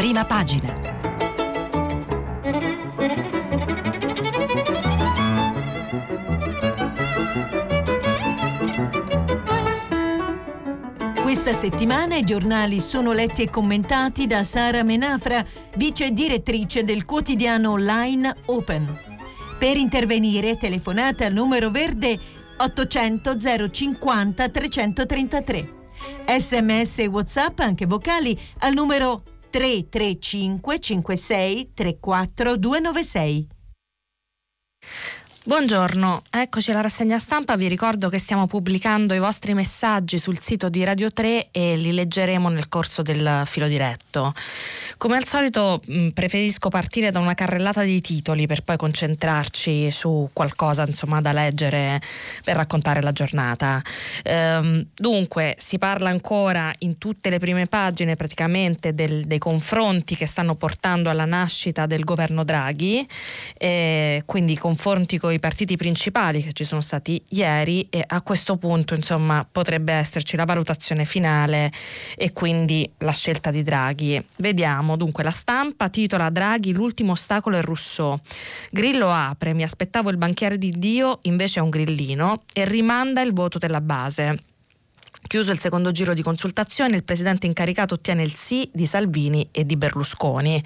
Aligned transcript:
prima 0.00 0.24
pagina. 0.24 0.72
Questa 11.20 11.52
settimana 11.52 12.16
i 12.16 12.24
giornali 12.24 12.80
sono 12.80 13.12
letti 13.12 13.42
e 13.42 13.50
commentati 13.50 14.26
da 14.26 14.42
Sara 14.42 14.82
Menafra, 14.82 15.44
vice 15.76 16.12
direttrice 16.12 16.82
del 16.82 17.04
quotidiano 17.04 17.72
online 17.72 18.34
Open. 18.46 18.98
Per 19.58 19.76
intervenire 19.76 20.56
telefonate 20.56 21.26
al 21.26 21.34
numero 21.34 21.68
verde 21.68 22.18
800 22.56 23.36
050 23.70 24.48
333. 24.48 25.72
Sms 26.38 27.00
e 27.00 27.06
WhatsApp 27.06 27.58
anche 27.58 27.84
vocali 27.84 28.38
al 28.60 28.72
numero 28.72 29.24
335 29.50 30.60
56 30.60 31.68
34 31.74 32.56
296. 32.58 33.48
Buongiorno, 35.42 36.24
eccoci 36.28 36.70
alla 36.70 36.82
rassegna 36.82 37.18
stampa, 37.18 37.56
vi 37.56 37.66
ricordo 37.66 38.10
che 38.10 38.18
stiamo 38.18 38.46
pubblicando 38.46 39.14
i 39.14 39.18
vostri 39.18 39.54
messaggi 39.54 40.18
sul 40.18 40.38
sito 40.38 40.68
di 40.68 40.84
Radio 40.84 41.10
3 41.10 41.48
e 41.50 41.76
li 41.76 41.92
leggeremo 41.92 42.50
nel 42.50 42.68
corso 42.68 43.00
del 43.00 43.44
filo 43.46 43.66
diretto. 43.66 44.34
Come 44.98 45.16
al 45.16 45.24
solito 45.24 45.80
mh, 45.82 46.08
preferisco 46.08 46.68
partire 46.68 47.10
da 47.10 47.20
una 47.20 47.32
carrellata 47.32 47.80
di 47.80 48.02
titoli 48.02 48.46
per 48.46 48.60
poi 48.60 48.76
concentrarci 48.76 49.90
su 49.90 50.28
qualcosa 50.34 50.84
insomma, 50.86 51.22
da 51.22 51.32
leggere 51.32 52.02
per 52.44 52.56
raccontare 52.56 53.00
la 53.00 53.12
giornata. 53.12 53.80
Ehm, 54.24 54.88
dunque 54.94 55.54
si 55.58 55.78
parla 55.78 56.10
ancora 56.10 56.70
in 56.80 56.98
tutte 56.98 57.30
le 57.30 57.38
prime 57.38 57.64
pagine 57.64 58.14
praticamente 58.14 58.92
del, 58.92 59.24
dei 59.24 59.38
confronti 59.38 60.16
che 60.16 60.26
stanno 60.26 60.54
portando 60.54 61.08
alla 61.08 61.24
nascita 61.24 61.86
del 61.86 62.04
governo 62.04 62.44
Draghi, 62.44 63.08
eh, 63.56 64.22
quindi 64.26 64.54
confronti 64.58 65.16
con 65.16 65.28
i 65.32 65.38
partiti 65.40 65.76
principali 65.76 66.40
che 66.42 66.52
ci 66.52 66.62
sono 66.62 66.80
stati 66.80 67.20
ieri 67.30 67.88
e 67.90 68.04
a 68.06 68.22
questo 68.22 68.56
punto 68.56 68.94
insomma 68.94 69.44
potrebbe 69.50 69.92
esserci 69.92 70.36
la 70.36 70.44
valutazione 70.44 71.04
finale 71.04 71.72
e 72.16 72.32
quindi 72.32 72.88
la 72.98 73.10
scelta 73.10 73.50
di 73.50 73.64
Draghi. 73.64 74.24
Vediamo 74.36 74.96
dunque 74.96 75.24
la 75.24 75.32
stampa 75.32 75.88
titola 75.88 76.30
Draghi 76.30 76.72
l'ultimo 76.72 77.12
ostacolo 77.12 77.56
è 77.56 77.62
Rousseau. 77.62 78.18
Grillo 78.70 79.10
apre, 79.10 79.52
mi 79.54 79.64
aspettavo 79.64 80.10
il 80.10 80.16
banchiere 80.16 80.58
di 80.58 80.72
Dio, 80.76 81.18
invece 81.22 81.58
è 81.58 81.62
un 81.62 81.70
grillino 81.70 82.42
e 82.52 82.64
rimanda 82.64 83.20
il 83.22 83.32
voto 83.32 83.58
della 83.58 83.80
base. 83.80 84.49
Chiuso 85.30 85.52
il 85.52 85.60
secondo 85.60 85.92
giro 85.92 86.12
di 86.12 86.22
consultazione, 86.22 86.96
il 86.96 87.04
presidente 87.04 87.46
incaricato 87.46 87.94
ottiene 87.94 88.22
il 88.22 88.34
sì 88.34 88.68
di 88.72 88.84
Salvini 88.84 89.48
e 89.52 89.64
di 89.64 89.76
Berlusconi, 89.76 90.60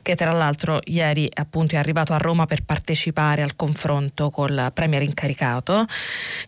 che 0.00 0.14
tra 0.14 0.32
l'altro 0.32 0.80
ieri 0.84 1.28
appunto 1.32 1.74
è 1.74 1.78
arrivato 1.78 2.14
a 2.14 2.16
Roma 2.16 2.46
per 2.46 2.64
partecipare 2.64 3.42
al 3.42 3.56
confronto 3.56 4.30
col 4.30 4.70
premier 4.72 5.02
incaricato. 5.02 5.84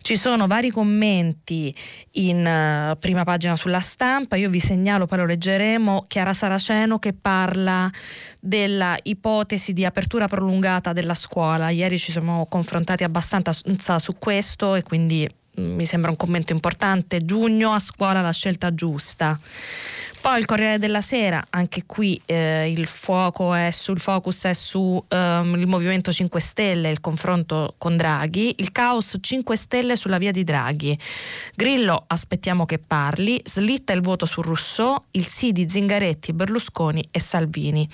Ci 0.01 0.15
sono 0.15 0.47
vari 0.47 0.71
commenti 0.71 1.75
in 2.13 2.37
uh, 2.43 2.97
prima 2.97 3.23
pagina 3.23 3.55
sulla 3.55 3.81
stampa, 3.81 4.35
io 4.35 4.49
vi 4.49 4.59
segnalo, 4.59 5.05
poi 5.05 5.19
lo 5.19 5.25
leggeremo, 5.25 6.05
Chiara 6.07 6.33
Saraceno 6.33 6.97
che 6.97 7.13
parla 7.13 7.87
della 8.39 8.97
ipotesi 9.03 9.73
di 9.73 9.85
apertura 9.85 10.27
prolungata 10.27 10.91
della 10.91 11.13
scuola. 11.13 11.69
Ieri 11.69 11.99
ci 11.99 12.11
siamo 12.11 12.47
confrontati 12.47 13.03
abbastanza 13.03 13.99
su 13.99 14.15
questo 14.17 14.73
e 14.73 14.81
quindi 14.81 15.37
mi 15.55 15.85
sembra 15.85 16.09
un 16.09 16.17
commento 16.17 16.53
importante, 16.53 17.25
giugno 17.25 17.73
a 17.73 17.79
scuola 17.79 18.21
la 18.21 18.31
scelta 18.31 18.73
giusta. 18.73 19.39
Poi 20.29 20.37
il 20.37 20.45
Corriere 20.45 20.77
della 20.77 21.01
Sera, 21.01 21.43
anche 21.49 21.87
qui 21.87 22.21
eh, 22.27 22.69
il 22.69 22.85
è 22.85 23.71
sul 23.71 23.99
focus 23.99 24.43
è 24.43 24.53
su 24.53 25.03
um, 25.09 25.55
il 25.57 25.65
Movimento 25.65 26.11
5 26.11 26.39
Stelle, 26.39 26.91
il 26.91 27.01
confronto 27.01 27.73
con 27.79 27.97
Draghi, 27.97 28.53
il 28.59 28.71
caos 28.71 29.17
5 29.19 29.55
Stelle 29.55 29.95
sulla 29.95 30.19
via 30.19 30.29
di 30.29 30.43
Draghi. 30.43 30.95
Grillo 31.55 32.03
aspettiamo 32.05 32.67
che 32.67 32.77
parli, 32.77 33.41
slitta 33.43 33.91
il 33.91 34.01
voto 34.01 34.27
su 34.27 34.43
Rousseau, 34.43 35.01
il 35.11 35.25
sì 35.25 35.51
di 35.51 35.67
Zingaretti, 35.67 36.31
Berlusconi 36.31 37.07
e 37.09 37.19
Salvini. 37.19 37.89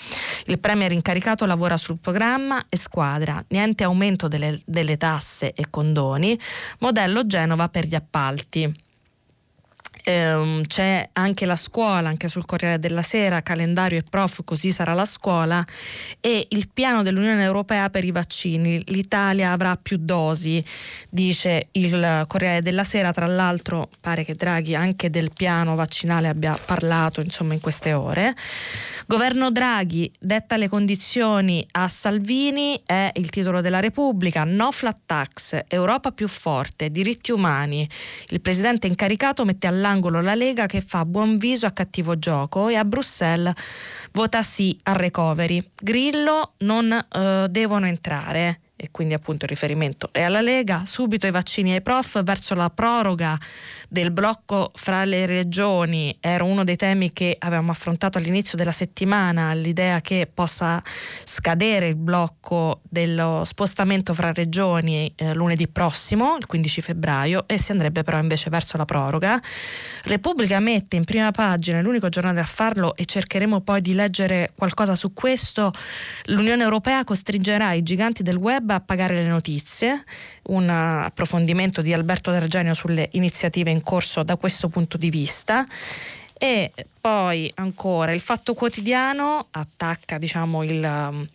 Il 0.47 0.59
premier 0.59 0.91
incaricato 0.91 1.45
lavora 1.45 1.77
sul 1.77 1.99
programma 1.99 2.65
e 2.67 2.75
squadra, 2.75 3.41
niente 3.47 3.85
aumento 3.85 4.27
delle, 4.27 4.59
delle 4.65 4.97
tasse 4.97 5.53
e 5.53 5.67
condoni, 5.69 6.37
modello 6.79 7.25
Genova 7.25 7.69
per 7.69 7.85
gli 7.85 7.95
appalti 7.95 8.83
ehm, 10.05 10.65
c'è 10.65 11.09
anche 11.13 11.45
la 11.45 11.55
scuola, 11.55 12.07
anche 12.07 12.27
sul 12.27 12.45
Corriere 12.45 12.79
della 12.79 13.01
Sera, 13.01 13.41
calendario 13.41 13.97
e 13.97 14.03
prof, 14.07 14.41
così 14.45 14.71
sarà 14.71 14.93
la 14.93 15.03
scuola, 15.03 15.65
e 16.21 16.45
il 16.51 16.69
piano 16.71 17.03
dell'Unione 17.03 17.43
Europea 17.43 17.89
per 17.89 18.05
i 18.05 18.11
vaccini. 18.11 18.81
L'Italia 18.85 19.51
avrà 19.51 19.75
più 19.75 19.97
dosi, 19.99 20.63
dice 21.09 21.67
il 21.71 22.23
Corriere 22.27 22.61
della 22.61 22.83
Sera, 22.83 23.11
tra 23.11 23.25
l'altro 23.25 23.89
pare 23.99 24.23
che 24.23 24.35
Draghi 24.35 24.75
anche 24.75 25.09
del 25.09 25.31
piano 25.33 25.75
vaccinale 25.75 26.27
abbia 26.27 26.55
parlato 26.63 27.21
insomma, 27.21 27.53
in 27.53 27.59
queste 27.59 27.93
ore. 27.93 28.35
Governo 29.07 29.51
Draghi 29.51 30.11
detta 30.19 30.55
le 30.55 30.69
condizioni 30.69 31.65
a 31.71 31.87
Salvini, 31.87 32.79
è 32.85 33.11
il 33.15 33.29
titolo 33.29 33.61
della 33.61 33.79
Repubblica, 33.79 34.43
no 34.43 34.71
flat 34.71 34.99
tax, 35.05 35.61
Europa 35.67 36.11
più 36.11 36.27
forte, 36.27 36.91
diritti 36.91 37.31
umani. 37.31 37.87
Il 38.29 38.41
presidente 38.41 38.87
incaricato 38.87 39.43
mette 39.45 39.67
all'angolo 39.67 39.93
all'angolo 39.95 40.21
la 40.21 40.35
Lega 40.35 40.65
che 40.65 40.81
fa 40.81 41.05
buon 41.05 41.37
viso 41.37 41.65
a 41.65 41.71
cattivo 41.71 42.19
gioco 42.19 42.67
e 42.67 42.75
a 42.75 42.83
Bruxelles 42.83 43.53
vota 44.11 44.41
sì 44.43 44.77
al 44.83 44.95
recovery. 44.95 45.71
Grillo 45.75 46.53
non 46.59 46.91
eh, 46.91 47.47
devono 47.49 47.85
entrare 47.85 48.59
e 48.77 48.89
quindi 48.91 49.13
appunto 49.13 49.45
il 49.45 49.49
riferimento 49.49 50.09
è 50.11 50.21
alla 50.21 50.41
Lega, 50.41 50.83
subito 50.85 51.25
i 51.27 51.31
vaccini 51.31 51.71
ai 51.71 51.81
prof 51.81 52.21
verso 52.23 52.55
la 52.55 52.69
proroga 52.69 53.37
del 53.87 54.11
blocco 54.11 54.71
fra 54.73 55.05
le 55.05 55.25
regioni, 55.25 56.17
era 56.19 56.43
uno 56.43 56.63
dei 56.63 56.75
temi 56.75 57.13
che 57.13 57.35
avevamo 57.39 57.71
affrontato 57.71 58.17
all'inizio 58.17 58.57
della 58.57 58.71
settimana, 58.71 59.53
l'idea 59.53 60.01
che 60.01 60.29
possa 60.31 60.81
scadere 61.23 61.87
il 61.87 61.95
blocco 61.95 62.81
dello 62.89 63.43
spostamento 63.45 64.13
fra 64.13 64.33
regioni 64.33 65.11
eh, 65.15 65.33
lunedì 65.33 65.67
prossimo, 65.67 66.35
il 66.37 66.45
15 66.45 66.81
febbraio, 66.81 67.43
e 67.47 67.57
si 67.57 67.71
andrebbe 67.71 68.03
però 68.03 68.19
invece 68.19 68.49
verso 68.49 68.75
la 68.77 68.85
proroga. 68.85 69.41
Repubblica 70.03 70.59
mette 70.59 70.97
in 70.97 71.05
prima 71.05 71.31
pagina, 71.31 71.81
l'unico 71.81 72.09
giornale 72.09 72.41
a 72.41 72.45
farlo 72.45 72.95
e 72.95 73.05
cercheremo 73.05 73.61
poi 73.61 73.81
di 73.81 73.93
leggere 73.93 74.51
qualcosa 74.55 74.95
su 74.95 75.13
questo, 75.13 75.71
l'Unione 76.25 76.63
Europea 76.63 77.03
costringerà 77.03 77.71
i 77.73 77.83
giganti 77.83 78.21
del 78.21 78.35
web 78.35 78.64
a 78.73 78.79
pagare 78.81 79.13
le 79.13 79.27
notizie, 79.27 80.03
un 80.47 80.67
approfondimento 80.69 81.81
di 81.81 81.93
Alberto 81.93 82.31
D'Argenio 82.31 82.73
sulle 82.73 83.09
iniziative 83.11 83.69
in 83.69 83.81
corso 83.81 84.23
da 84.23 84.35
questo 84.35 84.67
punto 84.67 84.97
di 84.97 85.09
vista 85.09 85.65
e 86.37 86.71
poi 86.99 87.49
ancora 87.55 88.11
il 88.11 88.19
Fatto 88.19 88.53
Quotidiano 88.53 89.47
attacca 89.51 90.17
diciamo, 90.17 90.63
il, 90.63 90.83
um, 90.83 91.25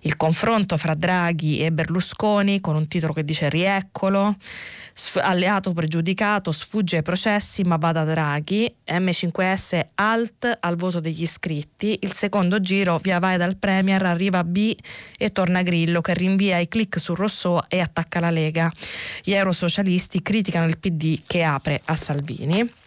il, 0.00 0.16
confronto 0.16 0.76
fra 0.76 0.94
Draghi 0.94 1.60
e 1.60 1.72
Berlusconi 1.72 2.60
con 2.60 2.76
un 2.76 2.86
titolo 2.86 3.14
che 3.14 3.24
dice 3.24 3.48
Rieccolo, 3.48 4.36
alleato 5.20 5.72
pregiudicato, 5.72 6.52
sfugge 6.52 6.96
ai 6.96 7.02
processi 7.02 7.62
ma 7.62 7.76
va 7.76 7.92
da 7.92 8.04
Draghi, 8.04 8.74
M5S 8.86 9.80
alt 9.94 10.58
al 10.60 10.76
voto 10.76 11.00
degli 11.00 11.22
iscritti, 11.22 11.98
il 12.02 12.12
secondo 12.12 12.60
giro 12.60 12.98
via 12.98 13.20
vai 13.20 13.38
dal 13.38 13.56
Premier, 13.56 14.04
arriva 14.04 14.44
B 14.44 14.76
e 15.16 15.32
torna 15.32 15.62
Grillo 15.62 16.00
che 16.02 16.12
rinvia 16.14 16.58
i 16.58 16.68
click 16.68 17.00
su 17.00 17.14
Rousseau 17.14 17.62
e 17.68 17.80
attacca 17.80 18.20
la 18.20 18.30
Lega. 18.30 18.70
Gli 19.22 19.32
eurosocialisti 19.32 20.20
criticano 20.20 20.66
il 20.66 20.78
PD 20.78 21.20
che 21.26 21.42
apre 21.42 21.80
a 21.84 21.94
Salvini 21.94 22.80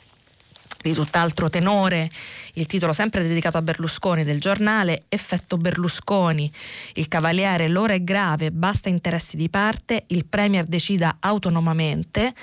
di 0.89 0.93
tutt'altro 0.93 1.49
tenore, 1.49 2.09
il 2.53 2.67
titolo 2.67 2.93
sempre 2.93 3.27
dedicato 3.27 3.57
a 3.57 3.63
Berlusconi 3.63 4.23
del 4.23 4.39
giornale 4.39 5.05
Effetto 5.09 5.57
Berlusconi, 5.57 6.51
il 6.93 7.07
cavaliere 7.07 7.67
l'ora 7.67 7.93
è 7.93 8.03
grave, 8.03 8.51
basta 8.51 8.89
interessi 8.89 9.35
di 9.35 9.49
parte, 9.49 10.03
il 10.07 10.27
Premier 10.27 10.65
decida 10.65 11.17
autonomamente, 11.19 12.33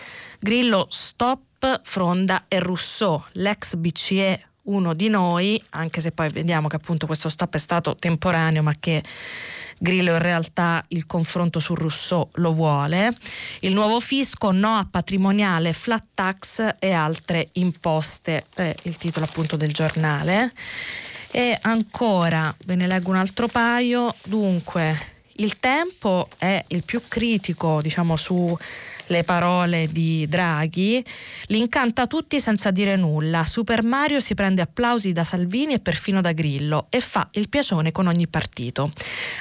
Grillo 0.41 0.89
stop, 0.91 1.83
Fronda 1.85 2.47
e 2.49 2.59
Rousseau, 2.59 3.23
l'ex 3.35 3.77
BCE 3.77 4.52
uno 4.65 4.95
di 4.95 5.09
noi, 5.09 5.61
anche 5.71 6.01
se 6.01 6.13
poi 6.13 6.29
vediamo 6.29 6.69
che 6.69 6.77
appunto 6.77 7.07
questo 7.07 7.29
stop 7.29 7.55
è 7.55 7.59
stato 7.59 7.97
temporaneo 7.97 8.63
ma 8.63 8.75
che 8.79 9.03
Grillo 9.79 10.13
in 10.13 10.19
realtà 10.19 10.83
il 10.89 11.07
confronto 11.07 11.59
su 11.59 11.75
Rousseau 11.75 12.29
lo 12.35 12.53
vuole. 12.53 13.13
Il 13.61 13.75
nuovo 13.75 13.99
fisco, 13.99 14.53
no 14.53 14.77
a 14.77 14.87
patrimoniale, 14.89 15.73
flat 15.73 16.07
tax 16.15 16.77
e 16.79 16.93
altre 16.93 17.49
imposte, 17.53 18.45
è 18.55 18.73
il 18.85 18.97
titolo 18.97 19.25
appunto 19.25 19.57
del 19.57 19.73
giornale. 19.73 20.53
E 21.33 21.59
ancora, 21.63 22.55
ve 22.67 22.77
ne 22.77 22.87
leggo 22.87 23.11
un 23.11 23.17
altro 23.17 23.49
paio, 23.49 24.15
dunque 24.25 25.11
il 25.37 25.59
tempo 25.59 26.29
è 26.37 26.63
il 26.69 26.85
più 26.85 27.01
critico 27.09 27.81
diciamo 27.81 28.17
su 28.17 28.57
le 29.13 29.25
parole 29.25 29.87
di 29.93 30.27
Draghi, 30.27 31.05
li 31.47 31.59
incanta 31.59 32.07
tutti 32.07 32.41
senza 32.41 32.71
dire 32.71 32.97
nulla. 32.97 33.45
Super 33.45 33.85
Mario 33.85 34.21
si 34.21 34.35
prende 34.35 34.63
applausi 34.63 35.13
da 35.13 35.23
Salvini 35.23 35.75
e 35.75 35.79
perfino 35.81 36.21
da 36.21 36.33
Grillo 36.33 36.87
e 36.89 37.01
fa 37.01 37.29
il 37.33 37.49
piacione 37.49 37.93
con 37.93 38.07
ogni 38.07 38.27
partito. 38.27 38.91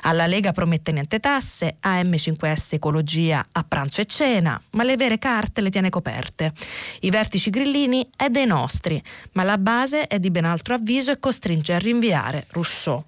Alla 0.01 0.27
Lega 0.27 0.51
promette 0.51 0.91
niente 0.91 1.19
tasse, 1.19 1.77
a 1.79 2.01
M5S 2.01 2.75
ecologia 2.75 3.43
a 3.51 3.63
pranzo 3.63 4.01
e 4.01 4.05
cena, 4.05 4.61
ma 4.71 4.83
le 4.83 4.97
vere 4.97 5.17
carte 5.17 5.61
le 5.61 5.69
tiene 5.69 5.89
coperte. 5.89 6.51
I 6.99 7.09
vertici 7.09 7.49
grillini 7.49 8.07
è 8.15 8.27
dei 8.27 8.45
nostri, 8.45 9.01
ma 9.31 9.43
la 9.43 9.57
base 9.57 10.07
è 10.07 10.19
di 10.19 10.29
ben 10.29 10.45
altro 10.45 10.75
avviso 10.75 11.11
e 11.11 11.19
costringe 11.19 11.73
a 11.73 11.79
rinviare 11.79 12.45
Rousseau. 12.49 13.05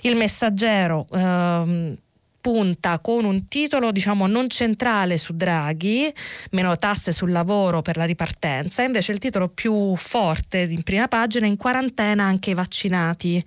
Il 0.00 0.16
messaggero 0.16 1.06
ehm, 1.12 1.96
punta 2.44 2.98
con 2.98 3.24
un 3.24 3.48
titolo 3.48 3.90
diciamo 3.90 4.26
non 4.26 4.50
centrale 4.50 5.16
su 5.16 5.34
Draghi, 5.34 6.12
meno 6.50 6.76
tasse 6.76 7.10
sul 7.10 7.32
lavoro 7.32 7.80
per 7.80 7.96
la 7.96 8.04
ripartenza, 8.04 8.82
invece 8.82 9.12
il 9.12 9.18
titolo 9.18 9.48
più 9.48 9.96
forte 9.96 10.58
in 10.58 10.82
prima 10.82 11.08
pagina 11.08 11.46
in 11.46 11.56
quarantena 11.56 12.24
anche 12.24 12.50
i 12.50 12.54
vaccinati. 12.54 13.42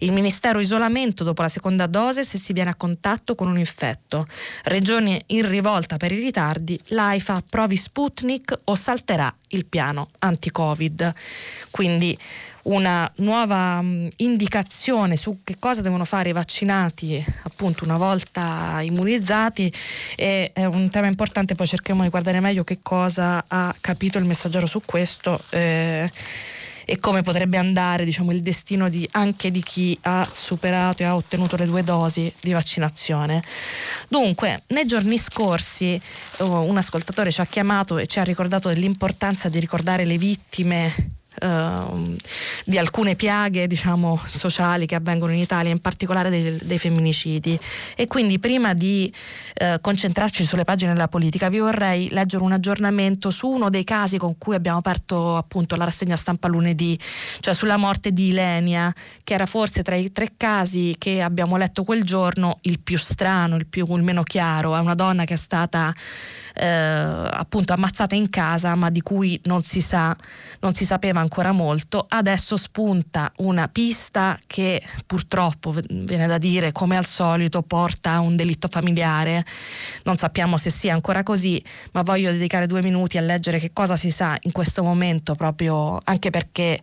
Il 0.00 0.12
Ministero 0.12 0.60
isolamento 0.60 1.24
dopo 1.24 1.40
la 1.40 1.48
seconda 1.48 1.86
dose 1.86 2.24
se 2.24 2.36
si 2.36 2.52
viene 2.52 2.68
a 2.68 2.74
contatto 2.74 3.34
con 3.34 3.48
un 3.48 3.56
infetto. 3.56 4.26
Regioni 4.64 5.18
in 5.28 5.48
rivolta 5.48 5.96
per 5.96 6.12
i 6.12 6.20
ritardi, 6.20 6.78
l'AIFA 6.88 7.44
provi 7.48 7.78
Sputnik 7.78 8.58
o 8.64 8.74
salterà 8.74 9.34
il 9.48 9.64
piano 9.64 10.10
anti-Covid. 10.18 11.14
Quindi 11.70 12.18
una 12.64 13.10
nuova 13.16 13.80
mm, 13.82 14.08
indicazione 14.16 15.16
su 15.16 15.40
che 15.42 15.56
cosa 15.58 15.80
devono 15.80 16.04
fare 16.04 16.28
i 16.28 16.32
vaccinati 16.32 17.24
appunto 17.44 17.84
una 17.84 17.96
volta 17.96 18.80
immunizzati 18.82 19.72
e 20.16 20.50
è 20.52 20.64
un 20.64 20.90
tema 20.90 21.06
importante 21.06 21.54
poi 21.54 21.66
cerchiamo 21.66 22.02
di 22.02 22.08
guardare 22.08 22.40
meglio 22.40 22.64
che 22.64 22.78
cosa 22.82 23.44
ha 23.46 23.74
capito 23.80 24.18
il 24.18 24.24
messaggero 24.24 24.66
su 24.66 24.80
questo 24.84 25.40
eh, 25.50 26.10
e 26.84 26.98
come 26.98 27.22
potrebbe 27.22 27.56
andare 27.56 28.04
diciamo, 28.04 28.32
il 28.32 28.42
destino 28.42 28.88
di, 28.88 29.08
anche 29.12 29.50
di 29.50 29.62
chi 29.62 29.96
ha 30.02 30.28
superato 30.30 31.02
e 31.02 31.06
ha 31.06 31.14
ottenuto 31.14 31.56
le 31.56 31.66
due 31.66 31.84
dosi 31.84 32.32
di 32.40 32.52
vaccinazione. 32.52 33.42
Dunque, 34.08 34.62
nei 34.68 34.84
giorni 34.86 35.16
scorsi 35.16 36.00
oh, 36.38 36.62
un 36.62 36.76
ascoltatore 36.76 37.30
ci 37.30 37.40
ha 37.40 37.46
chiamato 37.46 37.98
e 37.98 38.06
ci 38.06 38.18
ha 38.18 38.24
ricordato 38.24 38.68
dell'importanza 38.68 39.48
di 39.48 39.60
ricordare 39.60 40.04
le 40.04 40.18
vittime 40.18 41.20
Ehm, 41.40 42.16
di 42.64 42.78
alcune 42.78 43.16
piaghe 43.16 43.66
diciamo, 43.66 44.20
sociali 44.26 44.86
che 44.86 44.94
avvengono 44.94 45.32
in 45.32 45.38
Italia, 45.38 45.70
in 45.70 45.80
particolare 45.80 46.30
dei, 46.30 46.58
dei 46.62 46.78
femminicidi. 46.78 47.58
E 47.96 48.06
quindi 48.06 48.38
prima 48.38 48.74
di 48.74 49.12
uh, 49.60 49.80
concentrarci 49.80 50.44
sulle 50.44 50.64
pagine 50.64 50.92
della 50.92 51.08
politica 51.08 51.48
vi 51.48 51.58
vorrei 51.58 52.08
leggere 52.10 52.44
un 52.44 52.52
aggiornamento 52.52 53.30
su 53.30 53.48
uno 53.48 53.70
dei 53.70 53.84
casi 53.84 54.18
con 54.18 54.36
cui 54.38 54.54
abbiamo 54.54 54.78
aperto 54.78 55.36
appunto 55.36 55.76
la 55.76 55.84
rassegna 55.84 56.16
stampa 56.16 56.48
lunedì, 56.48 56.98
cioè 57.40 57.54
sulla 57.54 57.76
morte 57.76 58.12
di 58.12 58.28
Ilenia, 58.28 58.92
che 59.24 59.34
era 59.34 59.46
forse 59.46 59.82
tra 59.82 59.96
i 59.96 60.12
tre 60.12 60.32
casi 60.36 60.94
che 60.98 61.22
abbiamo 61.22 61.56
letto 61.56 61.84
quel 61.84 62.04
giorno 62.04 62.58
il 62.62 62.80
più 62.80 62.98
strano, 62.98 63.56
il, 63.56 63.66
più, 63.66 63.84
il 63.96 64.02
meno 64.02 64.22
chiaro. 64.22 64.76
È 64.76 64.80
una 64.80 64.94
donna 64.94 65.24
che 65.24 65.34
è 65.34 65.38
stata 65.38 65.92
eh, 66.54 66.66
appunto 66.66 67.72
ammazzata 67.72 68.14
in 68.14 68.28
casa 68.30 68.74
ma 68.74 68.90
di 68.90 69.00
cui 69.00 69.40
non 69.44 69.62
si 69.62 69.80
sa, 69.80 70.16
non 70.60 70.74
si 70.74 70.84
sapeva 70.84 71.20
ancora 71.20 71.52
molto. 71.52 72.06
Adesso 72.08 72.56
spunta 72.56 73.32
una 73.38 73.68
pista 73.68 74.38
che 74.46 74.82
purtroppo 75.06 75.74
viene 75.88 76.26
da 76.26 76.38
dire 76.38 76.72
come 76.72 76.96
al 76.96 77.06
solito 77.06 77.62
porta 77.62 78.12
a 78.12 78.20
un 78.20 78.36
delitto 78.36 78.68
familiare. 78.68 79.44
Non 80.04 80.16
sappiamo 80.16 80.56
se 80.56 80.70
sia 80.70 80.92
ancora 80.94 81.22
così, 81.22 81.62
ma 81.92 82.02
voglio 82.02 82.30
dedicare 82.30 82.66
due 82.66 82.82
minuti 82.82 83.18
a 83.18 83.20
leggere 83.20 83.58
che 83.58 83.72
cosa 83.72 83.96
si 83.96 84.10
sa 84.10 84.36
in 84.40 84.52
questo 84.52 84.82
momento 84.82 85.34
proprio 85.34 86.00
anche 86.04 86.30
perché 86.30 86.78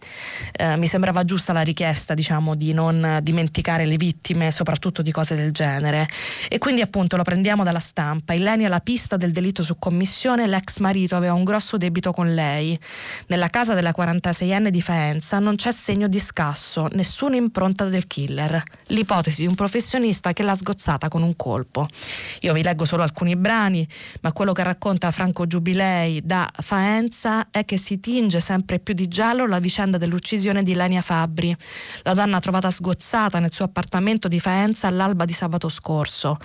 eh, 0.51 0.77
mi 0.77 0.87
sembrava 0.87 1.23
giusta 1.23 1.53
la 1.53 1.61
richiesta 1.61 2.13
diciamo 2.13 2.55
di 2.55 2.73
non 2.73 3.19
dimenticare 3.21 3.85
le 3.85 3.97
vittime 3.97 4.51
soprattutto 4.51 5.01
di 5.01 5.11
cose 5.11 5.35
del 5.35 5.51
genere 5.51 6.07
e 6.47 6.57
quindi 6.57 6.81
appunto 6.81 7.15
lo 7.15 7.23
prendiamo 7.23 7.63
dalla 7.63 7.79
stampa 7.79 8.33
Ilenia 8.33 8.69
la 8.69 8.79
pista 8.79 9.17
del 9.17 9.31
delitto 9.31 9.58
marito 9.59 9.63
su 9.63 9.77
commissione, 9.77 10.47
l'ex 10.47 10.79
marito 10.79 11.15
aveva 11.15 11.33
un 11.33 11.43
grosso 11.43 11.77
debito 11.77 12.11
con 12.11 12.33
lei. 12.33 12.77
Nella 13.27 13.47
casa 13.47 13.73
della 13.73 13.93
46enne 13.95 14.69
di 14.69 14.81
Faenza 14.81 15.39
non 15.39 15.55
c'è 15.55 15.71
segno 15.71 16.07
di 16.07 16.19
scasso, 16.19 16.87
nessuna 16.93 17.35
impronta 17.35 17.85
del 17.85 18.07
killer. 18.07 18.61
L'ipotesi 18.87 19.41
di 19.41 19.47
un 19.47 19.55
professionista 19.55 20.33
che 20.33 20.43
l'ha 20.43 20.55
sgozzata 20.55 21.07
con 21.07 21.21
un 21.21 21.35
colpo. 21.35 21.87
Io 22.41 22.53
vi 22.53 22.63
leggo 22.63 22.85
solo 22.85 23.03
alcuni 23.03 23.35
brani, 23.35 23.87
ma 24.21 24.31
quello 24.31 24.53
che 24.53 24.63
racconta 24.63 25.11
Franco 25.11 25.45
Giubilei 25.45 26.21
da 26.23 26.49
Faenza 26.61 27.47
è 27.51 27.65
che 27.65 27.77
si 27.77 27.99
tinge 27.99 28.39
sempre 28.39 28.79
più 28.79 28.93
di 28.93 29.07
giallo 29.07 29.45
la 29.45 29.59
vicenda 29.59 29.97
dell'uccisione 29.97 30.63
di 30.63 30.73
Lenia 30.73 31.01
Fabbri. 31.01 31.55
La 32.03 32.13
donna 32.13 32.39
trovata 32.39 32.71
sgozzata 32.71 33.39
nel 33.39 33.51
suo 33.51 33.65
appartamento 33.65 34.27
di 34.27 34.39
Faenza 34.39 34.87
all'alba 34.87 35.25
di 35.25 35.33
sabato 35.33 35.69
scorso. 35.69 36.37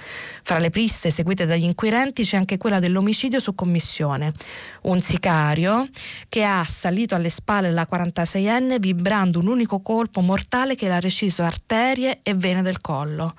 Fra 0.42 0.58
le 0.58 0.70
piste 0.70 1.10
seguite 1.10 1.46
dagli 1.46 1.64
inquirenti 1.64 2.24
c'è 2.24 2.36
anche 2.36 2.58
quella 2.58 2.78
dell'omicidio 2.78 3.02
omicidio 3.04 3.38
su 3.38 3.54
commissione. 3.54 4.32
Un 4.82 5.00
sicario 5.00 5.86
che 6.28 6.42
ha 6.42 6.60
assalito 6.60 7.14
alle 7.14 7.28
spalle 7.28 7.70
la 7.70 7.86
46enne 7.90 8.78
vibrando 8.80 9.38
un 9.38 9.46
unico 9.46 9.80
colpo 9.80 10.22
mortale 10.22 10.74
che 10.74 10.88
le 10.88 10.94
ha 10.94 11.00
reciso 11.00 11.42
arterie 11.42 12.20
e 12.22 12.34
vene 12.34 12.62
del 12.62 12.80
collo. 12.80 13.34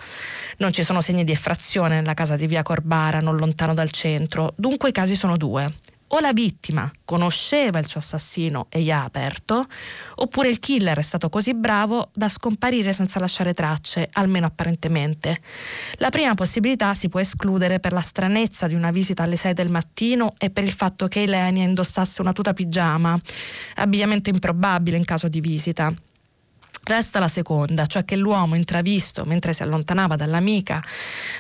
Non 0.58 0.72
ci 0.72 0.84
sono 0.84 1.02
segni 1.02 1.24
di 1.24 1.32
effrazione 1.32 1.96
nella 1.96 2.14
casa 2.14 2.36
di 2.36 2.48
via 2.48 2.64
Corbara, 2.64 3.20
non 3.20 3.36
lontano 3.36 3.74
dal 3.74 3.90
centro, 3.90 4.54
dunque 4.56 4.90
i 4.90 4.94
casi 4.94 5.16
sono 5.16 5.36
due 5.36 5.74
o 6.08 6.20
la 6.20 6.34
vittima 6.34 6.90
conosceva 7.04 7.80
il 7.80 7.88
suo 7.88 8.00
assassino 8.00 8.68
e 8.70 8.82
gli 8.82 8.92
ha 8.92 9.04
aperto, 9.04 9.66
oppure 10.16 10.50
il 10.50 10.60
killer 10.60 10.98
è 10.98 11.02
stato 11.02 11.30
così 11.30 11.54
bravo 11.54 12.10
da 12.14 12.28
scomparire 12.28 12.94
senza 12.94 13.20
lasciare 13.20 13.54
tracce, 13.54 14.10
almeno 14.14 14.46
apparentemente. 14.46 15.42
La 15.96 16.10
prima 16.10 16.34
possibilità 16.34 16.94
si 16.94 17.10
può 17.10 17.20
escludere 17.20 17.80
per 17.80 17.94
la 17.94 18.02
stranezza 18.02 18.68
di 18.68 18.76
una 18.76 18.92
visita 18.92 19.24
alle 19.24 19.36
6 19.36 19.54
del 19.54 19.72
mattino 19.72 20.34
e 20.38 20.50
per 20.50 20.64
il 20.64 20.72
fatto 20.72 21.08
che 21.08 21.24
Elenia 21.24 21.64
indossasse 21.64 22.22
una 22.22 22.34
tuta 22.34 22.54
pigiama, 22.54 23.20
abbigliamento 23.76 24.30
improbabile 24.30 24.98
in 24.98 25.06
caso 25.06 25.28
di 25.28 25.40
visita. 25.40 25.94
Resta 26.88 27.18
la 27.18 27.28
seconda, 27.28 27.88
cioè 27.88 28.06
che 28.06 28.16
l'uomo 28.16 28.54
intravisto 28.54 29.24
mentre 29.26 29.54
si 29.54 29.64
allontanava 29.64 30.16
dall'amica 30.16 30.80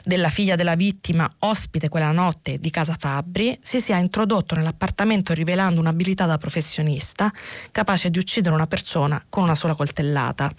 della 0.04 0.30
figlia 0.30 0.56
della 0.56 0.74
vittima, 0.74 1.32
ospite 1.40 1.88
quella 1.88 2.12
notte 2.12 2.58
di 2.58 2.72
casa 2.72 2.96
Fabbri, 2.98 3.56
si 3.62 3.80
sia 3.80 3.98
introdotto 3.98 4.56
nell'appartamento 4.56 5.34
rivelando 5.34 5.80
un'abilità 5.80 6.26
da 6.26 6.40
professionista 6.40 7.32
capace 7.70 8.10
di 8.10 8.18
uccidere 8.18 8.56
una 8.56 8.66
persona 8.66 9.24
con 9.30 9.44
una 9.44 9.54
sola 9.54 9.76
coltellata. 9.76 10.52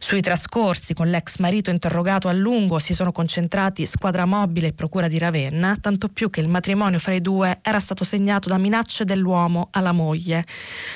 Sui 0.00 0.20
trascorsi 0.22 0.92
con 0.92 1.08
l'ex 1.08 1.38
marito 1.38 1.70
interrogato 1.70 2.26
a 2.26 2.32
lungo 2.32 2.80
si 2.80 2.94
sono 2.94 3.12
concentrati 3.12 3.86
squadra 3.86 4.24
mobile 4.24 4.66
e 4.66 4.72
procura 4.72 5.06
di 5.06 5.18
Ravenna, 5.18 5.76
tanto 5.80 6.08
più 6.08 6.30
che 6.30 6.40
il 6.40 6.48
matrimonio 6.48 6.98
fra 6.98 7.14
i 7.14 7.20
due 7.20 7.60
era 7.62 7.78
stato 7.78 8.02
segnato 8.02 8.48
da 8.48 8.58
minacce 8.58 9.04
dell'uomo 9.04 9.68
alla 9.70 9.92
moglie, 9.92 10.44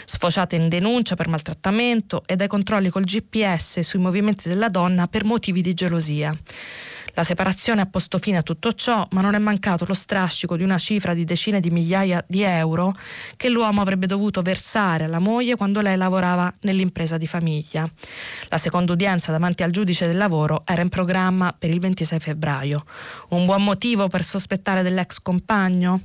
sfociate 0.04 0.56
in 0.56 0.68
denuncia 0.68 1.14
per 1.14 1.28
maltrattamento 1.28 2.22
e 2.26 2.34
dai 2.34 2.48
controlli 2.48 2.88
col 2.88 3.04
GP 3.04 3.18
GPS 3.20 3.80
sui 3.80 4.00
movimenti 4.00 4.48
della 4.48 4.68
donna 4.68 5.06
per 5.06 5.24
motivi 5.24 5.60
di 5.60 5.74
gelosia. 5.74 6.34
La 7.14 7.22
separazione 7.24 7.80
ha 7.80 7.86
posto 7.86 8.18
fine 8.18 8.38
a 8.38 8.42
tutto 8.42 8.72
ciò, 8.72 9.06
ma 9.10 9.20
non 9.20 9.34
è 9.34 9.38
mancato 9.38 9.84
lo 9.86 9.94
strascico 9.94 10.56
di 10.56 10.62
una 10.62 10.78
cifra 10.78 11.12
di 11.12 11.24
decine 11.24 11.60
di 11.60 11.70
migliaia 11.70 12.24
di 12.26 12.42
euro 12.42 12.94
che 13.36 13.48
l'uomo 13.48 13.80
avrebbe 13.80 14.06
dovuto 14.06 14.42
versare 14.42 15.04
alla 15.04 15.18
moglie 15.18 15.56
quando 15.56 15.80
lei 15.80 15.96
lavorava 15.96 16.52
nell'impresa 16.62 17.16
di 17.16 17.26
famiglia. 17.26 17.90
La 18.48 18.58
seconda 18.58 18.92
udienza 18.92 19.32
davanti 19.32 19.62
al 19.62 19.70
giudice 19.70 20.06
del 20.06 20.16
lavoro 20.16 20.62
era 20.64 20.82
in 20.82 20.88
programma 20.88 21.54
per 21.56 21.70
il 21.70 21.80
26 21.80 22.20
febbraio. 22.20 22.84
Un 23.30 23.44
buon 23.44 23.64
motivo 23.64 24.08
per 24.08 24.22
sospettare 24.22 24.82
dell'ex 24.82 25.18
compagno? 25.20 26.00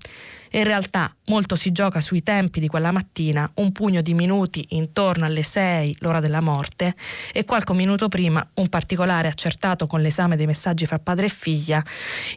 In 0.55 0.63
realtà 0.63 1.13
molto 1.25 1.57
si 1.57 1.73
gioca 1.73 1.99
sui 1.99 2.23
tempi 2.23 2.61
di 2.61 2.69
quella 2.69 2.93
mattina, 2.93 3.49
un 3.55 3.73
pugno 3.73 4.01
di 4.01 4.13
minuti 4.13 4.65
intorno 4.69 5.25
alle 5.25 5.43
6, 5.43 5.97
l'ora 5.99 6.21
della 6.21 6.39
morte, 6.39 6.95
e 7.33 7.43
qualche 7.43 7.73
minuto 7.73 8.07
prima 8.07 8.45
un 8.53 8.69
particolare 8.69 9.27
accertato 9.27 9.85
con 9.85 9.99
l'esame 9.99 10.37
dei 10.37 10.45
messaggi 10.45 10.85
fra 10.85 10.97
padre 10.97 11.25
e 11.25 11.29
figlia. 11.29 11.83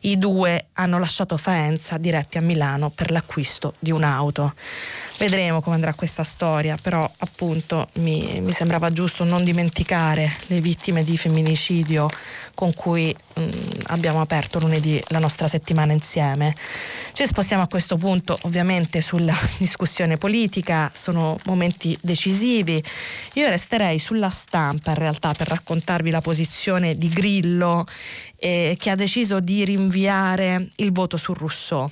I 0.00 0.18
due 0.18 0.66
hanno 0.72 0.98
lasciato 0.98 1.36
Faenza 1.36 1.96
diretti 1.96 2.38
a 2.38 2.40
Milano 2.40 2.90
per 2.90 3.12
l'acquisto 3.12 3.74
di 3.78 3.92
un'auto. 3.92 4.52
Vedremo 5.18 5.60
come 5.60 5.76
andrà 5.76 5.94
questa 5.94 6.24
storia, 6.24 6.76
però 6.80 7.08
appunto 7.18 7.88
mi, 7.98 8.40
mi 8.40 8.52
sembrava 8.52 8.90
giusto 8.90 9.22
non 9.22 9.44
dimenticare 9.44 10.28
le 10.46 10.60
vittime 10.60 11.04
di 11.04 11.16
femminicidio 11.16 12.08
con 12.54 12.74
cui 12.74 13.14
mh, 13.34 13.42
abbiamo 13.86 14.20
aperto 14.20 14.58
lunedì 14.58 15.00
la 15.08 15.20
nostra 15.20 15.46
settimana 15.46 15.92
insieme. 15.92 16.52
Ci 17.12 17.24
spostiamo 17.24 17.62
a 17.62 17.68
questo 17.68 17.94
punto 17.94 18.06
punto 18.08 18.38
ovviamente 18.44 19.02
sulla 19.02 19.36
discussione 19.58 20.16
politica, 20.16 20.90
sono 20.94 21.38
momenti 21.44 21.94
decisivi. 22.00 22.82
Io 23.34 23.48
resterei 23.50 23.98
sulla 23.98 24.30
stampa 24.30 24.92
in 24.92 24.96
realtà 24.96 25.34
per 25.34 25.48
raccontarvi 25.48 26.08
la 26.08 26.22
posizione 26.22 26.96
di 26.96 27.10
Grillo 27.10 27.84
eh, 28.36 28.76
che 28.78 28.88
ha 28.88 28.94
deciso 28.94 29.40
di 29.40 29.62
rinviare 29.62 30.68
il 30.76 30.90
voto 30.90 31.18
su 31.18 31.34
Rousseau. 31.34 31.90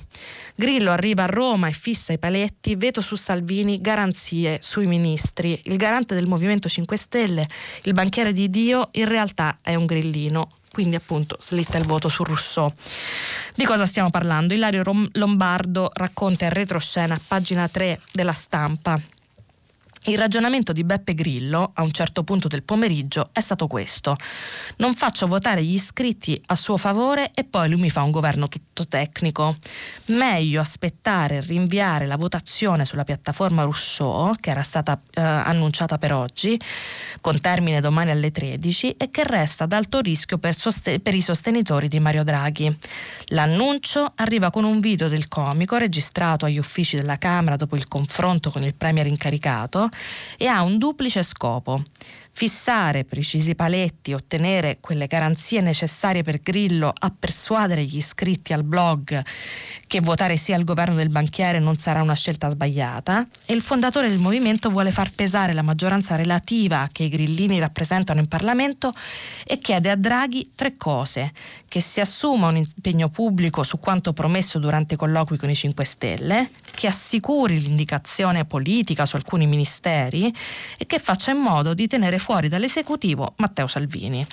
Grillo 0.55 0.89
arriva 0.89 1.25
a 1.25 1.27
Roma 1.27 1.67
e 1.67 1.71
fissa 1.71 2.13
i 2.13 2.17
paletti, 2.17 2.75
veto 2.75 3.01
su 3.01 3.15
Salvini, 3.15 3.79
garanzie 3.79 4.57
sui 4.59 4.87
ministri. 4.87 5.59
Il 5.65 5.75
garante 5.75 6.15
del 6.15 6.25
Movimento 6.25 6.67
5 6.67 6.97
Stelle, 6.97 7.45
il 7.83 7.93
banchiere 7.93 8.33
di 8.33 8.49
Dio, 8.49 8.87
in 8.93 9.07
realtà 9.07 9.59
è 9.61 9.75
un 9.75 9.85
grillino 9.85 10.49
quindi 10.77 10.95
appunto 10.95 11.37
slitta 11.39 11.79
il 11.79 11.87
voto 11.87 12.07
su 12.07 12.23
Rousseau. 12.23 12.71
Di 13.55 13.65
cosa 13.65 13.87
stiamo 13.87 14.11
parlando? 14.11 14.53
Ilario 14.53 14.83
Lombardo 15.13 15.89
racconta 15.91 16.45
in 16.45 16.51
retroscena, 16.51 17.19
pagina 17.27 17.67
3 17.67 17.99
della 18.11 18.31
stampa. 18.31 19.01
Il 20.07 20.17
ragionamento 20.17 20.71
di 20.71 20.85
Beppe 20.85 21.13
Grillo, 21.13 21.71
a 21.73 21.83
un 21.83 21.91
certo 21.91 22.23
punto 22.23 22.47
del 22.47 22.63
pomeriggio, 22.63 23.27
è 23.33 23.41
stato 23.41 23.67
questo. 23.67 24.15
Non 24.77 24.93
faccio 24.93 25.27
votare 25.27 25.61
gli 25.61 25.73
iscritti 25.73 26.41
a 26.45 26.55
suo 26.55 26.77
favore 26.77 27.31
e 27.33 27.43
poi 27.43 27.67
lui 27.69 27.81
mi 27.81 27.89
fa 27.89 28.03
un 28.03 28.11
governo 28.11 28.47
tutto 28.47 28.87
tecnico. 28.87 29.57
Meglio 30.05 30.61
aspettare 30.61 31.35
e 31.35 31.41
rinviare 31.41 32.05
la 32.05 32.15
votazione 32.15 32.85
sulla 32.85 33.03
piattaforma 33.03 33.63
Rousseau, 33.63 34.33
che 34.39 34.49
era 34.49 34.61
stata 34.61 34.97
eh, 35.11 35.19
annunciata 35.19 35.97
per 35.97 36.13
oggi, 36.13 36.57
con 37.19 37.41
termine 37.41 37.81
domani 37.81 38.11
alle 38.11 38.31
13, 38.31 38.91
e 38.91 39.11
che 39.11 39.25
resta 39.25 39.65
ad 39.65 39.73
alto 39.73 39.99
rischio 39.99 40.37
per, 40.37 40.55
sost- 40.55 40.99
per 40.99 41.15
i 41.15 41.21
sostenitori 41.21 41.89
di 41.89 41.99
Mario 41.99 42.23
Draghi. 42.23 42.73
L'annuncio 43.31 44.13
arriva 44.15 44.51
con 44.51 44.63
un 44.63 44.79
video 44.79 45.09
del 45.09 45.27
comico 45.27 45.75
registrato 45.75 46.45
agli 46.45 46.57
uffici 46.57 46.95
della 46.95 47.17
Camera 47.17 47.57
dopo 47.57 47.75
il 47.75 47.89
confronto 47.89 48.51
con 48.51 48.63
il 48.63 48.73
Premier 48.73 49.05
incaricato 49.05 49.89
e 50.37 50.47
ha 50.47 50.61
un 50.61 50.77
duplice 50.77 51.23
scopo 51.23 51.83
fissare 52.37 53.03
precisi 53.03 53.55
paletti, 53.55 54.13
ottenere 54.13 54.77
quelle 54.79 55.07
garanzie 55.07 55.59
necessarie 55.59 56.21
per 56.21 56.39
Grillo 56.39 56.93
a 56.95 57.09
persuadere 57.09 57.83
gli 57.83 57.97
iscritti 57.97 58.53
al 58.53 58.63
blog 58.63 59.23
che 59.87 60.01
votare 60.01 60.37
sì 60.37 60.53
al 60.53 60.63
governo 60.63 60.95
del 60.95 61.09
banchiere 61.09 61.57
non 61.59 61.77
sarà 61.77 62.01
una 62.01 62.13
scelta 62.13 62.49
sbagliata. 62.49 63.25
E 63.45 63.53
il 63.53 63.61
fondatore 63.61 64.09
del 64.09 64.19
movimento 64.19 64.69
vuole 64.69 64.91
far 64.91 65.11
pesare 65.15 65.53
la 65.53 65.63
maggioranza 65.63 66.15
relativa 66.15 66.89
che 66.91 67.03
i 67.03 67.09
grillini 67.09 67.57
rappresentano 67.57 68.19
in 68.19 68.27
Parlamento 68.27 68.93
e 69.43 69.57
chiede 69.57 69.89
a 69.89 69.95
Draghi 69.95 70.51
tre 70.53 70.75
cose, 70.77 71.31
che 71.67 71.79
si 71.79 72.01
assuma 72.01 72.49
un 72.49 72.57
impegno 72.57 73.09
pubblico 73.09 73.63
su 73.63 73.79
quanto 73.79 74.13
promesso 74.13 74.59
durante 74.59 74.93
i 74.93 74.97
colloqui 74.97 75.37
con 75.37 75.49
i 75.49 75.55
5 75.55 75.85
Stelle, 75.85 76.49
che 76.75 76.87
assicuri 76.87 77.59
l'indicazione 77.59 78.45
politica 78.45 79.05
su 79.05 79.15
alcuni 79.15 79.47
ministeri 79.47 80.31
e 80.77 80.85
che 80.85 80.99
faccia 80.99 81.31
in 81.31 81.37
modo 81.37 81.73
di 81.73 81.87
tenere 81.87 82.19
fuori 82.27 82.49
dall'esecutivo 82.49 83.35
Matteo 83.37 83.67
Salvini. 83.67 84.25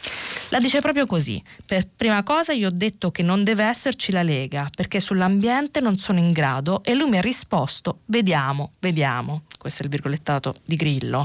La 0.49 0.59
dice 0.59 0.81
proprio 0.81 1.07
così. 1.07 1.41
Per 1.65 1.87
prima 1.95 2.25
cosa 2.25 2.53
io 2.53 2.67
ho 2.67 2.73
detto 2.73 3.13
che 3.13 3.23
non 3.23 3.45
deve 3.45 3.63
esserci 3.63 4.11
la 4.11 4.25
Lega 4.25 4.67
perché 4.75 4.99
sull'ambiente 4.99 5.79
non 5.79 5.97
sono 5.97 6.19
in 6.19 6.33
grado 6.33 6.83
e 6.83 6.97
lui 6.97 7.09
mi 7.09 7.19
ha 7.19 7.21
risposto 7.21 8.01
vediamo, 8.07 8.73
vediamo. 8.81 9.43
Questo 9.57 9.83
è 9.83 9.85
il 9.85 9.93
virgolettato 9.93 10.55
di 10.65 10.75
Grillo. 10.75 11.25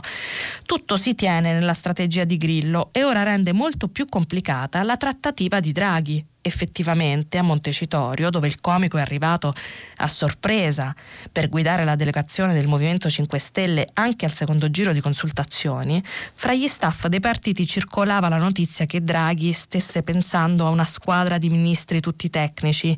Tutto 0.63 0.95
si 0.95 1.15
tiene 1.15 1.53
nella 1.53 1.73
strategia 1.73 2.23
di 2.23 2.38
Grillo 2.38 2.89
e 2.91 3.03
ora 3.03 3.23
rende 3.23 3.51
molto 3.51 3.88
più 3.88 4.07
complicata 4.07 4.83
la 4.83 4.95
trattativa 4.95 5.59
di 5.59 5.71
Draghi 5.71 6.23
effettivamente 6.41 7.38
a 7.38 7.41
Montecitorio, 7.41 8.29
dove 8.29 8.48
il 8.48 8.60
comico 8.62 8.98
è 8.98 9.01
arrivato 9.01 9.53
a 9.98 10.08
sorpresa 10.08 10.96
per 11.31 11.50
guidare 11.50 11.84
la 11.84 11.96
delegazione 11.96 12.53
del 12.53 12.67
Movimento 12.67 13.10
5 13.10 13.39
Stelle 13.39 13.88
anche 13.93 14.25
al 14.25 14.34
secondo 14.34 14.69
giro 14.69 14.93
di 14.93 15.01
consultazioni, 15.01 16.01
fra 16.03 16.53
gli 16.53 16.67
staff 16.67 17.08
dei 17.08 17.19
partiti 17.19 17.67
circolava 17.67 18.29
la 18.29 18.38
notizia 18.38 18.86
che 18.86 19.03
Draghi 19.03 19.51
stesse 19.53 20.03
pensando 20.03 20.65
a 20.65 20.69
una 20.69 20.86
squadra 20.86 21.38
di 21.38 21.50
ministri 21.50 22.00
tutti 22.00 22.29
tecnici. 22.29 22.98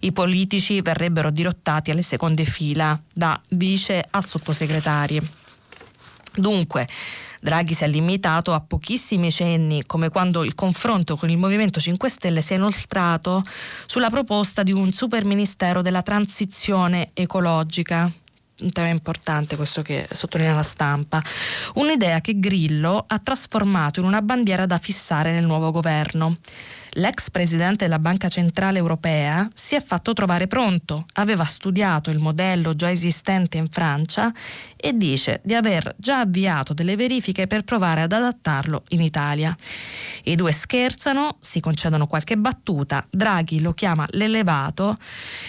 I 0.00 0.12
politici 0.12 0.80
verrebbero 0.80 1.30
dirottati 1.30 1.90
alle 1.90 2.02
seconde 2.02 2.44
fila, 2.44 3.00
da 3.12 3.40
vice 3.50 4.04
a 4.10 4.20
sottosegretari. 4.20 5.20
Dunque, 6.36 6.88
Draghi 7.44 7.74
si 7.74 7.84
è 7.84 7.88
limitato 7.88 8.54
a 8.54 8.60
pochissimi 8.60 9.30
cenni, 9.30 9.84
come 9.84 10.08
quando 10.08 10.44
il 10.44 10.54
confronto 10.54 11.14
con 11.14 11.28
il 11.28 11.36
Movimento 11.36 11.78
5 11.78 12.08
Stelle 12.08 12.40
si 12.40 12.54
è 12.54 12.56
inoltrato 12.56 13.42
sulla 13.84 14.08
proposta 14.08 14.62
di 14.62 14.72
un 14.72 14.90
super 14.92 15.26
ministero 15.26 15.82
della 15.82 16.00
transizione 16.00 17.10
ecologica 17.12 18.10
un 18.60 18.70
tema 18.70 18.88
importante 18.88 19.56
questo 19.56 19.82
che 19.82 20.06
sottolinea 20.10 20.54
la 20.54 20.62
stampa, 20.62 21.20
un'idea 21.74 22.20
che 22.22 22.38
Grillo 22.38 23.04
ha 23.06 23.18
trasformato 23.18 24.00
in 24.00 24.06
una 24.06 24.22
bandiera 24.22 24.64
da 24.64 24.78
fissare 24.78 25.32
nel 25.32 25.44
nuovo 25.44 25.70
governo. 25.70 26.38
L'ex 26.96 27.28
presidente 27.30 27.84
della 27.84 27.98
Banca 27.98 28.28
Centrale 28.28 28.78
Europea 28.78 29.48
si 29.52 29.74
è 29.74 29.82
fatto 29.82 30.12
trovare 30.12 30.46
pronto, 30.46 31.06
aveva 31.14 31.44
studiato 31.44 32.10
il 32.10 32.20
modello 32.20 32.76
già 32.76 32.88
esistente 32.88 33.56
in 33.56 33.66
Francia 33.66 34.32
e 34.76 34.92
dice 34.96 35.40
di 35.42 35.54
aver 35.54 35.94
già 35.98 36.20
avviato 36.20 36.72
delle 36.72 36.94
verifiche 36.94 37.48
per 37.48 37.64
provare 37.64 38.02
ad 38.02 38.12
adattarlo 38.12 38.84
in 38.90 39.00
Italia. 39.00 39.56
I 40.24 40.36
due 40.36 40.52
scherzano, 40.52 41.38
si 41.40 41.58
concedono 41.58 42.06
qualche 42.06 42.36
battuta, 42.36 43.04
Draghi 43.10 43.60
lo 43.60 43.72
chiama 43.72 44.06
l'elevato, 44.10 44.96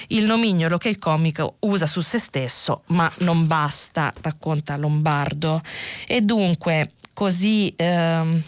il 0.07 0.25
nomignolo 0.25 0.79
che 0.79 0.89
il 0.89 0.97
comico 0.97 1.57
usa 1.59 1.85
su 1.85 2.01
se 2.01 2.17
stesso, 2.17 2.81
ma 2.87 3.11
non 3.19 3.45
basta, 3.45 4.11
racconta 4.21 4.77
Lombardo. 4.77 5.61
E 6.07 6.21
dunque 6.21 6.93
così... 7.13 7.71
Ehm, 7.75 8.41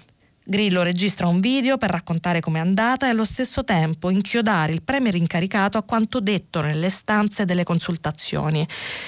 Grillo 0.50 0.82
registra 0.82 1.27
un 1.27 1.42
video 1.42 1.75
per 1.75 1.89
raccontare 1.89 2.39
com'è 2.39 2.60
andata 2.60 3.06
e 3.06 3.10
allo 3.10 3.25
stesso 3.25 3.66
tempo 3.66 4.10
inchiodare 4.10 4.72
il 4.72 4.82
premier 4.82 5.13
incaricato 5.16 5.77
a 5.77 5.84
quanto 5.84 6.22
detto 6.22 6.62
nelle 6.62 6.88
stanze 6.88 7.44
delle 7.44 7.66
consultazioni 7.66 8.66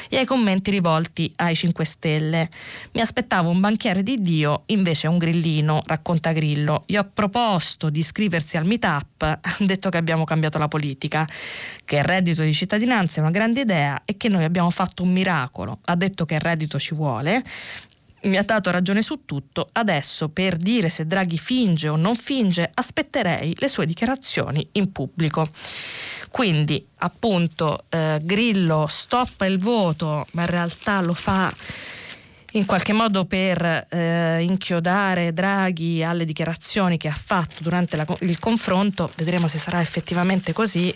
e 0.10 0.18
ai 0.18 0.26
commenti 0.26 0.70
rivolti 0.70 1.32
ai 1.38 1.56
5 1.56 1.86
Stelle. 1.86 2.50
Mi 2.92 3.00
aspettavo 3.00 3.50
un 3.50 3.62
banchiere 3.62 4.04
di 4.04 4.18
Dio, 4.18 4.64
invece 4.66 5.08
un 5.08 5.18
grillino, 5.18 5.82
racconta 5.86 6.34
Grillo. 6.34 6.84
Gli 6.86 6.98
ho 6.98 7.10
proposto 7.14 7.90
di 7.90 8.00
iscriversi 8.00 8.58
al 8.58 8.66
meetup, 8.66 9.40
detto 9.64 9.90
che 9.90 9.98
abbiamo 9.98 10.26
cambiato 10.26 10.58
la 10.58 10.68
politica, 10.68 11.26
che 11.86 11.96
il 11.96 12.04
reddito 12.04 12.44
di 12.44 12.54
cittadinanza 12.54 13.20
è 13.20 13.22
una 13.22 13.32
grande 13.32 13.62
idea 13.62 14.02
e 14.04 14.18
che 14.18 14.28
noi 14.28 14.44
abbiamo 14.44 14.72
fatto 14.72 15.04
un 15.04 15.14
miracolo. 15.14 15.80
Ha 15.86 15.96
detto 15.96 16.26
che 16.26 16.34
il 16.34 16.42
reddito 16.42 16.78
ci 16.78 16.94
vuole 16.94 17.42
mi 18.24 18.38
ha 18.38 18.44
dato 18.44 18.72
ragione 18.72 19.02
su 19.02 19.26
tutto, 19.26 19.70
adesso 19.72 20.30
per 20.30 20.58
dire 20.58 20.90
se 20.90 21.06
Draghi 21.06 21.38
finge 21.38 21.88
o 21.88 21.96
non 21.96 22.16
finge 22.16 22.70
aspetterei 22.74 23.56
le 23.58 23.68
sue 23.68 23.86
dichiarazioni 23.86 24.68
in 24.74 24.92
pubblico. 24.92 25.50
Quindi 26.30 26.86
appunto 26.98 27.86
eh, 27.90 28.20
Grillo 28.22 28.88
stoppa 28.88 29.46
il 29.46 29.60
voto, 29.60 30.28
ma 30.32 30.42
in 30.42 30.48
realtà 30.48 31.02
lo 31.02 31.14
fa 31.14 31.52
in 32.54 32.66
qualche 32.66 32.94
modo 32.94 33.26
per 33.26 33.88
eh, 33.90 34.42
inchiodare 34.42 35.34
Draghi 35.34 36.04
alle 36.04 36.26
dichiarazioni 36.26 36.98
che 36.98 37.08
ha 37.08 37.14
fatto 37.14 37.62
durante 37.62 37.96
la, 37.96 38.06
il 38.22 38.40
confronto, 38.40 39.12
vedremo 39.16 39.48
se 39.48 39.58
sarà 39.58 39.82
effettivamente 39.82 40.52
così 40.52 40.94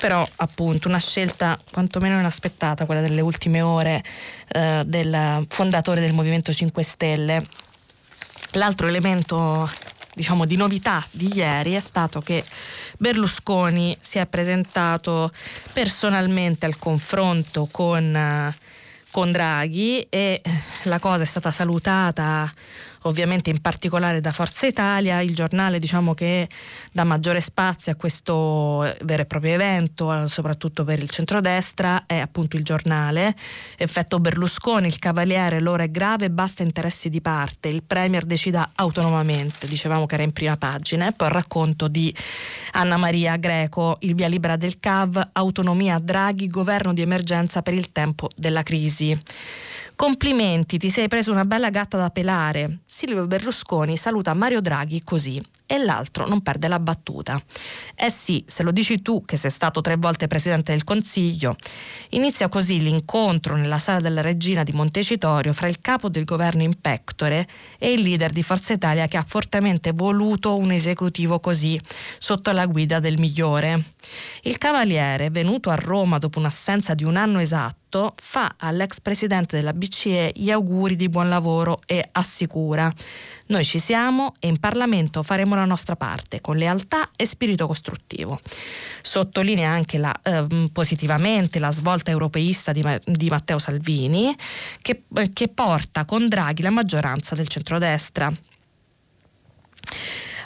però 0.00 0.26
appunto 0.36 0.88
una 0.88 0.98
scelta 0.98 1.60
quantomeno 1.70 2.18
inaspettata, 2.18 2.86
quella 2.86 3.02
delle 3.02 3.20
ultime 3.20 3.60
ore 3.60 4.02
eh, 4.48 4.82
del 4.86 5.44
fondatore 5.46 6.00
del 6.00 6.14
Movimento 6.14 6.54
5 6.54 6.82
Stelle. 6.82 7.46
L'altro 8.52 8.86
elemento 8.86 9.70
diciamo 10.14 10.46
di 10.46 10.56
novità 10.56 11.04
di 11.10 11.30
ieri 11.36 11.74
è 11.74 11.80
stato 11.80 12.20
che 12.20 12.42
Berlusconi 12.98 13.96
si 14.00 14.18
è 14.18 14.26
presentato 14.26 15.30
personalmente 15.72 16.64
al 16.64 16.78
confronto 16.78 17.68
con, 17.70 18.54
con 19.10 19.32
Draghi 19.32 20.06
e 20.08 20.40
la 20.84 20.98
cosa 20.98 21.24
è 21.24 21.26
stata 21.26 21.50
salutata 21.50 22.50
ovviamente 23.02 23.50
in 23.50 23.60
particolare 23.60 24.20
da 24.20 24.32
Forza 24.32 24.66
Italia, 24.66 25.20
il 25.20 25.34
giornale 25.34 25.78
diciamo 25.78 26.14
che 26.14 26.48
dà 26.92 27.04
maggiore 27.04 27.40
spazio 27.40 27.92
a 27.92 27.94
questo 27.94 28.96
vero 29.02 29.22
e 29.22 29.26
proprio 29.26 29.54
evento, 29.54 30.26
soprattutto 30.26 30.84
per 30.84 30.98
il 30.98 31.10
centrodestra, 31.10 32.04
è 32.06 32.18
appunto 32.18 32.56
il 32.56 32.64
giornale. 32.64 33.34
Effetto 33.76 34.20
Berlusconi, 34.20 34.86
il 34.86 34.98
cavaliere, 34.98 35.60
l'ora 35.60 35.84
è 35.84 35.90
grave, 35.90 36.30
basta 36.30 36.62
interessi 36.62 37.08
di 37.08 37.20
parte, 37.20 37.68
il 37.68 37.82
Premier 37.82 38.24
decida 38.24 38.70
autonomamente, 38.74 39.66
dicevamo 39.66 40.06
che 40.06 40.14
era 40.14 40.24
in 40.24 40.32
prima 40.32 40.56
pagina, 40.56 41.08
e 41.08 41.12
poi 41.12 41.28
il 41.28 41.34
racconto 41.34 41.88
di 41.88 42.14
Anna 42.72 42.96
Maria 42.96 43.36
Greco, 43.36 43.96
il 44.00 44.14
via 44.14 44.28
libera 44.28 44.56
del 44.56 44.78
CAV, 44.78 45.30
autonomia 45.32 45.98
Draghi, 45.98 46.48
governo 46.48 46.92
di 46.92 47.02
emergenza 47.02 47.62
per 47.62 47.74
il 47.74 47.92
tempo 47.92 48.28
della 48.36 48.62
crisi. 48.62 49.18
Complimenti, 50.00 50.78
ti 50.78 50.88
sei 50.88 51.08
preso 51.08 51.30
una 51.30 51.44
bella 51.44 51.68
gatta 51.68 51.98
da 51.98 52.08
pelare. 52.08 52.78
Silvio 52.86 53.26
Berlusconi 53.26 53.98
saluta 53.98 54.32
Mario 54.32 54.62
Draghi 54.62 55.02
così 55.04 55.38
e 55.70 55.78
l'altro 55.78 56.26
non 56.26 56.42
perde 56.42 56.66
la 56.66 56.80
battuta. 56.80 57.40
Eh 57.94 58.10
sì, 58.10 58.42
se 58.44 58.64
lo 58.64 58.72
dici 58.72 59.02
tu 59.02 59.22
che 59.24 59.36
sei 59.36 59.52
stato 59.52 59.80
tre 59.80 59.94
volte 59.94 60.26
Presidente 60.26 60.72
del 60.72 60.82
Consiglio. 60.82 61.54
Inizia 62.08 62.48
così 62.48 62.80
l'incontro 62.80 63.54
nella 63.54 63.78
sala 63.78 64.00
della 64.00 64.20
Regina 64.20 64.64
di 64.64 64.72
Montecitorio 64.72 65.52
fra 65.52 65.68
il 65.68 65.80
capo 65.80 66.08
del 66.08 66.24
governo 66.24 66.62
in 66.62 66.80
pectore 66.80 67.46
e 67.78 67.92
il 67.92 68.00
leader 68.00 68.32
di 68.32 68.42
Forza 68.42 68.72
Italia 68.72 69.06
che 69.06 69.16
ha 69.16 69.24
fortemente 69.24 69.92
voluto 69.92 70.56
un 70.56 70.72
esecutivo 70.72 71.38
così, 71.38 71.80
sotto 72.18 72.50
la 72.50 72.66
guida 72.66 72.98
del 72.98 73.20
migliore. 73.20 73.80
Il 74.42 74.58
cavaliere, 74.58 75.30
venuto 75.30 75.70
a 75.70 75.76
Roma 75.76 76.18
dopo 76.18 76.40
un'assenza 76.40 76.94
di 76.94 77.04
un 77.04 77.14
anno 77.14 77.38
esatto, 77.38 78.14
fa 78.16 78.54
all'ex 78.56 79.00
presidente 79.00 79.56
della 79.56 79.72
BCE 79.72 80.32
gli 80.34 80.50
auguri 80.50 80.96
di 80.96 81.08
buon 81.08 81.28
lavoro 81.28 81.80
e 81.86 82.08
assicura 82.10 82.92
noi 83.50 83.64
ci 83.64 83.78
siamo 83.78 84.34
e 84.38 84.48
in 84.48 84.58
Parlamento 84.58 85.22
faremo 85.22 85.54
la 85.54 85.64
nostra 85.64 85.96
parte 85.96 86.40
con 86.40 86.56
lealtà 86.56 87.10
e 87.16 87.26
spirito 87.26 87.66
costruttivo. 87.66 88.40
Sottolinea 89.02 89.70
anche 89.70 89.98
la, 89.98 90.14
eh, 90.22 90.68
positivamente 90.72 91.58
la 91.58 91.70
svolta 91.70 92.10
europeista 92.10 92.72
di, 92.72 92.84
di 93.04 93.28
Matteo 93.28 93.58
Salvini 93.58 94.34
che, 94.80 95.02
che 95.32 95.48
porta 95.48 96.04
con 96.04 96.28
Draghi 96.28 96.62
la 96.62 96.70
maggioranza 96.70 97.34
del 97.34 97.48
centrodestra 97.48 98.32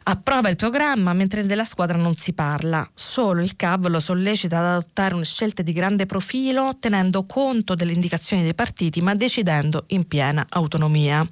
approva 0.05 0.49
il 0.49 0.57
programma 0.57 1.13
mentre 1.13 1.47
della 1.47 1.65
squadra 1.65 1.97
non 1.97 2.15
si 2.15 2.33
parla. 2.33 2.89
Solo 2.95 3.41
il 3.41 3.57
CAV 3.57 3.89
lo 3.89 4.01
sollecita 4.01 4.59
ad 4.59 4.65
adottare 4.65 5.15
una 5.15 5.25
scelte 5.25 5.63
di 5.63 5.73
grande 5.73 6.07
profilo 6.07 6.73
tenendo 6.79 7.25
conto 7.25 7.75
delle 7.75 7.93
indicazioni 7.93 8.43
dei 8.43 8.55
partiti 8.55 9.01
ma 9.01 9.15
decidendo 9.15 9.85
in 9.89 10.07
piena 10.07 10.45
autonomia. 10.49 11.27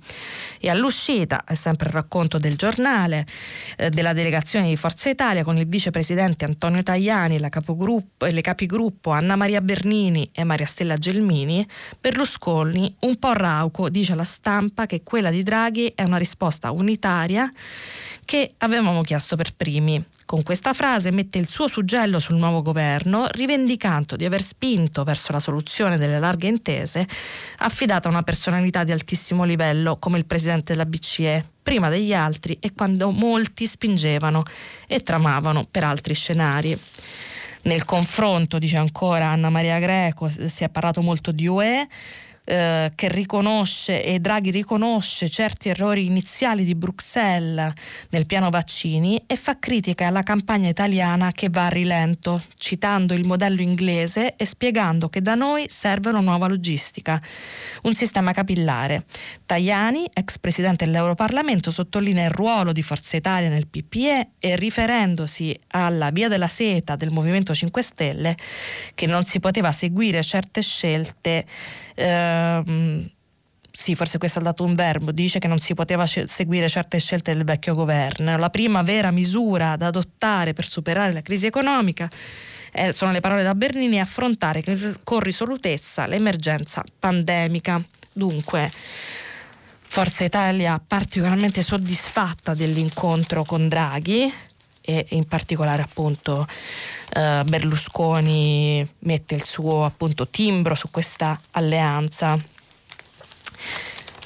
E 0.59 0.71
all'uscita, 0.71 1.45
è 1.45 1.55
sempre 1.55 1.89
il 1.89 1.95
racconto 1.95 2.39
del 2.39 2.57
giornale, 2.57 3.27
eh, 3.77 3.91
della 3.91 4.13
delegazione 4.13 4.69
di 4.69 4.77
Forza 4.77 5.11
Italia 5.11 5.45
con 5.45 5.59
il 5.59 5.67
vicepresidente 5.67 6.45
Antonio 6.45 6.83
Tajani 6.83 7.39
la 7.39 7.51
e 7.51 8.33
le 8.33 8.41
capigruppo 8.41 9.11
Anna 9.11 9.37
Maria 9.37 9.61
Bernini 9.61 10.31
e 10.33 10.45
Maria 10.45 10.67
Stella 10.67 10.97
Gelmini, 10.97 11.67
Berlusconi 12.01 12.95
un 13.01 13.17
po' 13.19 13.33
rauco 13.33 13.89
dice 13.89 14.13
alla 14.13 14.25
stampa 14.25 14.87
che 14.87 15.03
quella 15.03 15.31
di 15.31 15.43
Draghi 15.43 15.93
è 15.95 16.05
una 16.05 16.17
risposta 16.17 16.71
unitaria 16.71 17.51
che 18.25 18.53
avevamo 18.59 19.03
chiesto 19.03 19.37
per 19.37 19.55
primi. 19.55 20.03
Con 20.25 20.43
questa 20.43 20.73
frase 20.73 21.11
mette 21.11 21.39
il 21.39 21.47
suo 21.47 21.69
suggello 21.69 22.19
sul 22.19 22.37
nuovo 22.37 22.63
governo, 22.63 23.27
rivendicando 23.31 24.17
di 24.17 24.25
aver 24.25 24.43
spinto 24.43 25.05
verso 25.05 25.33
la 25.33 25.41
soluzione 25.41 25.99
delle 25.99 26.19
larghe 26.19 26.49
intese, 26.49 27.07
affidata 27.59 28.09
a 28.09 28.11
una 28.11 28.23
personalità 28.23 28.85
di 28.85 28.93
altissimo 28.93 29.45
livello 29.45 29.99
come 29.99 30.19
il 30.19 30.25
presidente 30.25 30.73
della 30.73 30.87
BCE, 30.87 31.45
prima 31.63 31.89
degli 31.89 32.15
altri 32.15 32.57
e 32.61 32.73
quando 32.75 33.11
molti 33.11 33.67
spingevano 33.67 34.43
e 34.87 35.01
tramavano 35.01 35.65
per 35.71 35.85
altri 35.85 36.15
scenari. 36.15 36.79
Nel 37.65 37.85
confronto, 37.85 38.59
dice 38.59 38.77
ancora 38.77 39.27
Anna 39.27 39.49
Maria 39.49 39.79
Greco, 39.79 40.29
si 40.29 40.65
è 40.65 40.69
parlato 40.69 41.01
molto 41.03 41.31
di 41.31 41.47
UE, 41.47 41.87
eh, 42.45 42.91
che 42.97 43.09
riconosce 43.09 44.03
e 44.03 44.19
Draghi 44.19 44.51
riconosce 44.51 45.29
certi 45.29 45.69
errori 45.69 46.07
iniziali 46.07 46.65
di 46.65 46.75
Bruxelles 46.75 47.73
nel 48.09 48.27
piano 48.27 48.51
vaccini 48.51 49.23
e 49.27 49.37
fa 49.37 49.61
critica 49.61 50.09
alla 50.09 50.25
campagna 50.25 50.69
italiana 50.69 51.31
che 51.31 51.49
va 51.51 51.67
a 51.67 51.69
rilento, 51.69 52.43
citando 52.57 53.15
il 53.15 53.25
modello 53.25 53.61
inglese 53.61 54.35
e 54.35 54.45
spiegando 54.45 55.09
che 55.09 55.23
da 55.23 55.37
noi 55.37 55.67
serve 55.69 56.11
una 56.11 56.21
nuova 56.21 56.49
logistica, 56.49 57.23
un 57.83 57.95
sistema 57.95 58.33
capillare. 58.33 59.05
Tajani, 59.47 60.09
ex 60.13 60.39
presidente 60.39 60.85
dell'Europarlamento, 60.85 61.71
sottolinea 61.71 62.25
il 62.25 62.33
ruolo 62.33 62.73
di 62.73 62.83
Forza 62.83 63.17
Italia 63.17 63.51
nel 63.51 63.69
PPE 63.69 64.31
e 64.41 64.57
riferendosi 64.57 65.57
alla 65.69 66.11
via 66.11 66.27
della 66.27 66.49
seta 66.49 66.97
del 66.97 67.13
Movimento 67.13 67.55
5 67.55 67.83
Stelle 67.83 68.37
che 68.95 69.07
non 69.07 69.23
si 69.23 69.39
poteva 69.39 69.71
seguire 69.71 70.23
certe 70.23 70.61
scelte 70.61 71.47
ehm, 71.95 73.11
sì, 73.71 73.95
forse 73.95 74.19
questo 74.19 74.39
ha 74.39 74.43
dato 74.43 74.65
un 74.65 74.75
verbo, 74.75 75.13
dice 75.13 75.39
che 75.39 75.49
non 75.49 75.59
si 75.59 75.75
poteva 75.75 76.07
seguire 76.07 76.69
certe 76.69 76.99
scelte 76.99 77.33
del 77.33 77.45
vecchio 77.45 77.75
governo. 77.75 78.37
La 78.37 78.51
prima 78.51 78.83
vera 78.83 79.11
misura 79.11 79.77
da 79.77 79.87
adottare 79.87 80.53
per 80.53 80.69
superare 80.69 81.13
la 81.13 81.23
crisi 81.23 81.47
economica 81.47 82.09
eh, 82.73 82.93
sono 82.93 83.13
le 83.13 83.21
parole 83.21 83.43
da 83.43 83.55
Bernini, 83.55 83.99
affrontare 83.99 84.63
con 85.03 85.21
risolutezza 85.21 86.07
l'emergenza 86.07 86.85
pandemica. 86.99 87.83
Dunque, 88.13 88.71
Forza 89.93 90.25
Italia 90.25 90.83
particolarmente 90.85 91.63
soddisfatta 91.63 92.55
dell'incontro 92.55 93.45
con 93.45 93.69
Draghi 93.69 94.33
e 94.83 95.07
in 95.11 95.27
particolare 95.27 95.83
appunto 95.83 96.47
eh, 97.15 97.43
Berlusconi 97.47 98.87
mette 99.01 99.35
il 99.35 99.45
suo 99.45 99.85
appunto 99.85 100.29
timbro 100.29 100.75
su 100.75 100.91
questa 100.91 101.39
alleanza. 101.53 102.39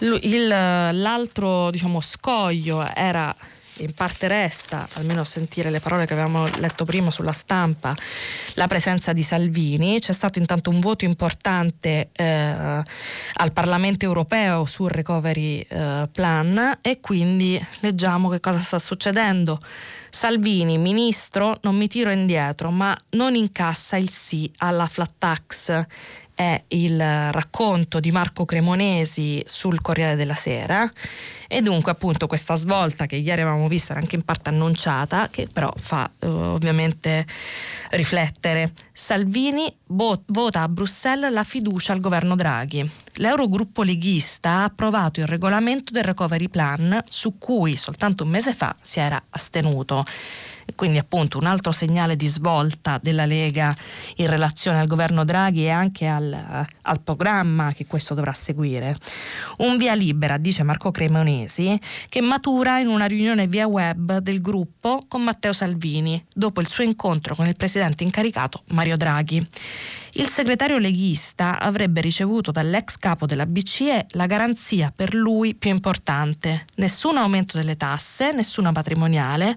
Il, 0.01 0.47
l'altro 0.49 1.71
diciamo, 1.71 2.01
scoglio 2.01 2.87
era 2.95 3.35
in 3.79 3.93
parte 3.95 4.29
resta, 4.29 4.89
almeno 4.95 5.21
a 5.21 5.25
sentire 5.25 5.71
le 5.71 5.81
parole 5.81 6.07
che 6.07 6.12
avevamo 6.12 6.47
letto 6.59 6.85
prima 6.85 7.11
sulla 7.11 7.33
stampa, 7.33 7.95
la 8.55 8.67
presenza 8.67 9.12
di 9.12 9.23
Salvini. 9.23 9.99
C'è 10.01 10.12
stato 10.12 10.39
intanto 10.39 10.71
un 10.71 10.81
voto 10.81 11.05
importante 11.05 12.11
eh, 12.12 12.25
al 12.25 13.53
Parlamento 13.53 14.05
europeo 14.05 14.65
sul 14.67 14.91
recovery 14.91 15.61
eh, 15.61 16.09
plan 16.11 16.79
e 16.81 17.01
quindi 17.01 17.65
leggiamo 17.81 18.29
che 18.29 18.41
cosa 18.41 18.61
sta 18.61 18.79
succedendo. 18.79 19.61
Salvini, 20.09 20.79
ministro, 20.79 21.59
non 21.62 21.77
mi 21.77 21.89
tiro 21.89 22.11
indietro, 22.11 22.71
ma 22.71 22.97
non 23.11 23.35
incassa 23.35 23.97
il 23.97 24.09
sì 24.09 24.51
alla 24.59 24.87
flat 24.87 25.12
tax 25.19 25.87
è 26.37 26.62
il 26.68 27.01
racconto 27.33 27.99
di 27.99 28.12
Marco 28.12 28.44
Cremonesi 28.44 29.42
sul 29.46 29.81
Corriere 29.81 30.16
della 30.16 30.35
Sera 30.35 30.87
e 31.49 31.62
dunque 31.62 31.92
appunto 31.92 32.27
questa 32.27 32.57
svolta 32.57 33.07
che 33.07 33.16
ieri 33.16 33.40
avevamo 33.40 33.68
visto 33.68 33.92
era 33.92 34.01
anche 34.03 34.16
in 34.16 34.22
parte 34.22 34.51
annunciata 34.51 35.29
che 35.31 35.49
però 35.51 35.72
fa 35.75 36.11
uh, 36.20 36.27
ovviamente 36.27 37.25
riflettere. 37.92 38.75
Salvini 38.92 39.75
bo- 39.83 40.22
vota 40.27 40.61
a 40.61 40.68
Bruxelles 40.68 41.33
la 41.33 41.42
fiducia 41.42 41.94
al 41.94 42.01
governo 42.01 42.37
Draghi. 42.37 42.88
L'Eurogruppo 43.14 43.83
leghista 43.83 44.51
ha 44.51 44.64
approvato 44.64 45.20
il 45.20 45.27
regolamento 45.27 45.90
del 45.90 46.05
recovery 46.05 46.49
plan 46.49 47.03
su 47.09 47.38
cui 47.38 47.77
soltanto 47.77 48.25
un 48.25 48.29
mese 48.29 48.53
fa 48.53 48.77
si 48.79 49.01
era 49.01 49.22
astenuto 49.31 50.05
quindi 50.74 50.98
appunto 50.98 51.38
un 51.38 51.46
altro 51.46 51.72
segnale 51.72 52.16
di 52.16 52.26
svolta 52.26 52.98
della 53.00 53.24
Lega 53.24 53.74
in 54.16 54.26
relazione 54.29 54.81
al 54.81 54.87
governo 54.87 55.24
Draghi 55.24 55.64
e 55.64 55.70
anche 55.70 56.07
al, 56.07 56.66
al 56.83 57.00
programma 57.00 57.72
che 57.72 57.87
questo 57.87 58.14
dovrà 58.14 58.33
seguire. 58.33 58.96
Un 59.59 59.76
via 59.76 59.94
libera, 59.94 60.37
dice 60.37 60.62
Marco 60.62 60.90
Cremonesi, 60.90 61.79
che 62.09 62.20
matura 62.20 62.79
in 62.79 62.88
una 62.88 63.07
riunione 63.07 63.46
via 63.46 63.66
web 63.66 64.18
del 64.18 64.40
gruppo 64.40 65.05
con 65.09 65.22
Matteo 65.22 65.52
Salvini, 65.52 66.22
dopo 66.33 66.61
il 66.61 66.68
suo 66.68 66.85
incontro 66.85 67.35
con 67.35 67.46
il 67.46 67.57
presidente 67.57 68.05
incaricato 68.05 68.62
Mario 68.68 68.96
Draghi 68.96 69.46
il 70.18 70.29
segretario 70.29 70.79
leghista 70.79 71.59
avrebbe 71.59 72.00
ricevuto 72.00 72.50
dall'ex 72.50 72.96
capo 72.96 73.26
della 73.26 73.44
BCE 73.44 74.07
la 74.11 74.26
garanzia 74.26 74.90
per 74.94 75.14
lui 75.14 75.55
più 75.55 75.70
importante, 75.70 76.64
nessun 76.76 77.18
aumento 77.18 77.59
delle 77.59 77.76
tasse, 77.76 78.33
nessuna 78.33 78.72
patrimoniale, 78.72 79.55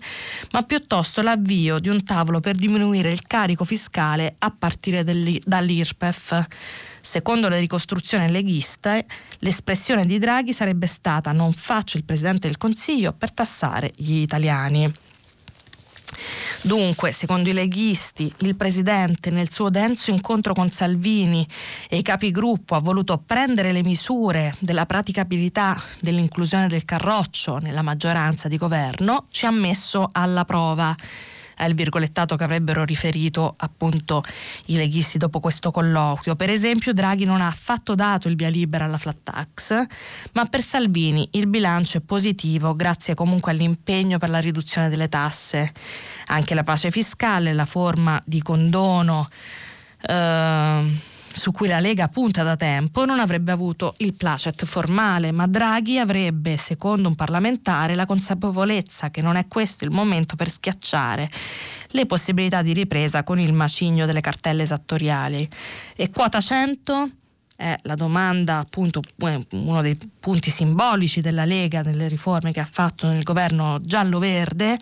ma 0.52 0.64
piuttosto 0.64 1.22
l'avvio 1.22 1.80
di 1.80 1.88
un 1.88 2.04
tavolo 2.04 2.42
per 2.42 2.56
diminuire 2.56 3.10
il 3.10 3.24
carico 3.24 3.64
fiscale 3.64 4.36
a 4.40 4.52
partire 4.52 5.06
dall'IRPEF. 5.06 6.48
Secondo 7.02 7.48
le 7.48 7.60
ricostruzioni 7.60 8.30
leghiste, 8.30 9.06
l'espressione 9.40 10.06
di 10.06 10.20
Draghi 10.20 10.52
sarebbe 10.52 10.88
stata 10.88 11.32
non 11.32 11.54
faccio 11.54 11.96
il 11.96 12.04
Presidente 12.04 12.48
del 12.48 12.58
Consiglio 12.58 13.14
per 13.14 13.32
tassare 13.32 13.94
gli 13.96 14.18
italiani. 14.18 14.94
Dunque, 16.62 17.14
secondo 17.14 17.50
i 17.50 17.54
leghisti, 17.54 18.32
il 18.40 18.58
presidente 18.58 19.32
nel 19.32 19.50
suo 19.50 19.70
denso 19.70 20.12
incontro 20.12 20.54
con 20.54 20.70
Salvini 20.70 21.48
e 21.88 21.98
i 21.98 22.02
capigruppo 22.02 22.76
ha 22.76 22.80
voluto 22.80 23.22
prendere 23.26 23.72
le 23.72 23.82
misure 23.82 24.54
della 24.60 24.86
praticabilità 24.86 25.82
dell'inclusione 26.02 26.68
del 26.68 26.84
carroccio 26.84 27.60
nella 27.60 27.82
maggioranza 27.82 28.50
di 28.50 28.58
governo, 28.58 29.26
ci 29.32 29.46
ha 29.46 29.52
messo 29.52 30.10
alla 30.12 30.44
prova 30.44 30.94
il 31.66 31.76
virgolettato 31.76 32.36
che 32.36 32.44
avrebbero 32.44 32.84
riferito 32.84 33.54
appunto 33.58 34.24
i 34.66 34.76
leghisti 34.76 35.18
dopo 35.18 35.40
questo 35.40 35.72
colloquio. 35.72 36.36
Per 36.36 36.50
esempio 36.50 36.94
Draghi 36.94 37.26
non 37.26 37.42
ha 37.42 37.48
affatto 37.48 37.96
dato 37.96 38.28
il 38.28 38.36
via 38.36 38.50
libera 38.50 38.86
alla 38.86 38.98
flat 38.98 39.18
tax, 39.24 39.86
ma 40.34 40.46
per 40.46 40.62
Salvini 40.62 41.28
il 41.32 41.48
bilancio 41.48 41.98
è 41.98 42.02
positivo 42.02 42.76
grazie 42.76 43.16
comunque 43.16 43.52
all'impegno 43.52 44.18
per 44.18 44.30
la 44.30 44.40
riduzione 44.40 44.90
delle 44.90 45.10
tasse. 45.10 45.72
Anche 46.28 46.54
la 46.54 46.64
pace 46.64 46.92
fiscale, 46.92 47.54
la 47.54 47.66
forma 47.66 48.22
di 48.26 48.42
condono. 48.42 49.28
Eh, 50.02 51.09
su 51.34 51.52
cui 51.52 51.68
la 51.68 51.80
Lega 51.80 52.08
punta 52.08 52.44
da 52.44 52.56
tempo 52.56 53.06
non 53.06 53.20
avrebbe 53.20 53.52
avuto 53.52 53.96
il 53.98 54.14
placet 54.14 54.66
formale, 54.66 55.32
ma 55.32 55.48
Draghi 55.48 56.00
avrebbe, 56.00 56.58
secondo 56.58 57.08
un 57.08 57.16
parlamentare, 57.16 57.96
la 57.96 58.06
consapevolezza 58.06 59.10
che 59.10 59.22
non 59.22 59.36
è 59.36 59.48
questo 59.48 59.86
il 59.86 59.92
momento 59.92 60.36
per 60.36 60.50
schiacciare 60.50 61.30
le 61.90 62.06
possibilità 62.06 62.62
di 62.62 62.74
ripresa 62.74 63.24
con 63.24 63.40
il 63.40 63.54
macigno 63.54 64.06
delle 64.06 64.22
cartelle 64.22 64.64
esattoriali. 64.64 65.48
E 65.96 66.10
quota 66.10 66.40
100 66.40 67.10
è 67.60 67.76
la 67.82 67.96
domanda, 67.96 68.60
appunto, 68.60 69.02
uno 69.52 69.82
dei 69.82 69.98
punti 70.18 70.50
simbolici 70.50 71.20
della 71.20 71.44
Lega 71.44 71.82
nelle 71.82 72.08
riforme 72.08 72.54
che 72.54 72.62
ha 72.62 72.66
fatto 72.66 73.06
nel 73.08 73.22
governo 73.22 73.80
giallo-verde. 73.82 74.80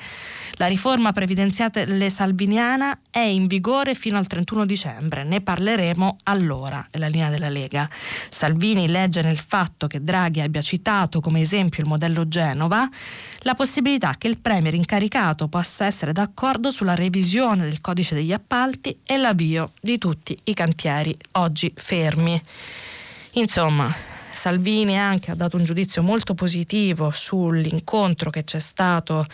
La 0.57 0.67
riforma 0.67 1.11
previdenziale 1.11 2.09
salviniana 2.11 2.99
è 3.09 3.17
in 3.17 3.47
vigore 3.47 3.95
fino 3.95 4.19
al 4.19 4.27
31 4.27 4.67
dicembre, 4.67 5.23
ne 5.23 5.41
parleremo 5.41 6.17
allora, 6.25 6.85
è 6.91 6.99
la 6.99 7.07
linea 7.07 7.29
della 7.29 7.49
Lega. 7.49 7.89
Salvini 8.29 8.87
legge 8.87 9.23
nel 9.23 9.39
fatto 9.39 9.87
che 9.87 10.03
Draghi 10.03 10.41
abbia 10.41 10.61
citato 10.61 11.19
come 11.19 11.41
esempio 11.41 11.81
il 11.81 11.89
modello 11.89 12.27
Genova 12.27 12.87
la 13.39 13.55
possibilità 13.55 14.15
che 14.17 14.27
il 14.27 14.39
Premier 14.39 14.73
incaricato 14.73 15.47
possa 15.47 15.85
essere 15.85 16.11
d'accordo 16.11 16.69
sulla 16.69 16.95
revisione 16.95 17.63
del 17.63 17.81
codice 17.81 18.13
degli 18.13 18.33
appalti 18.33 18.99
e 19.03 19.17
l'avvio 19.17 19.71
di 19.81 19.97
tutti 19.97 20.37
i 20.43 20.53
cantieri 20.53 21.15
oggi 21.33 21.71
fermi. 21.73 22.41
Insomma, 23.37 23.93
Salvini 24.33 24.97
anche 24.97 25.29
ha 25.29 25.35
dato 25.35 25.57
un 25.57 25.63
giudizio 25.63 26.01
molto 26.01 26.33
positivo 26.33 27.11
sull'incontro 27.11 28.31
che 28.31 28.43
c'è 28.43 28.57
stato 28.57 29.27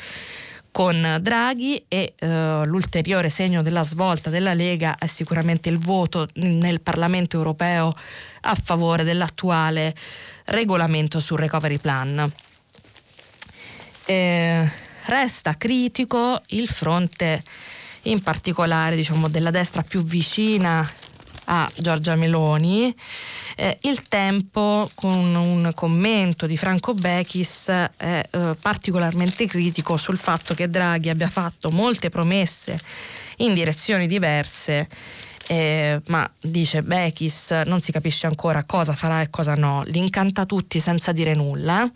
con 0.72 1.20
Draghi 1.22 1.86
e 1.88 2.14
eh, 2.18 2.66
l'ulteriore 2.66 3.30
segno 3.30 3.62
della 3.62 3.84
svolta 3.84 4.30
della 4.30 4.54
Lega 4.54 4.98
è 4.98 5.06
sicuramente 5.06 5.70
il 5.70 5.78
voto 5.78 6.28
nel 6.34 6.82
Parlamento 6.82 7.38
europeo 7.38 7.94
a 8.42 8.56
favore 8.56 9.06
dell'attuale 9.06 9.96
regolamento 10.46 11.22
sul 11.22 11.38
recovery 11.38 11.78
plan. 11.78 12.30
Eh, 14.06 14.72
resta 15.06 15.56
critico 15.56 16.42
il 16.48 16.68
fronte 16.68 17.42
in 18.04 18.22
particolare 18.22 18.98
diciamo, 18.98 19.30
della 19.30 19.52
destra 19.52 19.82
più 19.82 20.04
vicina 20.04 20.86
a 21.46 21.70
Giorgia 21.76 22.16
Meloni. 22.16 22.94
Eh, 23.56 23.78
il 23.82 24.02
tempo, 24.08 24.90
con 24.96 25.36
un 25.36 25.72
commento 25.76 26.46
di 26.46 26.58
Franco 26.58 26.94
Bechis, 26.94 27.68
è 27.68 27.90
eh, 28.30 28.56
particolarmente 28.60 29.46
critico 29.48 29.98
sul 29.98 30.18
fatto 30.18 30.54
che 30.54 30.70
Draghi 30.70 31.10
abbia 31.10 31.30
fatto 31.30 31.70
molte 31.72 32.10
promesse 32.10 32.80
in 33.38 33.54
direzioni 33.54 34.08
diverse 34.08 34.88
eh, 35.48 36.02
ma 36.08 36.30
dice 36.40 36.82
Bechis 36.82 37.52
non 37.66 37.82
si 37.82 37.92
capisce 37.92 38.28
ancora 38.28 38.64
cosa 38.64 38.94
farà 38.94 39.22
e 39.22 39.30
cosa 39.30 39.56
no, 39.56 39.84
li 39.86 40.00
incanta 40.00 40.46
tutti 40.46 40.80
senza 40.80 41.12
dire 41.12 41.34
nulla. 41.34 41.90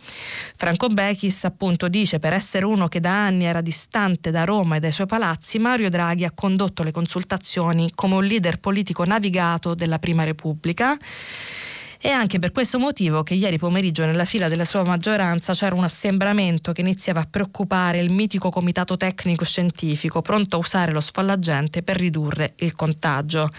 Franco 0.56 0.88
Bechis 0.88 1.46
appunto 1.46 1.88
dice 1.88 2.20
per 2.20 2.34
essere 2.34 2.66
uno 2.66 2.88
che 2.88 3.00
da 3.00 3.26
anni 3.26 3.46
era 3.46 3.62
distante 3.62 4.32
da 4.32 4.44
Roma 4.44 4.76
e 4.76 4.80
dai 4.80 4.92
suoi 4.92 5.08
palazzi, 5.08 5.60
Mario 5.60 5.90
Draghi 5.90 6.26
ha 6.26 6.32
condotto 6.32 6.84
le 6.84 6.92
consultazioni 6.92 7.92
come 7.96 8.16
un 8.16 8.24
leader 8.24 8.60
politico 8.60 9.06
navigato 9.06 9.76
della 9.76 10.00
Prima 10.00 10.24
Repubblica 10.24 10.98
è 12.08 12.12
anche 12.12 12.40
per 12.40 12.54
questo 12.54 12.80
motivo 12.80 13.22
che 13.22 13.34
ieri 13.34 13.58
pomeriggio 13.58 14.06
nella 14.06 14.24
fila 14.24 14.48
della 14.48 14.64
sua 14.64 14.82
maggioranza 14.86 15.52
c'era 15.52 15.76
un 15.76 15.84
assembramento 15.84 16.72
che 16.72 16.80
iniziava 16.80 17.20
a 17.20 17.28
preoccupare 17.30 18.00
il 18.00 18.10
mitico 18.12 18.50
comitato 18.50 18.96
tecnico 18.96 19.44
scientifico 19.44 20.22
pronto 20.22 20.56
a 20.56 20.60
usare 20.60 20.94
lo 20.94 21.02
sfollagente 21.02 21.84
per 21.84 21.98
ridurre 21.98 22.54
il 22.60 22.74
contagio. 22.76 23.50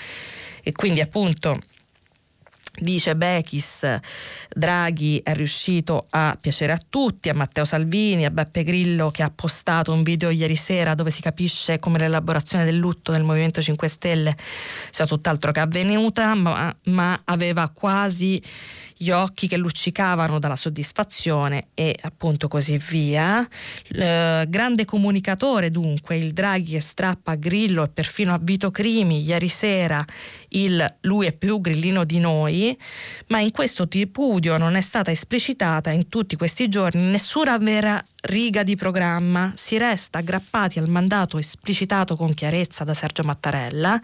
E 0.63 0.73
quindi 0.73 1.03
appunto 1.03 1.61
Dice 2.81 3.17
Bechis, 3.17 3.99
Draghi 4.55 5.21
è 5.25 5.35
riuscito 5.35 6.07
a 6.11 6.37
piacere 6.41 6.73
a 6.73 6.81
tutti, 6.88 7.29
a 7.29 7.35
Matteo 7.35 7.64
Salvini, 7.64 8.25
a 8.25 8.31
Beppe 8.31 8.62
Grillo 8.62 9.11
che 9.11 9.23
ha 9.23 9.33
postato 9.35 9.93
un 9.93 10.03
video 10.03 10.31
ieri 10.31 10.57
sera 10.57 10.95
dove 10.95 11.11
si 11.11 11.21
capisce 11.21 11.79
come 11.79 11.99
l'elaborazione 11.99 12.64
del 12.64 12.77
lutto 12.77 13.11
nel 13.12 13.25
Movimento 13.25 13.61
5 13.61 13.88
Stelle 13.88 14.37
sia 14.91 15.07
tutt'altro 15.07 15.51
che 15.51 15.61
avvenuta, 15.61 16.35
ma, 16.35 16.75
ma 16.85 17.21
aveva 17.25 17.69
quasi 17.69 18.41
gli 18.99 19.11
occhi 19.11 19.47
che 19.47 19.57
luccicavano 19.57 20.39
dalla 20.39 20.57
soddisfazione 20.57 21.69
e 21.75 21.97
appunto 22.03 22.49
così 22.49 22.79
via. 22.91 23.47
Eh, 23.89 24.45
grande 24.49 24.85
comunicatore 24.85 25.71
dunque, 25.71 26.17
il 26.17 26.33
Draghi 26.33 26.81
strappa 26.81 27.37
Grillo 27.37 27.85
e 27.85 27.89
perfino 27.89 28.35
a 28.35 28.39
Vito 28.43 28.71
Crimi 28.71 29.23
ieri 29.23 29.49
sera 29.49 30.05
il 30.51 30.97
lui 31.03 31.27
è 31.27 31.33
più 31.33 31.61
grillino 31.61 32.05
di 32.05 32.19
noi, 32.19 32.77
ma 33.29 33.41
in 33.41 33.51
questo 33.51 33.87
tripudio 33.89 34.57
non 34.57 34.75
è 34.75 34.81
stata 34.81 35.11
esplicitata 35.11 35.91
in 35.91 36.09
tutti 36.09 36.37
questi 36.37 36.69
giorni 36.69 37.03
nessuna 37.03 37.59
vera 37.59 38.03
riga 38.29 38.62
di 38.62 38.77
programma, 38.77 39.53
si 39.57 39.79
resta 39.79 40.19
aggrappati 40.19 40.79
al 40.79 40.88
mandato 40.88 41.38
esplicitato 41.38 42.14
con 42.14 42.35
chiarezza 42.35 42.85
da 42.85 42.95
Sergio 42.95 43.23
Mattarella 43.23 44.01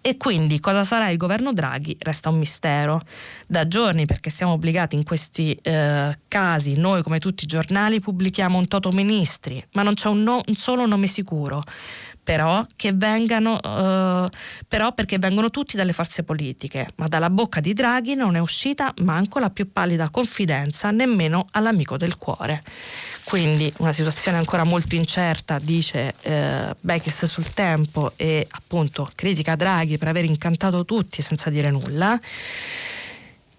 e 0.00 0.16
quindi 0.16 0.60
cosa 0.60 0.84
sarà 0.84 1.08
il 1.08 1.16
governo 1.16 1.52
Draghi 1.52 1.96
resta 2.00 2.28
un 2.28 2.38
mistero. 2.38 3.00
Da 3.46 3.66
giorni, 3.66 4.04
perché 4.04 4.30
siamo 4.30 4.52
obbligati 4.52 4.94
in 4.94 5.04
questi 5.04 5.58
eh, 5.62 6.16
casi, 6.28 6.76
noi 6.76 7.02
come 7.02 7.18
tutti 7.18 7.44
i 7.44 7.48
giornali 7.48 7.98
pubblichiamo 7.98 8.58
un 8.58 8.68
toto 8.68 8.92
ministri, 8.92 9.62
ma 9.72 9.82
non 9.82 9.94
c'è 9.94 10.08
un, 10.08 10.22
no, 10.22 10.42
un 10.46 10.54
solo 10.54 10.86
nome 10.86 11.06
sicuro 11.06 11.62
però, 12.26 12.66
vengano, 12.94 13.60
eh, 13.62 14.28
però 14.66 14.92
perché 14.92 15.16
vengono 15.16 15.48
tutti 15.48 15.76
dalle 15.76 15.92
forze 15.92 16.24
politiche, 16.24 16.88
ma 16.96 17.06
dalla 17.06 17.30
bocca 17.30 17.60
di 17.60 17.72
Draghi 17.72 18.16
non 18.16 18.34
è 18.34 18.40
uscita 18.40 18.92
manco 19.02 19.38
la 19.38 19.48
più 19.48 19.70
pallida 19.70 20.10
confidenza 20.10 20.90
nemmeno 20.90 21.46
all'amico 21.52 21.96
del 21.96 22.18
cuore. 22.18 22.64
Quindi 23.22 23.72
una 23.76 23.92
situazione 23.92 24.38
ancora 24.38 24.64
molto 24.64 24.96
incerta, 24.96 25.60
dice 25.60 26.14
eh, 26.22 26.74
Bechis 26.80 27.26
sul 27.26 27.48
tempo 27.54 28.12
e 28.16 28.44
appunto 28.50 29.08
critica 29.14 29.54
Draghi 29.54 29.96
per 29.96 30.08
aver 30.08 30.24
incantato 30.24 30.84
tutti 30.84 31.22
senza 31.22 31.48
dire 31.48 31.70
nulla. 31.70 32.18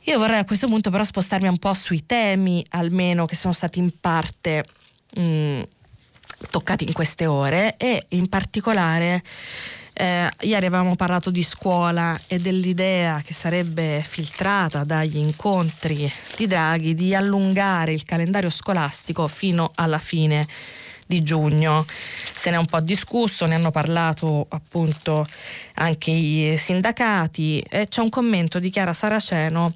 Io 0.02 0.18
vorrei 0.18 0.40
a 0.40 0.46
questo 0.46 0.68
punto 0.68 0.90
però 0.90 1.06
spostarmi 1.06 1.48
un 1.48 1.58
po' 1.58 1.74
sui 1.74 2.06
temi, 2.06 2.66
almeno 2.72 3.26
che 3.26 3.36
sono 3.36 3.54
stati 3.54 3.80
in 3.80 3.92
parte 3.98 4.66
mh, 5.16 5.22
mm, 5.22 5.62
toccati 6.50 6.86
in 6.86 6.94
queste 6.94 7.26
ore 7.26 7.78
e 7.78 8.06
in 8.10 8.28
particolare 8.30 9.24
eh, 10.00 10.30
ieri 10.42 10.66
avevamo 10.68 10.96
parlato 10.96 11.32
di 11.32 11.42
scuola 11.42 12.20
e 12.28 12.38
dell'idea 12.38 13.22
che 13.26 13.34
sarebbe 13.34 14.06
filtrata 14.08 14.84
dagli 14.84 15.18
incontri 15.18 16.12
di 16.36 16.46
Draghi 16.46 16.94
di 16.94 17.16
allungare 17.16 17.94
il 17.94 18.04
calendario 18.04 18.52
scolastico 18.52 19.28
fino 19.28 19.72
alla 19.74 19.98
fine 19.98 20.46
di 21.08 21.24
giugno. 21.24 21.84
Se 22.34 22.52
ne 22.52 22.58
è 22.58 22.60
un 22.60 22.68
po' 22.68 22.80
discusso, 22.82 23.48
ne 23.48 23.56
hanno 23.56 23.72
parlato 23.72 24.46
appunto 24.50 25.26
anche 25.76 26.12
i 26.12 26.56
sindacati 26.58 27.60
e 27.68 27.88
c'è 27.88 28.02
un 28.02 28.10
commento 28.10 28.60
di 28.60 28.70
Chiara 28.70 28.94
Saraceno 28.94 29.74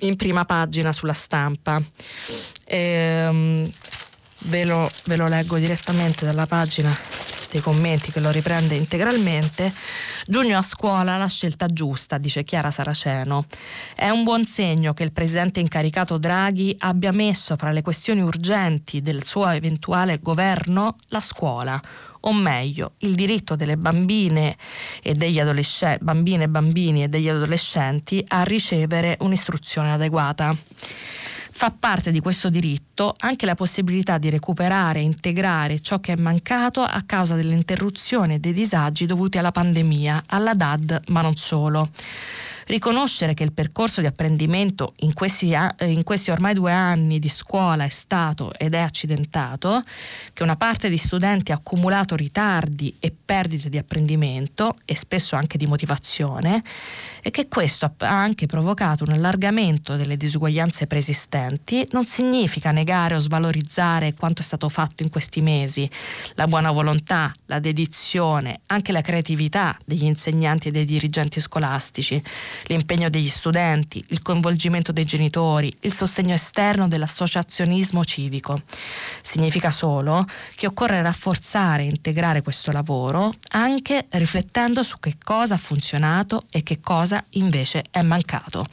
in 0.00 0.16
prima 0.16 0.46
pagina 0.46 0.92
sulla 0.92 1.12
stampa. 1.12 1.82
Ehm, 2.64 3.70
ve 4.46 4.64
lo, 4.64 4.90
ve 5.04 5.16
lo 5.16 5.26
leggo 5.26 5.56
direttamente 5.58 6.24
dalla 6.24 6.46
pagina 6.46 6.96
dei 7.50 7.60
commenti 7.60 8.12
che 8.12 8.20
lo 8.20 8.30
riprende 8.30 8.74
integralmente. 8.74 9.72
Giugno 10.26 10.58
a 10.58 10.62
scuola, 10.62 11.16
la 11.16 11.28
scelta 11.28 11.66
giusta, 11.66 12.18
dice 12.18 12.44
Chiara 12.44 12.70
Saraceno. 12.70 13.46
È 13.94 14.08
un 14.08 14.22
buon 14.22 14.44
segno 14.44 14.92
che 14.92 15.04
il 15.04 15.12
presidente 15.12 15.60
incaricato 15.60 16.18
Draghi 16.18 16.74
abbia 16.80 17.12
messo 17.12 17.56
fra 17.56 17.70
le 17.70 17.82
questioni 17.82 18.20
urgenti 18.20 19.00
del 19.00 19.24
suo 19.24 19.48
eventuale 19.48 20.18
governo 20.20 20.96
la 21.08 21.20
scuola, 21.20 21.80
o 22.20 22.32
meglio, 22.34 22.92
il 22.98 23.14
diritto 23.14 23.56
delle 23.56 23.76
bambine 23.76 24.56
e 25.02 25.14
degli 25.14 25.38
adolescenti, 25.38 26.04
bambine 26.04 26.48
bambini 26.48 27.04
e 27.04 27.08
degli 27.08 27.28
adolescenti 27.28 28.22
a 28.28 28.42
ricevere 28.42 29.16
un'istruzione 29.20 29.92
adeguata. 29.92 30.54
Fa 31.58 31.74
parte 31.76 32.12
di 32.12 32.20
questo 32.20 32.50
diritto 32.50 33.16
anche 33.18 33.44
la 33.44 33.56
possibilità 33.56 34.16
di 34.16 34.30
recuperare 34.30 35.00
e 35.00 35.02
integrare 35.02 35.80
ciò 35.80 35.98
che 35.98 36.12
è 36.12 36.16
mancato 36.16 36.82
a 36.82 37.02
causa 37.04 37.34
dell'interruzione 37.34 38.38
dei 38.38 38.52
disagi 38.52 39.06
dovuti 39.06 39.38
alla 39.38 39.50
pandemia, 39.50 40.22
alla 40.28 40.54
DAD, 40.54 41.02
ma 41.08 41.20
non 41.20 41.34
solo. 41.34 41.90
riconoscere 42.68 43.34
che 43.34 43.42
il 43.42 43.52
percorso 43.52 44.00
di 44.00 44.06
apprendimento 44.06 44.92
in 44.98 45.12
questi, 45.14 45.52
in 45.80 46.02
questi 46.04 46.30
ormai 46.30 46.54
due 46.54 46.70
anni 46.70 47.18
di 47.18 47.28
scuola 47.28 47.84
è 47.84 47.88
stato 47.88 48.52
ed 48.56 48.74
è 48.74 48.78
accidentato, 48.78 49.82
che 50.32 50.42
una 50.42 50.56
parte 50.56 50.88
di 50.88 50.96
studenti 50.96 51.50
ha 51.50 51.56
accumulato 51.56 52.14
ritardi 52.14 52.94
e 53.00 53.12
perdite 53.12 53.68
di 53.68 53.78
apprendimento 53.78 54.76
e 54.84 54.94
spesso 54.94 55.34
anche 55.34 55.58
di 55.58 55.66
motivazione 55.66 56.62
e 57.28 57.30
che 57.30 57.46
questo 57.46 57.92
ha 57.98 58.08
anche 58.08 58.46
provocato 58.46 59.04
un 59.04 59.12
allargamento 59.12 59.96
delle 59.96 60.16
disuguaglianze 60.16 60.86
preesistenti, 60.86 61.86
non 61.90 62.06
significa 62.06 62.70
negare 62.70 63.16
o 63.16 63.18
svalorizzare 63.18 64.14
quanto 64.14 64.40
è 64.40 64.44
stato 64.44 64.70
fatto 64.70 65.02
in 65.02 65.10
questi 65.10 65.42
mesi, 65.42 65.88
la 66.36 66.46
buona 66.46 66.70
volontà, 66.70 67.30
la 67.44 67.58
dedizione, 67.58 68.60
anche 68.68 68.92
la 68.92 69.02
creatività 69.02 69.76
degli 69.84 70.04
insegnanti 70.04 70.68
e 70.68 70.70
dei 70.70 70.86
dirigenti 70.86 71.38
scolastici, 71.38 72.22
l'impegno 72.62 73.10
degli 73.10 73.28
studenti, 73.28 74.02
il 74.08 74.22
coinvolgimento 74.22 74.90
dei 74.90 75.04
genitori, 75.04 75.70
il 75.80 75.92
sostegno 75.92 76.32
esterno 76.32 76.88
dell'associazionismo 76.88 78.06
civico. 78.06 78.62
Significa 79.20 79.70
solo 79.70 80.24
che 80.54 80.66
occorre 80.66 81.02
rafforzare 81.02 81.82
e 81.82 81.88
integrare 81.88 82.40
questo 82.40 82.72
lavoro 82.72 83.34
anche 83.48 84.06
riflettendo 84.12 84.82
su 84.82 84.98
che 84.98 85.16
cosa 85.22 85.56
ha 85.56 85.58
funzionato 85.58 86.44
e 86.48 86.62
che 86.62 86.80
cosa 86.80 87.16
invece 87.30 87.84
è 87.90 88.02
mancato. 88.02 88.66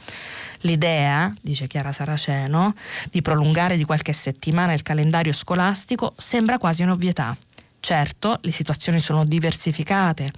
L'idea, 0.60 1.32
dice 1.40 1.66
Chiara 1.66 1.92
Saraceno, 1.92 2.74
di 3.10 3.22
prolungare 3.22 3.76
di 3.76 3.84
qualche 3.84 4.12
settimana 4.12 4.72
il 4.72 4.82
calendario 4.82 5.32
scolastico 5.32 6.14
sembra 6.16 6.58
quasi 6.58 6.82
un'ovvietà. 6.82 7.36
Certo, 7.78 8.38
le 8.40 8.50
situazioni 8.50 8.98
sono 8.98 9.24
diversificate 9.24 10.32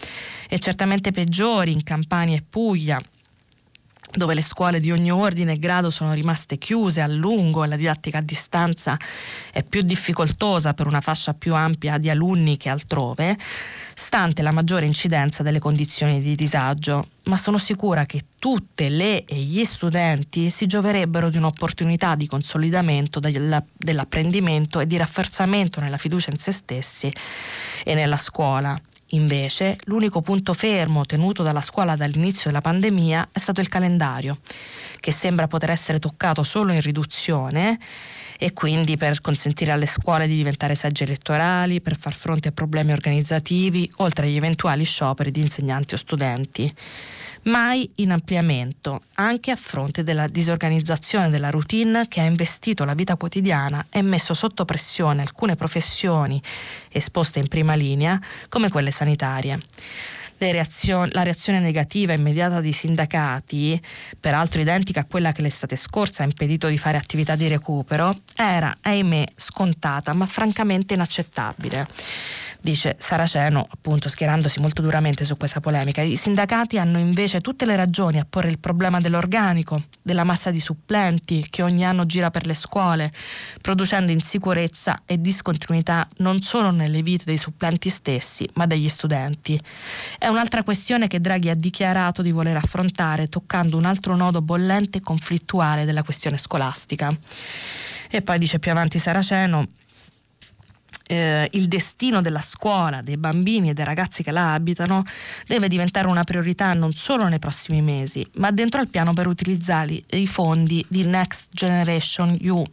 e 0.48 0.58
certamente 0.58 1.12
peggiori 1.12 1.72
in 1.72 1.82
Campania 1.82 2.36
e 2.36 2.44
Puglia, 2.46 3.00
dove 4.12 4.34
le 4.34 4.42
scuole 4.42 4.80
di 4.80 4.90
ogni 4.90 5.10
ordine 5.10 5.52
e 5.52 5.58
grado 5.58 5.90
sono 5.90 6.12
rimaste 6.12 6.58
chiuse 6.58 7.00
a 7.00 7.06
lungo 7.06 7.64
e 7.64 7.68
la 7.68 7.76
didattica 7.76 8.18
a 8.18 8.22
distanza 8.22 8.96
è 9.52 9.62
più 9.62 9.82
difficoltosa 9.82 10.74
per 10.74 10.86
una 10.86 11.00
fascia 11.00 11.34
più 11.34 11.54
ampia 11.54 11.98
di 11.98 12.08
alunni 12.08 12.56
che 12.56 12.68
altrove, 12.68 13.36
stante 13.94 14.42
la 14.42 14.50
maggiore 14.50 14.86
incidenza 14.86 15.42
delle 15.42 15.58
condizioni 15.58 16.20
di 16.20 16.34
disagio, 16.34 17.08
ma 17.24 17.36
sono 17.36 17.58
sicura 17.58 18.06
che 18.06 18.22
tutte 18.38 18.88
le 18.88 19.24
e 19.24 19.36
gli 19.36 19.64
studenti 19.64 20.48
si 20.48 20.66
gioverebbero 20.66 21.28
di 21.28 21.36
un'opportunità 21.36 22.14
di 22.14 22.26
consolidamento 22.26 23.20
dell'apprendimento 23.20 24.80
e 24.80 24.86
di 24.86 24.96
rafforzamento 24.96 25.80
nella 25.80 25.96
fiducia 25.98 26.30
in 26.30 26.38
se 26.38 26.52
stessi 26.52 27.12
e 27.84 27.94
nella 27.94 28.16
scuola. 28.16 28.80
Invece, 29.12 29.78
l'unico 29.84 30.20
punto 30.20 30.52
fermo 30.52 31.06
tenuto 31.06 31.42
dalla 31.42 31.62
scuola 31.62 31.96
dall'inizio 31.96 32.50
della 32.50 32.60
pandemia 32.60 33.28
è 33.32 33.38
stato 33.38 33.60
il 33.60 33.68
calendario, 33.68 34.38
che 35.00 35.12
sembra 35.12 35.46
poter 35.46 35.70
essere 35.70 35.98
toccato 35.98 36.42
solo 36.42 36.72
in 36.72 36.82
riduzione 36.82 37.78
e 38.38 38.52
quindi 38.52 38.96
per 38.96 39.20
consentire 39.20 39.72
alle 39.72 39.86
scuole 39.86 40.26
di 40.26 40.36
diventare 40.36 40.74
seggi 40.74 41.04
elettorali, 41.04 41.80
per 41.80 41.98
far 41.98 42.12
fronte 42.12 42.48
a 42.48 42.52
problemi 42.52 42.92
organizzativi, 42.92 43.90
oltre 43.96 44.26
agli 44.26 44.36
eventuali 44.36 44.84
scioperi 44.84 45.30
di 45.30 45.40
insegnanti 45.40 45.94
o 45.94 45.96
studenti 45.96 46.74
mai 47.48 47.90
in 47.96 48.12
ampliamento, 48.12 49.00
anche 49.14 49.50
a 49.50 49.56
fronte 49.56 50.04
della 50.04 50.28
disorganizzazione 50.28 51.30
della 51.30 51.50
routine 51.50 52.06
che 52.06 52.20
ha 52.20 52.24
investito 52.24 52.84
la 52.84 52.94
vita 52.94 53.16
quotidiana 53.16 53.86
e 53.90 54.02
messo 54.02 54.34
sotto 54.34 54.64
pressione 54.64 55.22
alcune 55.22 55.56
professioni 55.56 56.40
esposte 56.90 57.38
in 57.38 57.48
prima 57.48 57.74
linea, 57.74 58.20
come 58.48 58.68
quelle 58.70 58.90
sanitarie. 58.90 59.60
Reazioni, 60.40 61.10
la 61.12 61.24
reazione 61.24 61.58
negativa 61.58 62.12
immediata 62.12 62.60
dei 62.60 62.72
sindacati, 62.72 63.80
peraltro 64.20 64.60
identica 64.60 65.00
a 65.00 65.04
quella 65.04 65.32
che 65.32 65.42
l'estate 65.42 65.74
scorsa 65.74 66.22
ha 66.22 66.26
impedito 66.26 66.68
di 66.68 66.78
fare 66.78 66.96
attività 66.96 67.34
di 67.34 67.48
recupero, 67.48 68.20
era, 68.36 68.76
ahimè, 68.80 69.24
scontata 69.34 70.12
ma 70.12 70.26
francamente 70.26 70.94
inaccettabile 70.94 71.88
dice 72.60 72.96
Saraceno, 72.98 73.66
appunto 73.70 74.08
schierandosi 74.08 74.60
molto 74.60 74.82
duramente 74.82 75.24
su 75.24 75.36
questa 75.36 75.60
polemica. 75.60 76.02
I 76.02 76.16
sindacati 76.16 76.78
hanno 76.78 76.98
invece 76.98 77.40
tutte 77.40 77.64
le 77.64 77.76
ragioni 77.76 78.18
a 78.18 78.26
porre 78.28 78.50
il 78.50 78.58
problema 78.58 79.00
dell'organico, 79.00 79.82
della 80.02 80.24
massa 80.24 80.50
di 80.50 80.60
supplenti 80.60 81.46
che 81.48 81.62
ogni 81.62 81.84
anno 81.84 82.06
gira 82.06 82.30
per 82.30 82.46
le 82.46 82.54
scuole, 82.54 83.12
producendo 83.60 84.12
insicurezza 84.12 85.02
e 85.06 85.20
discontinuità 85.20 86.06
non 86.18 86.40
solo 86.40 86.70
nelle 86.70 87.02
vite 87.02 87.24
dei 87.24 87.38
supplenti 87.38 87.88
stessi, 87.88 88.48
ma 88.54 88.66
degli 88.66 88.88
studenti. 88.88 89.60
È 90.18 90.26
un'altra 90.26 90.62
questione 90.62 91.06
che 91.06 91.20
Draghi 91.20 91.50
ha 91.50 91.54
dichiarato 91.54 92.22
di 92.22 92.30
voler 92.30 92.56
affrontare, 92.56 93.28
toccando 93.28 93.76
un 93.76 93.84
altro 93.84 94.16
nodo 94.16 94.42
bollente 94.42 94.98
e 94.98 95.00
conflittuale 95.00 95.84
della 95.84 96.02
questione 96.02 96.38
scolastica. 96.38 97.16
E 98.10 98.22
poi 98.22 98.38
dice 98.38 98.58
più 98.58 98.70
avanti 98.70 98.98
Saraceno, 98.98 99.66
eh, 101.08 101.48
il 101.52 101.66
destino 101.66 102.20
della 102.20 102.42
scuola, 102.42 103.02
dei 103.02 103.16
bambini 103.16 103.70
e 103.70 103.74
dei 103.74 103.84
ragazzi 103.84 104.22
che 104.22 104.30
la 104.30 104.52
abitano 104.52 105.02
deve 105.46 105.66
diventare 105.68 106.06
una 106.06 106.22
priorità 106.22 106.72
non 106.74 106.92
solo 106.92 107.26
nei 107.26 107.38
prossimi 107.38 107.82
mesi, 107.82 108.24
ma 108.34 108.50
dentro 108.50 108.80
al 108.80 108.88
piano 108.88 109.14
per 109.14 109.26
utilizzare 109.26 110.00
i 110.10 110.26
fondi 110.26 110.84
di 110.88 111.04
Next 111.04 111.48
Generation 111.50 112.36
U 112.42 112.64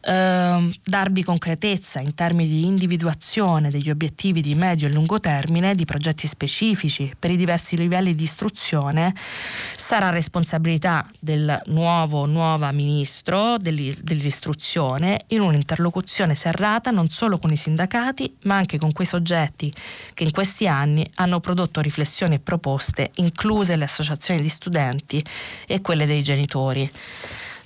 eh, 0.00 0.78
darvi 0.84 1.22
concretezza 1.22 2.00
in 2.00 2.14
termini 2.14 2.48
di 2.48 2.66
individuazione 2.66 3.70
degli 3.70 3.90
obiettivi 3.90 4.40
di 4.40 4.54
medio 4.54 4.86
e 4.86 4.92
lungo 4.92 5.20
termine, 5.20 5.74
di 5.74 5.84
progetti 5.84 6.26
specifici 6.26 7.12
per 7.18 7.30
i 7.30 7.36
diversi 7.36 7.76
livelli 7.76 8.14
di 8.14 8.22
istruzione, 8.22 9.14
sarà 9.76 10.10
responsabilità 10.10 11.04
del 11.18 11.60
nuovo 11.66 12.26
nuova 12.26 12.72
ministro 12.72 13.56
dell'istruzione 13.58 15.24
in 15.28 15.40
un'interlocuzione 15.40 16.34
serrata 16.34 16.90
non 16.90 17.08
solo 17.08 17.38
con 17.38 17.50
i 17.50 17.56
sindacati 17.56 18.36
ma 18.42 18.56
anche 18.56 18.78
con 18.78 18.92
quei 18.92 19.06
soggetti 19.06 19.72
che 20.14 20.24
in 20.24 20.30
questi 20.30 20.66
anni 20.68 21.08
hanno 21.16 21.40
prodotto 21.40 21.80
riflessioni 21.80 22.36
e 22.36 22.40
proposte, 22.40 23.10
incluse 23.16 23.76
le 23.76 23.84
associazioni 23.84 24.40
di 24.40 24.48
studenti 24.48 25.24
e 25.66 25.80
quelle 25.80 26.06
dei 26.06 26.22
genitori. 26.22 26.90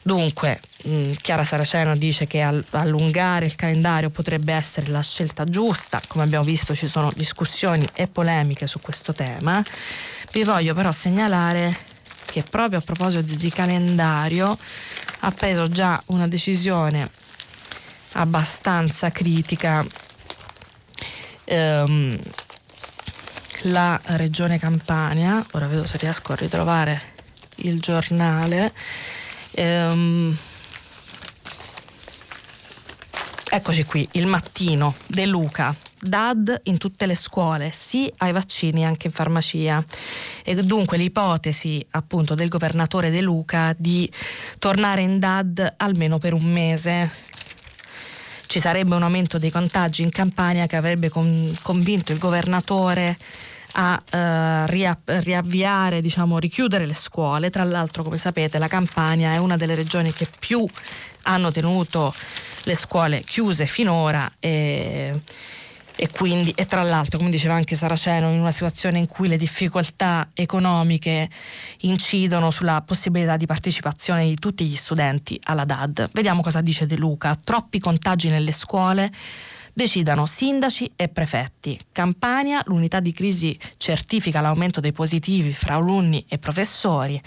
Dunque, 0.03 0.61
mh, 0.85 0.91
mm, 0.91 1.13
Chiara 1.21 1.45
Saraceno 1.45 1.97
dice 1.97 2.27
che 2.27 2.41
all- 2.41 2.65
allungare 2.71 3.47
il 3.47 3.55
calendario 3.55 4.11
potrebbe 4.11 4.53
essere 4.53 4.89
la 4.89 5.03
scelta 5.03 5.45
giusta, 5.45 6.01
come 6.09 6.25
abbiamo 6.25 6.45
visto 6.45 6.75
ci 6.75 6.89
sono 6.89 7.13
discussioni 7.15 7.87
e 7.95 8.09
polemiche 8.09 8.67
su 8.67 8.81
questo 8.81 9.13
tema. 9.13 9.63
Vi 10.33 10.43
voglio 10.43 10.75
però 10.75 10.91
segnalare 10.91 11.77
che 12.27 12.43
proprio 12.49 12.79
a 12.79 12.83
proposito 12.83 13.23
di, 13.23 13.51
calendario 13.51 14.57
ha 15.21 15.31
preso 15.31 15.69
già 15.69 16.03
una 16.07 16.27
decisione 16.27 17.09
abbastanza 18.15 19.11
critica 19.11 19.85
ehm, 21.45 22.19
la 23.67 24.01
regione 24.05 24.59
Campania, 24.59 25.45
ora 25.53 25.67
vedo 25.67 25.87
se 25.87 25.99
riesco 25.99 26.33
a 26.33 26.37
ritrovare 26.37 27.01
il 27.57 27.81
giornale, 27.81 28.73
Ehm, 29.55 30.37
eccoci 33.51 33.85
qui, 33.85 34.09
il 34.13 34.27
mattino, 34.27 34.95
De 35.07 35.27
Luca. 35.27 35.75
DAD 36.05 36.63
in 36.65 36.79
tutte 36.79 37.07
le 37.07 37.15
scuole, 37.15 37.71
sì 37.71 38.13
ai 38.19 38.33
vaccini 38.33 38.85
anche 38.85 39.07
in 39.07 39.13
farmacia. 39.13 39.85
E 40.43 40.57
dunque 40.57 40.97
l'ipotesi 40.97 41.85
appunto 41.91 42.35
del 42.35 42.49
governatore 42.49 43.11
De 43.11 43.21
Luca 43.21 43.73
di 43.79 44.11
tornare 44.59 45.03
in 45.03 45.21
DAD 45.21 45.75
almeno 45.77 46.19
per 46.19 46.33
un 46.33 46.43
mese. 46.43 47.09
Ci 48.47 48.59
sarebbe 48.59 48.97
un 48.97 49.05
aumento 49.05 49.39
dei 49.39 49.51
contagi 49.51 50.03
in 50.03 50.11
Campania 50.11 50.67
che 50.67 50.77
avrebbe 50.77 51.09
con, 51.09 51.57
convinto 51.63 52.11
il 52.11 52.19
governatore 52.19 53.17
a 53.73 54.01
eh, 54.11 54.67
riavviare, 55.21 56.01
diciamo, 56.01 56.39
richiudere 56.39 56.87
le 56.87 56.95
scuole. 56.95 57.51
Tra 57.51 57.65
l'altro, 57.65 58.03
come 58.03 58.19
sapete, 58.19 58.59
la 58.59 58.69
Campania 58.69 59.33
è 59.33 59.37
una 59.39 59.57
delle 59.57 59.75
regioni 59.75 60.13
che 60.13 60.27
più 60.39 60.67
hanno 61.23 61.53
tenuto 61.53 62.15
le 62.65 62.77
scuole 62.77 63.23
chiuse 63.23 63.67
finora 63.67 64.31
e, 64.39 65.21
e 65.97 66.09
quindi, 66.11 66.53
e 66.57 66.67
tra 66.67 66.83
l'altro, 66.83 67.19
come 67.19 67.31
diceva 67.31 67.55
anche 67.55 67.75
Saraceno, 67.75 68.31
in 68.31 68.41
una 68.41 68.51
situazione 68.51 68.99
in 68.99 69.07
cui 69.07 69.29
le 69.29 69.37
difficoltà 69.37 70.31
economiche 70.35 71.29
incidono 71.81 72.51
sulla 72.51 72.83
possibilità 72.83 73.37
di 73.37 73.47
partecipazione 73.47 74.27
di 74.27 74.37
tutti 74.37 74.65
gli 74.65 74.77
studenti 74.77 75.39
alla 75.45 75.65
DAD. 75.65 76.11
Vediamo 76.13 76.43
cosa 76.43 76.61
dice 76.61 76.87
De 76.87 76.97
Luca. 76.97 77.37
Troppi 77.43 77.79
contagi 77.79 78.29
nelle 78.29 78.53
scuole 78.53 79.11
decidano 79.73 80.27
sindaci 80.27 80.93
e 80.97 81.09
prefetti. 81.09 81.79
Campania, 81.93 82.63
l'unità 82.67 83.01
di 83.01 83.13
crisi 83.13 83.59
certifica 83.77 84.41
l'aumento 84.41 84.81
dei 84.81 84.93
positivi 84.93 85.53
fra 85.53 85.75
alunni 85.75 86.25
e 86.29 86.39
professori. 86.39 87.21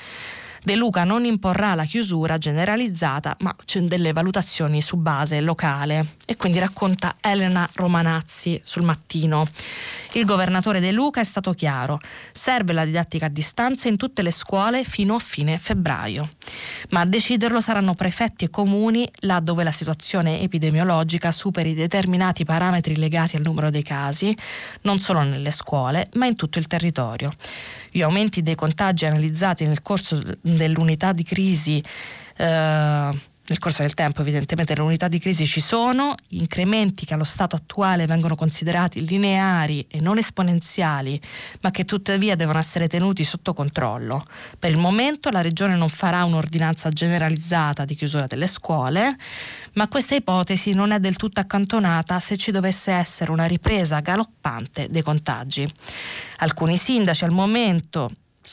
De 0.65 0.73
Luca 0.73 1.03
non 1.03 1.25
imporrà 1.25 1.75
la 1.75 1.83
chiusura 1.83 2.39
generalizzata, 2.39 3.35
ma 3.41 3.55
c'è 3.65 3.81
delle 3.81 4.13
valutazioni 4.13 4.81
su 4.81 4.97
base 4.97 5.39
locale. 5.39 6.15
E 6.25 6.37
quindi 6.37 6.57
racconta 6.57 7.17
Elena 7.21 7.69
Romanazzi 7.75 8.59
sul 8.63 8.81
mattino. 8.81 9.47
Il 10.13 10.25
governatore 10.25 10.79
De 10.79 10.91
Luca 10.91 11.21
è 11.21 11.23
stato 11.23 11.51
chiaro, 11.51 11.99
serve 12.31 12.73
la 12.73 12.83
didattica 12.83 13.27
a 13.27 13.29
distanza 13.29 13.89
in 13.89 13.97
tutte 13.97 14.23
le 14.23 14.31
scuole 14.31 14.83
fino 14.83 15.13
a 15.13 15.19
fine 15.19 15.59
febbraio. 15.59 16.31
Ma 16.89 17.01
a 17.01 17.05
deciderlo 17.05 17.61
saranno 17.61 17.93
prefetti 17.93 18.45
e 18.45 18.49
comuni 18.49 19.07
là 19.19 19.39
dove 19.41 19.63
la 19.63 19.71
situazione 19.71 20.41
epidemiologica 20.41 21.31
superi 21.31 21.75
determinati 21.75 22.43
parametri 22.43 22.95
legati 22.95 23.35
al 23.35 23.43
numero 23.43 23.69
dei 23.69 23.83
casi, 23.83 24.35
non 24.81 24.99
solo 24.99 25.21
nelle 25.21 25.51
scuole, 25.51 26.09
ma 26.13 26.25
in 26.25 26.35
tutto 26.35 26.57
il 26.57 26.65
territorio. 26.65 27.31
Gli 27.95 28.01
aumenti 28.01 28.41
dei 28.41 28.55
contagi 28.55 29.05
analizzati 29.05 29.63
nel 29.63 29.81
corso 29.81 30.21
dell'unità 30.41 31.13
di 31.13 31.23
crisi 31.23 31.81
eh, 32.35 33.09
nel 33.47 33.59
corso 33.59 33.83
del 33.83 33.93
tempo 33.93 34.21
evidentemente 34.21 34.73
le 34.73 34.81
unità 34.81 35.07
di 35.07 35.19
crisi 35.19 35.45
ci 35.45 35.59
sono, 35.59 36.15
gli 36.27 36.39
incrementi 36.39 37.05
che 37.05 37.13
allo 37.13 37.23
stato 37.23 37.55
attuale 37.55 38.07
vengono 38.07 38.35
considerati 38.35 39.05
lineari 39.05 39.85
e 39.87 39.99
non 39.99 40.17
esponenziali, 40.17 41.19
ma 41.61 41.69
che 41.69 41.85
tuttavia 41.85 42.35
devono 42.35 42.57
essere 42.57 42.87
tenuti 42.87 43.23
sotto 43.23 43.53
controllo. 43.53 44.23
Per 44.57 44.71
il 44.71 44.77
momento 44.77 45.29
la 45.29 45.41
Regione 45.41 45.75
non 45.75 45.89
farà 45.89 46.23
un'ordinanza 46.23 46.89
generalizzata 46.89 47.85
di 47.85 47.95
chiusura 47.95 48.25
delle 48.25 48.47
scuole, 48.47 49.15
ma 49.73 49.87
questa 49.87 50.15
ipotesi 50.15 50.73
non 50.73 50.91
è 50.91 50.99
del 50.99 51.15
tutto 51.15 51.39
accantonata 51.39 52.19
se 52.19 52.37
ci 52.37 52.51
dovesse 52.51 52.91
essere 52.91 53.31
una 53.31 53.45
ripresa 53.45 53.99
galoppante 53.99 54.87
dei 54.89 55.03
contagi. 55.03 55.71
Alcuni 56.37 56.77
sindaci 56.77 57.23
al 57.23 57.31
momento 57.31 58.09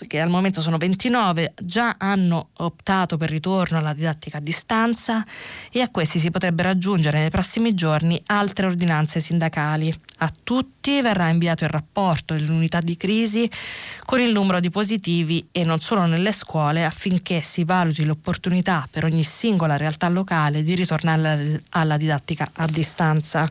che 0.07 0.21
al 0.21 0.31
momento 0.31 0.61
sono 0.61 0.79
29, 0.79 1.55
già 1.61 1.97
hanno 1.99 2.49
optato 2.59 3.17
per 3.17 3.31
ritorno 3.31 3.79
alla 3.79 3.93
didattica 3.93 4.39
a 4.39 4.41
distanza 4.41 5.25
e 5.71 5.81
a 5.81 5.91
questi 5.91 6.19
si 6.19 6.31
potrebbero 6.31 6.71
aggiungere 6.71 7.21
nei 7.21 7.31
prossimi 7.31 7.75
giorni 7.75 8.21
altre 8.27 8.67
ordinanze 8.67 9.21
sindacali. 9.21 9.95
A 10.19 10.33
tutti 10.43 11.01
verrà 11.03 11.29
inviato 11.29 11.65
il 11.65 11.71
rapporto 11.71 12.35
dell'unità 12.35 12.81
di 12.81 12.97
crisi 12.97 13.51
con 14.05 14.21
il 14.21 14.33
numero 14.33 14.61
di 14.61 14.71
positivi 14.71 15.49
e 15.53 15.65
non 15.65 15.79
solo 15.79 16.07
nelle 16.07 16.33
scuole 16.33 16.85
affinché 16.85 17.41
si 17.41 17.65
valuti 17.65 18.05
l'opportunità 18.05 18.87
per 18.91 19.05
ogni 19.05 19.25
singola 19.25 19.77
realtà 19.77 20.09
locale 20.09 20.63
di 20.63 20.75
ritornare 20.75 21.63
alla 21.71 21.97
didattica 21.97 22.49
a 22.55 22.67
distanza. 22.67 23.51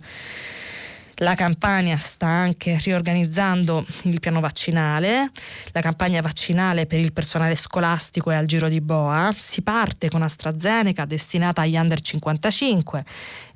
La 1.15 1.35
Campania 1.35 1.97
sta 1.97 2.27
anche 2.27 2.79
riorganizzando 2.81 3.85
il 4.03 4.19
piano 4.19 4.39
vaccinale, 4.39 5.29
la 5.71 5.81
campagna 5.81 6.21
vaccinale 6.21 6.85
per 6.85 6.99
il 6.99 7.13
personale 7.13 7.55
scolastico 7.55 8.31
e 8.31 8.35
al 8.35 8.45
giro 8.45 8.67
di 8.67 8.81
boa. 8.81 9.33
Si 9.35 9.61
parte 9.61 10.09
con 10.09 10.21
AstraZeneca 10.21 11.05
destinata 11.05 11.61
agli 11.61 11.75
under 11.75 12.01
55 12.01 13.03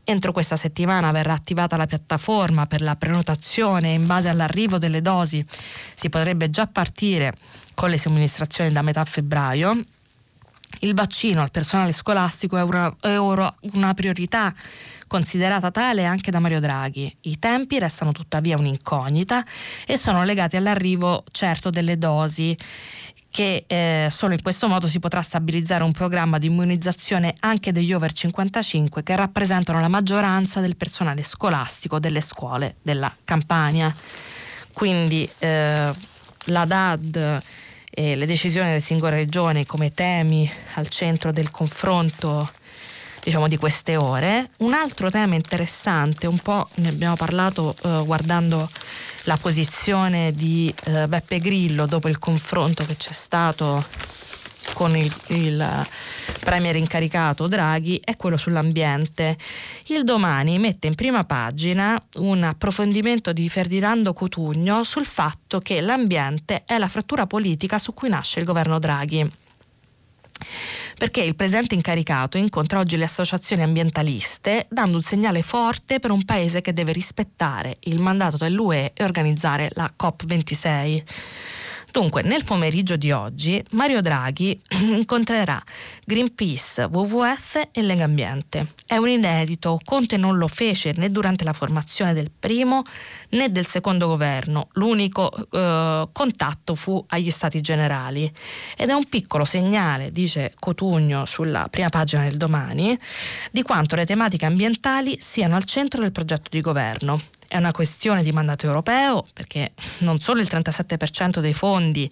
Entro 0.07 0.31
questa 0.31 0.55
settimana 0.55 1.09
verrà 1.11 1.33
attivata 1.33 1.75
la 1.77 1.87
piattaforma 1.87 2.67
per 2.67 2.81
la 2.81 2.95
prenotazione 2.95 3.93
in 3.93 4.05
base 4.05 4.29
all'arrivo 4.29 4.77
delle 4.77 5.01
dosi 5.01 5.43
si 5.95 6.09
potrebbe 6.09 6.51
già 6.51 6.67
partire 6.67 7.33
con 7.73 7.89
le 7.89 7.97
somministrazioni 7.97 8.71
da 8.71 8.83
metà 8.83 9.03
febbraio. 9.03 9.83
Il 10.79 10.93
vaccino 10.93 11.41
al 11.41 11.51
personale 11.51 11.91
scolastico 11.91 12.57
è 12.57 12.61
una, 12.61 12.95
è 12.99 13.17
una 13.17 13.93
priorità 13.93 14.53
considerata 15.07 15.71
tale 15.71 16.05
anche 16.05 16.31
da 16.31 16.39
Mario 16.39 16.59
Draghi. 16.59 17.15
I 17.21 17.39
tempi 17.39 17.79
restano 17.79 18.11
tuttavia 18.11 18.57
un'incognita 18.57 19.45
e 19.85 19.97
sono 19.97 20.23
legati 20.23 20.57
all'arrivo 20.57 21.23
certo 21.31 21.69
delle 21.69 21.97
dosi 21.97 22.57
che 23.35 23.65
eh, 23.67 24.07
solo 24.11 24.33
in 24.33 24.41
questo 24.41 24.69
modo 24.69 24.87
si 24.87 24.99
potrà 24.99 25.21
stabilizzare 25.21 25.83
un 25.83 25.91
programma 25.91 26.37
di 26.37 26.47
immunizzazione 26.47 27.33
anche 27.41 27.73
degli 27.73 27.91
over 27.91 28.13
55 28.13 29.03
che 29.03 29.13
rappresentano 29.13 29.81
la 29.81 29.89
maggioranza 29.89 30.61
del 30.61 30.77
personale 30.77 31.21
scolastico 31.21 31.99
delle 31.99 32.21
scuole 32.21 32.77
della 32.81 33.13
Campania. 33.25 33.93
Quindi 34.71 35.29
eh, 35.39 35.91
la 36.45 36.65
DAD 36.65 37.41
e 37.95 38.15
le 38.15 38.25
decisioni 38.25 38.67
delle 38.67 38.81
singole 38.81 39.15
regioni 39.15 39.65
come 39.65 39.93
temi 39.93 40.51
al 40.73 40.89
centro 40.89 41.31
del 41.31 41.49
confronto 41.49 42.47
diciamo, 43.23 43.47
di 43.47 43.57
queste 43.57 43.95
ore. 43.95 44.49
Un 44.57 44.73
altro 44.73 45.09
tema 45.09 45.33
interessante, 45.33 46.27
un 46.27 46.37
po' 46.37 46.69
ne 46.75 46.89
abbiamo 46.89 47.15
parlato 47.15 47.73
eh, 47.81 48.03
guardando 48.05 48.69
la 49.23 49.37
posizione 49.37 50.33
di 50.33 50.71
eh, 50.83 51.07
Beppe 51.07 51.39
Grillo 51.39 51.87
dopo 51.87 52.09
il 52.09 52.19
confronto 52.19 52.83
che 52.85 52.95
c'è 52.95 53.13
stato 53.13 53.83
con 54.73 54.95
il, 54.95 55.13
il, 55.27 55.87
premier 56.39 56.75
incaricato 56.75 57.47
Draghi 57.47 57.99
è 58.03 58.15
quello 58.15 58.37
sull'ambiente. 58.37 59.37
Il 59.87 60.03
domani 60.03 60.59
mette 60.59 60.87
in 60.87 60.95
prima 60.95 61.23
pagina 61.23 62.01
un 62.15 62.43
approfondimento 62.43 63.33
di 63.33 63.49
Ferdinando 63.49 64.13
Cotugno 64.13 64.83
sul 64.83 65.05
fatto 65.05 65.59
che 65.59 65.81
l'ambiente 65.81 66.63
è 66.65 66.77
la 66.77 66.87
frattura 66.87 67.25
politica 67.25 67.77
su 67.77 67.93
cui 67.93 68.09
nasce 68.09 68.39
il 68.39 68.45
governo 68.45 68.79
Draghi 68.79 69.31
perché 70.97 71.21
il 71.21 71.35
presidente 71.35 71.75
incaricato 71.75 72.37
incontra 72.37 72.79
oggi 72.79 72.97
le 72.97 73.05
associazioni 73.05 73.63
ambientaliste 73.63 74.67
dando 74.69 74.97
un 74.97 75.01
segnale 75.01 75.41
forte 75.41 75.99
per 75.99 76.11
un 76.11 76.23
paese 76.23 76.61
che 76.61 76.73
deve 76.73 76.91
rispettare 76.91 77.77
il 77.81 77.99
mandato 77.99 78.37
dell'UE 78.37 78.91
e 78.93 79.03
organizzare 79.03 79.69
la 79.73 79.91
COP26. 79.97 81.03
Dunque, 81.95 82.23
nel 82.23 82.43
pomeriggio 82.43 82.97
di 82.97 83.13
oggi 83.13 83.63
Mario 83.69 84.01
Draghi 84.01 84.61
incontrerà 84.91 85.63
Greenpeace, 86.03 86.89
WWF 86.91 87.69
e 87.71 87.81
Legambiente. 87.81 88.73
È 88.85 88.97
un 88.97 89.07
inedito, 89.07 89.79
Conte 89.81 90.17
non 90.17 90.37
lo 90.37 90.49
fece 90.49 90.91
né 90.97 91.09
durante 91.09 91.45
la 91.45 91.53
formazione 91.53 92.13
del 92.13 92.31
primo 92.37 92.81
né 93.29 93.49
del 93.49 93.65
secondo 93.65 94.07
governo, 94.07 94.67
l'unico 94.73 95.31
eh, 95.49 96.09
contatto 96.11 96.75
fu 96.75 97.01
agli 97.07 97.31
stati 97.31 97.61
generali. 97.61 98.29
Ed 98.75 98.89
è 98.89 98.93
un 98.93 99.05
piccolo 99.07 99.45
segnale, 99.45 100.11
dice 100.11 100.51
Cotugno 100.59 101.25
sulla 101.25 101.69
prima 101.69 101.87
pagina 101.87 102.23
del 102.23 102.35
domani, 102.35 102.99
di 103.51 103.61
quanto 103.61 103.95
le 103.95 104.05
tematiche 104.05 104.45
ambientali 104.45 105.15
siano 105.21 105.55
al 105.55 105.63
centro 105.63 106.01
del 106.01 106.11
progetto 106.11 106.49
di 106.49 106.59
governo 106.59 107.21
è 107.55 107.57
una 107.57 107.71
questione 107.71 108.21
di 108.21 108.33
mandato 108.33 108.65
europeo 108.65 109.25
perché 109.33 109.71
non 109.99 110.19
solo 110.19 110.41
il 110.41 110.47
37% 110.51 111.39
dei 111.39 111.53
fondi 111.53 112.09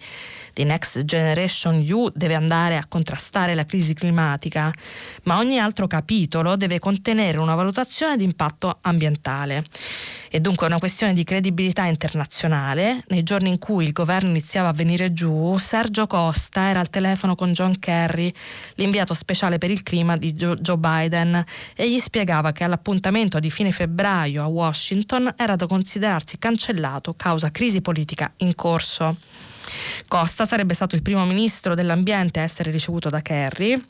di 0.54 0.64
Next 0.64 1.04
Generation 1.04 1.84
EU 1.86 2.08
deve 2.14 2.34
andare 2.34 2.78
a 2.78 2.86
contrastare 2.88 3.54
la 3.54 3.66
crisi 3.66 3.92
climatica, 3.92 4.72
ma 5.24 5.36
ogni 5.36 5.58
altro 5.58 5.86
capitolo 5.86 6.56
deve 6.56 6.78
contenere 6.78 7.38
una 7.38 7.54
valutazione 7.54 8.16
di 8.16 8.24
impatto 8.24 8.78
ambientale. 8.80 9.66
E 10.34 10.40
dunque 10.40 10.66
è 10.66 10.68
una 10.68 10.80
questione 10.80 11.12
di 11.12 11.22
credibilità 11.22 11.84
internazionale. 11.84 13.04
Nei 13.08 13.22
giorni 13.22 13.50
in 13.50 13.58
cui 13.58 13.84
il 13.84 13.92
governo 13.92 14.30
iniziava 14.30 14.70
a 14.70 14.72
venire 14.72 15.12
giù, 15.12 15.56
Sergio 15.58 16.08
Costa 16.08 16.70
era 16.70 16.80
al 16.80 16.90
telefono 16.90 17.36
con 17.36 17.52
John 17.52 17.78
Kerry, 17.78 18.32
l'inviato 18.74 19.14
speciale 19.14 19.58
per 19.58 19.70
il 19.70 19.84
clima 19.84 20.16
di 20.16 20.34
Joe 20.34 20.76
Biden, 20.76 21.44
e 21.76 21.88
gli 21.88 22.00
spiegava 22.00 22.50
che 22.50 22.64
all'appuntamento 22.64 23.38
di 23.38 23.48
fine 23.48 23.70
febbraio 23.70 24.42
a 24.42 24.46
Washington 24.46 25.34
era 25.36 25.54
da 25.54 25.66
considerarsi 25.66 26.36
cancellato 26.38 27.14
causa 27.14 27.52
crisi 27.52 27.80
politica 27.80 28.32
in 28.38 28.56
corso. 28.56 29.16
Costa 30.08 30.44
sarebbe 30.44 30.74
stato 30.74 30.94
il 30.94 31.02
primo 31.02 31.24
ministro 31.24 31.74
dell'ambiente 31.74 32.40
a 32.40 32.42
essere 32.42 32.70
ricevuto 32.70 33.08
da 33.08 33.20
Kerry 33.20 33.82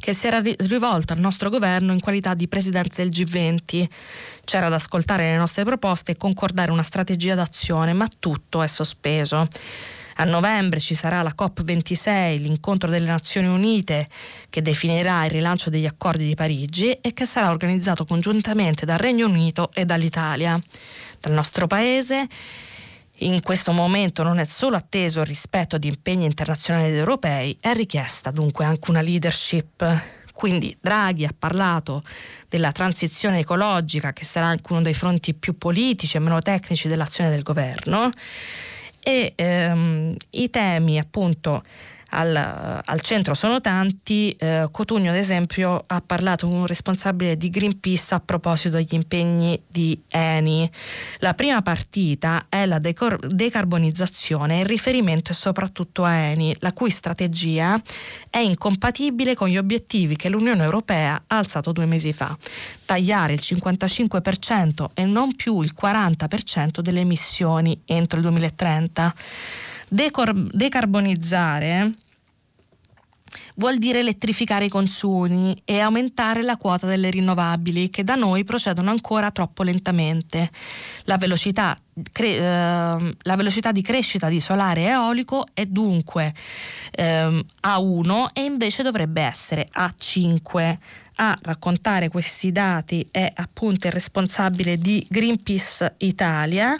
che 0.00 0.14
si 0.14 0.28
era 0.28 0.40
rivolto 0.40 1.12
al 1.12 1.18
nostro 1.18 1.50
governo 1.50 1.92
in 1.92 2.00
qualità 2.00 2.34
di 2.34 2.46
presidente 2.46 3.02
del 3.02 3.10
G20. 3.10 3.84
C'era 4.44 4.68
da 4.68 4.76
ascoltare 4.76 5.32
le 5.32 5.36
nostre 5.36 5.64
proposte 5.64 6.12
e 6.12 6.16
concordare 6.16 6.70
una 6.70 6.84
strategia 6.84 7.34
d'azione, 7.34 7.92
ma 7.92 8.06
tutto 8.18 8.62
è 8.62 8.68
sospeso. 8.68 9.48
A 10.20 10.24
novembre 10.24 10.80
ci 10.80 10.94
sarà 10.94 11.22
la 11.22 11.34
COP26, 11.36 12.40
l'incontro 12.40 12.90
delle 12.90 13.06
Nazioni 13.06 13.46
Unite 13.46 14.08
che 14.50 14.62
definirà 14.62 15.24
il 15.24 15.30
rilancio 15.30 15.70
degli 15.70 15.86
accordi 15.86 16.26
di 16.26 16.34
Parigi 16.34 16.92
e 16.92 17.12
che 17.12 17.24
sarà 17.24 17.50
organizzato 17.50 18.04
congiuntamente 18.04 18.86
dal 18.86 18.98
Regno 18.98 19.26
Unito 19.26 19.70
e 19.74 19.84
dall'Italia. 19.84 20.60
Dal 21.20 21.32
nostro 21.32 21.66
paese 21.66 22.26
in 23.20 23.42
questo 23.42 23.72
momento 23.72 24.22
non 24.22 24.38
è 24.38 24.44
solo 24.44 24.76
atteso 24.76 25.20
il 25.20 25.26
rispetto 25.26 25.78
di 25.78 25.88
impegni 25.88 26.24
internazionali 26.24 26.88
ed 26.88 26.96
europei, 26.96 27.56
è 27.60 27.72
richiesta 27.72 28.30
dunque 28.30 28.64
anche 28.64 28.90
una 28.90 29.00
leadership. 29.00 30.16
Quindi 30.32 30.76
Draghi 30.80 31.24
ha 31.24 31.34
parlato 31.36 32.00
della 32.48 32.70
transizione 32.70 33.40
ecologica, 33.40 34.12
che 34.12 34.24
sarà 34.24 34.46
anche 34.46 34.72
uno 34.72 34.82
dei 34.82 34.94
fronti 34.94 35.34
più 35.34 35.58
politici 35.58 36.16
e 36.16 36.20
meno 36.20 36.40
tecnici 36.40 36.86
dell'azione 36.86 37.30
del 37.30 37.42
governo, 37.42 38.10
e 39.00 39.32
ehm, 39.34 40.14
i 40.30 40.50
temi 40.50 40.98
appunto 40.98 41.62
al, 42.10 42.80
al 42.84 43.00
centro 43.00 43.34
sono 43.34 43.60
tanti. 43.60 44.30
Eh, 44.32 44.68
Cotugno, 44.70 45.10
ad 45.10 45.16
esempio, 45.16 45.84
ha 45.86 46.00
parlato 46.00 46.46
con 46.46 46.56
un 46.56 46.66
responsabile 46.66 47.36
di 47.36 47.50
Greenpeace 47.50 48.14
a 48.14 48.20
proposito 48.20 48.76
degli 48.76 48.94
impegni 48.94 49.60
di 49.66 50.00
Eni. 50.08 50.70
La 51.18 51.34
prima 51.34 51.60
partita 51.62 52.46
è 52.48 52.64
la 52.66 52.78
decor- 52.78 53.26
decarbonizzazione, 53.26 54.60
il 54.60 54.66
riferimento 54.66 55.32
è 55.32 55.34
soprattutto 55.34 56.04
a 56.04 56.12
Eni, 56.12 56.54
la 56.60 56.72
cui 56.72 56.90
strategia 56.90 57.80
è 58.30 58.38
incompatibile 58.38 59.34
con 59.34 59.48
gli 59.48 59.58
obiettivi 59.58 60.16
che 60.16 60.28
l'Unione 60.28 60.62
Europea 60.62 61.22
ha 61.26 61.36
alzato 61.36 61.72
due 61.72 61.86
mesi 61.86 62.12
fa. 62.12 62.36
Tagliare 62.84 63.34
il 63.34 63.40
55% 63.42 64.86
e 64.94 65.04
non 65.04 65.34
più 65.34 65.60
il 65.62 65.74
40% 65.78 66.80
delle 66.80 67.00
emissioni 67.00 67.80
entro 67.84 68.18
il 68.18 68.24
2030. 68.24 69.14
Decor- 69.90 70.48
decarbonizzare 70.52 71.94
vuol 73.56 73.78
dire 73.78 73.98
elettrificare 73.98 74.66
i 74.66 74.68
consumi 74.68 75.60
e 75.64 75.80
aumentare 75.80 76.42
la 76.42 76.56
quota 76.56 76.86
delle 76.86 77.10
rinnovabili 77.10 77.90
che 77.90 78.04
da 78.04 78.14
noi 78.14 78.44
procedono 78.44 78.90
ancora 78.90 79.30
troppo 79.30 79.62
lentamente. 79.62 80.50
La 81.04 81.18
velocità, 81.18 81.76
cre- 82.12 82.36
eh, 82.36 82.40
la 82.40 83.36
velocità 83.36 83.72
di 83.72 83.82
crescita 83.82 84.28
di 84.28 84.40
solare 84.40 84.82
e 84.82 84.86
eolico 84.86 85.46
è 85.52 85.66
dunque 85.66 86.34
eh, 86.92 87.44
A1 87.66 88.26
e 88.32 88.44
invece 88.44 88.82
dovrebbe 88.82 89.22
essere 89.22 89.68
A5. 89.76 90.76
A 91.20 91.36
raccontare 91.42 92.10
questi 92.10 92.52
dati 92.52 93.06
è 93.10 93.32
appunto 93.34 93.88
il 93.88 93.92
responsabile 93.92 94.76
di 94.76 95.04
Greenpeace 95.08 95.94
Italia 95.98 96.78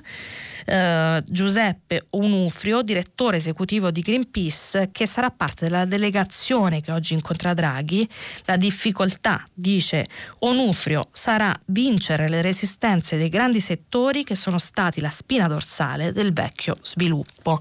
eh, 0.64 1.24
Giuseppe 1.26 2.06
Onufrio, 2.10 2.82
direttore 2.82 3.38
esecutivo 3.38 3.90
di 3.90 4.00
Greenpeace, 4.00 4.90
che 4.92 5.06
sarà 5.06 5.30
parte 5.30 5.64
della 5.64 5.86
delegazione 5.86 6.82
che 6.82 6.92
oggi 6.92 7.14
incontra 7.14 7.52
Draghi. 7.52 8.08
La 8.44 8.56
difficoltà, 8.56 9.42
dice 9.52 10.06
Onufrio, 10.40 11.08
sarà 11.10 11.58
vincere 11.66 12.28
le 12.28 12.40
resistenze 12.40 13.16
dei 13.16 13.30
grandi 13.30 13.60
settori 13.60 14.22
che 14.22 14.34
sono 14.34 14.58
stati 14.58 15.00
la 15.00 15.10
spina 15.10 15.48
dorsale 15.48 16.12
del 16.12 16.32
vecchio 16.32 16.78
sviluppo. 16.82 17.58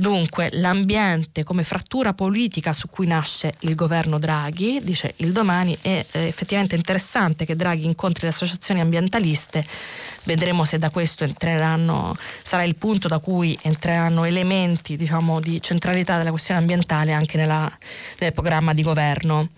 Dunque 0.00 0.50
l'ambiente 0.52 1.42
come 1.42 1.64
frattura 1.64 2.12
politica 2.12 2.72
su 2.72 2.88
cui 2.88 3.08
nasce 3.08 3.54
il 3.62 3.74
governo 3.74 4.20
Draghi, 4.20 4.78
dice 4.80 5.12
il 5.16 5.32
domani, 5.32 5.76
è 5.80 6.06
eh, 6.12 6.26
effettivamente 6.28 6.76
interessante 6.76 7.44
che 7.44 7.56
Draghi 7.56 7.84
incontri 7.84 8.22
le 8.22 8.28
associazioni 8.28 8.78
ambientaliste, 8.78 9.66
vedremo 10.22 10.64
se 10.64 10.78
da 10.78 10.90
questo 10.90 11.24
entreranno, 11.24 12.16
sarà 12.44 12.62
il 12.62 12.76
punto 12.76 13.08
da 13.08 13.18
cui 13.18 13.58
entreranno 13.62 14.22
elementi 14.22 14.96
diciamo, 14.96 15.40
di 15.40 15.60
centralità 15.60 16.16
della 16.16 16.30
questione 16.30 16.60
ambientale 16.60 17.12
anche 17.12 17.36
nella, 17.36 17.68
nel 18.20 18.32
programma 18.32 18.74
di 18.74 18.82
governo. 18.82 19.48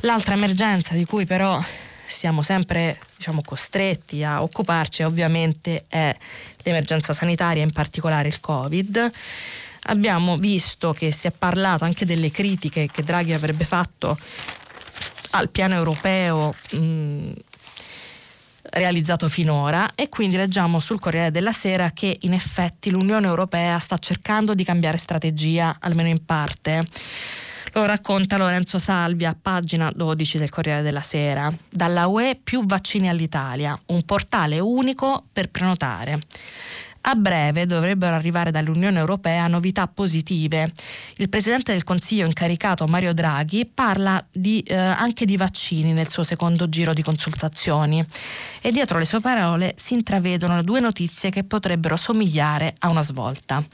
L'altra 0.00 0.34
emergenza 0.34 0.92
di 0.92 1.06
cui 1.06 1.24
però 1.24 1.58
siamo 2.06 2.42
sempre 2.42 2.98
diciamo, 3.16 3.42
costretti 3.42 4.22
a 4.24 4.42
occuparci 4.42 5.02
ovviamente 5.02 5.84
è 5.88 6.14
l'emergenza 6.62 7.12
sanitaria, 7.12 7.62
in 7.62 7.72
particolare 7.72 8.28
il 8.28 8.40
Covid. 8.40 9.10
Abbiamo 9.84 10.36
visto 10.36 10.92
che 10.92 11.10
si 11.12 11.26
è 11.26 11.32
parlato 11.32 11.84
anche 11.84 12.04
delle 12.04 12.30
critiche 12.30 12.88
che 12.90 13.02
Draghi 13.02 13.32
avrebbe 13.32 13.64
fatto 13.64 14.16
al 15.30 15.50
piano 15.50 15.74
europeo 15.74 16.54
mh, 16.72 17.32
realizzato 18.70 19.28
finora 19.28 19.92
e 19.94 20.08
quindi 20.08 20.36
leggiamo 20.36 20.78
sul 20.78 21.00
Corriere 21.00 21.30
della 21.30 21.52
Sera 21.52 21.90
che 21.90 22.16
in 22.20 22.32
effetti 22.32 22.90
l'Unione 22.90 23.26
Europea 23.26 23.78
sta 23.78 23.98
cercando 23.98 24.54
di 24.54 24.64
cambiare 24.64 24.98
strategia, 24.98 25.76
almeno 25.80 26.08
in 26.08 26.24
parte. 26.24 26.86
Lo 27.74 27.86
racconta 27.86 28.36
Lorenzo 28.36 28.78
Salvia, 28.78 29.34
pagina 29.40 29.90
12 29.94 30.36
del 30.36 30.50
Corriere 30.50 30.82
della 30.82 31.00
Sera. 31.00 31.50
Dalla 31.70 32.06
UE 32.06 32.38
più 32.42 32.66
vaccini 32.66 33.08
all'Italia, 33.08 33.80
un 33.86 34.02
portale 34.02 34.58
unico 34.58 35.24
per 35.32 35.48
prenotare. 35.48 36.20
A 37.04 37.16
breve 37.16 37.66
dovrebbero 37.66 38.14
arrivare 38.14 38.52
dall'Unione 38.52 39.00
Europea 39.00 39.48
novità 39.48 39.88
positive. 39.88 40.72
Il 41.16 41.28
Presidente 41.28 41.72
del 41.72 41.82
Consiglio 41.82 42.26
incaricato 42.26 42.86
Mario 42.86 43.12
Draghi 43.12 43.66
parla 43.66 44.24
di, 44.30 44.60
eh, 44.60 44.76
anche 44.76 45.24
di 45.24 45.36
vaccini 45.36 45.92
nel 45.92 46.08
suo 46.08 46.22
secondo 46.22 46.68
giro 46.68 46.92
di 46.92 47.02
consultazioni 47.02 48.06
e 48.60 48.70
dietro 48.70 49.00
le 49.00 49.04
sue 49.04 49.18
parole 49.18 49.74
si 49.76 49.94
intravedono 49.94 50.62
due 50.62 50.78
notizie 50.78 51.30
che 51.30 51.42
potrebbero 51.42 51.96
somigliare 51.96 52.74
a 52.78 52.88
una 52.88 53.02
svolta. 53.02 53.64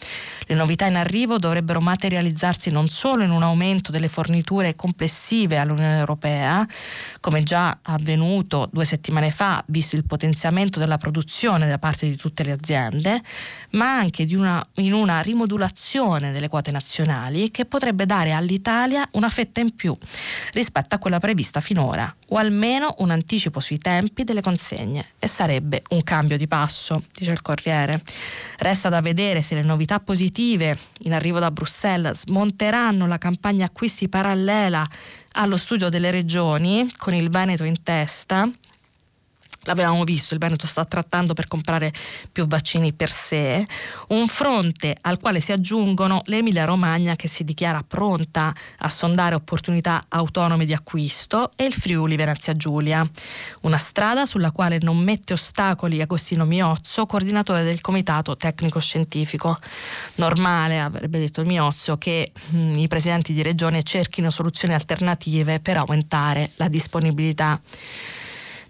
Le 0.46 0.54
novità 0.54 0.86
in 0.86 0.96
arrivo 0.96 1.38
dovrebbero 1.38 1.82
materializzarsi 1.82 2.70
non 2.70 2.88
solo 2.88 3.24
in 3.24 3.30
un 3.30 3.42
aumento 3.42 3.92
delle 3.92 4.08
forniture 4.08 4.74
complessive 4.74 5.58
all'Unione 5.58 5.98
Europea, 5.98 6.66
come 7.20 7.42
già 7.42 7.80
avvenuto 7.82 8.70
due 8.72 8.86
settimane 8.86 9.30
fa, 9.30 9.62
visto 9.66 9.96
il 9.96 10.06
potenziamento 10.06 10.78
della 10.78 10.96
produzione 10.96 11.68
da 11.68 11.78
parte 11.78 12.08
di 12.08 12.16
tutte 12.16 12.42
le 12.42 12.52
aziende, 12.52 13.17
ma 13.70 13.96
anche 13.96 14.26
una, 14.30 14.64
in 14.76 14.92
una 14.92 15.20
rimodulazione 15.20 16.32
delle 16.32 16.48
quote 16.48 16.70
nazionali 16.70 17.50
che 17.50 17.64
potrebbe 17.64 18.06
dare 18.06 18.32
all'Italia 18.32 19.06
una 19.12 19.28
fetta 19.28 19.60
in 19.60 19.74
più 19.74 19.96
rispetto 20.52 20.94
a 20.94 20.98
quella 20.98 21.20
prevista 21.20 21.60
finora, 21.60 22.14
o 22.28 22.36
almeno 22.36 22.94
un 22.98 23.10
anticipo 23.10 23.60
sui 23.60 23.78
tempi 23.78 24.24
delle 24.24 24.40
consegne. 24.40 25.06
E 25.18 25.26
sarebbe 25.26 25.82
un 25.90 26.02
cambio 26.02 26.36
di 26.36 26.46
passo, 26.46 27.04
dice 27.14 27.32
il 27.32 27.42
Corriere. 27.42 28.02
Resta 28.58 28.88
da 28.88 29.00
vedere 29.00 29.42
se 29.42 29.54
le 29.54 29.62
novità 29.62 30.00
positive 30.00 30.78
in 31.00 31.12
arrivo 31.12 31.38
da 31.38 31.50
Bruxelles 31.50 32.20
smonteranno 32.20 33.06
la 33.06 33.18
campagna 33.18 33.66
acquisti 33.66 34.08
parallela 34.08 34.86
allo 35.32 35.56
studio 35.56 35.88
delle 35.88 36.10
regioni, 36.10 36.90
con 36.96 37.14
il 37.14 37.30
Veneto 37.30 37.64
in 37.64 37.82
testa, 37.82 38.48
l'avevamo 39.62 40.04
visto, 40.04 40.34
il 40.34 40.40
Veneto 40.40 40.66
sta 40.66 40.84
trattando 40.84 41.34
per 41.34 41.46
comprare 41.46 41.92
più 42.30 42.46
vaccini 42.46 42.92
per 42.92 43.10
sé, 43.10 43.66
un 44.08 44.26
fronte 44.26 44.96
al 45.00 45.18
quale 45.18 45.40
si 45.40 45.52
aggiungono 45.52 46.22
l'Emilia 46.26 46.64
Romagna 46.64 47.16
che 47.16 47.28
si 47.28 47.44
dichiara 47.44 47.84
pronta 47.86 48.54
a 48.78 48.88
sondare 48.88 49.34
opportunità 49.34 50.02
autonome 50.08 50.64
di 50.64 50.72
acquisto 50.72 51.52
e 51.56 51.64
il 51.64 51.72
Friuli 51.72 52.16
Venezia 52.16 52.54
Giulia, 52.54 53.08
una 53.62 53.78
strada 53.78 54.24
sulla 54.26 54.52
quale 54.52 54.78
non 54.80 54.98
mette 54.98 55.32
ostacoli 55.32 56.00
Agostino 56.00 56.44
Miozzo, 56.44 57.06
coordinatore 57.06 57.62
del 57.62 57.80
comitato 57.80 58.36
tecnico 58.36 58.80
scientifico. 58.80 59.56
Normale, 60.16 60.80
avrebbe 60.80 61.18
detto 61.18 61.44
Miozzo, 61.44 61.98
che 61.98 62.32
mh, 62.50 62.56
mm, 62.56 62.74
i 62.78 62.88
presidenti 62.88 63.32
di 63.32 63.42
regione 63.42 63.82
cerchino 63.82 64.30
soluzioni 64.30 64.74
alternative 64.74 65.60
per 65.60 65.76
aumentare 65.76 66.50
la 66.56 66.68
disponibilità. 66.68 67.60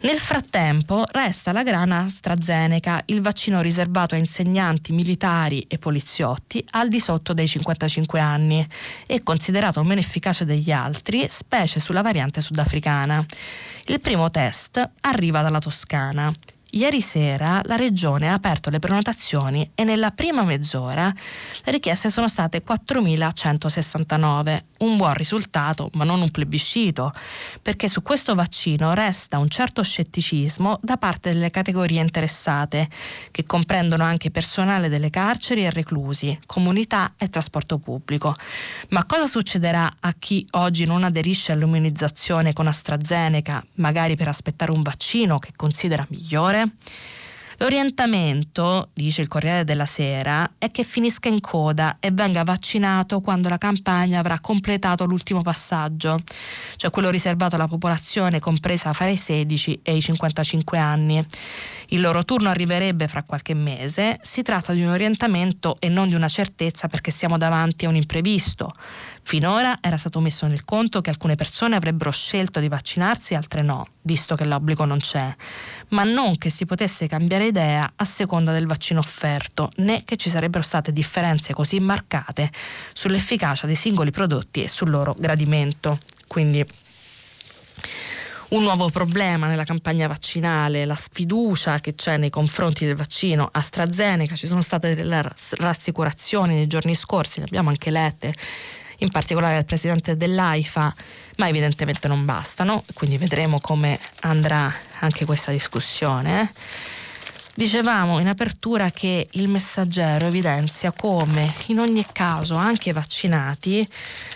Nel 0.01 0.19
frattempo 0.19 1.05
resta 1.11 1.51
la 1.51 1.65
grana 1.65 2.05
AstraZeneca, 2.05 3.03
il 3.07 3.21
vaccino 3.21 3.61
riservato 3.61 4.15
a 4.15 4.19
insegnanti, 4.19 4.93
militari 4.93 5.63
e 5.63 5.79
poliziotti 5.79 6.65
al 6.71 6.89
di 6.89 7.01
sotto 7.01 7.33
dei 7.33 7.49
55 7.49 8.21
anni 8.21 8.65
e 9.09 9.25
considerato 9.25 9.83
meno 9.83 10.01
efficace 10.01 10.45
degli 10.45 10.71
altri, 10.71 11.27
specie 11.29 11.81
sulla 11.81 12.03
variante 12.03 12.41
sudafricana. 12.41 13.27
Il 13.87 14.01
primo 14.01 14.31
test 14.31 14.89
arriva 15.01 15.43
dalla 15.43 15.59
Toscana. 15.59 16.33
Ieri 16.73 17.01
sera 17.01 17.63
la 17.65 17.77
Regione 17.77 18.29
ha 18.29 18.35
aperto 18.35 18.69
le 18.69 18.79
prenotazioni 18.79 19.71
e 19.75 19.85
nella 19.85 20.11
prima 20.11 20.43
mezz'ora 20.43 21.11
le 21.65 21.73
richieste 21.73 22.11
sono 22.11 22.29
state 22.29 22.63
4.169, 22.63 24.63
un 24.81 24.99
buon 24.99 25.15
risultato 25.15 25.89
ma 25.95 26.05
non 26.05 26.21
un 26.21 26.31
plebiscito, 26.31 27.11
perché 27.63 27.89
su 27.89 28.03
questo 28.03 28.35
vaccino 28.35 28.93
resta 28.93 29.39
un 29.39 29.49
certo 29.49 29.83
scetticismo 29.83 30.79
da 30.83 30.99
parte 30.99 31.33
delle 31.33 31.51
categorie 31.51 32.03
interessate, 32.03 32.87
che 33.31 33.47
comprendono 33.47 34.05
anche 34.05 34.31
personale 34.31 34.91
delle 34.91 35.09
carceri 35.09 35.65
e 35.65 35.71
reclusi, 35.71 36.39
comunità 36.45 37.15
e 37.17 37.31
trasporto 37.31 37.79
pubblico. 37.79 38.35
Ma 38.89 39.07
cosa 39.07 39.27
succederà 39.27 39.91
a 40.01 40.15
chi 40.19 40.47
oggi 40.51 40.85
non 40.85 41.03
aderisce 41.03 41.53
all'immunizzazione 41.53 42.53
con 42.53 42.67
AstraZeneca, 42.67 43.65
magari 43.77 44.17
per 44.17 44.29
aspettare 44.29 44.71
un 44.71 44.83
vaccino 44.83 45.39
che 45.39 45.53
considera 45.57 46.05
migliore? 46.11 46.58
Fare? 46.59 46.71
L'orientamento, 47.61 48.91
dice 48.95 49.21
il 49.21 49.27
Corriere 49.27 49.65
della 49.65 49.85
Sera, 49.85 50.49
è 50.59 50.71
che 50.71 50.85
finisca 50.85 51.29
in 51.29 51.41
coda 51.41 51.97
e 51.99 52.13
venga 52.13 52.45
vaccinato 52.45 53.21
quando 53.21 53.49
la 53.49 53.59
campagna 53.59 54.21
avrà 54.21 54.39
completato 54.39 55.05
l'ultimo 55.07 55.43
passaggio, 55.43 56.21
cioè 56.77 56.91
quello 56.91 57.11
riservato 57.11 57.57
alla 57.57 57.67
popolazione 57.67 58.39
compresa 58.39 58.93
fra 58.93 59.09
i 59.09 59.17
16 59.17 59.81
e 59.83 59.97
i 59.97 60.01
55 60.01 60.79
anni. 60.79 61.27
Il 61.91 62.01
loro 62.01 62.25
turno 62.25 62.49
arriverebbe 62.49 63.09
fra 63.09 63.25
qualche 63.25 63.55
mese. 63.55 64.19
Si 64.21 64.43
tratta 64.43 64.73
di 64.73 64.83
un 64.83 64.91
orientamento 64.91 65.77
e 65.81 65.89
non 65.89 66.07
di 66.07 66.15
una 66.15 66.29
certezza 66.29 66.87
perché 66.87 67.11
siamo 67.11 67.39
davanti 67.39 67.87
a 67.87 67.89
un 67.89 67.97
imprevisto. 67.97 68.71
Finora 69.23 69.79
era 69.81 69.97
stato 69.97 70.21
messo 70.21 70.47
nel 70.47 70.65
conto 70.65 71.01
che 71.01 71.11
alcune 71.11 71.35
persone 71.35 71.77
avrebbero 71.77 72.11
scelto 72.11 72.61
di 72.61 72.69
vaccinarsi 72.69 73.33
e 73.33 73.37
altre 73.37 73.63
no, 73.63 73.87
visto 74.03 74.37
che 74.37 74.45
l'obbligo 74.45 74.85
non 74.85 74.99
c'è, 74.99 75.35
ma 75.89 76.05
non 76.05 76.37
che 76.37 76.51
si 76.51 76.65
potesse 76.67 77.07
cambiare 77.07 77.48
idea 77.49 77.93
a 77.97 78.05
seconda 78.05 78.53
del 78.53 78.67
vaccino 78.67 79.01
offerto, 79.01 79.71
né 79.77 80.05
che 80.05 80.17
ci 80.17 80.31
sarebbero 80.31 80.63
state 80.63 80.93
differenze 80.93 81.53
così 81.53 81.81
marcate 81.81 82.51
sull'efficacia 82.93 83.67
dei 83.67 83.75
singoli 83.75 84.11
prodotti 84.11 84.63
e 84.63 84.69
sul 84.69 84.91
loro 84.91 85.15
gradimento. 85.19 85.99
Quindi 86.27 86.65
un 88.49 88.63
nuovo 88.63 88.89
problema 88.89 89.47
nella 89.47 89.65
campagna 89.65 90.07
vaccinale, 90.07 90.87
la 90.87 90.95
sfiducia 90.95 91.81
che 91.81 91.95
c'è 91.95 92.17
nei 92.17 92.31
confronti 92.31 92.87
del 92.87 92.97
vaccino 92.97 93.49
AstraZeneca, 93.53 94.35
ci 94.37 94.47
sono 94.47 94.63
state 94.63 94.95
delle 94.95 95.23
rassicurazioni 95.59 96.55
nei 96.55 96.67
giorni 96.67 96.95
scorsi, 96.95 97.41
le 97.41 97.47
abbiamo 97.47 97.69
anche 97.69 97.91
lette, 97.91 98.33
in 99.01 99.11
particolare 99.11 99.57
del 99.57 99.67
presidente 99.67 100.17
dell'AIFA, 100.17 100.95
ma 101.37 101.49
evidentemente 101.49 102.09
non 102.09 102.25
bastano, 102.25 102.85
quindi 102.95 103.19
vedremo 103.19 103.61
come 103.61 103.99
andrà 104.21 104.73
anche 105.01 105.27
questa 105.27 105.53
discussione. 105.53 106.51
Dicevamo 107.59 108.21
in 108.21 108.29
apertura 108.29 108.89
che 108.93 109.27
il 109.33 109.49
messaggero 109.49 110.27
evidenzia 110.27 110.93
come 110.93 111.53
in 111.67 111.81
ogni 111.81 112.07
caso 112.13 112.55
anche 112.55 112.91
i 112.91 112.93
vaccinati 112.93 113.85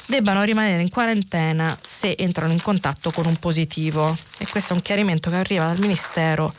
debbano 0.07 0.43
rimanere 0.43 0.83
in 0.83 0.89
quarantena 0.89 1.79
se 1.81 2.17
entrano 2.19 2.53
in 2.53 2.61
contatto 2.61 3.13
con 3.13 3.27
un 3.27 3.37
positivo 3.37 4.13
e 4.39 4.49
questo 4.49 4.73
è 4.73 4.77
un 4.77 4.83
chiarimento 4.83 5.31
che 5.31 5.37
arriva 5.37 5.67
dal 5.67 5.79
Ministero 5.79 6.53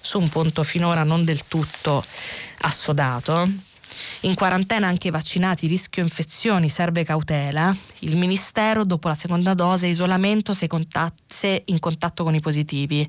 su 0.00 0.18
un 0.18 0.28
punto 0.28 0.64
finora 0.64 1.04
non 1.04 1.22
del 1.24 1.46
tutto 1.46 2.04
assodato. 2.62 3.67
In 4.22 4.34
quarantena 4.34 4.86
anche 4.86 5.08
i 5.08 5.10
vaccinati, 5.10 5.66
rischio 5.66 6.02
infezioni, 6.02 6.68
serve 6.68 7.04
cautela. 7.04 7.74
Il 8.00 8.16
Ministero 8.16 8.84
dopo 8.84 9.08
la 9.08 9.14
seconda 9.14 9.54
dose 9.54 9.86
isolamento 9.86 10.52
se, 10.52 10.68
se 11.26 11.62
in 11.66 11.78
contatto 11.78 12.24
con 12.24 12.34
i 12.34 12.40
positivi. 12.40 13.08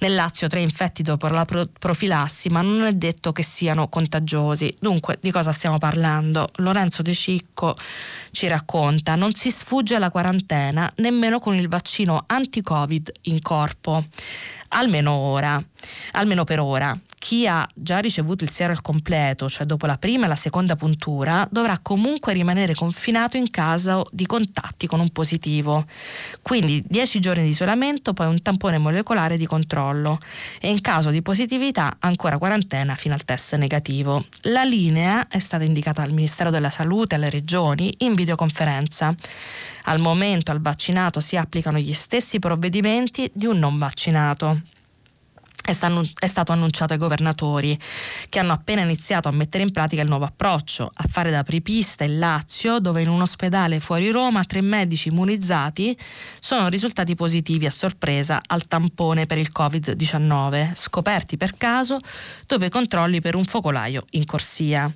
Nel 0.00 0.14
Lazio 0.14 0.46
tre 0.46 0.60
infetti 0.60 1.02
dopo 1.02 1.26
la 1.26 1.44
profilassi, 1.44 2.50
ma 2.50 2.62
non 2.62 2.82
è 2.82 2.92
detto 2.92 3.32
che 3.32 3.42
siano 3.42 3.88
contagiosi. 3.88 4.72
Dunque, 4.78 5.18
di 5.20 5.32
cosa 5.32 5.50
stiamo 5.50 5.78
parlando? 5.78 6.50
Lorenzo 6.56 7.02
De 7.02 7.14
Cicco 7.14 7.76
ci 8.30 8.46
racconta: 8.46 9.16
non 9.16 9.34
si 9.34 9.50
sfugge 9.50 9.96
alla 9.96 10.10
quarantena 10.10 10.88
nemmeno 10.96 11.40
con 11.40 11.56
il 11.56 11.68
vaccino 11.68 12.22
anti-Covid 12.26 13.10
in 13.22 13.42
corpo. 13.42 14.04
Almeno 14.68 15.10
ora, 15.10 15.60
almeno 16.12 16.44
per 16.44 16.60
ora 16.60 16.96
chi 17.18 17.46
ha 17.46 17.66
già 17.74 17.98
ricevuto 17.98 18.44
il 18.44 18.50
siero 18.50 18.72
al 18.72 18.80
completo, 18.80 19.48
cioè 19.48 19.66
dopo 19.66 19.86
la 19.86 19.98
prima 19.98 20.24
e 20.24 20.28
la 20.28 20.34
seconda 20.34 20.76
puntura, 20.76 21.46
dovrà 21.50 21.78
comunque 21.80 22.32
rimanere 22.32 22.74
confinato 22.74 23.36
in 23.36 23.50
caso 23.50 24.06
di 24.12 24.24
contatti 24.26 24.86
con 24.86 25.00
un 25.00 25.10
positivo. 25.10 25.84
Quindi 26.42 26.82
10 26.86 27.20
giorni 27.20 27.42
di 27.42 27.50
isolamento, 27.50 28.12
poi 28.14 28.26
un 28.26 28.40
tampone 28.40 28.78
molecolare 28.78 29.36
di 29.36 29.46
controllo 29.46 30.18
e 30.60 30.70
in 30.70 30.80
caso 30.80 31.10
di 31.10 31.20
positività 31.20 31.96
ancora 31.98 32.38
quarantena 32.38 32.94
fino 32.94 33.14
al 33.14 33.24
test 33.24 33.56
negativo. 33.56 34.26
La 34.42 34.64
linea 34.64 35.26
è 35.28 35.38
stata 35.38 35.64
indicata 35.64 36.02
al 36.02 36.12
Ministero 36.12 36.50
della 36.50 36.70
Salute 36.70 37.14
e 37.14 37.18
alle 37.18 37.30
regioni 37.30 37.94
in 37.98 38.14
videoconferenza. 38.14 39.14
Al 39.84 39.98
momento 40.00 40.50
al 40.52 40.60
vaccinato 40.60 41.20
si 41.20 41.36
applicano 41.36 41.78
gli 41.78 41.92
stessi 41.92 42.38
provvedimenti 42.38 43.30
di 43.34 43.46
un 43.46 43.58
non 43.58 43.78
vaccinato 43.78 44.76
è 45.68 46.26
stato 46.26 46.52
annunciato 46.52 46.94
ai 46.94 46.98
governatori 46.98 47.78
che 48.28 48.38
hanno 48.38 48.52
appena 48.52 48.80
iniziato 48.80 49.28
a 49.28 49.32
mettere 49.32 49.62
in 49.62 49.70
pratica 49.70 50.00
il 50.00 50.08
nuovo 50.08 50.24
approccio, 50.24 50.90
a 50.92 51.04
fare 51.08 51.30
da 51.30 51.40
apripista 51.40 52.04
in 52.04 52.18
Lazio, 52.18 52.78
dove 52.78 53.02
in 53.02 53.08
un 53.08 53.20
ospedale 53.20 53.78
fuori 53.80 54.10
Roma 54.10 54.44
tre 54.44 54.62
medici 54.62 55.08
immunizzati 55.08 55.96
sono 56.40 56.68
risultati 56.68 57.14
positivi 57.14 57.66
a 57.66 57.70
sorpresa 57.70 58.40
al 58.46 58.66
tampone 58.66 59.26
per 59.26 59.38
il 59.38 59.50
Covid-19, 59.54 60.74
scoperti 60.74 61.36
per 61.36 61.56
caso 61.56 61.98
dopo 62.46 62.64
i 62.64 62.70
controlli 62.70 63.20
per 63.20 63.34
un 63.34 63.44
focolaio 63.44 64.04
in 64.12 64.24
corsia. 64.24 64.90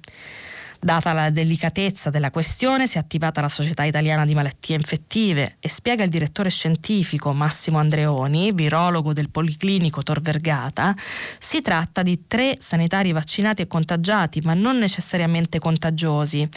Data 0.84 1.12
la 1.12 1.30
delicatezza 1.30 2.10
della 2.10 2.32
questione, 2.32 2.88
si 2.88 2.96
è 2.96 3.00
attivata 3.00 3.40
la 3.40 3.48
Società 3.48 3.84
Italiana 3.84 4.26
di 4.26 4.34
Malattie 4.34 4.74
Infettive 4.74 5.54
e 5.60 5.68
spiega 5.68 6.02
il 6.02 6.10
direttore 6.10 6.50
scientifico 6.50 7.32
Massimo 7.32 7.78
Andreoni, 7.78 8.50
virologo 8.50 9.12
del 9.12 9.30
Policlinico 9.30 10.02
Tor 10.02 10.20
Vergata, 10.20 10.92
si 11.38 11.60
tratta 11.60 12.02
di 12.02 12.26
tre 12.26 12.56
sanitari 12.58 13.12
vaccinati 13.12 13.62
e 13.62 13.68
contagiati, 13.68 14.40
ma 14.40 14.54
non 14.54 14.78
necessariamente 14.78 15.60
contagiosi 15.60 16.48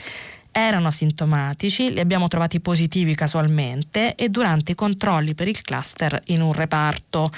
erano 0.57 0.87
asintomatici, 0.87 1.91
li 1.91 1.99
abbiamo 1.99 2.29
trovati 2.29 2.61
positivi 2.61 3.13
casualmente 3.13 4.15
e 4.15 4.29
durante 4.29 4.71
i 4.71 4.75
controlli 4.75 5.35
per 5.35 5.49
il 5.49 5.61
cluster 5.61 6.21
in 6.27 6.39
un 6.39 6.53
reparto. 6.53 7.29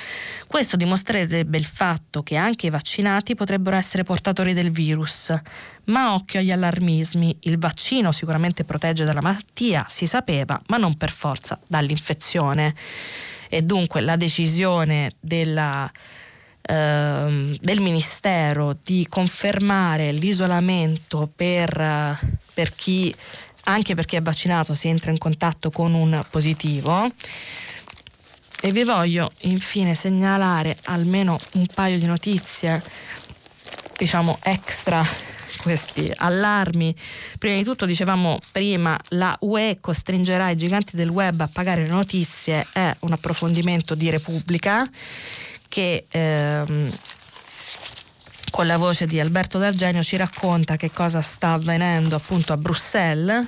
Questo 0.46 0.78
dimostrerebbe 0.78 1.58
il 1.58 1.66
fatto 1.66 2.22
che 2.22 2.36
anche 2.36 2.68
i 2.68 2.70
vaccinati 2.70 3.34
potrebbero 3.34 3.76
essere 3.76 4.04
portatori 4.04 4.54
del 4.54 4.70
virus. 4.70 5.34
Ma 5.86 6.14
occhio 6.14 6.40
agli 6.40 6.52
allarmismi, 6.52 7.36
il 7.42 7.58
vaccino 7.58 8.12
sicuramente 8.12 8.64
protegge 8.64 9.04
dalla 9.04 9.22
malattia, 9.22 9.84
si 9.88 10.06
sapeva, 10.06 10.62
ma 10.68 10.78
non 10.78 10.96
per 10.96 11.10
forza 11.10 11.60
dall'infezione. 11.66 12.76
E 13.50 13.64
dunque 13.64 14.00
la 14.02 14.16
decisione 14.16 15.14
della 15.20 15.92
ehm, 16.68 17.58
del 17.60 17.82
Ministero 17.82 18.78
di 18.84 19.08
confermare 19.10 20.12
l'isolamento 20.12 21.30
per, 21.34 22.20
per 22.54 22.76
chi, 22.76 23.14
anche 23.64 23.96
per 23.96 24.06
chi 24.06 24.18
è 24.18 24.22
vaccinato, 24.22 24.74
si 24.74 24.88
entra 24.88 25.12
in 25.12 25.18
contatto 25.18 25.72
con 25.72 25.94
un 25.94 26.24
positivo. 26.30 27.10
E 28.60 28.72
vi 28.72 28.84
voglio 28.84 29.32
infine 29.42 29.96
segnalare 29.96 30.78
almeno 30.86 31.40
un 31.54 31.66
paio 31.74 32.00
di 32.00 32.06
notizie, 32.06 32.82
diciamo 33.98 34.40
extra 34.42 35.06
questi 35.62 36.12
allarmi. 36.14 36.94
Prima 37.38 37.56
di 37.56 37.64
tutto 37.64 37.86
dicevamo 37.86 38.40
prima 38.52 39.00
la 39.10 39.38
UE 39.42 39.78
costringerà 39.80 40.50
i 40.50 40.58
giganti 40.58 40.96
del 40.96 41.10
web 41.10 41.40
a 41.40 41.50
pagare 41.52 41.84
le 41.84 41.92
notizie, 41.92 42.66
è 42.74 42.94
un 43.02 43.12
approfondimento 43.12 43.94
di 43.94 44.10
Repubblica 44.10 44.90
che 45.68 46.06
ehm, 46.10 46.92
con 48.52 48.66
la 48.66 48.78
voce 48.78 49.06
di 49.06 49.20
Alberto 49.20 49.60
D'Argenio 49.60 50.02
ci 50.04 50.18
racconta 50.18 50.76
che 50.78 50.92
cosa 50.92 51.22
sta 51.22 51.54
avvenendo 51.54 52.16
appunto 52.16 52.54
a 52.54 52.58
Bruxelles 52.58 53.46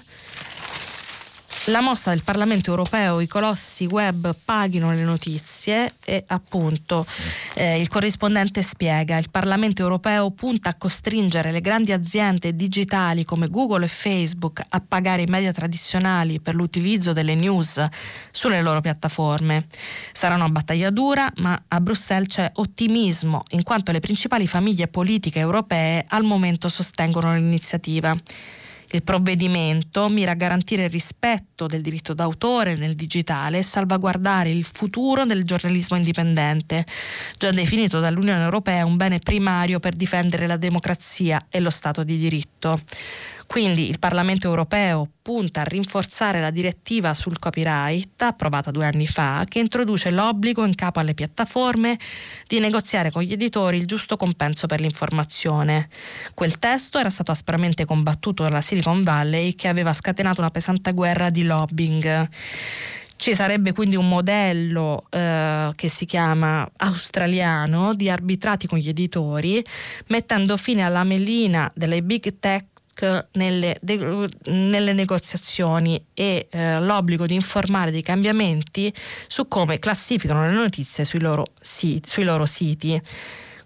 la 1.70 1.82
mossa 1.82 2.10
del 2.10 2.24
Parlamento 2.24 2.72
europeo, 2.72 3.20
i 3.20 3.28
colossi 3.28 3.86
web 3.86 4.36
paghino 4.44 4.92
le 4.92 5.04
notizie 5.04 5.94
e 6.04 6.24
appunto 6.28 7.06
eh, 7.54 7.80
il 7.80 7.88
corrispondente 7.88 8.64
spiega, 8.64 9.18
il 9.18 9.30
Parlamento 9.30 9.84
europeo 9.84 10.32
punta 10.32 10.70
a 10.70 10.76
costringere 10.76 11.52
le 11.52 11.62
grandi 11.62 11.92
aziende 11.92 12.56
digitali 12.56 13.24
come 13.24 13.50
Google 13.50 13.86
e 13.86 13.88
Facebook 13.88 14.62
a 14.68 14.82
pagare 14.86 15.22
i 15.22 15.28
media 15.28 15.52
tradizionali 15.52 16.40
per 16.40 16.56
l'utilizzo 16.56 17.14
delle 17.14 17.36
news 17.36 17.84
sulle 18.32 18.62
loro 18.62 18.82
piattaforme. 18.82 19.68
Sarà 20.12 20.36
una 20.36 20.50
battaglia 20.50 20.90
dura, 20.90 21.32
ma 21.38 21.62
a 21.68 21.80
Bruxelles 21.82 22.28
c'è 22.28 22.52
ottimismo 22.56 23.44
in 23.50 23.62
quanto 23.62 23.92
le 23.92 24.00
principali 24.00 24.48
famiglie 24.48 24.88
politiche 24.88 25.40
europee 25.40 26.04
al 26.08 26.24
momento 26.24 26.68
sostengono 26.68 27.34
l'iniziativa. 27.36 28.18
Il 28.92 29.04
provvedimento 29.04 30.10
mira 30.10 30.32
a 30.32 30.36
garantire 30.36 30.86
il 30.86 30.90
rispetto 30.90 31.68
del 31.68 31.82
diritto 31.82 32.16
d'autore 32.16 32.76
nel 32.76 32.96
digitale 32.96 33.60
e 33.60 33.64
salvaguardare 33.64 34.50
il 34.50 34.64
futuro 34.64 35.26
del 35.26 35.44
giornalismo 35.44 35.96
indipendente, 35.96 36.88
già 37.38 37.52
definito 37.52 38.00
dall'Unione 38.00 38.42
Europea 38.42 38.86
un 38.86 38.98
bene 38.98 39.20
primario 39.20 39.80
per 39.80 39.96
difendere 39.96 40.48
la 40.48 40.58
democrazia 40.58 41.40
e 41.50 41.60
lo 41.60 41.70
Stato 41.70 42.04
di 42.04 42.18
diritto. 42.18 42.82
Quindi 43.50 43.90
il 43.90 43.98
Parlamento 43.98 44.48
europeo 44.48 45.10
punta 45.24 45.62
a 45.62 45.64
rinforzare 45.64 46.40
la 46.40 46.52
direttiva 46.52 47.16
sul 47.16 47.40
copyright 47.40 48.22
approvata 48.22 48.70
due 48.70 48.86
anni 48.86 49.08
fa, 49.08 49.44
che 49.48 49.58
introduce 49.58 50.12
l'obbligo 50.12 50.64
in 50.64 50.76
capo 50.76 51.00
alle 51.00 51.16
piattaforme 51.16 51.98
di 52.46 52.60
negoziare 52.60 53.10
con 53.10 53.24
gli 53.24 53.34
editori 53.34 53.78
il 53.78 53.88
giusto 53.88 54.18
compenso 54.18 54.68
per 54.68 54.80
l'informazione. 54.80 55.88
Quel 56.36 56.60
testo 56.60 57.00
era 57.00 57.10
stato 57.10 57.32
aspramente 57.32 57.86
combattuto 57.86 58.44
dalla 58.44 58.62
Silicon 58.62 59.02
Valley 59.02 59.56
che 59.56 59.68
aveva 59.68 59.94
scatenato 59.94 60.42
una 60.42 60.52
pesante 60.52 60.94
guerra 60.94 61.32
di 61.32 61.44
lobbying. 61.44 62.30
Ci 63.16 63.34
sarebbe 63.34 63.74
quindi 63.74 63.96
un 63.96 64.08
modello 64.08 65.06
eh, 65.10 65.72
che 65.76 65.90
si 65.90 66.06
chiama 66.06 66.70
australiano 66.78 67.96
di 67.96 68.12
arbitrati 68.12 68.68
con 68.68 68.78
gli 68.78 68.90
editori, 68.90 69.66
mettendo 70.10 70.56
fine 70.56 70.84
alla 70.84 71.04
melina 71.04 71.70
delle 71.74 72.04
big 72.04 72.38
tech 72.40 72.79
nelle, 73.34 73.78
de, 73.82 74.28
nelle 74.46 74.94
negoziazioni 74.94 76.04
e 76.14 76.48
eh, 76.50 76.80
l'obbligo 76.80 77.26
di 77.26 77.34
informare 77.34 77.92
dei 77.92 78.02
cambiamenti 78.02 78.94
su 79.28 79.48
come 79.48 79.80
classificano 79.80 80.46
le 80.46 80.52
notizie 80.52 81.04
sui 81.04 81.20
loro, 81.20 81.46
sui 81.60 82.24
loro 82.24 82.46
siti. 82.46 83.02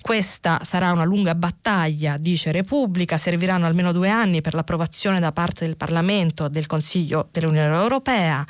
Questa 0.04 0.60
sarà 0.66 0.92
una 0.92 1.06
lunga 1.06 1.34
battaglia, 1.34 2.18
dice 2.18 2.52
Repubblica, 2.52 3.18
serviranno 3.18 3.66
almeno 3.66 3.94
due 3.94 4.10
anni 4.10 4.42
per 4.42 4.54
l'approvazione 4.54 5.22
da 5.22 5.32
parte 5.32 5.64
del 5.64 5.78
Parlamento 5.78 6.50
del 6.50 6.66
Consiglio 6.66 7.30
dell'Unione 7.32 7.74
Europea, 7.74 8.46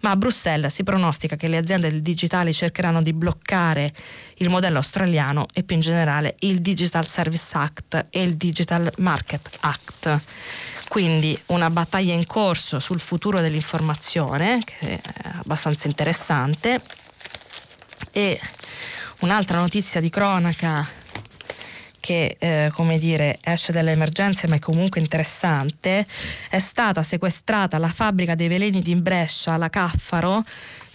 ma 0.00 0.10
a 0.10 0.16
Bruxelles 0.16 0.72
si 0.72 0.82
pronostica 0.82 1.36
che 1.36 1.48
le 1.48 1.56
aziende 1.56 1.90
del 1.90 2.02
digitale 2.02 2.52
cercheranno 2.52 3.02
di 3.02 3.12
bloccare 3.12 3.92
il 4.36 4.50
modello 4.50 4.78
australiano 4.78 5.46
e 5.52 5.62
più 5.62 5.76
in 5.76 5.82
generale 5.82 6.36
il 6.40 6.60
Digital 6.60 7.06
Service 7.06 7.56
Act 7.56 8.06
e 8.10 8.22
il 8.22 8.36
Digital 8.36 8.92
Market 8.98 9.58
Act. 9.60 10.20
Quindi 10.88 11.38
una 11.46 11.70
battaglia 11.70 12.14
in 12.14 12.26
corso 12.26 12.78
sul 12.78 13.00
futuro 13.00 13.40
dell'informazione, 13.40 14.60
che 14.64 15.00
è 15.00 15.00
abbastanza 15.38 15.88
interessante. 15.88 16.80
E 18.12 18.40
un'altra 19.20 19.58
notizia 19.58 20.00
di 20.00 20.10
cronaca 20.10 21.04
che 22.06 22.36
eh, 22.38 22.70
come 22.72 23.00
dire, 23.00 23.36
esce 23.42 23.72
dalle 23.72 23.90
emergenze 23.90 24.46
ma 24.46 24.54
è 24.54 24.58
comunque 24.60 25.00
interessante, 25.00 26.06
è 26.48 26.60
stata 26.60 27.02
sequestrata 27.02 27.78
la 27.78 27.88
fabbrica 27.88 28.36
dei 28.36 28.46
veleni 28.46 28.80
di 28.80 28.94
Brescia, 28.94 29.56
la 29.56 29.68
Caffaro, 29.68 30.44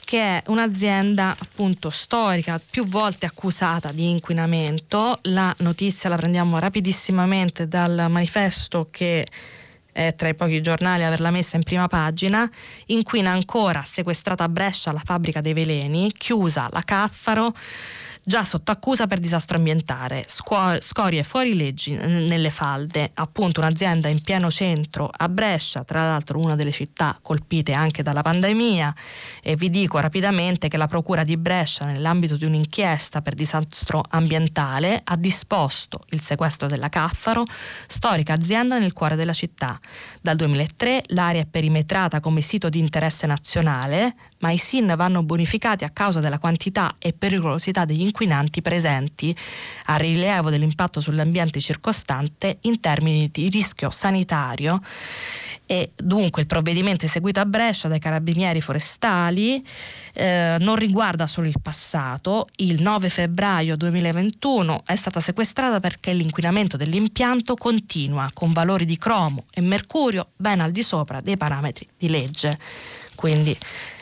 che 0.06 0.20
è 0.22 0.44
un'azienda 0.46 1.36
appunto 1.38 1.90
storica, 1.90 2.62
più 2.70 2.86
volte 2.86 3.26
accusata 3.26 3.92
di 3.92 4.10
inquinamento. 4.10 5.20
La 5.24 5.54
notizia 5.58 6.10
la 6.10 6.16
prendiamo 6.16 6.58
rapidissimamente 6.60 7.68
dal 7.68 8.06
manifesto 8.08 8.88
che 8.90 9.28
è 9.92 10.16
tra 10.16 10.30
i 10.30 10.34
pochi 10.34 10.62
giornali 10.62 11.04
a 11.04 11.08
averla 11.08 11.30
messa 11.30 11.58
in 11.58 11.64
prima 11.64 11.90
pagina, 11.90 12.50
inquina 12.86 13.32
ancora 13.32 13.84
sequestrata 13.84 14.46
a 14.46 14.50
Brescia 14.50 14.94
la 14.94 15.02
fabbrica 15.04 15.42
dei 15.42 15.52
veleni, 15.52 16.10
chiusa 16.14 16.70
la 16.72 16.84
Caffaro 16.86 17.54
già 18.24 18.44
sotto 18.44 18.72
accusa 18.72 19.08
per 19.08 19.20
disastro 19.20 19.58
ambientale, 19.58 20.26
scorie 20.28 21.24
fuori 21.24 21.56
leggi 21.56 21.94
nelle 21.94 22.50
falde, 22.50 23.10
appunto 23.14 23.60
un'azienda 23.62 24.08
in 24.08 24.22
pieno 24.22 24.52
centro 24.52 25.10
a 25.12 25.28
Brescia, 25.28 25.84
tra 25.84 26.02
l'altro 26.02 26.40
una 26.40 26.56
delle 26.56 26.72
città 26.72 27.18
colpite 27.22 27.74
anche 27.74 28.04
dalla 28.04 28.22
pandemia 28.22 28.94
e 29.42 29.56
vi 29.56 29.70
dico 29.70 30.00
rapidamente 30.00 30.68
che 30.68 30.78
la 30.78 30.88
Procura 30.88 31.24
di 31.24 31.38
Brescia 31.38 31.86
nell'ambito 31.86 32.36
di 32.36 32.46
un'inchiesta 32.46 33.22
per 33.22 33.34
disastro 33.34 34.04
ambientale 34.10 35.02
ha 35.04 35.16
disposto 35.16 36.06
il 36.10 36.22
sequestro 36.22 36.68
della 36.68 36.90
Caffaro, 36.90 37.44
storica 37.88 38.34
azienda 38.34 38.78
nel 38.78 38.94
cuore 38.94 39.16
della 39.16 39.34
città. 39.34 39.80
Dal 40.22 40.36
2003 40.36 41.04
l'area 41.08 41.42
è 41.42 41.46
perimetrata 41.46 42.20
come 42.20 42.42
sito 42.42 42.70
di 42.70 42.80
interesse 42.80 43.26
nazionale, 43.28 44.16
ma 44.42 44.52
i 44.52 44.58
SIN 44.58 44.94
vanno 44.96 45.24
bonificati 45.24 45.84
a 45.84 45.90
causa 45.90 46.20
della 46.20 46.38
quantità 46.38 46.96
e 47.00 47.14
pericolosità 47.14 47.86
degli 47.86 48.02
inquinanti 48.02 48.62
presenti, 48.62 49.36
a 49.86 49.96
rilievo 49.96 50.50
dell'impatto 50.50 51.00
sull'ambiente 51.00 51.60
circostante 51.60 52.58
in 52.62 52.80
termini 52.80 53.30
di 53.32 53.50
rischio 53.50 53.90
sanitario 53.90 54.82
e 55.72 55.92
dunque 55.96 56.42
il 56.42 56.48
provvedimento 56.50 57.06
eseguito 57.06 57.40
a 57.40 57.46
Brescia 57.46 57.88
dai 57.88 57.98
carabinieri 57.98 58.60
forestali 58.60 59.64
eh, 60.14 60.58
non 60.60 60.76
riguarda 60.76 61.28
solo 61.28 61.48
il 61.48 61.56
passato. 61.62 62.50
Il 62.58 62.82
9 62.82 63.08
febbraio 63.08 63.78
2021 63.78 64.84
è 64.86 64.96
stata 64.96 65.22
sequestrata 65.22 65.80
perché 65.80 66.12
l'inquinamento 66.12 66.76
dell'impianto 66.76 67.56
continua 67.56 68.30
con 68.34 68.52
valori 68.52 68.84
di 68.84 68.98
cromo 68.98 69.46
e 69.50 69.62
mercurio 69.62 70.32
ben 70.36 70.60
al 70.60 70.72
di 70.72 70.84
sopra 70.84 71.22
dei 71.22 71.38
parametri 71.38 71.88
di 71.98 72.10
legge 72.10 72.60
quindi 73.22 73.56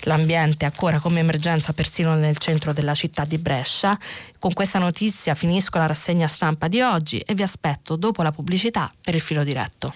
l'ambiente 0.03 0.63
ancora 0.63 1.01
come 1.01 1.20
emergenza 1.20 1.74
persino 1.74 2.15
nel 2.15 2.38
centro 2.38 2.72
della 2.72 2.95
città 2.95 3.26
di 3.26 3.38
Brescia. 3.38 3.99
Con 4.39 4.53
questa 4.53 4.80
notizia 4.80 5.36
finisco 5.36 5.78
la 5.78 5.88
rassegna 5.88 6.30
stampa 6.30 6.70
di 6.70 6.80
oggi 6.80 7.20
e 7.20 7.34
vi 7.34 7.43
aspetto 7.43 7.97
dopo 7.97 8.24
la 8.24 8.32
pubblicità 8.32 8.89
per 9.03 9.15
il 9.15 9.20
filo 9.20 9.43
diretto. 9.43 9.93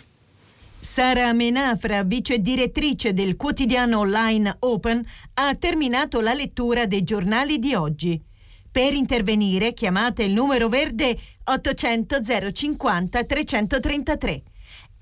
Sara 0.78 1.32
Menafra, 1.32 2.04
vice 2.04 2.40
direttrice 2.40 3.14
del 3.14 3.38
quotidiano 3.38 4.00
online 4.00 4.58
Open, 4.60 5.02
ha 5.36 5.56
terminato 5.56 6.20
la 6.20 6.34
lettura 6.34 6.86
dei 6.86 7.06
giornali 7.06 7.60
di 7.60 7.74
oggi. 7.74 8.22
Per 8.70 8.94
intervenire 8.94 9.74
chiamate 9.74 10.24
il 10.24 10.34
numero 10.34 10.68
verde 10.68 11.18
800 11.46 12.20
050 12.52 13.24
333. 13.24 14.44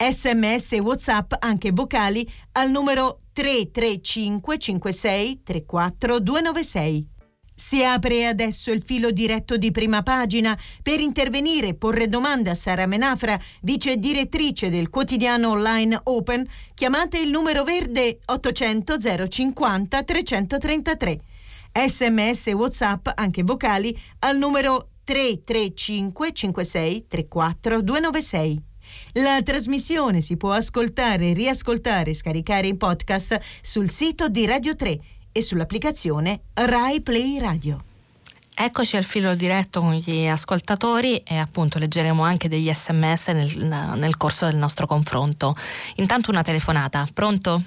Sms 0.10 0.72
e 0.72 0.80
WhatsApp 0.80 1.34
anche 1.38 1.72
vocali 1.72 2.28
al 2.54 2.72
numero 2.72 3.20
335 3.34 4.58
56 4.58 5.43
34 5.43 6.20
296. 6.20 7.08
Si 7.54 7.84
apre 7.84 8.26
adesso 8.26 8.72
il 8.72 8.82
filo 8.82 9.12
diretto 9.12 9.58
di 9.58 9.70
prima 9.70 10.02
pagina 10.02 10.58
per 10.82 10.99
intervenire 10.99 11.68
e 11.68 11.76
porre 11.76 12.08
domande 12.08 12.49
a 12.49 12.56
Sara 12.56 12.88
Menafra, 12.88 13.39
vice 13.62 13.97
direttrice 13.97 14.72
del 14.72 14.89
quotidiano 14.89 15.52
online 15.52 15.99
Open. 16.06 16.47
Chiamate 16.74 17.20
il 17.20 17.30
numero 17.30 17.64
verde 17.64 18.22
800 18.26 19.28
050 19.28 20.02
333. 20.04 21.20
Sms 21.86 22.47
e 22.47 22.54
WhatsApp 22.54 23.08
anche 23.14 23.43
vocali 23.43 23.95
al 24.22 24.39
numero 24.39 24.93
335 25.04 26.34
56 26.34 27.06
34 27.08 27.82
296. 27.84 28.70
La 29.16 29.41
trasmissione 29.43 30.22
si 30.22 30.38
può 30.38 30.51
ascoltare, 30.53 31.34
riascoltare 31.34 32.12
e 32.12 32.14
scaricare 32.14 32.68
in 32.68 32.78
podcast 32.78 33.38
sul 33.62 33.89
sito 33.89 34.30
di 34.30 34.45
Radio 34.45 34.74
3 34.74 34.99
e 35.34 35.41
sull'applicazione 35.41 36.43
Rai 36.53 37.01
Play 37.01 37.38
Radio. 37.38 37.84
Eccoci 38.55 38.95
al 38.95 39.03
filo 39.03 39.36
diretto 39.36 39.82
con 39.82 39.95
gli 39.95 40.28
ascoltatori 40.28 41.24
e 41.28 41.38
appunto 41.38 41.78
leggeremo 41.78 42.24
anche 42.24 42.47
degli 42.47 42.72
sms 42.72 43.28
nel, 43.30 43.95
nel 43.97 44.16
corso 44.16 44.45
del 44.45 44.55
nostro 44.55 44.86
confronto. 44.86 45.55
Intanto 45.95 46.32
una 46.32 46.43
telefonata, 46.43 47.05
pronto? 47.14 47.62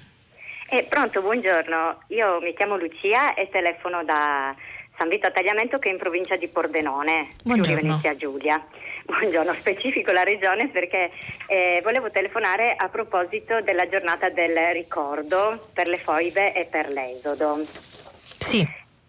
Eh, 0.70 0.86
pronto, 0.88 1.20
buongiorno. 1.20 2.05
Io 2.09 2.40
mi 2.40 2.55
chiamo 2.55 2.78
Lucia 2.78 3.34
e 3.34 3.51
telefono 3.51 4.03
da 4.03 4.55
San 4.97 5.11
Vito 5.11 5.26
a 5.26 5.30
Tagliamento 5.30 5.76
che 5.76 5.90
è 5.90 5.92
in 5.92 5.99
provincia 5.99 6.36
di 6.36 6.49
Pordenone, 6.49 7.28
buongiorno. 7.42 7.80
Venezia 7.80 8.16
Giulia. 8.16 8.64
Buongiorno, 9.07 9.52
specifico 9.55 10.12
la 10.12 10.22
regione 10.22 10.68
perché 10.68 11.11
eh, 11.46 11.80
volevo 11.82 12.11
telefonare 12.11 12.74
a 12.74 12.88
proposito 12.88 13.61
della 13.61 13.86
giornata 13.86 14.30
del 14.30 14.57
ricordo 14.72 15.61
per 15.74 15.88
le 15.88 15.98
foibe 15.98 16.55
e 16.55 16.64
per 16.64 16.88
l'esodo. 16.88 17.62
Sì. 18.38 18.66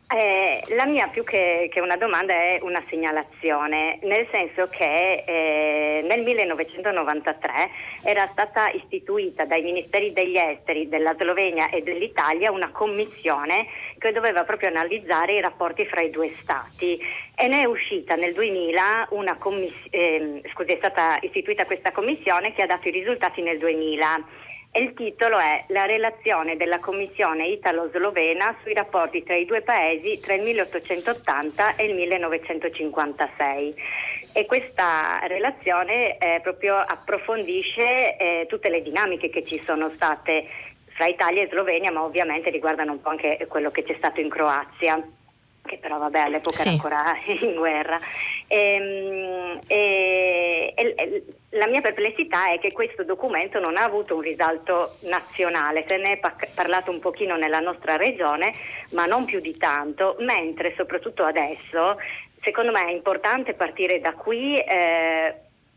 Eh, 0.08 0.64
la 0.76 0.86
mia 0.86 1.08
più 1.08 1.24
che, 1.24 1.68
che, 1.74 1.82
una 1.82 1.98
domanda 1.98 2.32
è 2.32 2.60
una 2.62 2.82
segnalazione, 2.88 3.98
nel 4.04 4.28
senso 4.32 4.68
che 4.68 5.24
eh, 5.26 6.06
nel 6.08 6.22
1993 6.22 7.70
era 8.04 8.30
stata 8.32 8.70
istituita 8.70 9.46
dai 9.46 9.64
ministeri 9.64 10.14
degli 10.14 10.38
esteri 10.38 10.88
della 10.90 11.16
Slovenia 11.20 11.70
e 11.72 11.82
dell'Italia 11.82 12.52
una 12.52 12.70
commissione 12.70 13.66
che 13.98 14.12
doveva 14.12 14.44
proprio 14.44 14.70
analizzare 14.70 15.38
i 15.38 15.42
rapporti 15.42 15.88
fra 15.88 16.02
i 16.02 16.12
due 16.12 16.30
stati. 16.30 17.00
E 17.36 17.48
ne 17.48 17.62
è 17.62 17.66
uscita 17.66 18.14
nel 18.14 18.34
2000 18.34 19.08
una 19.10 19.38
commissione, 19.38 19.90
eh, 19.90 20.42
scusi, 20.54 20.72
è 20.72 20.78
stata 20.78 21.18
istituita 21.22 21.66
questa 21.66 21.92
commissione 21.92 22.54
che 22.54 22.62
ha 22.62 22.68
dato 22.68 22.88
i 22.88 22.92
risultati 22.92 23.42
nel 23.42 23.58
2000 23.58 24.44
e 24.76 24.82
il 24.82 24.94
titolo 24.94 25.38
è 25.38 25.64
La 25.70 25.86
relazione 25.86 26.58
della 26.58 26.80
Commissione 26.80 27.48
italo-slovena 27.48 28.58
sui 28.62 28.74
rapporti 28.74 29.24
tra 29.24 29.34
i 29.34 29.46
due 29.46 29.62
paesi 29.62 30.20
tra 30.20 30.34
il 30.34 30.42
1880 30.42 31.76
e 31.76 31.86
il 31.86 31.96
1956 31.96 33.76
e 34.34 34.46
questa 34.46 35.22
relazione 35.28 36.18
eh, 36.18 36.42
proprio 36.42 36.76
approfondisce 36.76 38.18
eh, 38.18 38.46
tutte 38.50 38.70
le 38.70 38.82
dinamiche 38.82 39.30
che 39.30 39.46
ci 39.46 39.58
sono 39.60 39.88
state 39.92 40.46
fra 40.88 41.06
Italia 41.06 41.44
e 41.44 41.48
Slovenia, 41.48 41.94
ma 41.94 42.04
ovviamente 42.04 42.50
riguardano 42.50 42.92
un 42.92 43.02
po' 43.02 43.10
anche 43.10 43.46
quello 43.48 43.72
che 43.72 43.84
c'è 43.84 43.96
stato 43.98 44.20
in 44.20 44.28
Croazia 44.28 45.02
che 45.66 45.78
però 45.78 45.98
vabbè 45.98 46.20
all'epoca 46.20 46.58
sì. 46.58 46.68
era 46.68 46.72
ancora 46.72 47.16
in 47.26 47.56
guerra. 47.56 48.00
Ehm, 48.48 49.60
e, 49.68 50.74
e, 50.76 50.94
e, 50.96 51.24
la 51.56 51.68
mia 51.68 51.82
perplessità 51.82 52.52
è 52.52 52.60
che 52.60 52.72
questo 52.72 53.04
documento 53.04 53.60
non 53.60 53.78
ha 53.78 53.84
avuto 53.84 54.16
un 54.16 54.22
risalto 54.22 54.92
nazionale, 55.04 55.86
se 55.88 55.98
ne 55.98 56.20
è 56.20 56.20
parlato 56.54 56.92
un 56.92 57.00
pochino 57.00 57.36
nella 57.36 57.60
nostra 57.60 57.96
regione, 57.96 58.54
ma 58.92 59.06
non 59.06 59.26
più 59.26 59.40
di 59.40 59.56
tanto, 59.58 60.16
mentre 60.20 60.74
soprattutto 60.76 61.24
adesso 61.24 61.98
secondo 62.42 62.72
me 62.72 62.86
è 62.86 62.92
importante 62.92 63.54
partire 63.54 64.00
da 64.00 64.14
qui 64.14 64.56
eh, 64.56 65.34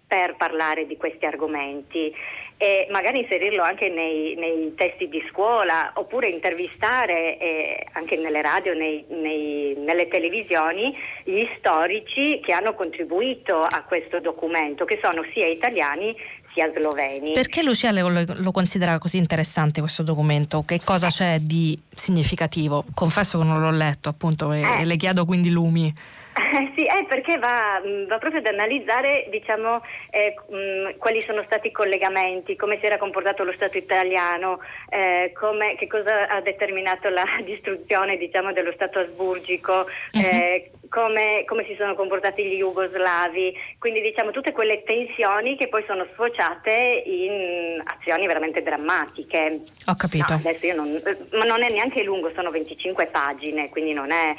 per 0.06 0.36
parlare 0.36 0.86
di 0.86 0.96
questi 0.96 1.24
argomenti 1.24 2.14
e 2.58 2.88
magari 2.90 3.20
inserirlo 3.20 3.62
anche 3.62 3.88
nei, 3.88 4.34
nei 4.34 4.74
testi 4.74 5.08
di 5.08 5.22
scuola 5.30 5.92
oppure 5.94 6.28
intervistare 6.28 7.38
eh, 7.38 7.86
anche 7.92 8.16
nelle 8.16 8.42
radio, 8.42 8.74
nei, 8.74 9.04
nei, 9.08 9.74
nelle 9.78 10.08
televisioni 10.08 10.92
gli 11.22 11.46
storici 11.56 12.40
che 12.44 12.52
hanno 12.52 12.74
contribuito 12.74 13.60
a 13.60 13.84
questo 13.84 14.18
documento, 14.18 14.84
che 14.84 14.98
sono 15.00 15.24
sia 15.32 15.46
italiani 15.46 16.16
sia 16.52 16.68
sloveni. 16.76 17.32
Perché 17.32 17.62
Lucia 17.62 17.92
lo, 17.92 18.24
lo 18.26 18.50
considera 18.50 18.98
così 18.98 19.18
interessante 19.18 19.78
questo 19.80 20.02
documento? 20.02 20.62
Che 20.62 20.80
cosa 20.82 21.06
c'è 21.08 21.38
di 21.38 21.80
significativo? 21.94 22.84
Confesso 22.92 23.38
che 23.38 23.44
non 23.44 23.60
l'ho 23.60 23.70
letto 23.70 24.08
appunto 24.08 24.52
e, 24.52 24.62
eh. 24.62 24.84
le 24.84 24.96
chiedo 24.96 25.24
quindi 25.24 25.50
lumi. 25.50 25.94
Eh, 26.38 26.72
sì, 26.76 26.84
è 26.84 27.04
perché 27.06 27.36
va, 27.36 27.82
mm, 27.84 28.06
va, 28.06 28.18
proprio 28.18 28.40
ad 28.40 28.46
analizzare 28.46 29.26
diciamo, 29.28 29.82
eh, 30.10 30.34
mh, 30.48 30.56
mm, 30.56 30.88
quali 30.98 31.22
sono 31.22 31.42
stati 31.42 31.68
i 31.68 31.72
collegamenti, 31.72 32.54
come 32.54 32.78
si 32.78 32.86
era 32.86 32.96
comportato 32.96 33.42
lo 33.42 33.52
Stato 33.52 33.76
italiano, 33.76 34.60
eh, 34.88 35.32
come, 35.34 35.74
che 35.76 35.88
cosa 35.88 36.28
ha 36.28 36.40
determinato 36.40 37.08
la 37.08 37.24
distruzione 37.44 38.16
diciamo, 38.16 38.52
dello 38.52 38.72
Stato 38.72 39.00
asburgico, 39.00 39.86
uh-huh. 40.12 40.88
come, 40.88 41.42
come, 41.44 41.64
si 41.64 41.74
sono 41.76 41.94
comportati 41.94 42.44
gli 42.44 42.58
jugoslavi, 42.58 43.54
quindi 43.78 44.00
diciamo, 44.00 44.30
tutte 44.30 44.52
quelle 44.52 44.84
tensioni 44.84 45.56
che 45.56 45.68
poi 45.68 45.82
sono 45.86 46.06
sfociate 46.12 47.02
in 47.04 47.82
azioni 47.84 48.26
veramente 48.26 48.62
drammatiche. 48.62 49.60
Ho 49.86 49.94
capito. 49.96 50.34
No, 50.34 50.40
adesso 50.44 50.66
io 50.66 50.76
non, 50.76 51.02
ma 51.32 51.44
non 51.44 51.62
è 51.62 51.70
neanche 51.70 52.02
lungo, 52.04 52.30
sono 52.34 52.50
25 52.50 53.06
pagine, 53.06 53.68
quindi 53.70 53.92
non 53.92 54.10
è... 54.12 54.36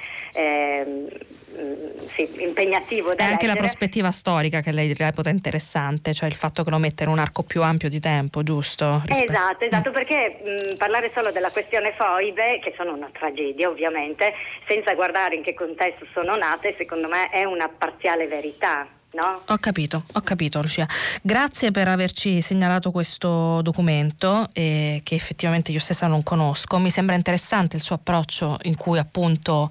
Ehm, 1.56 2.08
sì, 2.08 2.44
impegnativo. 2.44 3.14
Da 3.14 3.24
è 3.24 3.24
anche 3.24 3.46
leggere. 3.46 3.54
la 3.54 3.60
prospettiva 3.60 4.12
storica 4.12 4.62
che 4.62 4.72
lei 4.72 4.94
reputa 4.94 5.30
interessante, 5.30 6.14
cioè 6.14 6.28
il 6.30 6.36
fatto 6.36 6.64
che 6.64 6.70
lo 6.70 6.78
metta 6.78 7.04
in 7.04 7.10
un 7.10 7.20
arco 7.20 7.44
più 7.44 7.62
ampio 7.62 7.90
di 7.90 8.00
tempo, 8.00 8.44
giusto? 8.44 9.02
Rispe- 9.06 9.24
esatto, 9.26 9.66
esatto, 9.66 9.90
mm. 9.90 9.94
perché 9.94 10.40
mh, 10.44 10.78
parlare 10.78 11.12
solo 11.14 11.32
della 11.32 11.52
questione 11.52 11.94
foibe, 11.94 12.60
che 12.60 12.74
sono 12.76 12.94
una 12.94 13.10
tragedia 13.12 13.70
ovviamente, 13.70 14.34
senza 14.68 14.94
guardare 14.94 15.36
in 15.36 15.44
che 15.44 15.54
contesto 15.54 16.06
sono 16.14 16.36
nate, 16.36 16.76
secondo 16.78 17.08
me 17.08 17.30
è 17.30 17.44
una 17.44 17.70
parziale 17.70 18.28
verità. 18.28 18.88
No? 19.12 19.42
Ho 19.48 19.58
capito, 19.58 20.04
ho 20.14 20.22
capito 20.22 20.62
Lucia. 20.62 20.88
Grazie 21.24 21.72
per 21.72 21.88
averci 21.88 22.42
segnalato 22.42 22.92
questo 22.92 23.60
documento 23.64 24.48
eh, 24.54 25.02
che 25.04 25.16
effettivamente 25.16 25.72
io 25.72 25.80
stessa 25.80 26.06
non 26.06 26.22
conosco. 26.22 26.78
Mi 26.78 26.92
sembra 26.92 27.16
interessante 27.16 27.76
il 27.76 27.82
suo 27.82 27.96
approccio 27.96 28.60
in 28.64 28.76
cui 28.76 29.00
appunto 29.00 29.68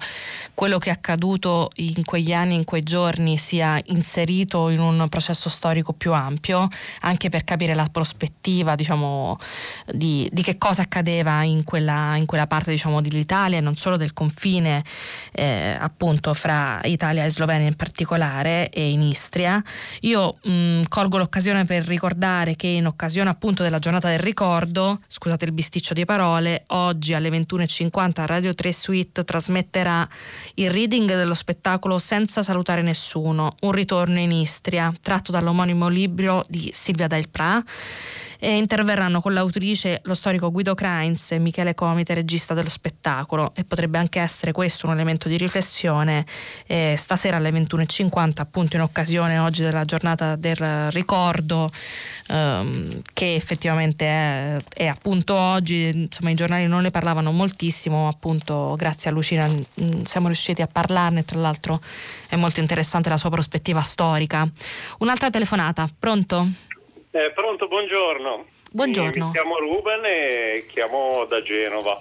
quello 0.53 0.77
che 0.77 0.89
è 0.89 0.91
accaduto 0.91 1.71
in 1.75 2.03
quegli 2.03 2.33
anni, 2.33 2.55
in 2.55 2.65
quei 2.65 2.83
giorni 2.83 3.37
sia 3.37 3.79
inserito 3.85 4.67
in 4.67 4.81
un 4.81 5.07
processo 5.07 5.47
storico 5.47 5.93
più 5.93 6.11
ampio, 6.11 6.67
anche 7.01 7.29
per 7.29 7.45
capire 7.45 7.73
la 7.73 7.87
prospettiva 7.89 8.75
diciamo, 8.75 9.37
di, 9.85 10.27
di 10.33 10.43
che 10.43 10.57
cosa 10.57 10.81
accadeva 10.81 11.43
in 11.43 11.63
quella, 11.63 12.17
in 12.17 12.25
quella 12.25 12.45
parte 12.45 12.71
diciamo, 12.71 12.99
dell'Italia 12.99 13.59
e 13.59 13.61
non 13.61 13.77
solo 13.77 13.95
del 13.95 14.11
confine 14.11 14.83
eh, 15.31 15.77
appunto 15.79 16.33
fra 16.33 16.81
Italia 16.83 17.23
e 17.23 17.29
Slovenia 17.29 17.67
in 17.67 17.75
particolare 17.77 18.69
e 18.69 18.91
in 18.91 19.01
Istria 19.01 19.27
Istria. 19.29 19.61
Io 20.01 20.39
mh, 20.41 20.51
mm, 20.51 20.81
colgo 20.89 21.17
l'occasione 21.17 21.63
per 21.65 21.85
ricordare 21.85 22.55
che 22.55 22.67
in 22.67 22.87
occasione 22.87 23.29
appunto 23.29 23.61
della 23.61 23.77
giornata 23.77 24.09
del 24.09 24.19
ricordo, 24.19 24.99
scusate 25.07 25.45
il 25.45 25.51
bisticcio 25.51 25.93
di 25.93 26.03
parole, 26.03 26.63
oggi 26.67 27.13
alle 27.13 27.29
21.50 27.29 28.25
Radio 28.25 28.55
3 28.55 28.73
Suite 28.73 29.23
trasmetterà 29.23 30.07
il 30.55 30.71
reading 30.71 31.07
dello 31.07 31.35
spettacolo 31.35 31.99
Senza 31.99 32.41
salutare 32.41 32.81
nessuno, 32.81 33.55
un 33.61 33.71
ritorno 33.71 34.17
in 34.17 34.31
Istria, 34.31 34.91
tratto 34.99 35.31
dall'omonimo 35.31 35.87
libro 35.87 36.43
di 36.47 36.69
Silvia 36.73 37.07
Del 37.07 37.29
e 38.39 38.55
interverranno 38.55 39.19
con 39.19 39.33
l'autrice 39.33 39.99
lo 40.03 40.13
storico 40.13 40.49
Guido 40.49 40.73
Kreins 40.73 41.33
e 41.33 41.39
Michele 41.39 41.75
Comite, 41.75 42.13
regista 42.13 42.53
dello 42.53 42.69
spettacolo. 42.69 43.51
E 43.53 43.65
potrebbe 43.65 43.97
anche 43.97 44.21
essere 44.21 44.53
questo 44.53 44.87
un 44.87 44.93
elemento 44.93 45.27
di 45.27 45.37
riflessione 45.37 46.25
eh, 46.65 46.95
stasera 46.97 47.37
alle 47.37 47.51
21.50 47.51 48.31
appunto 48.37 48.77
in 48.77 48.81
occasione 48.81 49.37
oggi 49.37 49.61
della 49.61 49.83
giornata 49.83 50.37
del 50.37 50.89
ricordo 50.91 51.69
ehm, 52.27 53.01
che 53.13 53.35
effettivamente 53.35 54.05
è, 54.05 54.57
è, 54.73 54.85
appunto 54.87 55.35
oggi. 55.35 55.89
Insomma 55.89 56.31
i 56.31 56.35
giornali 56.35 56.65
non 56.67 56.83
ne 56.83 56.91
parlavano 56.91 57.31
moltissimo 57.31 58.07
appunto 58.07 58.75
grazie 58.77 59.09
a 59.09 59.13
Lucina 59.13 59.47
mm, 59.47 60.03
siamo 60.03 60.27
riusciti 60.27 60.61
a 60.61 60.67
parlarne. 60.67 61.25
Tra 61.25 61.39
l'altro 61.39 61.81
è 62.29 62.37
molto 62.37 62.61
interessante 62.61 63.09
la 63.09 63.17
sua 63.17 63.29
prospettiva 63.29 63.81
storica. 63.81 64.49
Un'altra 64.99 65.29
telefonata 65.29 65.89
pronto? 65.99 66.68
Eh, 67.11 67.31
pronto, 67.31 67.67
buongiorno. 67.67 68.45
Buongiorno. 68.71 69.25
Mi 69.25 69.31
chiamo 69.31 69.57
Ruben 69.57 70.05
e 70.05 70.63
chiamo 70.67 71.25
da 71.25 71.41
Genova. 71.41 71.99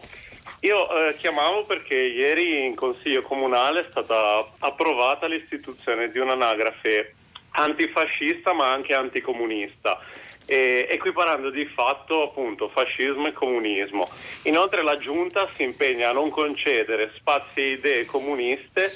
Io 0.61 1.09
eh, 1.09 1.15
chiamavo 1.17 1.65
perché 1.65 1.97
ieri 1.97 2.67
in 2.67 2.75
Consiglio 2.75 3.23
Comunale 3.23 3.81
è 3.81 3.87
stata 3.89 4.47
approvata 4.59 5.27
l'istituzione 5.27 6.11
di 6.11 6.19
un'anagrafe 6.19 7.15
antifascista 7.53 8.53
ma 8.53 8.71
anche 8.71 8.93
anticomunista, 8.93 9.99
eh, 10.45 10.87
equiparando 10.91 11.49
di 11.49 11.65
fatto 11.65 12.25
appunto 12.25 12.69
fascismo 12.69 13.29
e 13.29 13.33
comunismo. 13.33 14.07
Inoltre 14.43 14.83
la 14.83 14.99
Giunta 14.99 15.49
si 15.57 15.63
impegna 15.63 16.11
a 16.11 16.13
non 16.13 16.29
concedere 16.29 17.13
spazi 17.17 17.61
e 17.61 17.73
idee 17.73 18.05
comuniste 18.05 18.93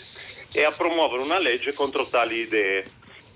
e 0.53 0.63
a 0.63 0.71
promuovere 0.71 1.23
una 1.23 1.39
legge 1.39 1.73
contro 1.73 2.05
tali 2.05 2.41
idee 2.41 2.85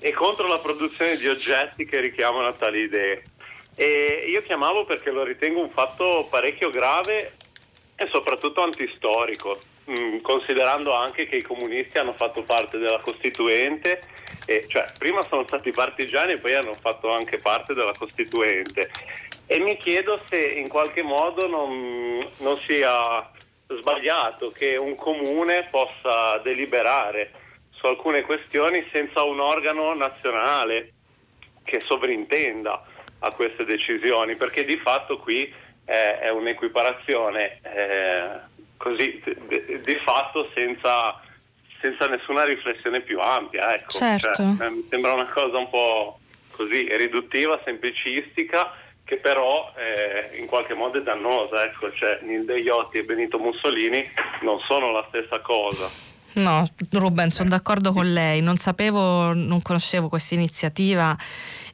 e 0.00 0.12
contro 0.12 0.46
la 0.46 0.58
produzione 0.58 1.16
di 1.16 1.26
oggetti 1.26 1.84
che 1.84 2.00
richiamano 2.00 2.46
a 2.46 2.52
tali 2.52 2.80
idee. 2.80 3.22
E 3.74 4.24
io 4.28 4.42
chiamavo 4.42 4.84
perché 4.84 5.10
lo 5.10 5.22
ritengo 5.22 5.60
un 5.60 5.70
fatto 5.70 6.26
parecchio 6.30 6.70
grave 6.70 7.32
e 7.96 8.08
soprattutto 8.10 8.62
antistorico, 8.62 9.58
mm, 9.90 10.20
considerando 10.20 10.94
anche 10.94 11.26
che 11.26 11.36
i 11.36 11.42
comunisti 11.42 11.98
hanno 11.98 12.12
fatto 12.12 12.42
parte 12.42 12.78
della 12.78 12.98
Costituente, 12.98 14.00
e, 14.46 14.66
cioè 14.68 14.86
prima 14.98 15.22
sono 15.22 15.44
stati 15.46 15.70
partigiani 15.72 16.32
e 16.32 16.38
poi 16.38 16.54
hanno 16.54 16.74
fatto 16.74 17.10
anche 17.10 17.38
parte 17.38 17.74
della 17.74 17.94
Costituente. 17.96 18.90
E 19.46 19.58
mi 19.60 19.76
chiedo 19.76 20.20
se 20.28 20.38
in 20.38 20.68
qualche 20.68 21.02
modo 21.02 21.46
non, 21.46 22.26
non 22.38 22.58
sia 22.66 23.30
sbagliato 23.68 24.50
che 24.52 24.76
un 24.76 24.94
comune 24.94 25.68
possa 25.70 26.38
deliberare 26.38 27.30
su 27.76 27.86
alcune 27.86 28.22
questioni 28.22 28.86
senza 28.92 29.22
un 29.22 29.40
organo 29.40 29.94
nazionale 29.94 30.92
che 31.62 31.80
sovrintenda 31.80 32.82
a 33.20 33.30
queste 33.32 33.64
decisioni, 33.64 34.36
perché 34.36 34.64
di 34.64 34.76
fatto 34.76 35.18
qui 35.18 35.52
eh, 35.84 36.18
è 36.18 36.30
un'equiparazione 36.30 37.60
eh, 37.62 38.54
così 38.76 39.22
di, 39.48 39.80
di 39.82 39.94
fatto 39.96 40.50
senza, 40.54 41.20
senza, 41.80 42.06
nessuna 42.06 42.44
riflessione 42.44 43.00
più 43.00 43.20
ampia. 43.20 43.74
Ecco. 43.74 43.90
Certo. 43.90 44.34
Cioè, 44.34 44.68
mi 44.68 44.86
sembra 44.88 45.12
una 45.12 45.28
cosa 45.28 45.56
un 45.58 45.70
po' 45.70 46.18
così 46.50 46.88
riduttiva, 46.96 47.60
semplicistica, 47.64 48.72
che 49.04 49.18
però 49.18 49.72
eh, 49.76 50.36
in 50.38 50.46
qualche 50.46 50.74
modo 50.74 50.98
è 50.98 51.02
dannosa. 51.02 51.64
Ecco. 51.64 51.92
Cioè, 51.92 52.20
Nilde 52.22 52.58
Iotti 52.58 52.98
e 52.98 53.04
Benito 53.04 53.38
Mussolini 53.38 54.02
non 54.40 54.58
sono 54.60 54.90
la 54.90 55.04
stessa 55.08 55.40
cosa. 55.40 56.14
No, 56.36 56.68
Ruben, 56.90 57.30
sono 57.30 57.48
d'accordo 57.48 57.92
con 57.92 58.12
lei. 58.12 58.42
Non 58.42 58.56
sapevo, 58.56 59.32
non 59.32 59.62
conoscevo 59.62 60.08
questa 60.08 60.34
iniziativa. 60.34 61.16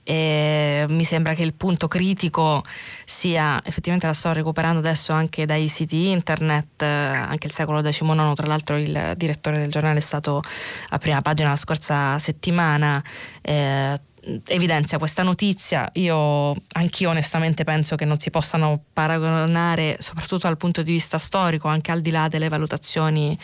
E 0.05 0.85
mi 0.89 1.05
sembra 1.05 1.35
che 1.35 1.43
il 1.43 1.55
punto 1.55 1.89
critico 1.89 2.63
sia 3.05 3.61
effettivamente 3.65 4.07
la 4.07 4.13
sto 4.13 4.33
recuperando 4.33 4.79
adesso 4.79 5.13
anche 5.13 5.47
dai 5.47 5.69
siti 5.69 6.11
internet, 6.11 6.83
anche 6.83 7.47
il 7.49 7.53
secolo 7.53 7.81
XIX, 7.83 8.33
tra 8.35 8.47
l'altro 8.47 8.77
il 8.77 9.15
direttore 9.17 9.59
del 9.59 9.71
giornale 9.71 9.99
è 9.99 10.03
stato 10.03 10.43
a 10.91 10.99
prima 10.99 11.23
pagina 11.23 11.49
la 11.51 11.57
scorsa 11.57 12.19
settimana. 12.19 13.03
Eh, 13.41 14.01
evidenzia 14.47 14.99
questa 14.99 15.23
notizia. 15.23 15.89
Io 15.95 16.55
anch'io 16.73 17.11
onestamente 17.11 17.65
penso 17.65 17.97
che 17.97 18.05
non 18.05 18.19
si 18.19 18.31
possano 18.31 18.85
paragonare, 18.93 19.97
soprattutto 19.99 20.47
dal 20.47 20.57
punto 20.57 20.83
di 20.83 20.93
vista 20.93 21.19
storico, 21.19 21.69
anche 21.69 21.91
al 21.91 22.01
di 22.01 22.11
là 22.11 22.29
delle 22.29 22.49
valutazioni 22.49 23.37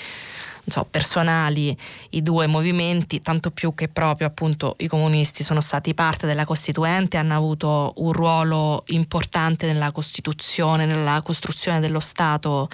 so, 0.70 0.86
personali 0.88 1.76
i 2.10 2.22
due 2.22 2.46
movimenti, 2.46 3.20
tanto 3.20 3.50
più 3.50 3.74
che 3.74 3.88
proprio 3.88 4.26
appunto 4.26 4.74
i 4.78 4.86
comunisti 4.86 5.42
sono 5.42 5.60
stati 5.60 5.94
parte 5.94 6.26
della 6.26 6.44
Costituente, 6.44 7.16
hanno 7.16 7.36
avuto 7.36 7.92
un 7.96 8.12
ruolo 8.12 8.84
importante 8.88 9.66
nella 9.66 9.92
Costituzione, 9.92 10.86
nella 10.86 11.20
costruzione 11.22 11.80
dello 11.80 12.00
Stato 12.00 12.68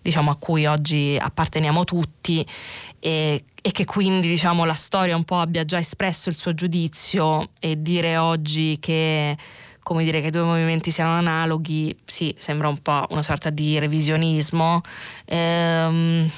diciamo, 0.00 0.30
a 0.30 0.36
cui 0.36 0.66
oggi 0.66 1.16
apparteniamo 1.18 1.84
tutti 1.84 2.46
e, 3.00 3.42
e 3.62 3.70
che 3.72 3.84
quindi 3.86 4.28
diciamo, 4.28 4.64
la 4.64 4.74
storia 4.74 5.16
un 5.16 5.24
po' 5.24 5.38
abbia 5.38 5.64
già 5.64 5.78
espresso 5.78 6.28
il 6.28 6.36
suo 6.36 6.52
giudizio 6.54 7.50
e 7.58 7.80
dire 7.80 8.18
oggi 8.18 8.76
che 8.78 9.36
come 9.84 10.02
dire 10.02 10.22
che 10.22 10.28
i 10.28 10.30
due 10.30 10.42
movimenti 10.42 10.90
siano 10.90 11.12
analoghi, 11.12 11.94
sì, 12.06 12.34
sembra 12.38 12.68
un 12.68 12.78
po' 12.78 13.06
una 13.10 13.22
sorta 13.22 13.50
di 13.50 13.78
revisionismo. 13.78 14.80
Ehm, 15.26 16.28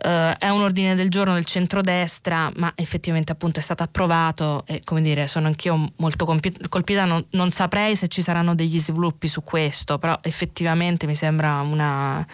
Uh, 0.00 0.32
è 0.38 0.48
un 0.48 0.62
ordine 0.62 0.94
del 0.94 1.08
giorno 1.10 1.34
del 1.34 1.44
centrodestra, 1.44 2.52
ma 2.54 2.72
effettivamente 2.76 3.32
appunto 3.32 3.58
è 3.58 3.62
stato 3.62 3.82
approvato 3.82 4.62
e 4.64 4.82
come 4.84 5.02
dire, 5.02 5.26
sono 5.26 5.48
anch'io 5.48 5.92
molto 5.96 6.24
compi- 6.24 6.68
colpita, 6.68 7.04
non, 7.04 7.24
non, 7.30 7.50
saprei 7.50 7.96
se 7.96 8.06
ci 8.06 8.22
saranno 8.22 8.54
degli 8.54 8.78
sviluppi 8.78 9.26
su 9.26 9.42
questo, 9.42 9.98
però 9.98 10.16
effettivamente 10.22 11.06
mi 11.08 11.16
sembra 11.16 11.62
una, 11.62 12.24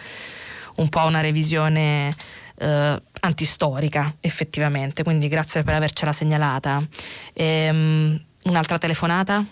un 0.75 0.89
po' 0.89 1.05
una 1.05 1.21
revisione 1.21 2.13
uh, 2.59 3.01
antistorica, 3.21 4.13
effettivamente, 4.19 5.01
quindi 5.01 5.27
grazie 5.27 5.63
per 5.63 5.73
avercela 5.73 6.11
segnalata. 6.11 6.85
Ehm, 7.33 8.23
un'altra 8.43 8.77
telefonata? 8.77 9.43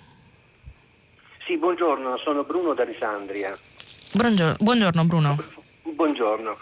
Sì, 1.47 1.57
buongiorno, 1.57 2.17
sono 2.23 2.43
Bruno 2.43 2.75
da 2.75 2.83
Alessandria. 2.83 3.51
Buongiorno, 4.13 4.57
buongiorno 4.59 5.03
Bruno. 5.05 5.37
Buongiorno. 5.95 6.55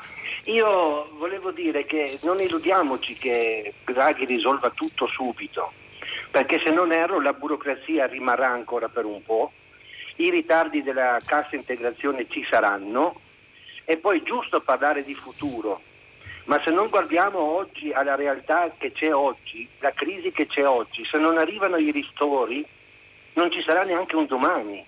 Io 0.45 1.09
volevo 1.13 1.51
dire 1.51 1.85
che 1.85 2.17
non 2.23 2.41
illudiamoci 2.41 3.13
che 3.13 3.73
Draghi 3.85 4.25
risolva 4.25 4.71
tutto 4.71 5.05
subito, 5.05 5.71
perché 6.31 6.59
se 6.65 6.71
non 6.71 6.91
erro 6.91 7.21
la 7.21 7.33
burocrazia 7.33 8.07
rimarrà 8.07 8.49
ancora 8.49 8.89
per 8.89 9.05
un 9.05 9.21
po', 9.23 9.51
i 10.15 10.31
ritardi 10.31 10.81
della 10.81 11.19
cassa 11.23 11.55
integrazione 11.55 12.25
ci 12.27 12.43
saranno 12.49 13.21
e 13.85 13.97
poi 13.97 14.23
giusto 14.23 14.61
parlare 14.61 15.03
di 15.03 15.13
futuro, 15.13 15.81
ma 16.45 16.59
se 16.65 16.71
non 16.71 16.89
guardiamo 16.89 17.39
oggi 17.39 17.91
alla 17.91 18.15
realtà 18.15 18.73
che 18.75 18.91
c'è 18.91 19.13
oggi, 19.13 19.67
la 19.77 19.91
crisi 19.91 20.31
che 20.31 20.47
c'è 20.47 20.65
oggi, 20.65 21.05
se 21.05 21.19
non 21.19 21.37
arrivano 21.37 21.77
i 21.77 21.91
ristori 21.91 22.65
non 23.33 23.51
ci 23.51 23.61
sarà 23.61 23.83
neanche 23.83 24.15
un 24.15 24.25
domani. 24.25 24.83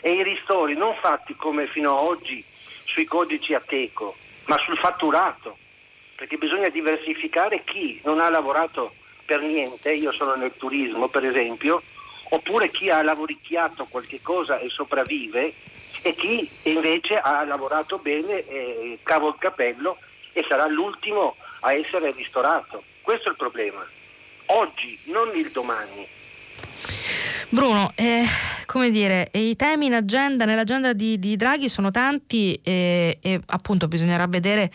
E 0.00 0.10
i 0.10 0.22
ristori 0.22 0.76
non 0.76 0.94
fatti 1.00 1.34
come 1.34 1.66
fino 1.66 1.90
ad 1.90 2.06
oggi 2.06 2.44
sui 2.84 3.06
codici 3.06 3.54
a 3.54 3.60
teco, 3.60 4.14
ma 4.46 4.58
sul 4.58 4.76
fatturato, 4.78 5.58
perché 6.16 6.36
bisogna 6.36 6.68
diversificare 6.68 7.62
chi 7.64 8.00
non 8.04 8.20
ha 8.20 8.28
lavorato 8.28 8.94
per 9.24 9.40
niente, 9.42 9.92
io 9.92 10.12
sono 10.12 10.34
nel 10.34 10.54
turismo 10.56 11.08
per 11.08 11.24
esempio, 11.24 11.82
oppure 12.30 12.70
chi 12.70 12.90
ha 12.90 13.02
lavoricchiato 13.02 13.86
qualche 13.86 14.20
cosa 14.22 14.58
e 14.58 14.68
sopravvive 14.68 15.54
e 16.02 16.12
chi 16.12 16.48
invece 16.64 17.18
ha 17.18 17.44
lavorato 17.44 17.98
bene, 17.98 18.46
eh, 18.46 18.98
cavo 19.02 19.28
il 19.28 19.36
capello 19.38 19.98
e 20.32 20.44
sarà 20.48 20.66
l'ultimo 20.66 21.36
a 21.60 21.72
essere 21.72 22.12
ristorato. 22.12 22.84
Questo 23.02 23.28
è 23.28 23.30
il 23.30 23.36
problema. 23.36 23.84
Oggi, 24.46 24.98
non 25.04 25.34
il 25.34 25.50
domani. 25.50 26.06
Bruno, 27.48 27.92
eh, 27.94 28.24
come 28.66 28.90
dire, 28.90 29.30
i 29.32 29.54
temi 29.54 29.86
in 29.86 29.94
agenda, 29.94 30.44
nell'agenda 30.44 30.92
di, 30.92 31.18
di 31.18 31.36
Draghi 31.36 31.68
sono 31.68 31.90
tanti 31.90 32.58
e, 32.62 33.18
e, 33.20 33.40
appunto 33.46 33.86
bisognerà 33.86 34.26
vedere 34.26 34.70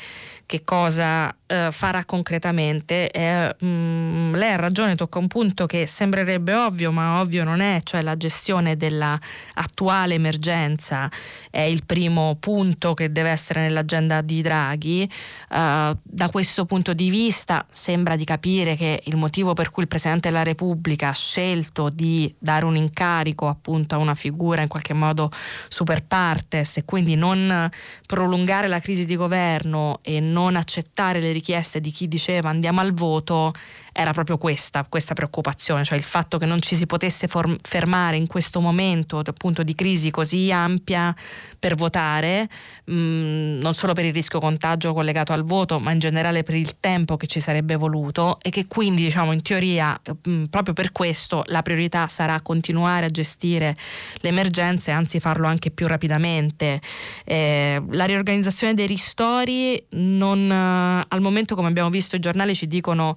che 0.51 0.65
cosa 0.65 1.33
eh, 1.45 1.69
farà 1.71 2.03
concretamente. 2.03 3.09
Eh, 3.09 3.55
mh, 3.57 3.65
mm, 3.65 4.35
lei 4.35 4.51
ha 4.51 4.57
ragione, 4.57 4.95
tocca 4.95 5.17
un 5.17 5.27
punto 5.27 5.65
che 5.65 5.87
sembrerebbe 5.87 6.53
ovvio, 6.53 6.91
ma 6.91 7.21
ovvio 7.21 7.45
non 7.45 7.61
è, 7.61 7.79
cioè 7.83 8.01
la 8.01 8.17
gestione 8.17 8.75
dell'attuale 8.75 10.15
emergenza 10.15 11.09
è 11.49 11.61
il 11.61 11.85
primo 11.85 12.35
punto 12.37 12.93
che 12.93 13.13
deve 13.13 13.29
essere 13.29 13.61
nell'agenda 13.61 14.19
di 14.19 14.41
Draghi. 14.41 15.09
Uh, 15.49 15.97
da 16.03 16.29
questo 16.29 16.65
punto 16.65 16.93
di 16.93 17.09
vista 17.09 17.65
sembra 17.69 18.17
di 18.17 18.25
capire 18.25 18.75
che 18.75 19.01
il 19.05 19.15
motivo 19.15 19.53
per 19.53 19.69
cui 19.69 19.83
il 19.83 19.89
Presidente 19.89 20.27
della 20.29 20.43
Repubblica 20.43 21.09
ha 21.09 21.13
scelto 21.13 21.89
di 21.89 22.33
dare 22.37 22.65
un 22.65 22.75
incarico 22.75 23.47
appunto 23.47 23.95
a 23.95 23.99
una 23.99 24.15
figura 24.15 24.61
in 24.61 24.67
qualche 24.67 24.93
modo 24.93 25.29
super 25.69 26.03
partes 26.03 26.75
e 26.77 26.83
quindi 26.83 27.15
non 27.15 27.69
prolungare 28.05 28.67
la 28.67 28.79
crisi 28.79 29.05
di 29.05 29.15
governo 29.15 29.99
e 30.01 30.19
non 30.19 30.40
non 30.41 30.55
accettare 30.55 31.21
le 31.21 31.31
richieste 31.31 31.79
di 31.79 31.91
chi 31.91 32.07
diceva 32.07 32.49
andiamo 32.49 32.81
al 32.81 32.93
voto 32.93 33.53
era 33.93 34.13
proprio 34.13 34.37
questa, 34.37 34.85
questa 34.87 35.13
preoccupazione, 35.13 35.83
cioè 35.83 35.97
il 35.97 36.03
fatto 36.03 36.37
che 36.37 36.45
non 36.45 36.61
ci 36.61 36.75
si 36.75 36.85
potesse 36.85 37.27
form- 37.27 37.57
fermare 37.61 38.15
in 38.15 38.27
questo 38.27 38.61
momento 38.61 39.19
appunto 39.19 39.63
di 39.63 39.75
crisi 39.75 40.11
così 40.11 40.51
ampia 40.51 41.13
per 41.59 41.75
votare, 41.75 42.47
mh, 42.85 42.93
mm, 42.93 43.59
non 43.59 43.73
solo 43.73 43.93
per 43.93 44.05
il 44.05 44.13
rischio 44.13 44.39
contagio 44.39 44.93
collegato 44.93 45.33
al 45.33 45.43
voto, 45.43 45.79
ma 45.79 45.91
in 45.91 45.99
generale 45.99 46.43
per 46.43 46.55
il 46.55 46.79
tempo 46.79 47.17
che 47.17 47.27
ci 47.27 47.39
sarebbe 47.39 47.75
voluto 47.75 48.39
e 48.41 48.49
che 48.49 48.67
quindi 48.67 49.03
diciamo 49.03 49.33
in 49.33 49.41
teoria 49.41 49.99
mh, 50.03 50.29
mm, 50.29 50.43
proprio 50.45 50.73
per 50.73 50.91
questo 50.91 51.43
la 51.47 51.61
priorità 51.61 52.07
sarà 52.07 52.39
continuare 52.41 53.07
a 53.07 53.09
gestire 53.09 53.75
le 54.15 54.29
emergenze, 54.29 54.91
anzi 54.91 55.19
farlo 55.19 55.47
anche 55.47 55.69
più 55.69 55.87
rapidamente. 55.87 56.79
Eh, 57.25 57.81
la 57.91 58.05
riorganizzazione 58.05 58.73
dei 58.73 58.87
ristori 58.87 59.83
non, 59.91 60.49
eh, 60.49 61.05
al 61.07 61.21
momento 61.21 61.55
come 61.55 61.67
abbiamo 61.67 61.89
visto 61.89 62.15
i 62.15 62.19
giornali 62.19 62.55
ci 62.55 62.67
dicono 62.67 63.13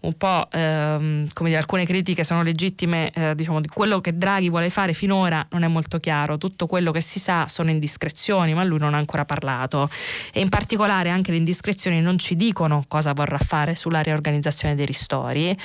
un 0.00 0.16
po' 0.18 0.46
ehm, 0.50 1.28
come 1.32 1.48
dire, 1.48 1.60
alcune 1.60 1.86
critiche 1.86 2.24
sono 2.24 2.42
legittime, 2.42 3.10
eh, 3.12 3.34
diciamo, 3.34 3.60
di 3.60 3.68
quello 3.68 4.00
che 4.00 4.18
Draghi 4.18 4.50
vuole 4.50 4.68
fare 4.68 4.92
finora 4.92 5.46
non 5.52 5.62
è 5.62 5.68
molto 5.68 5.98
chiaro, 5.98 6.36
tutto 6.36 6.66
quello 6.66 6.90
che 6.90 7.00
si 7.00 7.18
sa 7.18 7.48
sono 7.48 7.70
indiscrezioni, 7.70 8.52
ma 8.52 8.64
lui 8.64 8.78
non 8.78 8.92
ha 8.92 8.98
ancora 8.98 9.24
parlato. 9.24 9.88
E 10.32 10.40
in 10.40 10.50
particolare 10.50 11.08
anche 11.08 11.30
le 11.30 11.38
indiscrezioni 11.38 12.02
non 12.02 12.18
ci 12.18 12.36
dicono 12.36 12.82
cosa 12.86 13.14
vorrà 13.14 13.38
fare 13.38 13.74
sulla 13.74 14.00
riorganizzazione 14.00 14.74
dei 14.74 14.84
ristori, 14.84 15.56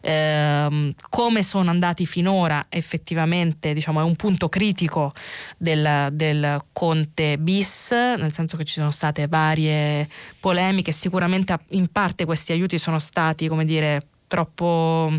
ehm, 0.00 0.92
come 1.08 1.42
sono 1.44 1.70
andati 1.70 2.06
finora 2.06 2.64
effettivamente 2.68 3.72
diciamo, 3.72 4.00
è 4.00 4.04
un 4.04 4.16
punto 4.16 4.48
critico 4.48 5.12
del, 5.56 6.08
del 6.12 6.60
Conte 6.72 7.38
bis, 7.38 7.90
nel 7.90 8.32
senso 8.32 8.56
che 8.56 8.64
ci 8.64 8.74
sono 8.74 8.90
state 8.90 9.28
varie 9.28 10.08
polemiche, 10.40 10.92
sicuramente 10.92 11.56
in 11.70 11.88
parte 11.88 12.24
questi 12.24 12.52
aiuti 12.52 12.78
sono 12.78 12.98
stati 12.98 13.48
come 13.48 13.64
dire 13.64 13.97
troppo 14.28 15.10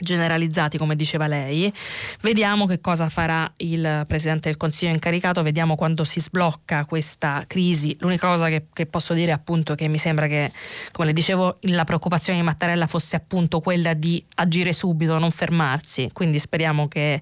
generalizzati 0.00 0.78
come 0.78 0.96
diceva 0.96 1.26
lei. 1.26 1.72
Vediamo 2.20 2.66
che 2.66 2.80
cosa 2.80 3.08
farà 3.08 3.50
il 3.58 4.04
Presidente 4.06 4.48
del 4.48 4.56
Consiglio 4.56 4.92
incaricato 4.92 5.42
vediamo 5.42 5.76
quando 5.76 6.04
si 6.04 6.20
sblocca 6.20 6.84
questa 6.84 7.44
crisi. 7.46 7.94
L'unica 8.00 8.28
cosa 8.28 8.48
che, 8.48 8.66
che, 8.72 8.86
posso 8.86 9.14
dire 9.14 9.32
appunto 9.32 9.74
che 9.74 9.88
mi 9.88 9.98
sembra 9.98 10.26
che 10.26 10.52
come 10.92 11.08
le 11.08 11.12
dicevo 11.12 11.58
la 11.62 11.84
preoccupazione 11.84 12.38
di 12.38 12.44
Mattarella 12.44 12.86
fosse 12.86 13.16
appunto 13.16 13.60
quella 13.60 13.94
di 13.94 14.24
agire 14.36 14.72
subito 14.72 15.18
non 15.18 15.30
fermarsi. 15.30 16.10
Quindi 16.12 16.38
speriamo 16.38 16.88
che 16.88 17.20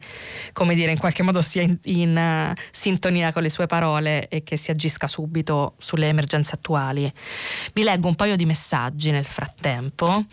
come 0.52 0.74
dire 0.74 0.90
in 0.90 0.98
qualche 0.98 1.22
modo 1.22 1.42
sia 1.42 1.62
in, 1.62 1.78
in 1.84 2.16
uh, 2.16 2.52
sintonia 2.70 3.32
con 3.32 3.42
le 3.42 3.50
sue 3.50 3.66
parole 3.66 4.28
e 4.28 4.42
che 4.42 4.56
si 4.56 4.70
agisca 4.70 5.06
subito 5.06 5.74
sulle 5.78 6.08
emergenze 6.08 6.54
attuali. 6.54 7.10
Vi 7.72 7.82
leggo 7.82 8.08
un 8.08 8.14
paio 8.14 8.36
di 8.36 8.44
messaggi 8.44 9.10
nel 9.10 9.24
frattempo 9.24 10.24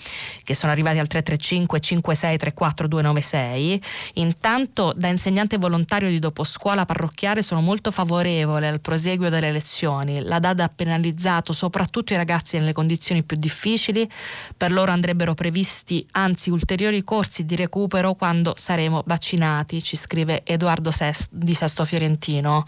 che 0.44 0.56
sono 0.56 0.72
arrivati 0.72 1.00
al 1.00 1.08
335 1.08 1.80
56 1.80 2.33
34296. 2.38 3.82
Intanto 4.14 4.94
da 4.96 5.08
insegnante 5.08 5.58
volontario 5.58 6.10
di 6.10 6.20
doposcuola 6.20 6.86
parrocchiale 6.86 7.42
sono 7.42 7.62
molto 7.62 7.92
favorevole 7.92 8.68
al 8.68 8.82
proseguio 8.82 9.30
delle 9.30 9.52
lezioni. 9.52 10.22
La 10.22 10.40
DAD 10.40 10.60
ha 10.60 10.72
penalizzato 10.74 11.54
soprattutto 11.54 12.14
i 12.14 12.18
ragazzi 12.18 12.58
nelle 12.58 12.74
condizioni 12.74 13.24
più 13.24 13.38
difficili, 13.38 14.10
per 14.56 14.72
loro 14.72 14.92
andrebbero 14.92 15.34
previsti 15.34 16.06
anzi 16.12 16.50
ulteriori 16.50 17.04
corsi 17.04 17.46
di 17.46 17.56
recupero 17.56 18.14
quando 18.16 18.54
saremo 18.56 19.04
vaccinati, 19.06 19.84
ci 19.84 19.96
scrive 19.96 20.42
Edoardo 20.44 20.92
Sesto, 20.92 21.30
di 21.32 21.54
Sesto 21.54 21.86
Fiorentino. 21.86 22.64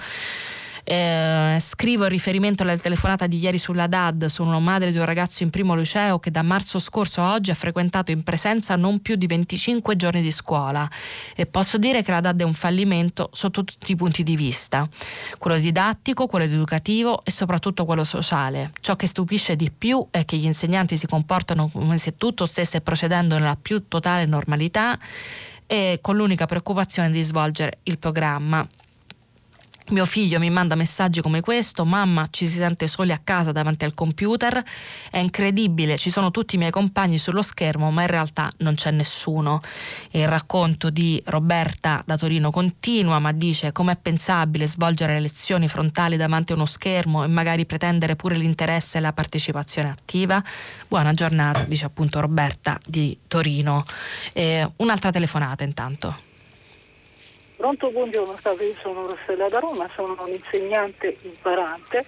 Eh, 0.87 1.57
scrivo 1.59 2.03
in 2.03 2.09
riferimento 2.09 2.61
alla 2.61 2.77
telefonata 2.77 3.25
di 3.25 3.39
ieri 3.39 3.57
sulla 3.57 3.87
DAD, 3.87 4.25
sono 4.25 4.59
madre 4.59 4.91
di 4.91 4.99
un 4.99 5.05
ragazzo 5.05 5.41
in 5.41 5.49
primo 5.49 5.73
liceo 5.73 6.19
che 6.19 6.29
da 6.29 6.43
marzo 6.43 6.77
scorso 6.77 7.23
a 7.23 7.33
oggi 7.33 7.49
ha 7.49 7.55
frequentato 7.55 8.11
in 8.11 8.21
presenza 8.21 8.75
non 8.75 8.99
più 8.99 9.15
di 9.15 9.25
25 9.25 9.95
giorni 9.95 10.21
di 10.21 10.29
scuola 10.29 10.87
e 11.35 11.47
posso 11.47 11.79
dire 11.79 12.03
che 12.03 12.11
la 12.11 12.19
DAD 12.19 12.41
è 12.41 12.43
un 12.43 12.53
fallimento 12.53 13.29
sotto 13.31 13.63
tutti 13.63 13.93
i 13.93 13.95
punti 13.95 14.21
di 14.21 14.35
vista, 14.35 14.87
quello 15.39 15.57
didattico, 15.57 16.27
quello 16.27 16.45
educativo 16.45 17.25
e 17.25 17.31
soprattutto 17.31 17.83
quello 17.83 18.03
sociale. 18.03 18.71
Ciò 18.79 18.95
che 18.95 19.07
stupisce 19.07 19.55
di 19.55 19.71
più 19.75 20.05
è 20.11 20.23
che 20.23 20.37
gli 20.37 20.45
insegnanti 20.45 20.97
si 20.97 21.07
comportano 21.07 21.67
come 21.67 21.97
se 21.97 22.15
tutto 22.15 22.45
stesse 22.45 22.81
procedendo 22.81 23.39
nella 23.39 23.57
più 23.59 23.87
totale 23.87 24.27
normalità 24.27 24.99
e 25.65 25.97
con 25.99 26.15
l'unica 26.15 26.45
preoccupazione 26.45 27.09
di 27.09 27.23
svolgere 27.23 27.79
il 27.83 27.97
programma. 27.97 28.67
Mio 29.89 30.05
figlio 30.07 30.39
mi 30.39 30.49
manda 30.49 30.73
messaggi 30.73 31.21
come 31.21 31.41
questo, 31.41 31.85
mamma 31.85 32.27
ci 32.31 32.47
si 32.47 32.55
sente 32.55 32.87
soli 32.87 33.11
a 33.11 33.19
casa 33.23 33.51
davanti 33.51 33.85
al 33.85 33.93
computer, 33.93 34.63
è 35.11 35.19
incredibile, 35.19 35.99
ci 35.99 36.09
sono 36.09 36.31
tutti 36.31 36.55
i 36.55 36.57
miei 36.57 36.71
compagni 36.71 37.19
sullo 37.19 37.43
schermo 37.43 37.91
ma 37.91 38.01
in 38.01 38.07
realtà 38.07 38.49
non 38.57 38.73
c'è 38.73 38.89
nessuno. 38.89 39.61
Il 40.09 40.27
racconto 40.27 40.89
di 40.89 41.21
Roberta 41.27 42.01
da 42.03 42.17
Torino 42.17 42.49
continua 42.49 43.19
ma 43.19 43.31
dice 43.31 43.71
com'è 43.71 43.95
pensabile 43.95 44.65
svolgere 44.65 45.13
le 45.13 45.19
lezioni 45.19 45.67
frontali 45.67 46.17
davanti 46.17 46.53
a 46.53 46.55
uno 46.55 46.65
schermo 46.65 47.23
e 47.23 47.27
magari 47.27 47.67
pretendere 47.67 48.15
pure 48.15 48.37
l'interesse 48.37 48.97
e 48.97 49.01
la 49.01 49.13
partecipazione 49.13 49.91
attiva. 49.91 50.43
Buona 50.87 51.13
giornata, 51.13 51.63
dice 51.63 51.85
appunto 51.85 52.19
Roberta 52.19 52.79
di 52.83 53.15
Torino. 53.27 53.85
Eh, 54.33 54.67
un'altra 54.77 55.11
telefonata 55.11 55.63
intanto. 55.63 56.33
Pronto, 57.55 57.89
buongiorno, 57.89 58.33
io 58.33 58.75
sono 58.81 59.07
Rossella 59.07 59.47
da 59.47 59.59
Roma, 59.59 59.89
sono 59.95 60.13
un'insegnante 60.19 61.15
imparante 61.21 62.05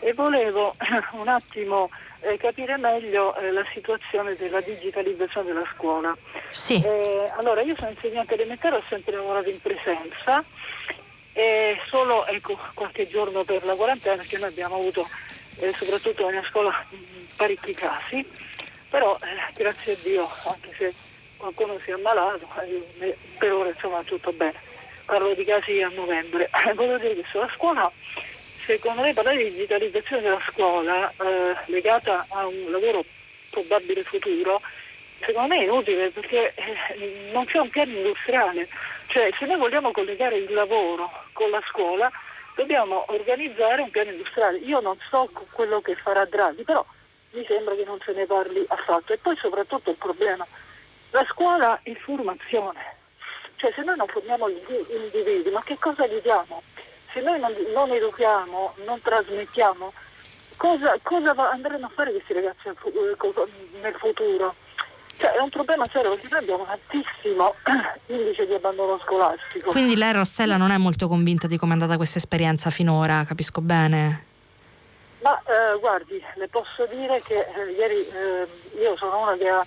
e 0.00 0.12
volevo 0.12 0.74
un 1.12 1.28
attimo 1.28 1.88
eh, 2.20 2.36
capire 2.36 2.76
meglio 2.78 3.36
eh, 3.36 3.52
la 3.52 3.64
situazione 3.72 4.34
della 4.34 4.60
digitalizzazione 4.60 5.46
della 5.46 5.68
scuola. 5.76 6.16
Sì. 6.50 6.82
Eh, 6.84 7.30
allora, 7.36 7.62
io 7.62 7.76
sono 7.76 7.90
insegnante 7.90 8.34
elementare, 8.34 8.76
ho 8.76 8.82
sempre 8.88 9.14
lavorato 9.14 9.48
in 9.48 9.60
presenza 9.60 10.42
e 11.32 11.78
solo 11.88 12.26
ecco, 12.26 12.58
qualche 12.74 13.06
giorno 13.06 13.44
per 13.44 13.64
la 13.64 13.76
quarantena 13.76 14.16
perché 14.16 14.38
noi 14.38 14.48
abbiamo 14.48 14.74
avuto 14.74 15.06
eh, 15.60 15.72
soprattutto 15.78 16.28
nella 16.28 16.46
scuola 16.50 16.74
parecchi 17.36 17.72
casi, 17.72 18.28
però 18.90 19.16
eh, 19.22 19.52
grazie 19.54 19.92
a 19.92 19.96
Dio, 20.02 20.28
anche 20.46 20.74
se 20.76 20.92
qualcuno 21.36 21.78
si 21.84 21.90
è 21.90 21.92
ammalato, 21.92 22.48
eh, 22.98 23.16
per 23.38 23.52
ora 23.52 23.68
insomma 23.68 24.02
tutto 24.02 24.32
bene 24.32 24.68
parlo 25.08 25.32
di 25.32 25.44
casi 25.44 25.80
a 25.80 25.88
novembre, 25.88 26.50
voglio 26.76 26.98
dire 26.98 27.14
che 27.14 27.24
sulla 27.30 27.50
scuola 27.54 27.90
secondo 28.68 29.00
me 29.00 29.14
parlare 29.14 29.38
di 29.38 29.50
digitalizzazione 29.50 30.20
della 30.20 30.42
scuola 30.50 31.10
eh, 31.10 31.56
legata 31.66 32.26
a 32.28 32.46
un 32.46 32.66
lavoro 32.70 33.02
probabile 33.48 34.02
futuro, 34.02 34.60
secondo 35.20 35.54
me 35.54 35.60
è 35.60 35.62
inutile 35.62 36.10
perché 36.10 36.52
eh, 36.54 37.30
non 37.32 37.46
c'è 37.46 37.58
un 37.58 37.70
piano 37.70 37.92
industriale. 37.92 38.68
Cioè 39.06 39.30
se 39.38 39.46
noi 39.46 39.56
vogliamo 39.56 39.90
collegare 39.90 40.36
il 40.36 40.52
lavoro 40.52 41.10
con 41.32 41.48
la 41.48 41.62
scuola 41.70 42.12
dobbiamo 42.54 43.06
organizzare 43.08 43.80
un 43.80 43.90
piano 43.90 44.10
industriale. 44.10 44.58
Io 44.58 44.80
non 44.80 44.98
so 45.08 45.30
quello 45.52 45.80
che 45.80 45.94
farà 45.94 46.26
Draghi, 46.26 46.64
però 46.64 46.84
mi 47.30 47.44
sembra 47.46 47.74
che 47.74 47.84
non 47.84 47.98
se 48.04 48.12
ne 48.12 48.26
parli 48.26 48.62
affatto. 48.68 49.14
E 49.14 49.16
poi 49.16 49.34
soprattutto 49.36 49.88
il 49.88 49.96
problema, 49.96 50.46
la 51.12 51.24
scuola 51.30 51.80
è 51.82 51.94
formazione. 51.94 52.97
Cioè 53.58 53.72
se 53.74 53.82
noi 53.82 53.96
non 53.96 54.06
formiamo 54.06 54.48
gli 54.48 54.62
individui, 54.88 55.50
ma 55.52 55.62
che 55.64 55.76
cosa 55.80 56.06
gli 56.06 56.20
diamo? 56.22 56.62
Se 57.12 57.20
noi 57.20 57.40
non, 57.40 57.52
non 57.74 57.90
educhiamo, 57.90 58.74
non 58.86 59.02
trasmettiamo, 59.02 59.92
cosa, 60.56 60.96
cosa 61.02 61.34
andranno 61.50 61.86
a 61.86 61.90
fare 61.92 62.12
questi 62.12 62.34
ragazzi 62.34 62.68
nel 62.68 62.76
futuro? 63.98 64.54
Cioè, 65.16 65.32
è 65.32 65.40
un 65.40 65.48
problema 65.48 65.84
serio 65.90 66.10
perché 66.10 66.28
noi 66.30 66.38
abbiamo 66.38 66.62
un 66.62 66.68
altissimo 66.68 67.54
indice 68.06 68.46
di 68.46 68.54
abbandono 68.54 69.00
scolastico. 69.04 69.70
Quindi 69.70 69.96
lei 69.96 70.12
Rossella 70.12 70.56
non 70.56 70.70
è 70.70 70.76
molto 70.76 71.08
convinta 71.08 71.48
di 71.48 71.58
come 71.58 71.72
è 71.72 71.74
andata 71.74 71.96
questa 71.96 72.18
esperienza 72.18 72.70
finora, 72.70 73.24
capisco 73.26 73.60
bene? 73.60 74.26
Ma 75.22 75.36
eh, 75.40 75.76
guardi, 75.80 76.22
le 76.36 76.46
posso 76.46 76.86
dire 76.86 77.20
che 77.22 77.34
eh, 77.34 77.72
ieri 77.72 78.06
eh, 78.06 78.80
io 78.80 78.94
sono 78.94 79.22
una 79.22 79.36
che 79.36 79.48
ha 79.48 79.66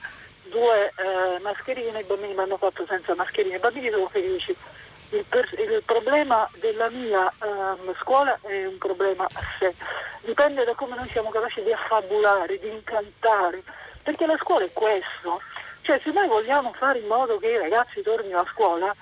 due 0.52 0.94
eh, 0.96 1.40
mascherine, 1.42 2.02
i 2.02 2.06
bambini 2.06 2.34
mi 2.34 2.42
hanno 2.42 2.58
fatto 2.58 2.86
senza 2.88 3.16
mascherine, 3.16 3.56
i 3.56 3.60
bambini 3.60 3.90
sono 3.90 4.08
felici. 4.10 4.56
Il, 5.10 5.26
per, 5.28 5.50
il 5.60 5.82
problema 5.84 6.48
della 6.60 6.90
mia 6.90 7.32
ehm, 7.44 7.94
scuola 8.00 8.38
è 8.44 8.66
un 8.66 8.78
problema 8.78 9.26
a 9.26 9.42
sé, 9.60 9.74
dipende 10.22 10.64
da 10.64 10.74
come 10.74 10.96
noi 10.96 11.08
siamo 11.10 11.30
capaci 11.30 11.62
di 11.64 11.74
affabulare, 11.74 12.60
di 12.60 12.70
incantare 12.70 13.62
perché 14.04 14.26
la 14.26 14.38
scuola 14.38 14.66
è 14.66 14.72
questo. 14.74 15.42
Cioè 15.82 16.00
se 16.04 16.12
noi 16.12 16.28
vogliamo 16.28 16.74
fare 16.74 17.00
in 17.00 17.08
modo 17.08 17.38
che 17.40 17.48
i 17.48 17.58
ragazzi 17.58 18.02
tornino 18.02 18.40
a 18.40 18.48
scuola, 18.52 18.96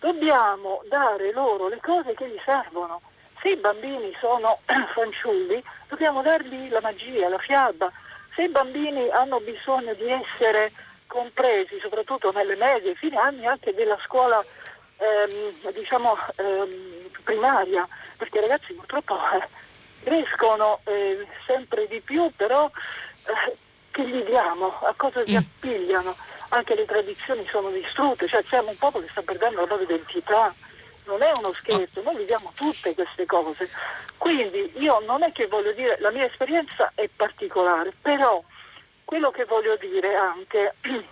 dobbiamo 0.00 0.82
dare 0.88 1.32
loro 1.32 1.68
le 1.68 1.78
cose 1.80 2.14
che 2.14 2.28
gli 2.28 2.40
servono. 2.44 3.00
Se 3.40 3.50
i 3.50 3.56
bambini 3.56 4.14
sono 4.20 4.58
fanciulli, 4.94 5.62
dobbiamo 5.88 6.22
dargli 6.22 6.70
la 6.70 6.80
magia, 6.80 7.28
la 7.28 7.38
fiaba. 7.38 7.90
Se 8.34 8.42
i 8.42 8.48
bambini 8.48 9.10
hanno 9.10 9.40
bisogno 9.40 9.94
di 9.94 10.08
essere 10.08 10.72
compresi, 11.06 11.78
soprattutto 11.80 12.32
nelle 12.32 12.56
medie, 12.56 12.94
fine 12.94 13.18
anni 13.18 13.46
anche 13.46 13.74
della 13.74 13.98
scuola 14.04 14.42
ehm, 14.96 15.72
diciamo, 15.72 16.16
ehm, 16.36 17.10
primaria, 17.22 17.86
perché 18.16 18.38
i 18.38 18.42
ragazzi 18.42 18.72
purtroppo 18.72 19.16
eh, 19.16 19.46
crescono 20.02 20.80
eh, 20.84 21.26
sempre 21.46 21.86
di 21.88 22.00
più, 22.00 22.30
però 22.34 22.70
eh, 23.26 23.54
che 23.90 24.08
gli 24.08 24.22
diamo, 24.22 24.78
a 24.80 24.94
cosa 24.96 25.22
si 25.22 25.32
mm. 25.32 25.36
appigliano, 25.36 26.16
anche 26.50 26.74
le 26.74 26.86
tradizioni 26.86 27.46
sono 27.46 27.70
distrutte, 27.70 28.26
cioè 28.26 28.42
siamo 28.42 28.70
un 28.70 28.78
popolo 28.78 29.04
che 29.04 29.10
sta 29.10 29.22
perdendo 29.22 29.60
la 29.60 29.66
propria 29.66 29.94
identità, 29.94 30.54
non 31.04 31.22
è 31.22 31.30
uno 31.36 31.52
scherzo, 31.52 32.02
noi 32.02 32.16
viviamo 32.16 32.50
tutte 32.54 32.94
queste 32.94 33.26
cose. 33.26 33.68
Quindi 34.16 34.72
io 34.76 35.00
non 35.00 35.22
è 35.22 35.32
che 35.32 35.46
voglio 35.46 35.72
dire, 35.72 35.98
la 36.00 36.10
mia 36.10 36.24
esperienza 36.24 36.92
è 36.94 37.08
particolare, 37.14 37.92
però 38.00 38.42
quello 39.04 39.30
che 39.30 39.44
voglio 39.44 39.76
dire 39.76 40.14
anche, 40.14 40.74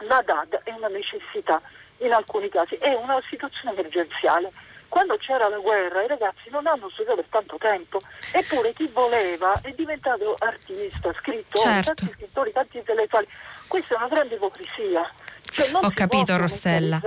la 0.00 0.22
DAD 0.24 0.62
è 0.64 0.72
una 0.72 0.88
necessità 0.88 1.60
in 1.98 2.12
alcuni 2.12 2.48
casi, 2.48 2.76
è 2.76 2.94
una 2.94 3.20
situazione 3.28 3.78
emergenziale 3.78 4.50
quando 4.90 5.16
c'era 5.18 5.48
la 5.48 5.58
guerra 5.58 6.02
i 6.02 6.08
ragazzi 6.08 6.50
non 6.50 6.66
hanno 6.66 6.90
studiato 6.90 7.22
per 7.22 7.26
tanto 7.30 7.56
tempo, 7.58 8.00
eppure 8.32 8.72
chi 8.72 8.88
voleva 8.88 9.52
è 9.62 9.70
diventato 9.70 10.34
artista, 10.36 11.14
scrittore, 11.20 11.64
certo. 11.64 11.94
tanti 11.94 12.12
scrittori, 12.14 12.50
tanti 12.50 12.78
intellettuali. 12.78 13.28
Questa 13.68 13.94
è 13.94 13.96
una 13.96 14.08
grande 14.08 14.34
ipocrisia. 14.34 15.08
Cioè, 15.50 15.70
Ho 15.72 15.90
capito 15.90 16.36
Rossella. 16.36 17.00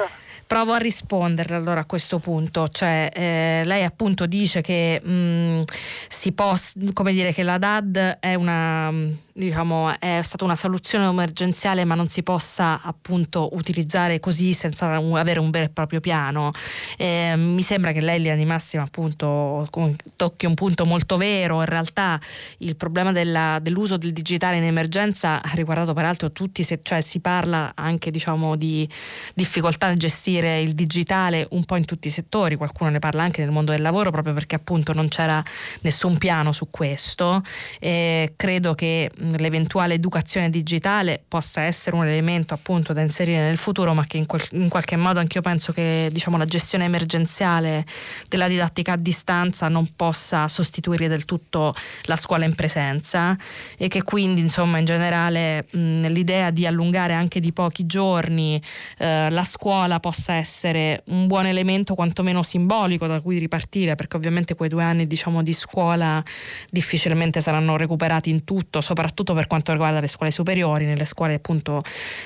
Provo 0.46 0.74
a 0.74 0.78
risponderle 0.78 1.56
allora 1.56 1.80
a 1.80 1.86
questo 1.86 2.20
punto, 2.20 2.68
cioè 2.68 3.10
eh, 3.14 3.62
lei 3.64 3.84
appunto 3.84 4.26
dice 4.28 4.62
che 4.62 5.02
mh, 5.02 5.12
mm, 5.12 5.62
si 6.10 6.32
può, 6.34 6.54
come 6.91 7.12
dire, 7.14 7.34
che 7.34 7.44
la 7.44 7.58
DAD 7.58 8.18
è 8.20 8.36
una, 8.36 8.91
diciamo, 9.34 10.00
è 10.00 10.22
stata 10.22 10.44
una 10.44 10.56
soluzione 10.56 11.06
emergenziale 11.06 11.86
ma 11.86 11.96
non 11.96 12.08
si 12.08 12.22
possa 12.24 12.82
appunto 12.84 13.50
utilizzare 13.54 14.20
così 14.20 14.54
senza 14.54 14.92
avere 14.92 15.40
un 15.40 15.50
vero 15.50 15.66
e 15.66 15.70
proprio 15.70 16.00
piano. 16.00 16.52
Eh, 16.98 17.34
mi 17.36 17.62
sembra 17.62 17.92
che 17.92 18.02
lei 18.02 18.20
linea 18.20 18.36
di 18.36 18.46
massima 18.46 18.84
appunto 18.84 19.68
tocchi 20.16 20.46
un 20.46 20.54
punto 20.54 20.86
molto 20.86 21.18
vero, 21.18 21.60
in 21.60 21.66
realtà 21.66 22.20
il 22.60 22.76
problema 22.76 23.12
della, 23.12 23.60
dell'uso 23.62 23.98
del 23.98 24.14
digitale 24.14 24.58
in 24.58 24.64
emergenza 24.64 25.42
ha 25.42 25.52
riguardato 25.54 25.94
peraltro 25.94 26.32
tutti, 26.32 26.64
se, 26.64 26.80
cioè 26.84 27.02
si 27.02 27.20
parla 27.20 27.72
anche 27.76 28.12
diciamo 28.12 28.56
di 28.56 28.88
difficoltà 29.34 29.88
a 29.88 29.94
gestire 29.96 30.62
il 30.62 30.74
digitale 30.74 31.48
un 31.52 31.64
po' 31.66 31.76
in 31.76 31.86
tutti 31.86 32.08
i 32.08 32.12
settori, 32.12 32.56
qualcuno 32.56 32.90
ne 32.90 33.00
parla 33.00 33.24
anche 33.24 33.42
nel 33.42 33.52
mondo 33.52 33.72
del 33.72 33.82
lavoro 33.82 34.12
proprio 34.12 34.34
perché 34.34 34.56
appunto 34.56 34.94
non 34.94 35.08
c'era 35.08 35.44
nessun 35.82 36.18
piano 36.18 36.52
su 36.52 36.70
questo. 36.70 37.42
E 37.80 38.34
credo 38.36 38.74
che 38.76 39.12
l'eventuale 39.38 39.93
educazione 39.93 40.49
digitale 40.49 41.24
possa 41.26 41.61
essere 41.61 41.95
un 41.95 42.05
elemento 42.05 42.53
appunto 42.53 42.93
da 42.93 43.01
inserire 43.01 43.39
nel 43.39 43.57
futuro, 43.57 43.93
ma 43.93 44.05
che 44.05 44.17
in, 44.17 44.26
quel, 44.26 44.41
in 44.51 44.69
qualche 44.69 44.97
modo 44.97 45.19
anche 45.19 45.38
io 45.38 45.43
penso 45.43 45.71
che 45.71 46.09
diciamo, 46.11 46.38
la 46.38 46.45
gestione 46.45 46.86
emergenziale 46.86 47.86
della 48.28 48.47
didattica 48.47 48.93
a 48.93 48.97
distanza 48.97 49.69
non 49.69 49.88
possa 49.95 50.47
sostituire 50.47 51.07
del 51.07 51.26
tutto 51.26 51.74
la 52.03 52.15
scuola 52.15 52.45
in 52.45 52.53
presenza 52.53 53.38
e 53.78 53.88
che 53.88 54.03
quindi 54.03 54.41
insomma 54.41 54.78
in 54.80 54.86
generale 54.86 55.65
mh, 55.71 56.07
l'idea 56.07 56.49
di 56.49 56.65
allungare 56.65 57.13
anche 57.13 57.39
di 57.39 57.53
pochi 57.53 57.86
giorni 57.86 58.61
eh, 58.97 59.30
la 59.30 59.43
scuola 59.43 59.99
possa 59.99 60.34
essere 60.34 61.03
un 61.07 61.28
buon 61.28 61.45
elemento 61.45 61.95
quantomeno 61.95 62.43
simbolico 62.43 63.07
da 63.07 63.21
cui 63.21 63.38
ripartire, 63.38 63.95
perché 63.95 64.17
ovviamente 64.17 64.55
quei 64.55 64.69
due 64.69 64.84
anni 64.84 65.07
diciamo, 65.07 65.41
di 65.43 65.53
scuola 65.53 66.21
difficilmente 66.69 67.39
saranno 67.39 67.78
recuperati 67.78 68.30
in 68.30 68.43
tutto, 68.43 68.82
soprattutto 68.82 69.12
per 69.14 69.45
quanto 69.47 69.72
riguarda 69.72 69.99
le 69.99 70.07
scuole 70.07 70.32
superiori, 70.32 70.86
nelle 70.86 71.05
scuole 71.05 71.36
appunto 71.36 71.84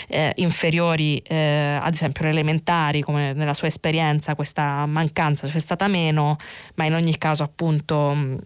eh, 0.08 0.32
inferiori, 0.38 1.18
eh, 1.20 1.78
ad 1.82 1.94
esempio 1.94 2.24
le 2.24 2.30
elementari, 2.30 3.02
come 3.02 3.34
nella 3.34 3.54
sua 3.54 3.68
esperienza 3.68 4.36
questa 4.36 4.86
mancanza 4.86 5.48
c'è 5.48 5.60
stata 5.60 5.88
meno, 5.88 6.38
ma 6.76 6.86
in 6.86 6.94
ogni 6.94 7.18
caso 7.18 7.44
appunto 7.44 8.46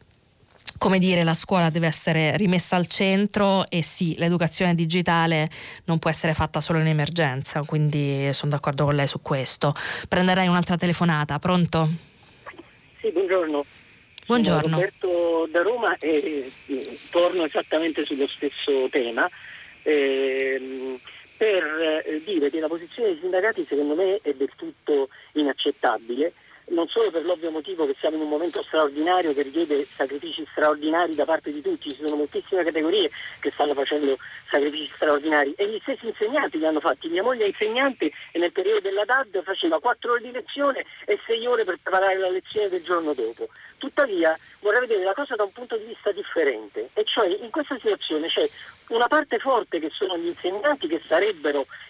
come 0.78 0.98
dire, 0.98 1.24
la 1.24 1.36
scuola 1.36 1.70
deve 1.70 1.86
essere 1.86 2.36
rimessa 2.38 2.76
al 2.76 2.88
centro 2.88 3.70
e 3.70 3.84
sì, 3.84 4.16
l'educazione 4.18 4.74
digitale 4.74 5.48
non 5.86 6.00
può 6.00 6.10
essere 6.10 6.34
fatta 6.34 6.60
solo 6.60 6.80
in 6.80 6.88
emergenza, 6.88 7.62
quindi 7.64 8.34
sono 8.34 8.50
d'accordo 8.50 8.86
con 8.86 8.96
lei 8.96 9.06
su 9.06 9.22
questo. 9.22 9.76
Prenderei 10.08 10.48
un'altra 10.48 10.78
telefonata, 10.78 11.38
pronto? 11.38 11.88
Sì, 13.00 13.12
buongiorno. 13.12 13.64
Buongiorno. 14.26 14.62
Sono 14.62 14.76
Roberto 14.76 15.48
da 15.52 15.62
Roma 15.62 15.98
e 15.98 16.52
eh, 16.68 17.00
torno 17.10 17.44
esattamente 17.44 18.06
sullo 18.06 18.28
stesso 18.28 18.88
tema. 18.90 19.30
Eh, 19.84 21.00
per 21.36 22.04
eh, 22.06 22.22
dire 22.24 22.52
che 22.52 22.60
la 22.60 22.68
posizione 22.68 23.10
dei 23.10 23.20
sindacati 23.20 23.66
secondo 23.66 23.96
me 23.96 24.20
è 24.22 24.32
del 24.34 24.52
tutto 24.56 25.10
inaccettabile 25.34 26.34
non 26.72 26.88
solo 26.88 27.12
per 27.12 27.24
l'ovvio 27.24 27.52
motivo 27.52 27.86
che 27.86 27.96
siamo 28.00 28.16
in 28.16 28.24
un 28.24 28.30
momento 28.30 28.62
straordinario 28.64 29.34
che 29.34 29.42
richiede 29.42 29.86
sacrifici 29.86 30.46
straordinari 30.52 31.16
da 31.16 31.26
parte 31.26 31.52
di 31.52 31.62
tutti, 31.62 31.90
ci 31.90 32.04
sono 32.04 32.16
moltissime 32.16 32.64
categorie 32.64 33.10
che 33.40 33.52
stanno 33.52 33.74
facendo 33.74 34.18
sacrifici 34.50 34.92
straordinari 34.94 35.54
e 35.56 35.70
gli 35.70 35.80
stessi 35.82 36.08
insegnanti 36.08 36.58
li 36.58 36.66
hanno 36.66 36.80
fatti. 36.80 37.10
Mia 37.10 37.24
moglie 37.24 37.46
è 37.46 37.48
insegnante 37.48 38.12
e 38.32 38.40
nel 38.40 38.52
periodo 38.52 38.82
della 38.82 39.06
DAD 39.06 39.44
faceva 39.44 39.80
4 39.80 40.12
ore 40.12 40.22
di 40.22 40.32
lezione 40.32 40.86
e 41.06 41.20
6 41.26 41.46
ore 41.46 41.64
per 41.64 41.78
preparare 41.82 42.18
la 42.18 42.30
lezione 42.30 42.70
del 42.70 42.84
giorno 42.84 43.14
dopo. 43.14 43.50
Tuttavia 43.78 44.38
vorrei 44.60 44.82
vedere 44.82 45.04
la 45.04 45.14
cosa 45.14 45.36
da 45.36 45.44
un 45.44 45.52
punto 45.52 45.76
di 45.76 45.86
vista 45.86 46.12
differente 46.12 46.90
e 46.94 47.04
cioè 47.04 47.28
in 47.28 47.50
questa 47.50 47.76
situazione 47.78 48.28
c'è 48.28 48.48
una 48.96 49.08
parte 49.08 49.40
forte 49.40 49.80
che 49.80 49.90
sono 49.92 50.18
gli 50.18 50.28
insegnanti 50.28 50.88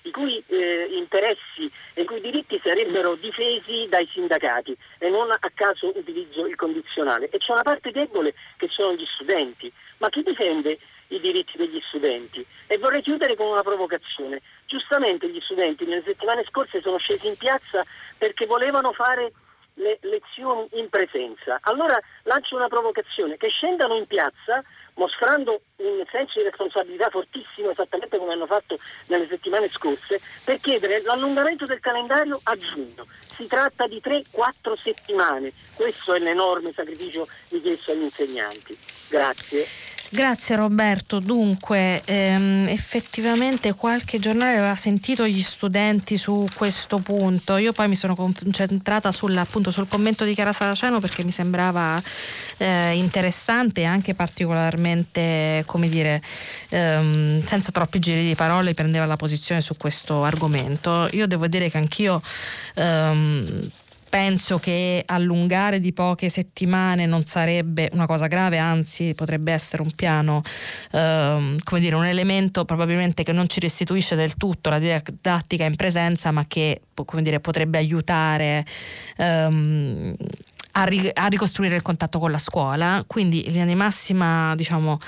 i 0.03 0.11
cui 0.11 0.43
eh, 0.47 0.87
interessi 0.91 1.71
e 1.93 2.01
i 2.01 2.05
cui 2.05 2.21
diritti 2.21 2.59
sarebbero 2.63 3.15
difesi 3.15 3.87
dai 3.87 4.05
sindacati 4.07 4.75
e 4.99 5.09
non 5.09 5.31
a 5.31 5.39
caso 5.53 5.91
utilizzo 5.95 6.45
il 6.45 6.55
condizionale 6.55 7.29
e 7.29 7.37
c'è 7.37 7.51
una 7.51 7.63
parte 7.63 7.91
debole 7.91 8.33
che 8.57 8.67
sono 8.69 8.93
gli 8.93 9.05
studenti. 9.05 9.71
Ma 9.97 10.09
chi 10.09 10.23
difende 10.23 10.77
i 11.07 11.19
diritti 11.19 11.57
degli 11.57 11.81
studenti? 11.87 12.45
E 12.67 12.77
vorrei 12.77 13.01
chiudere 13.01 13.35
con 13.35 13.47
una 13.47 13.63
provocazione. 13.63 14.41
Giustamente 14.65 15.29
gli 15.29 15.39
studenti 15.41 15.85
nelle 15.85 16.03
settimane 16.03 16.43
scorse 16.47 16.81
sono 16.81 16.97
scesi 16.97 17.27
in 17.27 17.37
piazza 17.37 17.83
perché 18.17 18.45
volevano 18.45 18.91
fare 18.93 19.31
le 19.75 19.97
lezioni 20.01 20.67
in 20.73 20.89
presenza. 20.89 21.59
Allora 21.61 21.99
lancio 22.23 22.55
una 22.55 22.67
provocazione, 22.67 23.37
che 23.37 23.49
scendano 23.49 23.95
in 23.95 24.05
piazza 24.05 24.63
mostrando 24.95 25.61
un 25.77 26.03
senso 26.11 26.39
di 26.39 26.45
responsabilità 26.45 27.09
fortissimo, 27.09 27.71
esattamente 27.71 28.17
come 28.17 28.33
hanno 28.33 28.45
fatto 28.45 28.77
nelle 29.07 29.27
settimane 29.27 29.69
scorse, 29.69 30.19
per 30.43 30.59
chiedere 30.59 31.01
l'allungamento 31.01 31.65
del 31.65 31.79
calendario 31.79 32.39
a 32.43 32.55
giugno. 32.55 33.05
Si 33.23 33.47
tratta 33.47 33.87
di 33.87 34.01
3-4 34.03 34.73
settimane, 34.75 35.51
questo 35.75 36.13
è 36.13 36.19
l'enorme 36.19 36.71
sacrificio 36.73 37.27
richiesto 37.49 37.91
agli 37.91 38.03
insegnanti. 38.03 38.77
Grazie. 39.09 39.65
Grazie 40.13 40.57
Roberto, 40.57 41.19
dunque 41.19 42.01
ehm, 42.03 42.67
effettivamente 42.67 43.73
qualche 43.73 44.19
giornale 44.19 44.57
aveva 44.57 44.75
sentito 44.75 45.25
gli 45.25 45.41
studenti 45.41 46.17
su 46.17 46.45
questo 46.53 46.97
punto, 46.97 47.55
io 47.55 47.71
poi 47.71 47.87
mi 47.87 47.95
sono 47.95 48.13
concentrata 48.13 49.13
sul, 49.13 49.37
appunto, 49.37 49.71
sul 49.71 49.87
commento 49.87 50.25
di 50.25 50.33
Chiara 50.33 50.51
Saraceno 50.51 50.99
perché 50.99 51.23
mi 51.23 51.31
sembrava 51.31 52.01
eh, 52.57 52.91
interessante 52.97 53.81
e 53.81 53.85
anche 53.85 54.13
particolarmente, 54.13 55.63
come 55.65 55.87
dire, 55.87 56.21
ehm, 56.67 57.41
senza 57.45 57.71
troppi 57.71 57.99
giri 57.99 58.25
di 58.25 58.35
parole 58.35 58.73
prendeva 58.73 59.05
la 59.05 59.15
posizione 59.15 59.61
su 59.61 59.77
questo 59.77 60.25
argomento. 60.25 61.07
Io 61.11 61.25
devo 61.25 61.47
dire 61.47 61.69
che 61.69 61.77
anch'io... 61.77 62.21
Ehm, 62.75 63.69
penso 64.11 64.59
che 64.59 65.03
allungare 65.05 65.79
di 65.79 65.93
poche 65.93 66.27
settimane 66.27 67.05
non 67.05 67.23
sarebbe 67.23 67.89
una 67.93 68.05
cosa 68.05 68.27
grave, 68.27 68.57
anzi 68.57 69.13
potrebbe 69.15 69.53
essere 69.53 69.83
un 69.83 69.91
piano, 69.95 70.41
ehm, 70.91 71.57
come 71.63 71.79
dire, 71.79 71.95
un 71.95 72.05
elemento 72.05 72.65
probabilmente 72.65 73.23
che 73.23 73.31
non 73.31 73.47
ci 73.47 73.61
restituisce 73.61 74.15
del 74.15 74.35
tutto 74.35 74.69
la 74.69 74.79
didattica 74.79 75.63
in 75.63 75.77
presenza, 75.77 76.29
ma 76.31 76.43
che 76.45 76.81
come 77.05 77.21
dire, 77.21 77.39
potrebbe 77.39 77.77
aiutare 77.77 78.65
ehm, 79.15 80.13
a, 80.73 80.83
ri- 80.83 81.11
a 81.13 81.27
ricostruire 81.27 81.75
il 81.75 81.81
contatto 81.81 82.19
con 82.19 82.31
la 82.31 82.37
scuola. 82.37 83.01
Quindi 83.07 83.45
in 83.45 83.51
linea 83.51 83.65
di 83.65 83.75
massima, 83.75 84.53
diciamo 84.57 84.99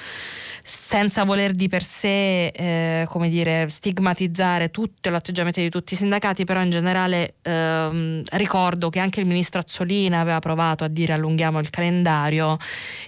senza 0.63 1.25
voler 1.25 1.51
di 1.51 1.67
per 1.67 1.83
sé 1.83 2.47
eh, 2.47 3.05
come 3.07 3.27
dire, 3.29 3.67
stigmatizzare 3.67 4.71
tutto 4.71 5.09
l'atteggiamento 5.09 5.59
di 5.59 5.69
tutti 5.69 5.93
i 5.93 5.97
sindacati, 5.97 6.45
però 6.45 6.61
in 6.61 6.69
generale 6.69 7.35
ehm, 7.41 8.23
ricordo 8.31 8.89
che 8.89 8.99
anche 8.99 9.19
il 9.19 9.25
ministro 9.25 9.59
Azzolina 9.59 10.19
aveva 10.19 10.39
provato 10.39 10.83
a 10.85 10.87
dire 10.87 11.13
allunghiamo 11.13 11.59
il 11.59 11.69
calendario 11.69 12.57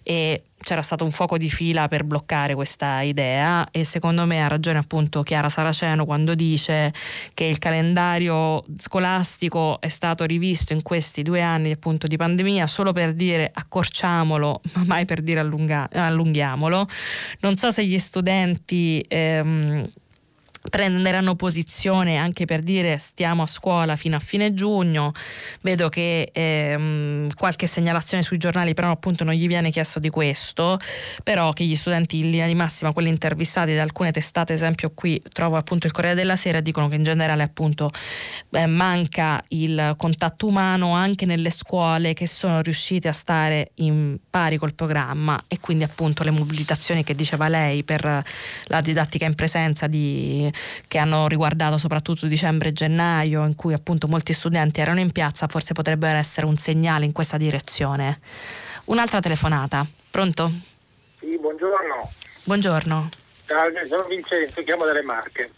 e 0.04 0.44
c'era 0.66 0.82
stato 0.82 1.04
un 1.04 1.12
fuoco 1.12 1.38
di 1.38 1.50
fila 1.50 1.88
per 1.88 2.04
bloccare 2.04 2.56
questa 2.56 3.02
idea 3.02 3.70
e 3.70 3.84
secondo 3.86 4.26
me 4.26 4.44
ha 4.44 4.48
ragione 4.48 4.80
appunto 4.80 5.22
Chiara 5.22 5.48
Saraceno 5.48 6.06
quando 6.06 6.34
dice 6.34 6.92
che 7.36 7.44
il 7.44 7.60
calendario 7.60 8.66
scolastico 8.78 9.80
è 9.80 9.90
stato 9.90 10.26
rivisto 10.26 10.74
in 10.74 10.82
questi 10.82 11.22
due 11.22 11.42
anni 11.42 11.72
appunto 11.72 12.08
di 12.08 12.18
pandemia 12.18 12.66
solo 12.66 12.94
per 12.94 13.14
dire 13.14 13.52
accorciamolo 13.54 14.62
ma 14.74 14.84
mai 14.88 15.06
per 15.06 15.22
dire 15.22 15.40
allunga- 15.40 15.88
allunghiamolo. 15.92 16.88
Non 17.42 17.56
so 17.58 17.70
se 17.70 17.86
gli 17.86 18.00
studenti... 18.00 19.06
Ehm, 19.08 19.88
prenderanno 20.76 21.36
posizione 21.36 22.18
anche 22.18 22.44
per 22.44 22.60
dire 22.60 22.98
stiamo 22.98 23.44
a 23.44 23.48
scuola 23.48 23.96
fino 23.96 24.18
a 24.18 24.20
fine 24.20 24.54
giugno. 24.54 25.14
Vedo 25.62 25.88
che 25.88 26.30
ehm, 26.34 27.30
qualche 27.34 27.66
segnalazione 27.66 28.24
sui 28.24 28.38
giornali, 28.38 28.74
però 28.74 28.92
appunto 28.92 29.24
non 29.24 29.36
gli 29.36 29.48
viene 29.48 29.72
chiesto 29.72 30.02
di 30.02 30.10
questo, 30.10 30.78
però 31.24 31.54
che 31.54 31.64
gli 31.64 31.78
studenti 31.78 32.20
in 32.20 32.30
linea 32.30 32.46
di 32.46 32.56
massima, 32.56 32.92
quelli 32.92 33.08
intervistati 33.08 33.74
da 33.74 33.84
alcune 33.84 34.12
testate, 34.12 34.52
esempio 34.52 34.92
qui 34.94 35.24
trovo 35.32 35.56
appunto 35.56 35.88
il 35.88 35.94
Corriere 35.94 36.14
della 36.14 36.36
Sera, 36.36 36.60
dicono 36.60 36.90
che 36.90 36.96
in 36.96 37.04
generale 37.04 37.44
appunto 37.44 37.90
eh, 38.50 38.66
manca 38.66 39.42
il 39.50 39.94
contatto 39.96 40.48
umano 40.48 40.92
anche 40.92 41.26
nelle 41.26 41.52
scuole 41.52 42.14
che 42.14 42.28
sono 42.28 42.60
riuscite 42.60 43.08
a 43.08 43.14
stare 43.14 43.72
in 43.76 44.18
pari 44.30 44.58
col 44.58 44.74
programma 44.74 45.42
e 45.48 45.58
quindi 45.62 45.86
appunto 45.86 46.26
le 46.26 46.32
mobilitazioni 46.32 47.06
che 47.06 47.16
diceva 47.16 47.48
lei 47.48 47.86
per 47.86 48.22
la 48.66 48.82
didattica 48.82 49.24
in 49.24 49.36
presenza 49.36 49.88
di 49.88 50.52
che 50.88 50.98
hanno 50.98 51.28
riguardato 51.28 51.78
soprattutto 51.78 52.28
dicembre 52.28 52.70
e 52.70 52.74
gennaio, 52.74 53.46
in 53.46 53.56
cui 53.56 53.74
appunto 53.74 54.08
molti 54.08 54.34
studenti 54.34 54.82
erano 54.82 55.00
in 55.00 55.12
piazza, 55.12 55.48
forse 55.48 55.74
potrebbero 55.74 56.18
essere 56.18 56.46
un 56.46 56.56
segnale 56.56 57.06
in 57.06 57.12
questa 57.12 57.38
direzione. 57.38 58.20
Un'altra 58.86 59.20
telefonata, 59.20 59.86
pronto? 60.12 60.52
Sì, 61.20 61.38
buongiorno. 61.38 62.12
Buongiorno. 62.44 63.10
Salve, 63.46 63.88
sono 63.88 64.04
Vincenzo, 64.04 64.62
chiamo 64.62 64.86
dalle 64.86 65.02
Marche. 65.02 65.52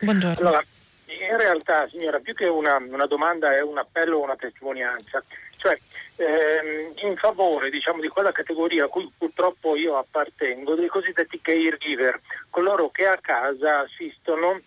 Buongiorno. 0.00 0.38
Allora, 0.46 0.62
in 1.06 1.36
realtà, 1.36 1.88
signora, 1.88 2.18
più 2.18 2.34
che 2.34 2.46
una, 2.46 2.76
una 2.76 3.06
domanda 3.06 3.54
è 3.54 3.62
un 3.62 3.78
appello 3.78 4.18
o 4.18 4.22
una 4.24 4.36
testimonianza. 4.36 5.22
Cioè, 5.56 5.78
ehm, 6.16 6.92
in 7.08 7.16
favore 7.16 7.70
diciamo, 7.70 8.00
di 8.00 8.08
quella 8.08 8.32
categoria 8.32 8.84
a 8.84 8.88
cui 8.88 9.10
purtroppo 9.16 9.76
io 9.76 9.96
appartengo, 9.96 10.74
dei 10.74 10.88
cosiddetti 10.88 11.40
caregiver, 11.40 12.20
coloro 12.50 12.90
che 12.90 13.06
a 13.06 13.18
casa 13.20 13.80
assistono 13.80 14.60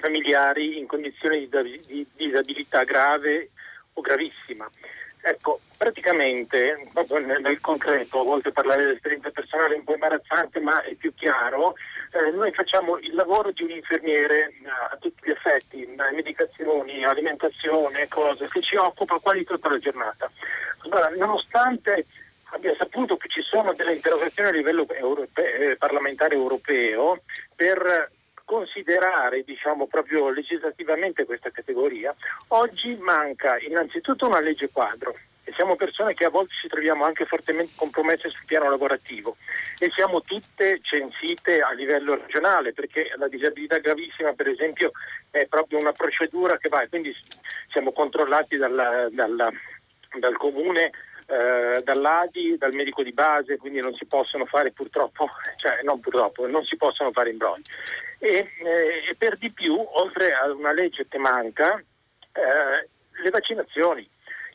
familiari 0.00 0.78
in 0.78 0.86
condizioni 0.86 1.48
di, 1.48 1.82
di 1.86 2.06
disabilità 2.14 2.82
grave 2.84 3.50
o 3.94 4.00
gravissima. 4.00 4.68
Ecco, 5.24 5.60
praticamente, 5.76 6.80
proprio 6.92 7.18
nel, 7.18 7.60
concreto, 7.60 8.20
a 8.20 8.24
volte 8.24 8.50
parlare 8.50 8.82
dell'esperienza 8.82 9.30
personale 9.30 9.74
è 9.74 9.78
un 9.78 9.84
po' 9.84 9.94
imbarazzante, 9.94 10.58
ma 10.58 10.82
è 10.82 10.94
più 10.94 11.14
chiaro, 11.14 11.74
eh, 12.12 12.30
noi 12.30 12.52
facciamo 12.52 12.98
il 12.98 13.14
lavoro 13.14 13.50
di 13.52 13.62
un 13.62 13.70
infermiere 13.70 14.48
eh, 14.48 14.68
a 14.90 14.96
tutti 15.00 15.26
gli 15.26 15.30
effetti, 15.30 15.88
medicazioni, 16.12 17.04
alimentazione, 17.04 18.08
cose, 18.08 18.48
che 18.48 18.60
ci 18.60 18.76
occupa 18.76 19.18
quasi 19.18 19.44
tutta 19.44 19.70
la 19.70 19.78
giornata. 19.78 20.30
Allora, 20.84 21.08
nonostante 21.08 22.06
abbia 22.50 22.74
saputo 22.76 23.16
che 23.16 23.28
ci 23.28 23.40
sono 23.40 23.72
delle 23.72 23.94
interrogazioni 23.94 24.50
a 24.50 24.52
livello 24.52 24.86
europeo, 24.88 25.44
eh, 25.44 25.76
parlamentare 25.76 26.34
europeo 26.34 27.22
per 27.56 28.10
considerare 28.44 29.42
diciamo, 29.44 29.86
proprio 29.86 30.28
legislativamente 30.28 31.24
questa 31.24 31.50
categoria, 31.50 32.14
oggi 32.48 32.94
manca 32.96 33.58
innanzitutto 33.58 34.26
una 34.26 34.40
legge 34.40 34.68
quadro 34.70 35.14
e 35.44 35.52
siamo 35.54 35.76
persone 35.76 36.14
che 36.14 36.24
a 36.24 36.30
volte 36.30 36.54
ci 36.60 36.68
troviamo 36.68 37.04
anche 37.04 37.24
fortemente 37.24 37.72
compromesse 37.76 38.28
sul 38.28 38.44
piano 38.46 38.70
lavorativo 38.70 39.36
e 39.78 39.90
siamo 39.94 40.22
tutte 40.22 40.78
censite 40.80 41.60
a 41.60 41.72
livello 41.72 42.14
regionale 42.14 42.72
perché 42.72 43.12
la 43.16 43.28
disabilità 43.28 43.78
gravissima 43.78 44.32
per 44.34 44.48
esempio 44.48 44.92
è 45.30 45.46
proprio 45.46 45.78
una 45.78 45.92
procedura 45.92 46.58
che 46.58 46.68
va 46.68 46.82
e 46.82 46.88
quindi 46.88 47.14
siamo 47.70 47.92
controllati 47.92 48.56
dalla, 48.56 49.08
dalla, 49.10 49.50
dal 50.18 50.36
comune 50.36 50.90
eh, 51.26 51.82
dall'ADI, 51.82 52.56
dal 52.58 52.74
medico 52.74 53.02
di 53.02 53.12
base, 53.12 53.56
quindi 53.56 53.80
non 53.80 53.94
si 53.94 54.04
possono 54.04 54.44
fare 54.44 54.70
purtroppo, 54.70 55.30
cioè 55.56 55.80
non 55.82 56.00
purtroppo, 56.00 56.46
non 56.46 56.64
si 56.64 56.76
possono 56.76 57.10
fare 57.10 57.30
imbrogli. 57.30 57.62
E, 58.18 58.50
eh, 58.58 59.10
e 59.10 59.14
per 59.16 59.38
di 59.38 59.50
più, 59.50 59.74
oltre 59.74 60.32
a 60.34 60.50
una 60.52 60.72
legge 60.72 61.06
che 61.08 61.18
manca, 61.18 61.82
eh, 62.32 62.88
le 63.22 63.30
vaccinazioni. 63.30 64.08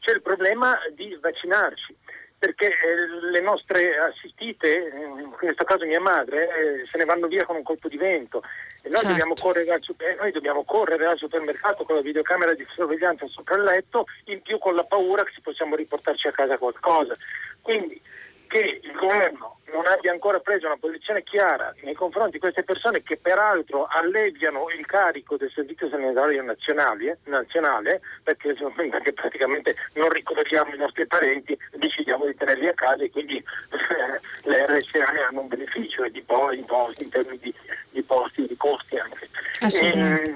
C'è 0.08 0.14
il 0.14 0.22
problema 0.22 0.80
di 0.96 1.18
vaccinarci 1.20 1.94
perché 2.40 2.68
eh, 2.68 3.30
le 3.30 3.42
nostre 3.42 3.98
assistite, 3.98 4.90
in 4.96 5.32
questo 5.32 5.66
caso 5.66 5.86
mia 5.86 6.00
madre, 6.00 6.48
eh, 6.48 6.86
se 6.86 6.98
ne 6.98 7.04
vanno 7.04 7.28
via 7.28 7.44
con 7.44 7.58
un 7.58 7.64
colpo 7.64 7.90
di 7.90 7.98
vento 7.98 8.42
e 8.84 8.88
noi, 8.88 9.02
certo. 9.02 9.08
dobbiamo 9.10 9.34
al, 9.44 9.82
eh, 9.98 10.16
noi, 10.18 10.32
dobbiamo 10.32 10.64
correre 10.64 11.08
al, 11.08 11.18
supermercato 11.18 11.84
con 11.84 11.96
la 11.96 12.02
videocamera 12.02 12.54
di 12.54 12.66
sorveglianza 12.74 13.28
sopra 13.28 13.58
il 13.58 13.64
letto, 13.64 14.06
in 14.28 14.42
più 14.42 14.58
con 14.60 14.76
la 14.76 14.86
paura 14.86 15.26
che 15.26 15.42
possiamo 15.44 15.76
riportarci 15.76 16.30
a 16.30 16.32
casa 16.32 16.58
qualcosa. 16.58 17.14
Quindi 17.62 18.00
che 18.48 18.80
il 18.82 18.92
governo 18.94 19.60
non 19.72 19.86
abbia 19.86 20.12
ancora 20.12 20.40
preso 20.40 20.66
una 20.66 20.78
posizione 20.78 21.24
chiara 21.24 21.74
nei 21.82 21.94
confronti 21.94 22.32
di 22.32 22.40
queste 22.40 22.64
persone 22.64 23.04
che 23.04 23.18
peraltro 23.18 23.86
alleviano 23.90 24.68
il 24.70 24.86
carico 24.86 25.38
del 25.38 25.52
servizio 25.54 25.90
sanitario 25.90 26.42
nazionale, 26.42 27.20
nazionale 27.26 28.02
perché, 28.24 28.54
perché, 28.76 29.14
praticamente 29.14 29.76
non 29.94 30.10
ricoveriamo 30.10 30.74
i 30.74 30.78
nostri 30.78 31.06
parenti, 31.06 31.58
decidiamo 31.74 32.26
di 32.26 32.36
tenerli 32.36 32.68
a 32.68 32.74
casa 32.74 33.04
e 33.04 33.12
quindi 33.12 33.38
eh, 33.38 34.50
le 34.50 34.66
RSA 34.66 35.28
hanno 35.30 35.42
un 35.42 35.48
beneficio 35.48 36.04
e 36.04 36.12
di 36.12 36.22
poi 36.22 36.58
in 36.58 37.10
termini 37.10 37.38
di, 37.40 37.54
di 37.92 38.02
posti, 38.04 38.48
di 38.48 38.56
costi 38.58 38.98
anche. 38.98 39.30
E, 39.60 40.36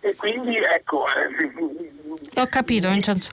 e 0.00 0.14
quindi 0.16 0.56
ecco. 0.56 1.06
Eh, 1.06 2.40
ho 2.40 2.46
capito 2.46 2.88
Vincenzo, 2.90 3.30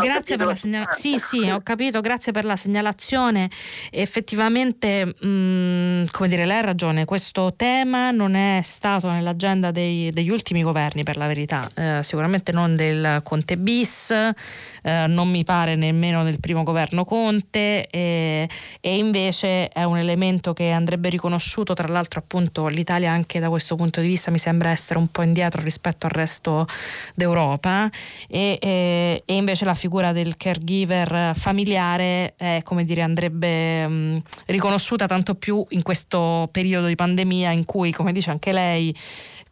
grazie 0.00 0.36
per 0.36 0.46
la 0.46 0.54
segnalazione. 0.54 1.18
Sì, 1.18 1.18
sì, 1.18 1.50
ho 1.50 1.60
capito, 1.62 2.00
grazie 2.00 2.32
per 2.32 2.44
la 2.44 2.56
segnalazione. 2.56 3.50
Effettivamente, 3.90 5.06
mh, 5.06 5.26
mm, 5.26 6.04
come 6.10 6.28
dire, 6.28 6.44
lei 6.44 6.58
ha 6.58 6.62
ragione, 6.62 7.04
questo 7.04 7.54
tema 7.56 8.10
non 8.10 8.34
è 8.34 8.60
stato 8.62 9.10
nell'agenda 9.10 9.70
dei, 9.70 10.10
degli 10.12 10.30
ultimi 10.30 10.62
governi 10.62 11.02
per 11.02 11.16
la 11.16 11.26
verità, 11.26 11.66
eh, 11.74 12.00
sicuramente 12.02 12.52
non 12.52 12.76
del 12.76 13.20
Conte 13.22 13.56
bis, 13.56 14.10
eh, 14.10 15.06
non 15.06 15.28
mi 15.28 15.44
pare 15.44 15.74
nemmeno 15.74 16.22
nel 16.22 16.40
primo 16.40 16.62
governo 16.62 17.04
Conte 17.04 17.88
e, 17.88 18.48
e 18.80 18.96
invece 18.96 19.68
è 19.68 19.84
un 19.84 19.98
elemento 19.98 20.52
che 20.52 20.70
andrebbe 20.70 21.08
riconosciuto, 21.08 21.74
tra 21.74 21.88
l'altro 21.88 22.20
appunto 22.20 22.66
l'Italia 22.68 23.12
anche 23.12 23.40
da 23.40 23.48
questo 23.48 23.76
punto 23.76 24.00
di 24.00 24.06
vista 24.06 24.30
mi 24.30 24.38
sembra 24.38 24.70
essere 24.70 24.98
un 24.98 25.08
po' 25.08 25.22
indietro 25.22 25.62
rispetto 25.62 26.01
rispetto 26.02 26.06
al 26.06 26.12
resto 26.12 26.66
d'Europa. 27.14 27.88
E, 28.28 28.58
e, 28.60 29.22
e 29.24 29.36
invece 29.36 29.64
la 29.64 29.74
figura 29.74 30.12
del 30.12 30.36
caregiver 30.36 31.34
familiare 31.36 32.34
è, 32.36 32.60
come 32.64 32.84
dire, 32.84 33.02
andrebbe 33.02 33.86
mh, 33.86 34.22
riconosciuta 34.46 35.06
tanto 35.06 35.34
più 35.34 35.64
in 35.70 35.82
questo 35.82 36.48
periodo 36.50 36.86
di 36.86 36.94
pandemia 36.94 37.50
in 37.50 37.64
cui, 37.64 37.92
come 37.92 38.12
dice 38.12 38.30
anche 38.30 38.52
lei, 38.52 38.94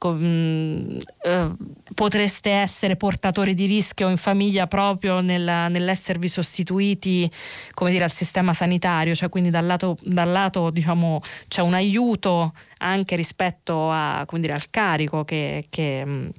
eh, 0.09 1.51
potreste 1.95 2.51
essere 2.51 2.97
portatori 2.97 3.55
di 3.55 3.67
rischio 3.67 4.09
in 4.09 4.17
famiglia 4.17 4.67
proprio 4.67 5.21
nella, 5.21 5.69
nell'esservi 5.69 6.29
sostituiti 6.29 7.31
come 7.75 7.91
dire, 7.91 8.05
al 8.05 8.13
sistema 8.13 8.55
sanitario, 8.55 9.15
cioè 9.15 9.29
quindi 9.29 9.51
dal 9.51 9.67
lato, 9.67 9.99
dal 10.03 10.31
lato 10.31 10.71
diciamo, 10.71 11.21
c'è 11.49 11.61
un 11.61 11.75
aiuto 11.75 12.55
anche 12.79 13.17
rispetto 13.17 13.91
a, 13.91 14.27
dire, 14.33 14.53
al 14.55 14.71
carico 14.71 15.25
che, 15.25 15.67
che 15.69 16.33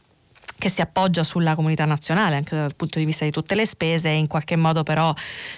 che 0.62 0.70
si 0.70 0.82
appoggia 0.82 1.24
sulla 1.24 1.56
comunità 1.56 1.86
nazionale 1.86 2.36
anche 2.36 2.56
dal 2.56 2.76
punto 2.76 3.00
di 3.00 3.06
vista 3.06 3.26
di 3.26 3.32
tutte 3.32 3.56
le 3.56 3.66
spese 3.66 4.10
in 4.10 4.28
qualche 4.28 4.56
modo 4.56 4.84
però 4.84 5.12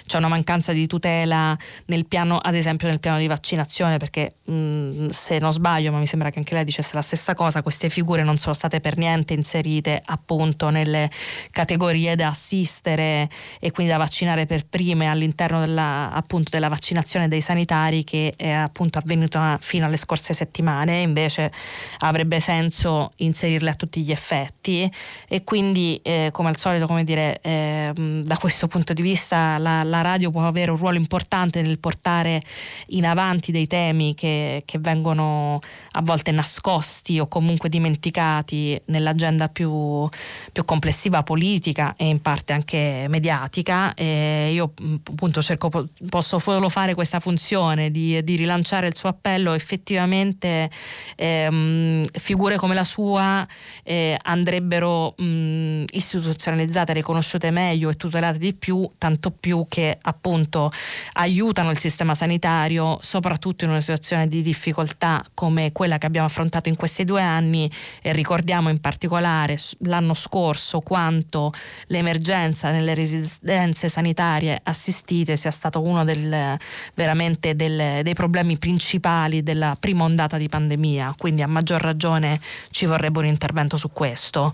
c'è 0.06 0.16
una 0.16 0.28
mancanza 0.28 0.72
di 0.72 0.86
tutela 0.86 1.54
nel 1.86 2.06
piano, 2.06 2.38
ad 2.38 2.54
esempio 2.54 2.88
nel 2.88 3.00
piano 3.00 3.18
di 3.18 3.26
vaccinazione 3.26 3.98
perché 3.98 4.36
mh, 4.44 5.08
se 5.08 5.38
non 5.38 5.52
sbaglio 5.52 5.92
ma 5.92 5.98
mi 5.98 6.06
sembra 6.06 6.30
che 6.30 6.38
anche 6.38 6.54
lei 6.54 6.64
dicesse 6.64 6.92
la 6.94 7.02
stessa 7.02 7.34
cosa 7.34 7.60
queste 7.60 7.90
figure 7.90 8.22
non 8.22 8.38
sono 8.38 8.54
state 8.54 8.80
per 8.80 8.96
niente 8.96 9.34
inserite 9.34 10.00
appunto 10.02 10.70
nelle 10.70 11.10
categorie 11.50 12.16
da 12.16 12.28
assistere 12.28 13.28
e 13.60 13.70
quindi 13.72 13.92
da 13.92 13.98
vaccinare 13.98 14.46
per 14.46 14.64
prime 14.66 15.10
all'interno 15.10 15.60
della, 15.60 16.10
appunto, 16.12 16.48
della 16.50 16.68
vaccinazione 16.68 17.28
dei 17.28 17.42
sanitari 17.42 18.04
che 18.04 18.32
è 18.34 18.48
appunto 18.48 18.96
avvenuta 18.96 19.58
fino 19.60 19.84
alle 19.84 19.98
scorse 19.98 20.32
settimane. 20.32 21.00
Invece 21.00 21.52
avrebbe 21.98 22.40
senso 22.40 23.12
inserirle 23.16 23.68
a 23.68 23.74
tutti 23.74 24.00
gli 24.02 24.10
effetti 24.10 24.90
e 25.28 25.44
quindi 25.44 26.00
eh, 26.02 26.30
come 26.32 26.48
al 26.48 26.56
solito 26.56 26.86
come 26.86 27.04
dire 27.04 27.40
eh, 27.42 27.92
da 27.94 28.36
questo 28.36 28.66
punto 28.66 28.92
di 28.92 29.02
vista 29.02 29.58
la, 29.58 29.82
la, 29.82 30.00
radio 30.00 30.30
può 30.30 30.46
avere 30.46 30.70
un 30.70 30.76
ruolo 30.76 30.96
importante 30.96 31.62
nel 31.62 31.78
portare 31.78 32.40
in 32.88 33.06
avanti 33.06 33.52
dei 33.52 33.66
temi 33.66 34.14
che, 34.14 34.62
che 34.64 34.78
vengono 34.78 35.60
a 35.92 36.02
volte 36.02 36.30
nascosti 36.30 37.18
o 37.18 37.26
comunque 37.26 37.68
dimenticati 37.68 38.80
nell'agenda 38.86 39.48
più, 39.48 40.08
più 40.52 40.64
complessiva 40.64 41.22
politica 41.22 41.94
e 41.96 42.08
in 42.08 42.20
parte 42.20 42.52
anche 42.52 43.06
mediatica. 43.08 43.94
E 43.94 44.50
io 44.52 44.72
appunto 45.08 45.42
cerco 45.42 45.88
posso 46.08 46.38
solo 46.38 46.68
fare 46.68 46.94
questa 46.94 47.20
funzione 47.20 47.90
di, 47.90 48.22
di 48.22 48.36
rilanciare 48.36 48.86
il 48.86 48.96
suo 48.96 49.08
appello. 49.08 49.52
Effettivamente 49.52 50.70
ehm, 51.16 52.04
figure 52.12 52.56
come 52.56 52.74
la 52.74 52.84
sua 52.84 53.46
eh, 53.82 54.18
andrebbero 54.22 54.83
fossero 54.84 55.14
mh, 55.16 55.84
istituzionalizzate, 55.92 56.92
riconosciute 56.92 57.50
meglio 57.50 57.88
e 57.88 57.94
tutelate 57.94 58.38
di 58.38 58.54
più, 58.54 58.88
tanto 58.98 59.30
più 59.30 59.66
che 59.68 59.96
appunto 60.02 60.70
aiutano 61.14 61.70
il 61.70 61.78
sistema 61.78 62.14
sanitario, 62.14 62.98
soprattutto 63.00 63.64
in 63.64 63.70
una 63.70 63.80
situazione 63.80 64.28
di 64.28 64.42
difficoltà 64.42 65.24
come 65.32 65.72
quella 65.72 65.98
che 65.98 66.06
abbiamo 66.06 66.26
affrontato 66.26 66.68
in 66.68 66.76
questi 66.76 67.04
due 67.04 67.22
anni 67.22 67.70
e 68.02 68.12
ricordiamo 68.12 68.68
in 68.68 68.80
particolare 68.80 69.58
l'anno 69.80 70.14
scorso 70.14 70.80
quanto 70.80 71.52
l'emergenza 71.86 72.70
nelle 72.70 72.94
residenze 72.94 73.88
sanitarie 73.88 74.60
assistite 74.62 75.36
sia 75.36 75.50
stato 75.50 75.82
uno 75.82 76.04
del, 76.04 76.56
veramente 76.94 77.56
del, 77.56 78.02
dei 78.02 78.14
problemi 78.14 78.58
principali 78.58 79.42
della 79.42 79.76
prima 79.78 80.04
ondata 80.04 80.36
di 80.36 80.48
pandemia, 80.48 81.14
quindi 81.16 81.42
a 81.42 81.46
maggior 81.46 81.80
ragione 81.80 82.40
ci 82.70 82.86
vorrebbe 82.86 83.20
un 83.20 83.26
intervento 83.26 83.76
su 83.76 83.90
questo. 83.92 84.52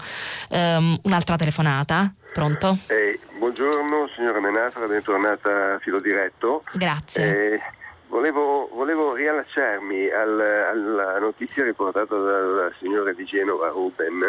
Um, 0.51 0.99
un'altra 1.05 1.37
telefonata. 1.37 2.15
Pronto? 2.33 2.79
Eh, 2.87 3.19
buongiorno 3.39 4.09
signora 4.15 4.41
Menafra, 4.41 4.87
bentornata 4.87 5.75
a 5.75 5.79
filo 5.79 6.01
diretto. 6.01 6.63
Grazie. 6.73 7.55
Eh, 7.55 7.61
volevo, 8.09 8.69
volevo, 8.73 9.15
riallacciarmi 9.15 10.09
al, 10.11 10.41
alla 10.41 11.19
notizia 11.19 11.65
riportata 11.65 12.17
dal 12.17 12.73
signore 12.79 13.15
di 13.15 13.25
Genova 13.25 13.69
Ruben 13.69 14.23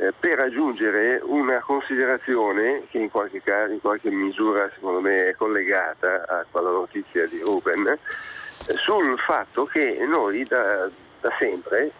eh, 0.00 0.12
per 0.18 0.40
aggiungere 0.40 1.20
una 1.22 1.60
considerazione 1.60 2.84
che 2.90 2.98
in 2.98 3.10
qualche, 3.10 3.42
caso, 3.42 3.72
in 3.72 3.80
qualche 3.80 4.10
misura 4.10 4.70
secondo 4.74 5.00
me 5.00 5.26
è 5.26 5.34
collegata 5.34 6.24
a 6.26 6.44
quella 6.50 6.70
notizia 6.70 7.26
di 7.26 7.40
Ruben 7.40 7.86
eh, 7.86 7.98
sul 8.76 9.18
fatto 9.18 9.64
che 9.64 9.98
noi 10.06 10.44
da, 10.44 10.88
da 11.20 11.30
sempre 11.38 11.90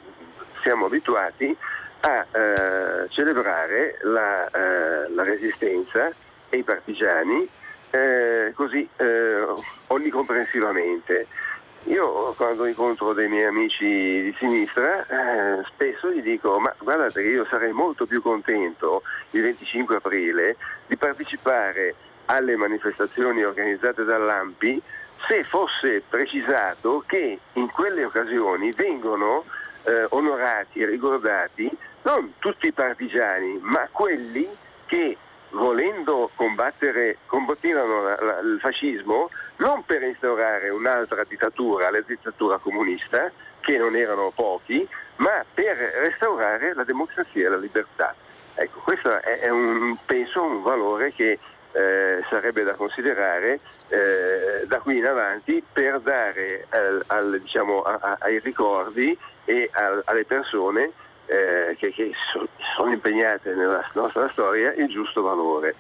siamo 0.62 0.86
abituati 0.86 1.46
a 1.46 1.79
eh, 2.00 3.08
celebrare 3.08 3.98
la, 4.02 4.46
eh, 4.46 5.08
la, 5.10 5.22
resistenza 5.22 6.10
e 6.48 6.58
i 6.58 6.62
partigiani 6.62 7.46
eh, 7.90 8.52
così 8.54 8.88
eh, 8.96 9.44
onnicomprensivamente. 9.88 11.26
Io 11.84 12.34
quando 12.36 12.66
incontro 12.66 13.14
dei 13.14 13.28
miei 13.28 13.46
amici 13.46 13.84
di 13.84 14.34
sinistra 14.38 15.06
eh, 15.06 15.64
spesso 15.72 16.10
gli 16.10 16.20
dico 16.20 16.58
ma 16.58 16.74
guardate 16.78 17.22
che 17.22 17.28
io 17.28 17.46
sarei 17.46 17.72
molto 17.72 18.04
più 18.04 18.20
contento 18.20 19.02
il 19.30 19.42
25 19.42 19.96
aprile 19.96 20.56
di 20.86 20.96
partecipare 20.96 21.94
alle 22.26 22.54
manifestazioni 22.56 23.42
organizzate 23.42 24.04
dall'AMPI 24.04 24.82
se 25.26 25.42
fosse 25.44 26.02
precisato 26.06 27.02
che 27.06 27.38
in 27.54 27.70
quelle 27.70 28.04
occasioni 28.04 28.70
vengono 28.76 29.44
eh, 29.84 30.06
onorati 30.10 30.80
e 30.80 30.86
ricordati 30.86 31.70
non 32.02 32.34
tutti 32.38 32.68
i 32.68 32.72
partigiani, 32.72 33.58
ma 33.62 33.88
quelli 33.90 34.48
che 34.86 35.16
volendo 35.50 36.30
combattere, 36.34 37.18
combattivano 37.26 38.08
il 38.42 38.58
fascismo 38.60 39.30
non 39.56 39.84
per 39.84 40.02
instaurare 40.02 40.70
un'altra 40.70 41.24
dittatura, 41.24 41.90
la 41.90 42.00
dittatura 42.00 42.58
comunista, 42.58 43.30
che 43.60 43.76
non 43.76 43.94
erano 43.94 44.32
pochi, 44.34 44.88
ma 45.16 45.44
per 45.52 45.76
restaurare 45.76 46.74
la 46.74 46.84
democrazia 46.84 47.46
e 47.46 47.50
la 47.50 47.56
libertà. 47.56 48.14
Ecco, 48.54 48.80
questo 48.80 49.20
è, 49.20 49.48
un, 49.48 49.96
penso 50.04 50.42
un 50.42 50.62
valore 50.62 51.12
che 51.12 51.38
eh, 51.72 52.24
sarebbe 52.28 52.62
da 52.62 52.74
considerare 52.74 53.60
eh, 53.88 54.66
da 54.66 54.78
qui 54.80 54.98
in 54.98 55.06
avanti 55.06 55.62
per 55.72 56.00
dare 56.00 56.66
al, 56.70 57.02
al, 57.06 57.40
diciamo, 57.40 57.82
a, 57.82 57.98
a, 58.00 58.16
ai 58.20 58.38
ricordi 58.40 59.16
e 59.44 59.68
a, 59.72 60.02
alle 60.04 60.24
persone 60.24 60.90
eh, 61.30 61.76
che, 61.76 61.92
che 61.92 62.10
so, 62.32 62.48
sono 62.76 62.92
impegnate 62.92 63.54
nella 63.54 63.88
nostra 63.94 64.28
storia 64.30 64.74
il 64.74 64.88
giusto 64.88 65.22
valore. 65.22 65.76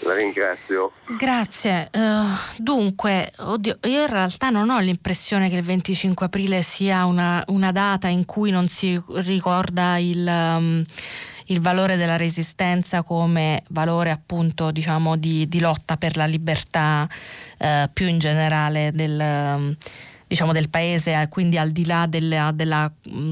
La 0.00 0.14
ringrazio. 0.14 0.92
Grazie. 1.16 1.88
Uh, 1.92 2.26
dunque, 2.58 3.32
oddio, 3.38 3.78
io 3.84 4.02
in 4.02 4.08
realtà 4.08 4.50
non 4.50 4.68
ho 4.68 4.80
l'impressione 4.80 5.48
che 5.48 5.56
il 5.56 5.62
25 5.62 6.26
aprile 6.26 6.62
sia 6.62 7.06
una, 7.06 7.42
una 7.46 7.70
data 7.70 8.08
in 8.08 8.24
cui 8.26 8.50
non 8.50 8.66
si 8.68 9.00
ricorda 9.08 9.96
il, 9.96 10.26
um, 10.26 10.84
il, 11.46 11.60
valore 11.60 11.96
della 11.96 12.16
resistenza 12.16 13.02
come 13.02 13.62
valore 13.68 14.10
appunto 14.10 14.72
diciamo 14.72 15.16
di, 15.16 15.48
di 15.48 15.60
lotta 15.60 15.96
per 15.96 16.16
la 16.16 16.26
libertà 16.26 17.08
uh, 17.58 17.66
più 17.92 18.06
in 18.06 18.18
generale 18.18 18.90
del... 18.92 19.76
Diciamo, 20.34 20.50
del 20.50 20.68
paese, 20.68 21.12
eh, 21.12 21.28
quindi 21.28 21.58
al 21.58 21.70
di 21.70 21.86
là 21.86 22.06
della, 22.08 22.50
della 22.50 22.90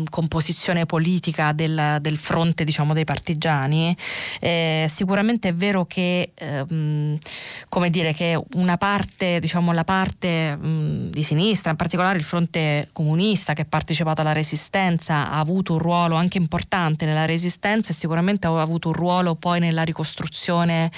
composizione 0.08 0.86
politica 0.86 1.50
del, 1.50 1.98
del 2.00 2.16
fronte 2.16 2.62
diciamo, 2.62 2.94
dei 2.94 3.02
partigiani, 3.02 3.96
eh, 4.38 4.86
sicuramente 4.88 5.48
è 5.48 5.52
vero 5.52 5.84
che, 5.84 6.30
eh, 6.32 6.64
mh, 6.64 7.18
come 7.68 7.90
dire, 7.90 8.12
che 8.12 8.40
una 8.54 8.76
parte, 8.76 9.40
diciamo, 9.40 9.72
la 9.72 9.82
parte 9.82 10.54
mh, 10.54 11.10
di 11.10 11.24
sinistra, 11.24 11.72
in 11.72 11.76
particolare 11.76 12.18
il 12.18 12.22
fronte 12.22 12.88
comunista 12.92 13.52
che 13.52 13.62
ha 13.62 13.66
partecipato 13.68 14.20
alla 14.20 14.30
resistenza, 14.30 15.28
ha 15.28 15.40
avuto 15.40 15.72
un 15.72 15.80
ruolo 15.80 16.14
anche 16.14 16.38
importante 16.38 17.04
nella 17.04 17.24
resistenza 17.24 17.90
e 17.90 17.94
sicuramente 17.94 18.46
ha 18.46 18.60
avuto 18.60 18.86
un 18.86 18.94
ruolo 18.94 19.34
poi 19.34 19.58
nella 19.58 19.82
ricostruzione 19.82 20.92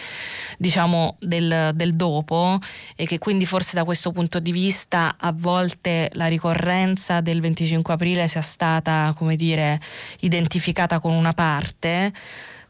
diciamo, 0.58 1.16
del, 1.18 1.70
del 1.74 1.94
dopo 1.94 2.58
e 2.94 3.06
che 3.06 3.16
quindi 3.16 3.46
forse 3.46 3.74
da 3.74 3.84
questo 3.84 4.12
punto 4.12 4.38
di 4.38 4.52
vista 4.52 5.16
a 5.18 5.32
volte 5.32 5.92
la 6.12 6.26
ricorrenza 6.26 7.20
del 7.20 7.40
25 7.40 7.94
aprile 7.94 8.28
sia 8.28 8.40
stata, 8.40 9.12
come 9.16 9.36
dire, 9.36 9.80
identificata 10.20 10.98
con 11.00 11.12
una 11.12 11.32
parte, 11.32 12.12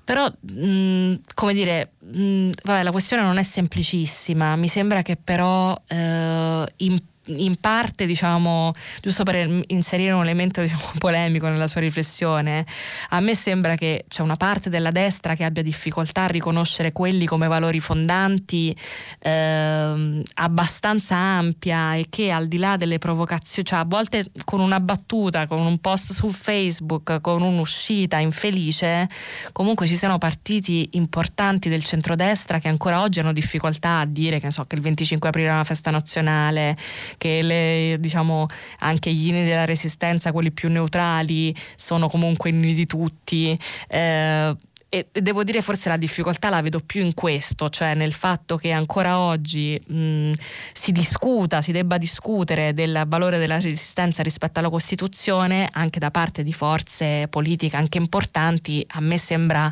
però, 0.05 0.27
mh, 0.27 1.15
come 1.35 1.55
dire, 1.55 1.93
mh, 1.99 2.51
vabbè, 2.63 2.83
la 2.83 2.91
questione 2.91 3.23
non 3.23 3.39
è 3.39 3.43
semplicissima, 3.43 4.55
mi 4.57 4.69
sembra 4.69 5.03
che 5.03 5.17
però 5.17 5.75
eh, 5.89 6.67
in 6.77 6.99
in 7.27 7.57
parte, 7.57 8.07
diciamo, 8.07 8.73
giusto 9.01 9.23
per 9.25 9.63
inserire 9.69 10.13
un 10.13 10.23
elemento 10.23 10.61
diciamo, 10.61 10.83
polemico 10.99 11.49
nella 11.49 11.67
sua 11.67 11.81
riflessione, 11.81 12.67
a 13.11 13.21
me 13.21 13.35
sembra 13.35 13.77
che 13.77 14.05
c'è 14.09 14.23
una 14.23 14.37
parte 14.37 14.71
della 14.71 14.91
destra 14.91 15.35
che 15.35 15.45
abbia 15.45 15.63
difficoltà 15.63 16.25
a 16.25 16.27
riconoscere 16.27 16.93
quelli 16.93 17.27
come 17.27 17.47
valori 17.47 17.81
fondanti 17.81 18.77
eh, 19.21 20.23
abbastanza 20.35 21.17
ampia 21.17 21.95
e 21.95 22.07
che 22.09 22.31
al 22.31 22.49
di 22.49 22.59
là 22.59 22.77
delle 22.77 22.99
provocazioni, 22.99 23.67
cioè 23.67 23.79
a 23.79 23.85
volte 23.85 24.27
con 24.45 24.61
una 24.61 24.81
battuta, 24.81 25.47
con 25.47 25.61
un 25.61 25.79
post 25.79 26.13
su 26.13 26.29
Facebook, 26.29 27.21
con 27.21 27.43
un'uscita 27.43 28.19
infelice, 28.19 29.09
comunque 29.53 29.87
ci 29.87 29.97
siano 29.97 30.19
partiti 30.19 30.89
importanti 30.93 31.69
del 31.69 31.85
centrodestra 31.85 32.59
che 32.59 32.69
ancora 32.69 33.01
oggi 33.01 33.21
hanno 33.21 33.33
difficoltà 33.33 34.01
a 34.01 34.07
dire 34.07 34.41
che, 34.41 34.51
so, 34.51 34.65
che 34.65 34.77
il 34.77 34.83
25 34.83 35.29
aprile 35.29 35.49
è 35.49 35.53
una 35.53 35.65
festa 35.65 35.91
nazionale, 35.91 36.77
che 37.17 37.43
le, 37.43 37.97
diciamo, 37.99 38.47
anche 38.81 39.13
gli 39.13 39.29
inni 39.29 39.45
della 39.45 39.65
resistenza, 39.65 40.33
quelli 40.33 40.51
più 40.51 40.69
neutrali, 40.71 41.55
sono 41.77 42.09
comunque 42.09 42.51
inni 42.51 42.75
di 42.75 42.87
tutti. 42.87 43.59
Eh, 43.89 44.57
e 44.95 45.09
devo 45.11 45.43
dire 45.43 45.61
forse 45.61 45.89
la 45.89 45.97
difficoltà 45.97 46.51
la 46.51 46.63
vedo 46.63 46.79
più 46.79 47.05
in 47.05 47.15
questo, 47.15 47.69
cioè 47.69 47.95
nel 47.95 48.13
fatto 48.13 48.57
che 48.57 48.71
ancora 48.71 49.19
oggi 49.19 49.77
mh, 49.85 50.35
si 50.73 50.93
discuta, 50.93 51.61
si 51.61 51.73
debba 51.73 51.99
discutere 51.99 52.73
del 52.73 53.03
valore 53.09 53.39
della 53.39 53.57
resistenza 53.57 54.23
rispetto 54.23 54.61
alla 54.61 54.71
Costituzione 54.71 55.69
anche 55.73 55.99
da 55.99 56.13
parte 56.13 56.45
di 56.45 56.53
forze 56.53 57.27
politiche 57.29 57.77
anche 57.77 57.99
importanti, 57.99 58.87
a 58.91 59.01
me 59.01 59.19
sembra 59.19 59.69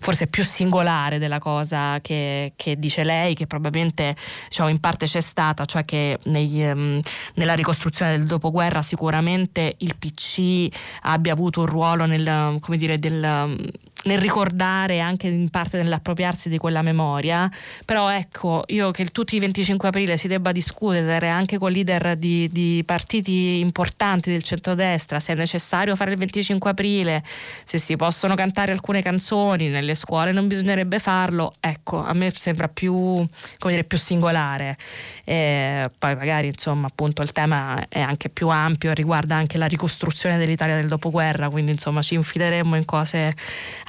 forse 0.00 0.26
più 0.26 0.42
singolare 0.42 1.18
della 1.18 1.38
cosa 1.38 2.00
che, 2.00 2.54
che 2.56 2.78
dice 2.78 3.04
lei, 3.04 3.34
che 3.34 3.46
probabilmente 3.46 4.16
diciamo, 4.48 4.70
in 4.70 4.80
parte 4.80 5.06
c'è 5.06 5.20
stata, 5.20 5.66
cioè 5.66 5.84
che 5.84 6.18
negli, 6.24 6.62
um, 6.62 7.00
nella 7.34 7.54
ricostruzione 7.54 8.16
del 8.16 8.26
dopoguerra 8.26 8.82
sicuramente 8.82 9.74
il 9.78 9.94
PC 9.96 10.68
abbia 11.02 11.32
avuto 11.32 11.60
un 11.60 11.66
ruolo 11.66 12.06
nel, 12.06 12.56
come 12.60 12.76
dire, 12.76 12.98
del 12.98 13.70
nel 14.04 14.18
ricordare 14.18 15.00
anche 15.00 15.26
in 15.26 15.50
parte 15.50 15.76
nell'appropriarsi 15.76 16.48
di 16.48 16.58
quella 16.58 16.82
memoria, 16.82 17.50
però 17.84 18.10
ecco, 18.10 18.64
io 18.68 18.90
che 18.90 19.06
tutti 19.06 19.36
i 19.36 19.38
25 19.38 19.88
aprile 19.88 20.16
si 20.16 20.28
debba 20.28 20.52
discutere 20.52 21.28
anche 21.28 21.58
con 21.58 21.70
leader 21.70 22.16
di, 22.16 22.48
di 22.50 22.82
partiti 22.86 23.58
importanti 23.58 24.30
del 24.30 24.42
centrodestra 24.42 25.20
se 25.20 25.32
è 25.32 25.36
necessario 25.36 25.96
fare 25.96 26.12
il 26.12 26.18
25 26.18 26.70
aprile, 26.70 27.22
se 27.64 27.78
si 27.78 27.96
possono 27.96 28.34
cantare 28.34 28.72
alcune 28.72 29.02
canzoni 29.02 29.68
nelle 29.68 29.94
scuole 29.94 30.32
non 30.32 30.48
bisognerebbe 30.48 30.98
farlo, 30.98 31.52
ecco, 31.60 32.02
a 32.04 32.12
me 32.14 32.32
sembra 32.34 32.68
più, 32.68 33.26
dire, 33.64 33.84
più 33.84 33.98
singolare. 33.98 34.76
E 35.24 35.90
poi 35.98 36.16
magari 36.16 36.48
insomma 36.48 36.86
appunto 36.86 37.22
il 37.22 37.32
tema 37.32 37.86
è 37.88 38.00
anche 38.00 38.28
più 38.30 38.48
ampio, 38.48 38.92
riguarda 38.92 39.36
anche 39.36 39.58
la 39.58 39.66
ricostruzione 39.66 40.38
dell'Italia 40.38 40.74
del 40.74 40.88
dopoguerra, 40.88 41.48
quindi 41.48 41.72
insomma 41.72 42.02
ci 42.02 42.14
infileremo 42.14 42.76
in 42.76 42.84
cose 42.84 43.34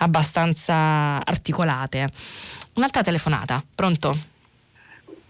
abbastanza 0.01 1.23
articolate. 1.23 2.09
Un'altra 2.73 3.01
telefonata, 3.01 3.63
pronto? 3.73 4.15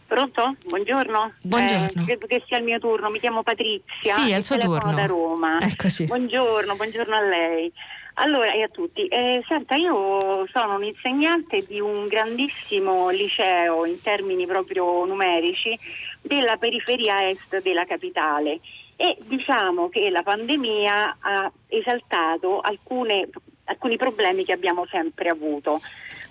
Pronto? 0.08 0.56
Buongiorno. 0.68 1.34
Buongiorno. 1.42 2.02
Eh, 2.02 2.06
credo 2.06 2.28
che 2.28 2.44
sia 2.46 2.58
il 2.58 2.66
mio 2.66 2.80
turno, 2.80 3.10
mi 3.10 3.20
chiamo 3.20 3.44
Patrizia. 3.44 4.16
Sì, 4.16 4.32
è 4.32 4.36
il 4.36 4.44
suo 4.44 4.58
turno. 4.58 4.94
da 4.94 5.06
Roma. 5.06 5.60
Eccoci. 5.62 6.06
Buongiorno, 6.06 6.76
buongiorno 6.76 7.16
a 7.16 7.22
lei. 7.22 7.72
Allora, 8.16 8.52
e 8.52 8.64
a 8.64 8.68
tutti. 8.68 9.08
Eh, 9.08 9.42
senta, 9.48 9.76
io 9.76 10.46
sono 10.52 10.76
un 10.76 10.84
insegnante 10.84 11.64
di 11.64 11.80
un 11.80 12.06
grandissimo 12.06 13.10
liceo 13.10 13.86
in 13.86 14.02
termini 14.02 14.46
proprio 14.46 15.06
numerici 15.06 15.78
della 16.22 16.58
periferia 16.58 17.30
est 17.30 17.62
della 17.62 17.86
capitale 17.86 18.60
e 18.98 19.18
diciamo 19.22 19.90
che 19.90 20.10
la 20.10 20.22
pandemia 20.22 21.18
ha 21.20 21.52
esaltato 21.68 22.60
alcune 22.60 23.30
alcuni 23.66 23.98
problemi 23.98 24.46
che 24.46 24.54
abbiamo 24.54 24.86
sempre 24.90 25.30
avuto. 25.30 25.80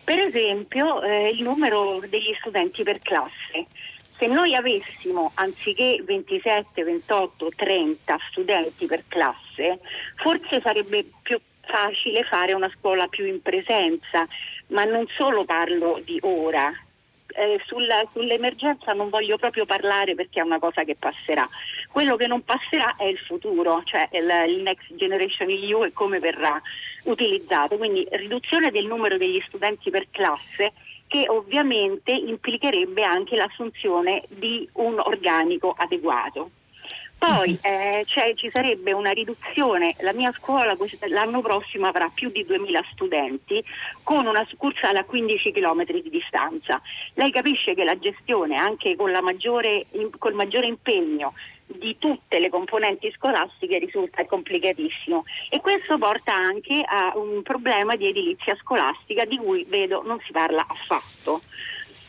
Per 0.05 0.19
esempio 0.19 1.02
eh, 1.02 1.28
il 1.28 1.43
numero 1.43 2.01
degli 2.09 2.35
studenti 2.40 2.82
per 2.82 2.98
classe. 2.98 3.66
Se 4.01 4.27
noi 4.27 4.55
avessimo 4.55 5.31
anziché 5.35 6.02
27, 6.05 6.85
28, 6.85 7.48
30 7.57 8.19
studenti 8.31 8.86
per 8.86 9.05
classe, 9.09 9.78
forse 10.16 10.61
sarebbe 10.61 11.07
più 11.23 11.40
facile 11.61 12.24
fare 12.24 12.52
una 12.52 12.70
scuola 12.77 13.07
più 13.07 13.24
in 13.24 13.40
presenza, 13.40 14.27
ma 14.69 14.85
non 14.85 15.07
solo 15.15 15.44
parlo 15.44 16.01
di 16.05 16.19
ora, 16.23 16.70
eh, 17.32 17.61
sulla, 17.65 18.02
sull'emergenza 18.12 18.93
non 18.93 19.09
voglio 19.09 19.39
proprio 19.39 19.65
parlare 19.65 20.15
perché 20.15 20.40
è 20.40 20.44
una 20.44 20.59
cosa 20.59 20.85
che 20.85 20.97
passerà. 20.98 21.48
Quello 21.90 22.16
che 22.16 22.27
non 22.27 22.44
passerà 22.44 22.97
è 22.97 23.05
il 23.05 23.19
futuro, 23.19 23.82
cioè 23.85 24.09
il, 24.12 24.55
il 24.55 24.62
Next 24.62 24.94
Generation 24.94 25.48
EU 25.48 25.85
e 25.85 25.93
come 25.93 26.19
verrà 26.19 26.61
utilizzato. 27.05 27.77
Quindi 27.77 28.06
riduzione 28.10 28.70
del 28.70 28.86
numero 28.86 29.16
degli 29.16 29.43
studenti 29.47 29.90
per 29.90 30.06
classe 30.10 30.72
che 31.06 31.27
ovviamente 31.28 32.12
implicherebbe 32.12 33.02
anche 33.02 33.35
l'assunzione 33.35 34.22
di 34.28 34.68
un 34.74 34.98
organico 35.01 35.74
adeguato. 35.77 36.51
Poi 37.20 37.51
mhm. 37.51 37.59
eh, 37.62 38.02
cioè, 38.06 38.32
ci 38.35 38.48
sarebbe 38.48 38.93
una 38.93 39.10
riduzione, 39.10 39.94
la 40.01 40.14
mia 40.14 40.32
scuola 40.39 40.74
l'anno 41.09 41.43
prossimo 41.43 41.86
avrà 41.86 42.10
più 42.14 42.31
di 42.31 42.47
2000 42.47 42.82
studenti 42.93 43.62
con 44.02 44.24
una 44.24 44.43
succursale 44.48 45.01
a 45.01 45.05
15 45.05 45.52
km 45.52 45.85
di 45.85 46.09
distanza. 46.09 46.81
Lei 47.14 47.31
capisce 47.31 47.74
che 47.74 47.85
la 47.85 47.98
gestione 47.98 48.56
anche 48.56 48.97
con 48.97 49.10
maggiore, 49.20 49.85
col 50.16 50.32
maggiore 50.32 50.66
impegno 50.66 51.35
di 51.76 51.97
tutte 51.98 52.38
le 52.38 52.51
componenti 52.51 53.10
scolastiche 53.12 53.78
risulta 53.78 54.24
complicatissimo 54.26 55.24
e 55.48 55.60
questo 55.60 55.98
porta 55.98 56.34
anche 56.34 56.82
a 56.84 57.12
un 57.16 57.42
problema 57.42 57.97
di 57.97 58.09
edilizia 58.09 58.56
scolastica 58.60 59.24
di 59.24 59.36
cui 59.36 59.64
vedo 59.68 60.02
non 60.02 60.18
si 60.24 60.32
parla 60.32 60.64
affatto. 60.66 61.40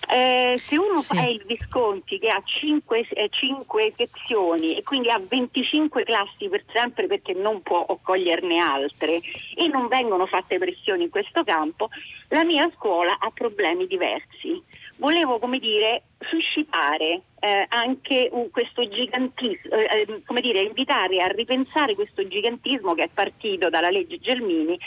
Eh, 0.10 0.56
se 0.58 0.78
uno 0.78 1.00
sì. 1.00 1.16
fa 1.16 1.26
il 1.26 1.44
Visconti 1.46 2.20
che 2.20 2.28
ha 2.28 2.42
5, 2.44 3.08
eh, 3.10 3.30
5, 3.30 3.94
sezioni 3.96 4.76
e 4.76 4.84
quindi 4.84 5.10
ha 5.10 5.22
25 5.22 6.04
classi 6.04 6.50
per 6.50 6.64
sempre 6.74 7.08
perché 7.08 7.34
non 7.34 7.62
può 7.62 7.86
accoglierne 7.86 8.60
altre 8.60 9.20
e 9.56 9.68
non 9.72 9.88
vengono 9.88 10.26
fatte 10.26 10.58
pressioni 10.58 11.04
in 11.04 11.10
questo 11.10 11.44
campo, 11.44 11.90
la 12.30 12.44
mia 12.44 12.70
scuola 12.76 13.18
ha 13.20 13.32
problemi 13.34 13.88
diversi. 13.88 14.62
Volevo, 14.98 15.40
come 15.40 15.60
dire, 15.60 16.04
suscitare 16.20 17.22
eh, 17.44 17.66
anche 17.70 18.30
uh, 18.32 18.52
questo 18.52 18.88
gigantismo, 18.88 19.76
eh, 19.76 20.06
eh, 20.08 20.22
come 20.26 20.42
dire, 20.42 20.62
invitare 20.62 21.24
a 21.24 21.28
ripensare 21.28 21.96
questo 21.96 22.28
gigantismo 22.28 22.94
che 22.94 23.06
è 23.06 23.10
partito 23.12 23.68
dalla 23.70 23.90
legge 23.90 24.20
Gelmini 24.20 24.78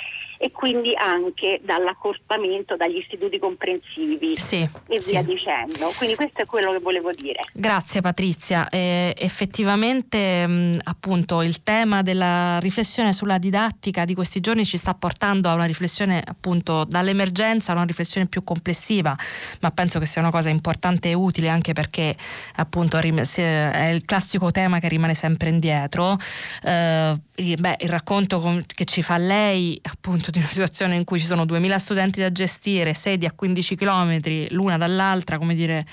e 0.45 0.51
quindi 0.51 0.93
anche 0.95 1.63
dall'accorpamento, 1.65 2.77
dagli 2.77 2.99
istituti 2.99 3.39
comprensivi 3.39 4.37
sì, 4.37 4.69
e 4.89 5.01
sì. 5.01 5.13
via 5.13 5.23
dicendo. 5.23 5.91
Quindi 5.97 6.17
questo 6.17 6.43
è 6.43 6.45
quello 6.45 6.71
che 6.71 6.81
volevo 6.81 7.11
dire. 7.13 7.41
Grazie 7.55 8.03
Patrizia. 8.03 8.69
Eh, 8.69 9.15
effettivamente 9.17 10.47
mh, 10.47 10.81
appunto 10.83 11.41
il 11.41 11.63
tema 11.63 12.03
della 12.03 12.59
riflessione 12.59 13.15
sulla 13.15 13.39
didattica 13.39 14.05
di 14.05 14.13
questi 14.15 14.41
giorni 14.41 14.67
ci 14.67 14.77
sta 14.77 14.93
portando 14.93 15.49
a 15.49 15.55
una 15.55 15.65
riflessione 15.65 16.23
appunto 16.23 16.85
dall'emergenza 16.85 17.73
a 17.73 17.77
una 17.77 17.85
riflessione 17.85 18.27
più 18.27 18.45
complessiva, 18.45 19.17
ma 19.61 19.71
penso 19.71 19.99
che 19.99 20.05
sia 20.05 20.21
una 20.21 20.31
cosa 20.31 20.51
importante 20.51 21.09
e 21.09 21.15
utile 21.15 21.49
anche 21.49 21.73
perché 21.73 22.15
appunto 22.57 22.99
è 22.99 23.89
il 23.91 24.05
classico 24.05 24.51
tema 24.51 24.79
che 24.79 24.89
rimane 24.89 25.15
sempre 25.15 25.49
indietro. 25.49 26.19
Eh, 26.63 27.15
beh, 27.37 27.79
il 27.81 27.89
racconto 27.89 28.63
che 28.65 28.85
ci 28.85 29.03
fa 29.03 29.19
lei 29.19 29.81
appunto 29.83 30.31
di 30.31 30.39
una 30.39 30.47
situazione 30.47 30.95
in 30.95 31.03
cui 31.03 31.19
ci 31.19 31.27
sono 31.27 31.45
2000 31.45 31.79
studenti 31.79 32.21
da 32.21 32.31
gestire, 32.31 32.95
sedi 32.95 33.27
a 33.27 33.33
15 33.33 33.75
km 33.75 34.21
l'una 34.51 34.77
dall'altra, 34.77 35.37
come 35.39 35.55
dire, 35.57 35.85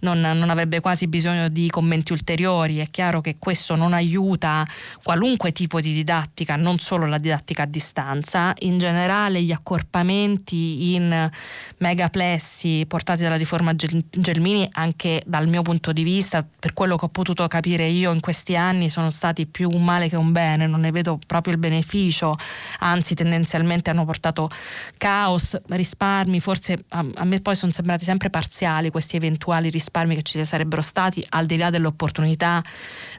non, 0.00 0.20
non 0.20 0.50
avrebbe 0.50 0.80
quasi 0.80 1.06
bisogno 1.06 1.48
di 1.48 1.70
commenti 1.70 2.10
ulteriori. 2.10 2.78
È 2.78 2.90
chiaro 2.90 3.20
che 3.20 3.36
questo 3.38 3.76
non 3.76 3.92
aiuta 3.92 4.66
qualunque 5.02 5.52
tipo 5.52 5.80
di 5.80 5.92
didattica, 5.92 6.56
non 6.56 6.78
solo 6.78 7.06
la 7.06 7.18
didattica 7.18 7.62
a 7.62 7.66
distanza. 7.66 8.52
In 8.60 8.78
generale 8.78 9.42
gli 9.42 9.52
accorpamenti 9.52 10.94
in 10.94 11.30
megaplessi 11.78 12.84
portati 12.88 13.22
dalla 13.22 13.36
riforma 13.36 13.74
Gelmini, 13.76 14.68
anche 14.72 15.22
dal 15.24 15.46
mio 15.46 15.62
punto 15.62 15.92
di 15.92 16.02
vista, 16.02 16.44
per 16.58 16.72
quello 16.72 16.96
che 16.96 17.04
ho 17.04 17.08
potuto 17.08 17.46
capire 17.46 17.86
io 17.86 18.12
in 18.12 18.20
questi 18.20 18.56
anni, 18.56 18.88
sono 18.88 19.10
stati 19.10 19.46
più 19.46 19.70
un 19.72 19.84
male 19.84 20.08
che 20.08 20.16
un 20.16 20.32
bene, 20.32 20.66
non 20.66 20.79
ne 20.80 20.90
vedo 20.90 21.18
proprio 21.26 21.52
il 21.52 21.58
beneficio, 21.58 22.34
anzi 22.80 23.14
tendenzialmente 23.14 23.90
hanno 23.90 24.04
portato 24.04 24.50
caos, 24.96 25.58
risparmi, 25.68 26.40
forse 26.40 26.84
a, 26.88 27.06
a 27.14 27.24
me 27.24 27.40
poi 27.40 27.54
sono 27.54 27.72
sembrati 27.72 28.04
sempre 28.04 28.30
parziali 28.30 28.90
questi 28.90 29.16
eventuali 29.16 29.70
risparmi 29.70 30.14
che 30.14 30.22
ci 30.22 30.44
sarebbero 30.44 30.82
stati, 30.82 31.24
al 31.30 31.46
di 31.46 31.56
là 31.56 31.70
dell'opportunità 31.70 32.62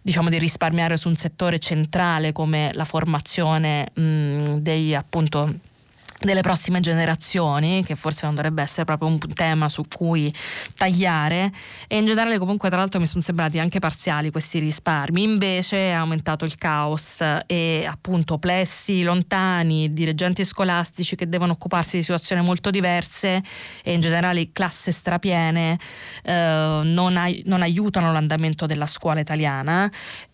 diciamo, 0.01 0.29
di 0.29 0.38
risparmiare 0.38 0.97
su 0.97 1.07
un 1.07 1.15
settore 1.15 1.59
centrale 1.59 2.31
come 2.31 2.71
la 2.73 2.85
formazione 2.85 3.91
mh, 3.93 4.55
dei 4.55 4.93
appunto 4.95 5.69
delle 6.22 6.41
prossime 6.41 6.80
generazioni, 6.80 7.84
che 7.84 7.95
forse 7.95 8.26
non 8.26 8.35
dovrebbe 8.35 8.61
essere 8.61 8.85
proprio 8.85 9.10
un 9.10 9.19
tema 9.34 9.69
su 9.69 9.84
cui 9.88 10.34
tagliare. 10.76 11.52
E 11.88 11.98
in 11.98 12.06
generale 12.06 12.38
comunque 12.38 12.69
tra 12.69 12.77
l'altro 12.77 12.99
mi 12.99 13.06
sono 13.06 13.22
sembrati 13.22 13.60
anche 13.60 13.80
parziali 13.80 14.31
questi 14.31 14.60
risparmi, 14.60 15.23
invece 15.23 15.89
è 15.89 15.91
aumentato 15.91 16.45
il 16.45 16.56
caos 16.56 17.23
e 17.45 17.88
appunto 17.89 18.38
plessi 18.38 19.03
lontani, 19.03 19.91
dirigenti 19.91 20.43
scolastici 20.43 21.15
che 21.15 21.27
devono 21.27 21.53
occuparsi 21.53 21.98
di 21.98 22.03
situazioni 22.03 22.41
molto 22.41 22.69
diverse 22.69 23.41
e 23.84 23.93
in 23.93 23.99
generale 23.99 24.52
classe 24.52 24.91
strapiene 24.91 25.77
eh, 26.23 26.81
non, 26.84 27.18
ai- 27.18 27.41
non 27.45 27.61
aiutano 27.61 28.11
l'andamento 28.11 28.65
della 28.65 28.88
scuola 28.88 29.19
italiana 29.19 29.89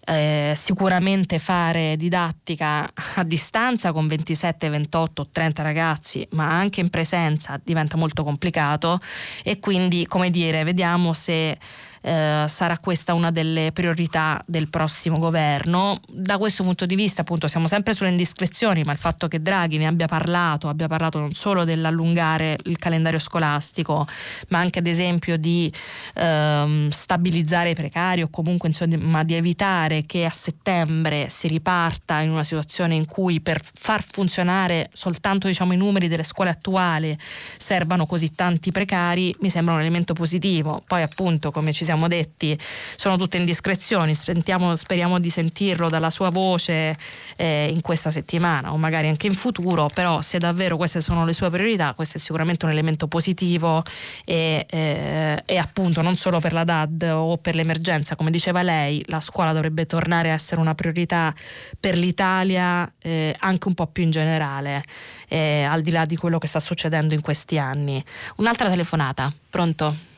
eh, 0.07 0.53
sicuramente 0.55 1.37
fare 1.37 1.97
didattica 1.97 2.89
a 3.15 3.23
distanza 3.23 3.91
con 3.91 4.07
27, 4.07 4.69
28, 4.69 5.27
30 5.31 5.61
ragazzi, 5.63 6.25
ma 6.31 6.49
anche 6.49 6.79
in 6.79 6.89
presenza 6.89 7.59
diventa 7.61 7.97
molto 7.97 8.23
complicato. 8.23 8.99
E 9.43 9.59
quindi, 9.59 10.05
come 10.07 10.29
dire, 10.29 10.63
vediamo 10.63 11.11
se 11.11 11.57
eh, 12.01 12.45
sarà 12.47 12.77
questa 12.79 13.13
una 13.13 13.31
delle 13.31 13.71
priorità 13.71 14.41
del 14.45 14.69
prossimo 14.69 15.17
governo. 15.17 15.99
Da 16.07 16.37
questo 16.37 16.63
punto 16.63 16.85
di 16.85 16.95
vista, 16.95 17.21
appunto, 17.21 17.47
siamo 17.47 17.67
sempre 17.67 17.93
sulle 17.93 18.09
indiscrezioni, 18.09 18.83
ma 18.83 18.91
il 18.91 18.97
fatto 18.97 19.27
che 19.27 19.41
Draghi 19.41 19.77
ne 19.77 19.87
abbia 19.87 20.07
parlato, 20.07 20.69
abbia 20.69 20.87
parlato 20.87 21.19
non 21.19 21.33
solo 21.33 21.63
dell'allungare 21.63 22.57
il 22.65 22.77
calendario 22.77 23.19
scolastico, 23.19 24.07
ma 24.49 24.59
anche 24.59 24.79
ad 24.79 24.87
esempio 24.87 25.37
di 25.37 25.71
ehm, 26.15 26.89
stabilizzare 26.89 27.71
i 27.71 27.75
precari 27.75 28.21
o 28.21 28.29
comunque 28.29 28.69
insomma, 28.69 29.23
di 29.23 29.33
evitare 29.33 30.05
che 30.05 30.25
a 30.25 30.29
settembre 30.29 31.29
si 31.29 31.47
riparta 31.47 32.19
in 32.19 32.31
una 32.31 32.43
situazione 32.43 32.95
in 32.95 33.05
cui 33.05 33.41
per 33.41 33.61
far 33.61 34.03
funzionare 34.03 34.89
soltanto 34.93 35.47
diciamo, 35.47 35.73
i 35.73 35.77
numeri 35.77 36.07
delle 36.07 36.23
scuole 36.23 36.49
attuali 36.49 37.17
servano 37.57 38.05
così 38.05 38.31
tanti 38.31 38.71
precari, 38.71 39.35
mi 39.39 39.49
sembra 39.49 39.73
un 39.73 39.81
elemento 39.81 40.13
positivo. 40.13 40.83
Poi 40.85 41.01
appunto, 41.01 41.51
come 41.51 41.73
ci 41.73 41.85
siamo 41.87 42.07
detti, 42.09 42.57
sono 42.95 43.17
tutte 43.17 43.37
indiscrezioni, 43.37 44.13
Sentiamo, 44.13 44.75
speriamo 44.75 45.19
di 45.19 45.29
sentirlo 45.29 45.87
dalla 45.89 46.09
sua 46.09 46.29
voce 46.29 46.97
eh, 47.37 47.69
in 47.71 47.79
questa 47.81 48.09
settimana 48.09 48.73
o 48.73 48.77
magari 48.77 49.07
anche 49.07 49.27
in 49.27 49.33
futuro, 49.33 49.89
però 49.93 50.21
se 50.21 50.37
davvero 50.37 50.75
queste 50.75 50.99
sono 50.99 51.23
le 51.23 51.31
sue 51.31 51.49
priorità, 51.49 51.93
questo 51.93 52.17
è 52.17 52.19
sicuramente 52.19 52.65
un 52.65 52.71
elemento 52.71 53.07
positivo 53.07 53.83
e, 54.25 54.65
eh, 54.69 55.43
e 55.45 55.57
appunto 55.57 56.01
non 56.01 56.17
solo 56.17 56.39
per 56.39 56.51
la 56.51 56.65
DAD 56.65 57.09
o 57.13 57.37
per 57.37 57.55
l'emergenza, 57.55 58.15
come 58.15 58.31
diceva 58.31 58.61
lei, 58.63 59.01
la 59.07 59.21
scuola 59.21 59.53
dovrebbe 59.53 59.85
tornare 59.85 60.31
a 60.31 60.33
essere 60.33 60.59
una 60.59 60.75
priorità 60.75 61.33
per 61.79 61.97
l'Italia 61.97 62.91
eh, 62.99 63.33
anche 63.39 63.67
un 63.67 63.73
po' 63.73 63.87
più 63.87 64.03
in 64.03 64.11
generale, 64.11 64.83
eh, 65.29 65.63
al 65.63 65.81
di 65.81 65.91
là 65.91 66.03
di 66.05 66.17
quello 66.17 66.37
che 66.37 66.47
sta 66.47 66.59
succedendo 66.59 67.13
in 67.13 67.21
questi 67.21 67.57
anni. 67.57 68.03
Un'altra 68.37 68.69
telefonata, 68.69 69.31
pronto? 69.49 70.16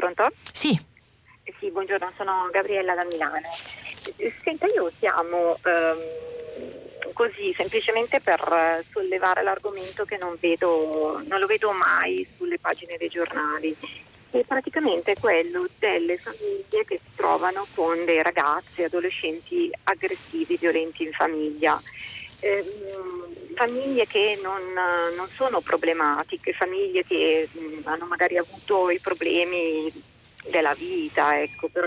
Pronto? 0.00 0.32
Sì. 0.50 0.70
Eh, 1.42 1.54
sì, 1.58 1.70
buongiorno, 1.70 2.10
sono 2.16 2.48
Gabriella 2.50 2.94
da 2.94 3.04
Milano. 3.04 3.42
Senta, 4.42 4.64
io 4.64 4.90
chiamo 4.98 5.58
ehm, 5.62 7.12
così 7.12 7.52
semplicemente 7.54 8.18
per 8.18 8.82
sollevare 8.90 9.42
l'argomento 9.42 10.06
che 10.06 10.16
non, 10.16 10.38
vedo, 10.40 11.20
non 11.26 11.38
lo 11.38 11.44
vedo 11.44 11.72
mai 11.72 12.26
sulle 12.34 12.58
pagine 12.58 12.96
dei 12.96 13.10
giornali. 13.10 13.76
E 14.30 14.42
praticamente 14.48 15.12
è 15.12 15.18
quello 15.20 15.66
delle 15.78 16.16
famiglie 16.16 16.86
che 16.86 16.98
si 17.06 17.16
trovano 17.16 17.66
con 17.74 18.02
dei 18.06 18.22
ragazzi, 18.22 18.82
adolescenti 18.82 19.70
aggressivi, 19.82 20.56
violenti 20.56 21.02
in 21.02 21.12
famiglia. 21.12 21.78
Eh, 22.40 22.64
famiglie 23.60 24.06
che 24.06 24.38
non, 24.42 24.72
non, 24.72 25.28
sono 25.28 25.60
problematiche, 25.60 26.52
famiglie 26.52 27.04
che 27.04 27.46
mh, 27.52 27.80
hanno 27.84 28.06
magari 28.06 28.38
avuto 28.38 28.88
i 28.88 28.98
problemi 29.00 29.92
della 30.48 30.72
vita, 30.72 31.38
ecco, 31.38 31.68
però 31.68 31.86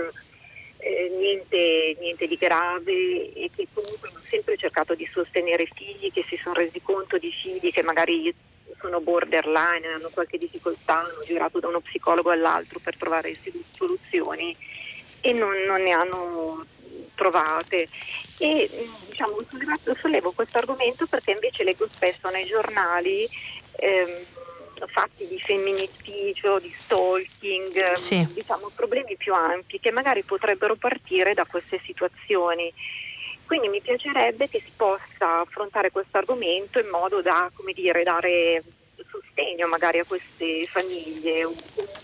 eh, 0.78 1.12
niente, 1.18 1.96
niente, 1.98 2.28
di 2.28 2.36
grave 2.36 3.32
e 3.32 3.50
che 3.56 3.66
comunque 3.72 4.08
hanno 4.08 4.20
sempre 4.22 4.56
cercato 4.56 4.94
di 4.94 5.08
sostenere 5.10 5.66
figli 5.74 6.12
che 6.12 6.24
si 6.28 6.38
sono 6.40 6.54
resi 6.54 6.80
conto 6.80 7.18
di 7.18 7.32
figli 7.32 7.72
che 7.72 7.82
magari 7.82 8.32
sono 8.78 9.00
borderline, 9.00 9.88
hanno 9.88 10.10
qualche 10.12 10.38
difficoltà, 10.38 10.98
hanno 11.00 11.24
girato 11.24 11.58
da 11.58 11.66
uno 11.66 11.80
psicologo 11.80 12.30
all'altro 12.30 12.78
per 12.78 12.96
trovare 12.96 13.36
soluzioni 13.72 14.56
e 15.20 15.32
non, 15.32 15.56
non 15.66 15.82
ne 15.82 15.90
hanno 15.90 16.64
trovate. 17.14 17.88
E 18.38 18.68
diciamo, 19.08 19.36
sollevo 19.96 20.32
questo 20.32 20.58
argomento 20.58 21.06
perché 21.06 21.32
invece 21.32 21.64
leggo 21.64 21.88
spesso 21.88 22.28
nei 22.30 22.44
giornali 22.44 23.28
ehm, 23.76 24.24
fatti 24.88 25.26
di 25.26 25.38
femminicidio, 25.40 26.58
di 26.58 26.74
stalking, 26.76 27.92
sì. 27.92 28.26
diciamo 28.32 28.70
problemi 28.74 29.16
più 29.16 29.32
ampi 29.32 29.80
che 29.80 29.90
magari 29.90 30.22
potrebbero 30.22 30.76
partire 30.76 31.34
da 31.34 31.44
queste 31.44 31.80
situazioni. 31.84 32.72
Quindi 33.46 33.68
mi 33.68 33.80
piacerebbe 33.80 34.48
che 34.48 34.60
si 34.60 34.72
possa 34.74 35.40
affrontare 35.40 35.90
questo 35.90 36.16
argomento 36.16 36.78
in 36.78 36.88
modo 36.88 37.20
da, 37.20 37.50
come 37.54 37.72
dire, 37.72 38.02
dare 38.02 38.62
sostegno 39.10 39.66
magari 39.66 39.98
a 39.98 40.04
queste 40.04 40.66
famiglie, 40.66 41.44
un, 41.44 41.54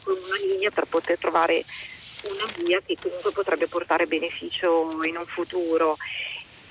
una 0.07 0.37
linea 0.45 0.71
per 0.71 0.85
poter 0.85 1.19
trovare 1.19 1.65
una 2.25 2.53
via 2.65 2.81
che 2.85 2.97
comunque 3.01 3.33
potrebbe 3.33 3.67
portare 3.67 4.07
beneficio 4.07 4.89
in 5.05 5.17
un 5.17 5.27
futuro 5.27 5.97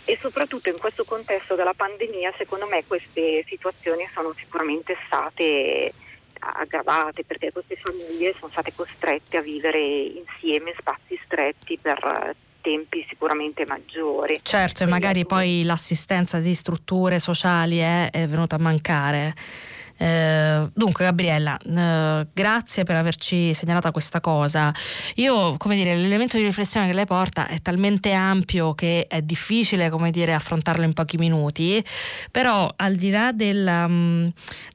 e 0.05 0.17
soprattutto 0.19 0.69
in 0.69 0.77
questo 0.77 1.03
contesto 1.03 1.55
della 1.55 1.73
pandemia 1.73 2.33
secondo 2.37 2.65
me 2.67 2.83
queste 2.87 3.43
situazioni 3.47 4.07
sono 4.13 4.33
sicuramente 4.35 4.97
state 5.05 5.93
aggravate 6.39 7.23
perché 7.25 7.51
queste 7.51 7.75
famiglie 7.75 8.33
sono 8.37 8.49
state 8.51 8.73
costrette 8.73 9.37
a 9.37 9.41
vivere 9.41 9.79
insieme 9.79 10.69
in 10.69 10.75
spazi 10.77 11.19
stretti 11.25 11.77
per 11.77 12.35
tempi 12.61 13.05
sicuramente 13.07 13.65
maggiori. 13.65 14.39
Certo, 14.41 14.83
e 14.83 14.85
magari 14.85 15.25
poi 15.25 15.63
l'assistenza 15.63 16.39
di 16.39 16.53
strutture 16.53 17.19
sociali 17.19 17.77
è, 17.77 18.09
è 18.09 18.27
venuta 18.27 18.55
a 18.55 18.59
mancare. 18.59 19.33
Eh, 20.01 20.69
dunque, 20.73 21.03
Gabriella, 21.03 21.57
eh, 21.57 22.27
grazie 22.33 22.83
per 22.83 22.95
averci 22.95 23.53
segnalata 23.53 23.91
questa 23.91 24.21
cosa. 24.21 24.71
Io, 25.15 25.57
come 25.57 25.75
dire, 25.75 25.93
l'elemento 25.95 26.37
di 26.37 26.43
riflessione 26.43 26.87
che 26.87 26.93
lei 26.93 27.05
porta 27.05 27.47
è 27.47 27.61
talmente 27.61 28.13
ampio 28.13 28.73
che 28.73 29.07
è 29.07 29.21
difficile, 29.21 29.89
come 29.89 30.09
dire, 30.09 30.33
affrontarlo 30.33 30.85
in 30.85 30.93
pochi 30.93 31.17
minuti, 31.17 31.83
però 32.31 32.71
al 32.77 32.95
di 32.95 33.09
là 33.09 33.33
mh, 33.33 33.91
mm, 33.91 34.27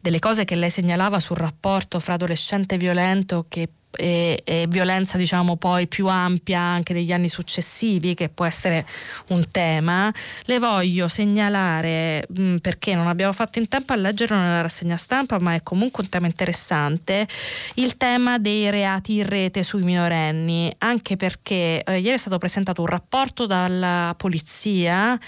delle 0.03 0.19
cose 0.19 0.45
che 0.45 0.57
lei 0.57 0.71
segnalava 0.71 1.19
sul 1.19 1.39
rapporto 1.39 2.01
fra 2.01 2.15
adolescente 2.15 2.77
violento 2.77 3.47
che 3.49 3.69
e, 3.97 4.43
e, 4.45 4.67
violenza 4.69 5.17
diciamo 5.17 5.57
poi 5.57 5.87
più 5.87 6.07
ampia 6.09 6.61
anche 6.61 6.95
degli 6.95 7.13
anni 7.13 7.29
successivi 7.29 8.15
che 8.15 8.29
può 8.29 8.45
essere 8.45 8.87
un 9.29 9.51
tema 9.51 10.13
le 10.45 10.59
voglio 10.59 11.09
segnalare 11.09 12.27
mh, 12.29 12.43
mm, 12.43 12.57
perché 12.57 12.95
non 12.95 13.07
abbiamo 13.07 13.33
fatto 13.33 13.59
in 13.59 13.69
tempo 13.69 13.93
a 13.93 13.97
leggerlo 13.97 14.37
nella 14.37 14.61
rassegna 14.61 14.97
stampa 14.97 15.39
ma 15.39 15.55
è 15.55 15.63
comunque 15.63 16.03
un 16.03 16.09
tema 16.09 16.27
interessante 16.27 17.27
il 17.75 17.97
tema 17.97 18.39
dei 18.39 18.71
reati 18.71 19.17
in 19.17 19.27
rete 19.27 19.63
sui 19.63 19.83
minorenni. 19.83 20.73
Anche 20.79 21.17
perché 21.17 21.83
eh, 21.83 21.99
ieri 21.99 22.15
è 22.15 22.17
stato 22.17 22.39
presentato 22.39 22.81
un 22.81 22.89
rapporto 22.89 23.47
dalla 23.47 24.15
polizia 24.17 25.19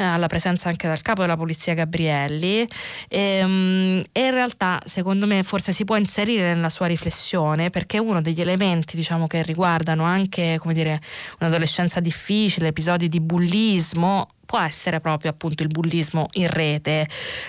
eh, 0.00 0.02
alla 0.02 0.28
presenza 0.28 0.70
anche 0.70 0.88
del 0.88 1.02
capo 1.02 1.20
della 1.20 1.36
polizia 1.36 1.74
Gabrielli. 1.74 2.66
E, 3.06 3.44
um, 3.44 4.02
e, 4.12 4.24
in 4.24 4.30
realtà 4.30 4.80
secondo 4.86 5.26
me 5.26 5.42
forse 5.42 5.72
si 5.72 5.84
può 5.84 5.96
inserire 5.96 6.54
nella 6.54 6.70
sua 6.70 6.86
riflessione 6.86 7.68
perché 7.68 7.98
uno 7.98 8.22
degli 8.22 8.40
elementi 8.40 8.96
diciamo, 8.96 9.26
che 9.26 9.42
riguardano 9.42 10.04
anche 10.04 10.58
dire, 10.72 11.00
un'adolescenza 11.40 12.00
difficile, 12.00 12.68
episodi 12.68 13.08
di 13.08 13.20
bullismo 13.20 14.28
può 14.50 14.58
essere 14.58 14.98
proprio 14.98 15.30
appunto 15.30 15.62
il 15.62 15.68
bullismo 15.68 16.26
in 16.32 16.48
rete. 16.48 17.06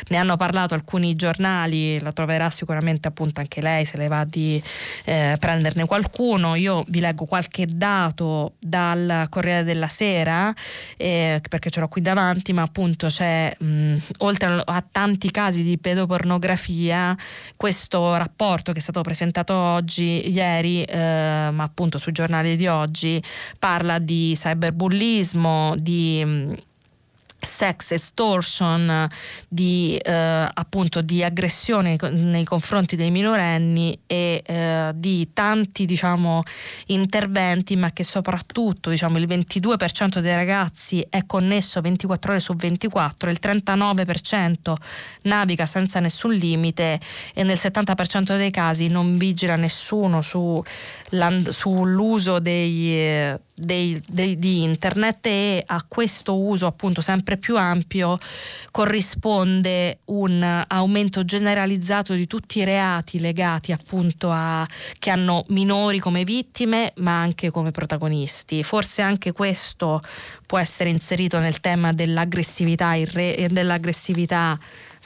Ne 0.10 0.18
hanno 0.18 0.38
parlato 0.38 0.76
alcuni 0.76 1.16
giornali, 1.16 2.00
la 2.00 2.12
troverà 2.12 2.48
sicuramente 2.52 3.08
appunto 3.08 3.40
anche 3.40 3.60
lei 3.60 3.86
se 3.86 3.98
le 3.98 4.08
va 4.08 4.24
di 4.24 4.62
eh, 5.06 5.36
prenderne 5.40 5.88
qualcuno. 5.88 6.54
Io 6.54 6.86
vi 6.90 7.00
leggo 7.00 7.26
qualche 7.26 7.66
dato 7.66 8.54
dal 8.60 9.26
Corriere 9.30 9.64
della 9.64 9.88
Sera 9.88 10.54
eh, 10.96 11.42
perché 11.50 11.72
ce 11.72 11.80
l'ho 11.80 11.88
qui 11.88 12.02
davanti, 12.02 12.54
ma 12.54 12.62
appunto 12.62 13.08
c'è 13.08 13.52
mh, 13.58 13.98
oltre 14.20 14.62
a 14.64 14.86
tanti 14.92 15.32
casi 15.32 15.64
di 15.64 15.80
pedopornografia 15.80 17.18
questo 17.56 18.16
rapporto 18.16 18.74
che 18.74 18.78
è 18.78 18.82
stato 18.82 19.02
presentato 19.02 19.56
oggi, 19.56 20.30
ieri, 20.30 20.84
eh, 20.84 21.50
ma 21.52 21.64
appunto 21.64 21.98
sui 21.98 22.12
giornali 22.12 22.56
di 22.56 22.68
oggi, 22.68 23.20
parla 23.58 23.98
di 23.98 24.34
cyberbullismo, 24.36 25.74
di 25.80 26.70
sex 27.42 27.92
extortion, 27.92 29.08
di, 29.50 29.98
eh, 29.98 30.50
appunto, 30.52 31.02
di 31.02 31.24
aggressione 31.24 31.98
nei 32.12 32.44
confronti 32.44 32.96
dei 32.96 33.12
minorenni 33.12 33.98
e 34.06 34.44
eh, 34.46 34.92
di 34.96 35.30
tanti 35.34 35.86
diciamo, 35.86 36.44
interventi, 36.88 37.76
ma 37.76 37.92
che 37.92 38.04
soprattutto 38.04 38.90
diciamo, 38.90 39.18
il 39.18 39.28
22% 39.28 40.20
dei 40.20 40.36
ragazzi 40.36 41.06
è 41.10 41.26
connesso 41.26 41.82
24 41.82 42.32
ore 42.32 42.40
su 42.40 42.56
24, 42.56 43.30
il 43.30 43.40
39% 43.42 44.74
naviga 45.24 45.66
senza 45.66 46.00
nessun 46.00 46.34
limite 46.34 47.00
e 47.34 47.44
nel 47.44 47.58
70% 47.60 48.38
dei 48.38 48.52
casi 48.52 48.88
non 48.88 49.18
vigila 49.18 49.56
nessuno 49.56 50.22
su, 50.22 50.62
sull'uso 51.50 52.40
dei, 52.40 52.94
eh, 52.94 53.40
dei, 53.54 54.02
dei, 54.08 54.38
di 54.40 54.64
internet 54.64 55.26
e 55.28 55.64
a 55.66 55.84
questo 55.88 56.38
uso 56.38 56.66
appunto 56.66 57.02
sempre 57.02 57.31
più 57.38 57.58
ampio 57.58 58.18
corrisponde 58.72 60.00
un 60.06 60.66
aumento 60.68 61.24
generalizzato 61.26 62.14
di 62.14 62.28
tutti 62.28 62.60
i 62.60 62.64
reati 62.64 63.20
legati 63.20 63.72
appunto 63.72 64.30
a 64.32 64.68
che 65.00 65.10
hanno 65.10 65.46
minori 65.50 66.00
come 66.00 66.24
vittime 66.24 66.94
ma 66.98 67.20
anche 67.20 67.50
come 67.52 67.72
protagonisti. 67.72 68.64
Forse 68.64 69.02
anche 69.02 69.32
questo 69.32 70.02
può 70.46 70.58
essere 70.58 70.90
inserito 70.90 71.40
nel 71.40 71.60
tema 71.60 71.94
dell'aggressività, 71.94 72.96
dell'aggressività 73.50 74.58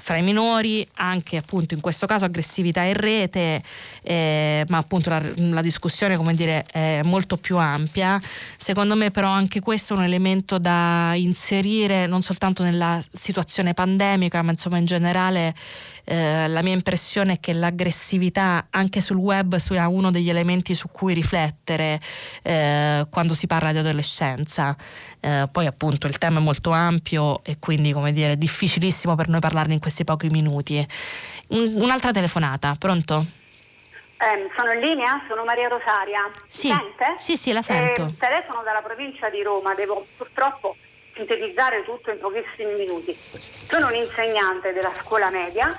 fra 0.06 0.18
i 0.18 0.22
minori, 0.22 0.88
anche 0.98 1.36
appunto 1.36 1.74
in 1.74 1.82
questo 1.82 2.06
caso 2.06 2.26
aggressività 2.26 2.84
in 2.84 2.94
rete, 2.94 3.60
eh, 4.04 4.64
ma 4.68 4.78
appunto 4.78 5.10
la, 5.10 5.20
la, 5.36 5.64
discussione 5.64 6.16
come 6.16 6.36
dire 6.36 6.64
è 6.72 7.02
molto 7.04 7.38
più 7.38 7.58
ampia. 7.58 8.22
Secondo 8.56 8.96
me 8.96 9.10
però 9.10 9.30
anche 9.30 9.62
questo 9.62 9.96
è 9.96 9.98
un 9.98 10.04
elemento 10.04 10.60
da 10.60 11.14
inserire 11.16 12.06
non 12.06 12.22
soltanto 12.22 12.62
nella 12.62 13.04
situazione 13.14 13.74
pandemica, 13.74 14.44
ma 14.44 14.52
insomma 14.52 14.78
in 14.78 14.86
generale 14.86 15.56
eh, 16.06 16.48
la 16.48 16.62
mia 16.62 16.74
impressione 16.74 17.34
è 17.34 17.40
che 17.40 17.54
l'aggressività 17.54 18.68
anche 18.70 19.02
sul 19.02 19.18
web 19.18 19.56
sia 19.56 19.88
uno 19.88 20.12
degli 20.12 20.30
elementi 20.30 20.76
su 20.76 20.90
cui 20.90 21.14
riflettere 21.14 22.00
eh, 22.44 23.06
quando 23.10 23.34
si 23.34 23.48
parla 23.48 23.72
di 23.72 23.80
adolescenza. 23.80 24.76
Eh, 25.20 25.48
poi 25.52 25.66
appunto 25.66 26.08
il 26.08 26.18
tema 26.18 26.40
è 26.40 26.42
molto 26.42 26.72
ampio 26.72 27.44
e 27.44 27.58
quindi 27.60 27.92
come 27.92 28.12
dire 28.12 28.38
difficilissimo 28.38 29.16
per 29.16 29.28
noi 29.30 29.40
parlarne 29.40 29.74
in 29.74 29.80
questi 29.80 30.04
pochi 30.04 30.30
minuti. 30.30 30.86
Un'altra 31.50 32.12
telefonata, 32.12 32.76
pronto? 32.78 33.26
Eh, 34.18 34.50
sono 34.56 34.72
in 34.72 34.80
linea, 34.80 35.22
sono 35.28 35.44
Maria 35.44 35.68
Rosaria. 35.68 36.30
Sì, 36.48 36.70
Sente? 36.70 37.14
sì, 37.18 37.36
sì, 37.36 37.52
la 37.52 37.62
sento. 37.62 38.04
Eh, 38.04 38.18
telefono 38.18 38.64
dalla 38.64 38.82
provincia 38.82 39.30
di 39.30 39.44
Roma, 39.44 39.74
devo 39.76 40.08
purtroppo 40.16 40.78
sintetizzare 41.16 41.84
tutto 41.84 42.12
in 42.12 42.20
pochissimi 42.20 42.74
minuti. 42.74 43.14
Sono 43.14 43.88
un 43.88 43.96
insegnante 43.96 44.74
della 44.74 44.94
scuola 45.02 45.30
media 45.32 45.70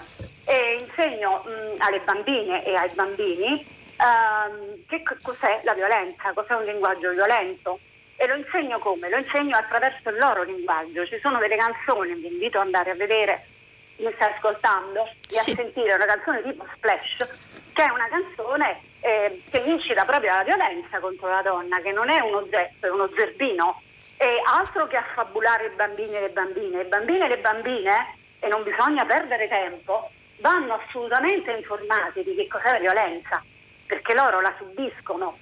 e 0.47 0.79
insegno 0.81 1.45
mh, 1.45 1.75
alle 1.79 2.01
bambine 2.01 2.65
e 2.65 2.75
ai 2.75 2.91
bambini 2.95 3.65
ehm, 3.97 4.87
che 4.89 5.03
cos'è 5.23 5.61
la 5.65 5.75
violenza, 5.75 6.33
cos'è 6.33 6.55
un 6.55 6.65
linguaggio 6.65 7.11
violento. 7.11 7.79
E 8.17 8.27
lo 8.27 8.35
insegno 8.35 8.79
come? 8.79 9.11
Lo 9.11 9.19
insegno 9.19 9.57
attraverso 9.57 10.09
il 10.09 10.17
loro 10.17 10.43
linguaggio. 10.43 11.07
Ci 11.07 11.19
sono 11.21 11.39
delle 11.39 11.57
canzoni, 11.57 12.15
vi 12.15 12.29
invito 12.29 12.59
ad 12.59 12.65
andare 12.65 12.93
a 12.93 12.95
vedere, 12.95 13.45
mi 13.97 14.11
stai 14.15 14.33
ascoltando, 14.33 15.05
e 15.05 15.41
sì. 15.41 15.51
a 15.51 15.55
sentire 15.55 15.95
una 15.95 16.07
canzone 16.07 16.43
tipo 16.43 16.65
Splash, 16.75 17.73
che 17.75 17.85
è 17.85 17.91
una 17.91 18.09
canzone 18.09 18.81
eh, 19.01 19.43
che 19.51 19.59
incita 19.59 20.07
proprio 20.07 20.33
alla 20.33 20.45
violenza 20.45 20.99
contro 20.99 21.29
la 21.29 21.43
donna, 21.43 21.79
che 21.83 21.93
non 21.93 22.09
è 22.09 22.21
un 22.21 22.37
oggetto, 22.37 22.87
è 22.87 22.91
uno 22.91 23.11
zerbino 23.15 23.83
e 24.17 24.41
altro 24.45 24.87
che 24.87 24.97
affabulare 24.97 25.67
i 25.67 25.75
bambini 25.75 26.17
e 26.17 26.21
le 26.21 26.31
bambine. 26.31 26.83
I 26.83 26.87
bambini 26.87 27.21
e 27.21 27.29
le 27.29 27.39
bambine, 27.39 28.17
e 28.39 28.49
non 28.49 28.63
bisogna 28.63 29.05
perdere 29.05 29.49
tempo, 29.49 30.11
vanno 30.41 30.75
assolutamente 30.75 31.51
informati 31.53 32.23
di 32.23 32.35
che 32.35 32.49
cos'è 32.49 32.73
la 32.73 32.79
violenza, 32.79 33.43
perché 33.87 34.15
loro 34.15 34.41
la 34.41 34.55
subiscono 34.59 35.39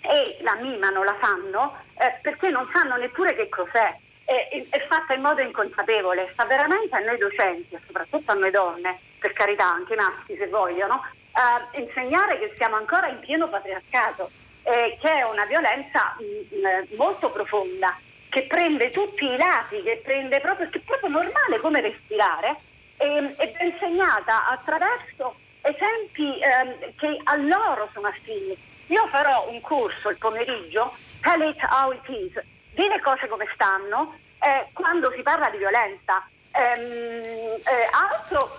e 0.00 0.38
la 0.40 0.54
mimano, 0.56 1.04
la 1.04 1.14
fanno, 1.16 1.76
eh, 1.98 2.18
perché 2.22 2.48
non 2.48 2.68
sanno 2.72 2.96
neppure 2.96 3.34
che 3.34 3.48
cos'è. 3.48 3.96
È, 4.24 4.66
è, 4.70 4.86
fatta 4.86 5.14
in 5.14 5.22
modo 5.22 5.40
inconsapevole, 5.40 6.30
sta 6.32 6.44
veramente 6.44 6.94
a 6.94 7.00
noi 7.00 7.18
docenti, 7.18 7.74
e 7.74 7.80
soprattutto 7.84 8.30
a 8.30 8.34
noi 8.34 8.50
donne, 8.50 8.98
per 9.18 9.32
carità, 9.32 9.64
anche 9.66 9.94
i 9.94 9.96
maschi 9.96 10.36
se 10.36 10.46
vogliono, 10.46 11.04
eh, 11.34 11.80
insegnare 11.80 12.38
che 12.38 12.54
siamo 12.56 12.76
ancora 12.76 13.08
in 13.08 13.18
pieno 13.18 13.48
patriarcato 13.48 14.30
eh, 14.70 14.98
che 15.00 15.08
è 15.08 15.22
una 15.22 15.44
violenza 15.46 16.16
mh, 16.18 16.24
mm, 16.24 16.66
mm, 16.66 16.96
molto 16.96 17.30
profonda, 17.30 17.98
che 18.28 18.46
prende 18.46 18.90
tutti 18.90 19.24
i 19.24 19.36
lati, 19.36 19.82
che 19.82 20.00
proprio, 20.40 20.68
che 20.68 20.78
è 20.78 20.82
proprio 20.82 21.10
normale 21.10 21.58
come 21.60 21.80
respirare, 21.80 22.56
e, 22.96 23.34
ed 23.36 23.54
è 23.56 23.64
insegnata 23.64 24.48
attraverso 24.48 25.34
esempi 25.62 26.38
eh, 26.38 26.94
che 26.96 27.20
a 27.24 27.36
loro 27.36 27.88
sono 27.92 28.08
affini. 28.08 28.56
Io 28.86 29.06
farò 29.08 29.48
un 29.50 29.60
corso 29.60 30.10
il 30.10 30.18
pomeriggio, 30.18 30.94
Tell 31.20 31.42
it 31.42 31.58
how 31.68 31.92
it 31.92 32.08
is, 32.08 32.32
di 32.72 32.86
le 32.86 33.00
cose 33.00 33.28
come 33.28 33.46
stanno, 33.54 34.16
eh, 34.40 34.68
quando 34.72 35.12
si 35.14 35.22
parla 35.22 35.50
di 35.50 35.58
violenza, 35.58 36.26
Ehm, 36.52 37.56
eh, 37.62 37.88
altro 37.92 38.58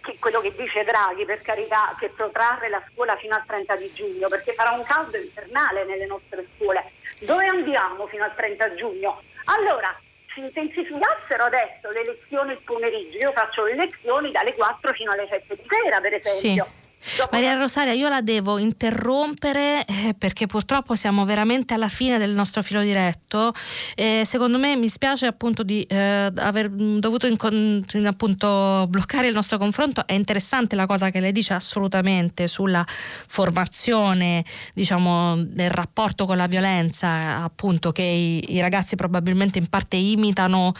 che 0.00 0.16
quello 0.20 0.40
che 0.40 0.54
dice 0.54 0.84
Draghi, 0.84 1.24
per 1.24 1.42
carità, 1.42 1.94
che 1.98 2.10
protrarre 2.10 2.68
la 2.68 2.82
scuola 2.90 3.16
fino 3.16 3.34
al 3.34 3.44
30 3.44 3.76
di 3.76 3.92
giugno, 3.92 4.28
perché 4.28 4.52
farà 4.52 4.70
un 4.70 4.84
caldo 4.84 5.16
infernale 5.16 5.84
nelle 5.84 6.06
nostre 6.06 6.46
scuole. 6.54 6.92
Dove 7.20 7.46
andiamo 7.46 8.06
fino 8.06 8.24
al 8.24 8.34
30 8.34 8.74
giugno? 8.74 9.20
Allora, 9.46 9.94
si 10.32 10.40
intensificassero 10.40 11.44
adesso 11.44 11.90
le 11.90 12.04
lezioni 12.04 12.52
il 12.52 12.60
pomeriggio, 12.64 13.18
io 13.18 13.32
faccio 13.32 13.64
le 13.64 13.74
lezioni 13.74 14.30
dalle 14.30 14.54
4 14.54 14.92
fino 14.92 15.10
alle 15.12 15.26
7 15.28 15.56
di 15.56 15.66
sera, 15.68 16.00
per 16.00 16.14
esempio. 16.14 16.64
Sì. 16.64 16.81
Maria 17.32 17.54
Rosaria, 17.54 17.92
io 17.92 18.08
la 18.08 18.20
devo 18.20 18.58
interrompere 18.58 19.84
eh, 19.84 20.14
perché 20.16 20.46
purtroppo 20.46 20.94
siamo 20.94 21.24
veramente 21.24 21.74
alla 21.74 21.88
fine 21.88 22.16
del 22.16 22.30
nostro 22.30 22.62
filo 22.62 22.80
diretto. 22.80 23.52
Eh, 23.96 24.22
secondo 24.24 24.56
me 24.58 24.76
mi 24.76 24.88
spiace 24.88 25.26
appunto 25.26 25.64
di 25.64 25.82
eh, 25.82 26.30
aver 26.36 26.70
dovuto 26.70 27.26
in, 27.26 27.36
in, 27.92 28.06
appunto 28.06 28.86
bloccare 28.88 29.26
il 29.26 29.34
nostro 29.34 29.58
confronto. 29.58 30.06
È 30.06 30.12
interessante 30.12 30.76
la 30.76 30.86
cosa 30.86 31.10
che 31.10 31.18
lei 31.18 31.32
dice 31.32 31.54
assolutamente 31.54 32.46
sulla 32.46 32.84
formazione, 32.86 34.44
diciamo, 34.72 35.42
del 35.42 35.70
rapporto 35.70 36.24
con 36.24 36.36
la 36.36 36.46
violenza, 36.46 37.42
appunto, 37.42 37.90
che 37.90 38.02
i, 38.02 38.54
i 38.54 38.60
ragazzi 38.60 38.94
probabilmente 38.94 39.58
in 39.58 39.68
parte 39.68 39.96
imitano 39.96 40.72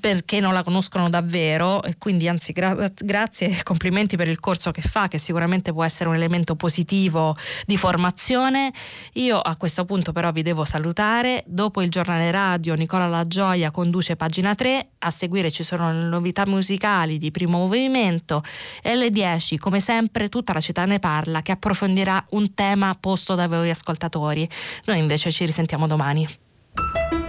perché 0.00 0.40
non 0.40 0.54
la 0.54 0.62
conoscono 0.62 1.10
davvero. 1.10 1.82
E 1.82 1.96
quindi 1.98 2.28
anzi 2.28 2.52
gra- 2.52 2.90
grazie 2.94 3.48
e 3.48 3.62
complimenti 3.62 4.16
per 4.16 4.28
il 4.28 4.40
corso 4.40 4.70
che 4.70 4.80
fa, 4.82 5.08
che 5.08 5.18
sicuramente 5.18 5.48
sicuramente 5.50 5.72
può 5.72 5.84
essere 5.84 6.08
un 6.08 6.14
elemento 6.14 6.54
positivo 6.54 7.36
di 7.66 7.76
formazione. 7.76 8.72
Io 9.14 9.38
a 9.38 9.56
questo 9.56 9.84
punto 9.84 10.12
però 10.12 10.30
vi 10.30 10.42
devo 10.42 10.64
salutare. 10.64 11.42
Dopo 11.46 11.82
il 11.82 11.90
giornale 11.90 12.30
radio 12.30 12.74
Nicola 12.74 13.06
La 13.06 13.26
Gioia 13.26 13.70
conduce 13.70 14.16
pagina 14.16 14.54
3, 14.54 14.90
a 14.98 15.10
seguire 15.10 15.50
ci 15.50 15.62
sono 15.62 15.92
le 15.92 16.06
novità 16.06 16.46
musicali 16.46 17.18
di 17.18 17.30
primo 17.30 17.58
movimento 17.58 18.42
e 18.82 18.90
alle 18.90 19.10
10 19.10 19.58
come 19.58 19.80
sempre 19.80 20.28
tutta 20.28 20.52
la 20.52 20.60
città 20.60 20.84
ne 20.84 20.98
parla 20.98 21.42
che 21.42 21.52
approfondirà 21.52 22.24
un 22.30 22.54
tema 22.54 22.94
posto 22.98 23.34
da 23.34 23.48
voi 23.48 23.70
ascoltatori. 23.70 24.48
Noi 24.84 24.98
invece 24.98 25.32
ci 25.32 25.44
risentiamo 25.44 25.86
domani. 25.86 27.19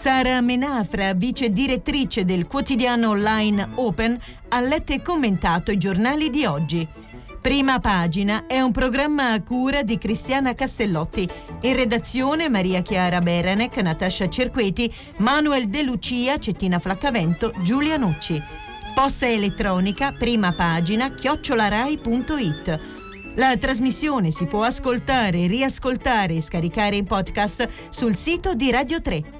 Sara 0.00 0.40
Menafra, 0.40 1.12
vice 1.12 1.52
direttrice 1.52 2.24
del 2.24 2.46
quotidiano 2.46 3.10
online 3.10 3.72
Open, 3.74 4.18
ha 4.48 4.58
letto 4.62 4.94
e 4.94 5.02
commentato 5.02 5.70
i 5.70 5.76
giornali 5.76 6.30
di 6.30 6.46
oggi. 6.46 6.88
Prima 7.38 7.80
pagina 7.80 8.46
è 8.46 8.62
un 8.62 8.72
programma 8.72 9.32
a 9.32 9.42
cura 9.42 9.82
di 9.82 9.98
Cristiana 9.98 10.54
Castellotti. 10.54 11.28
In 11.60 11.76
redazione 11.76 12.48
Maria 12.48 12.80
Chiara 12.80 13.20
Beranec, 13.20 13.76
Natascia 13.76 14.26
Cerqueti, 14.26 14.90
Manuel 15.18 15.68
De 15.68 15.82
Lucia, 15.82 16.38
Cettina 16.38 16.78
Flaccavento, 16.78 17.52
Giulia 17.62 17.98
Nucci. 17.98 18.42
Posta 18.94 19.28
elettronica, 19.28 20.14
prima 20.18 20.52
pagina, 20.52 21.10
chiocciolarai.it. 21.10 22.80
La 23.34 23.54
trasmissione 23.58 24.30
si 24.30 24.46
può 24.46 24.62
ascoltare, 24.62 25.46
riascoltare 25.46 26.36
e 26.36 26.40
scaricare 26.40 26.96
in 26.96 27.04
podcast 27.04 27.68
sul 27.90 28.16
sito 28.16 28.54
di 28.54 28.70
Radio 28.70 29.02
3 29.02 29.39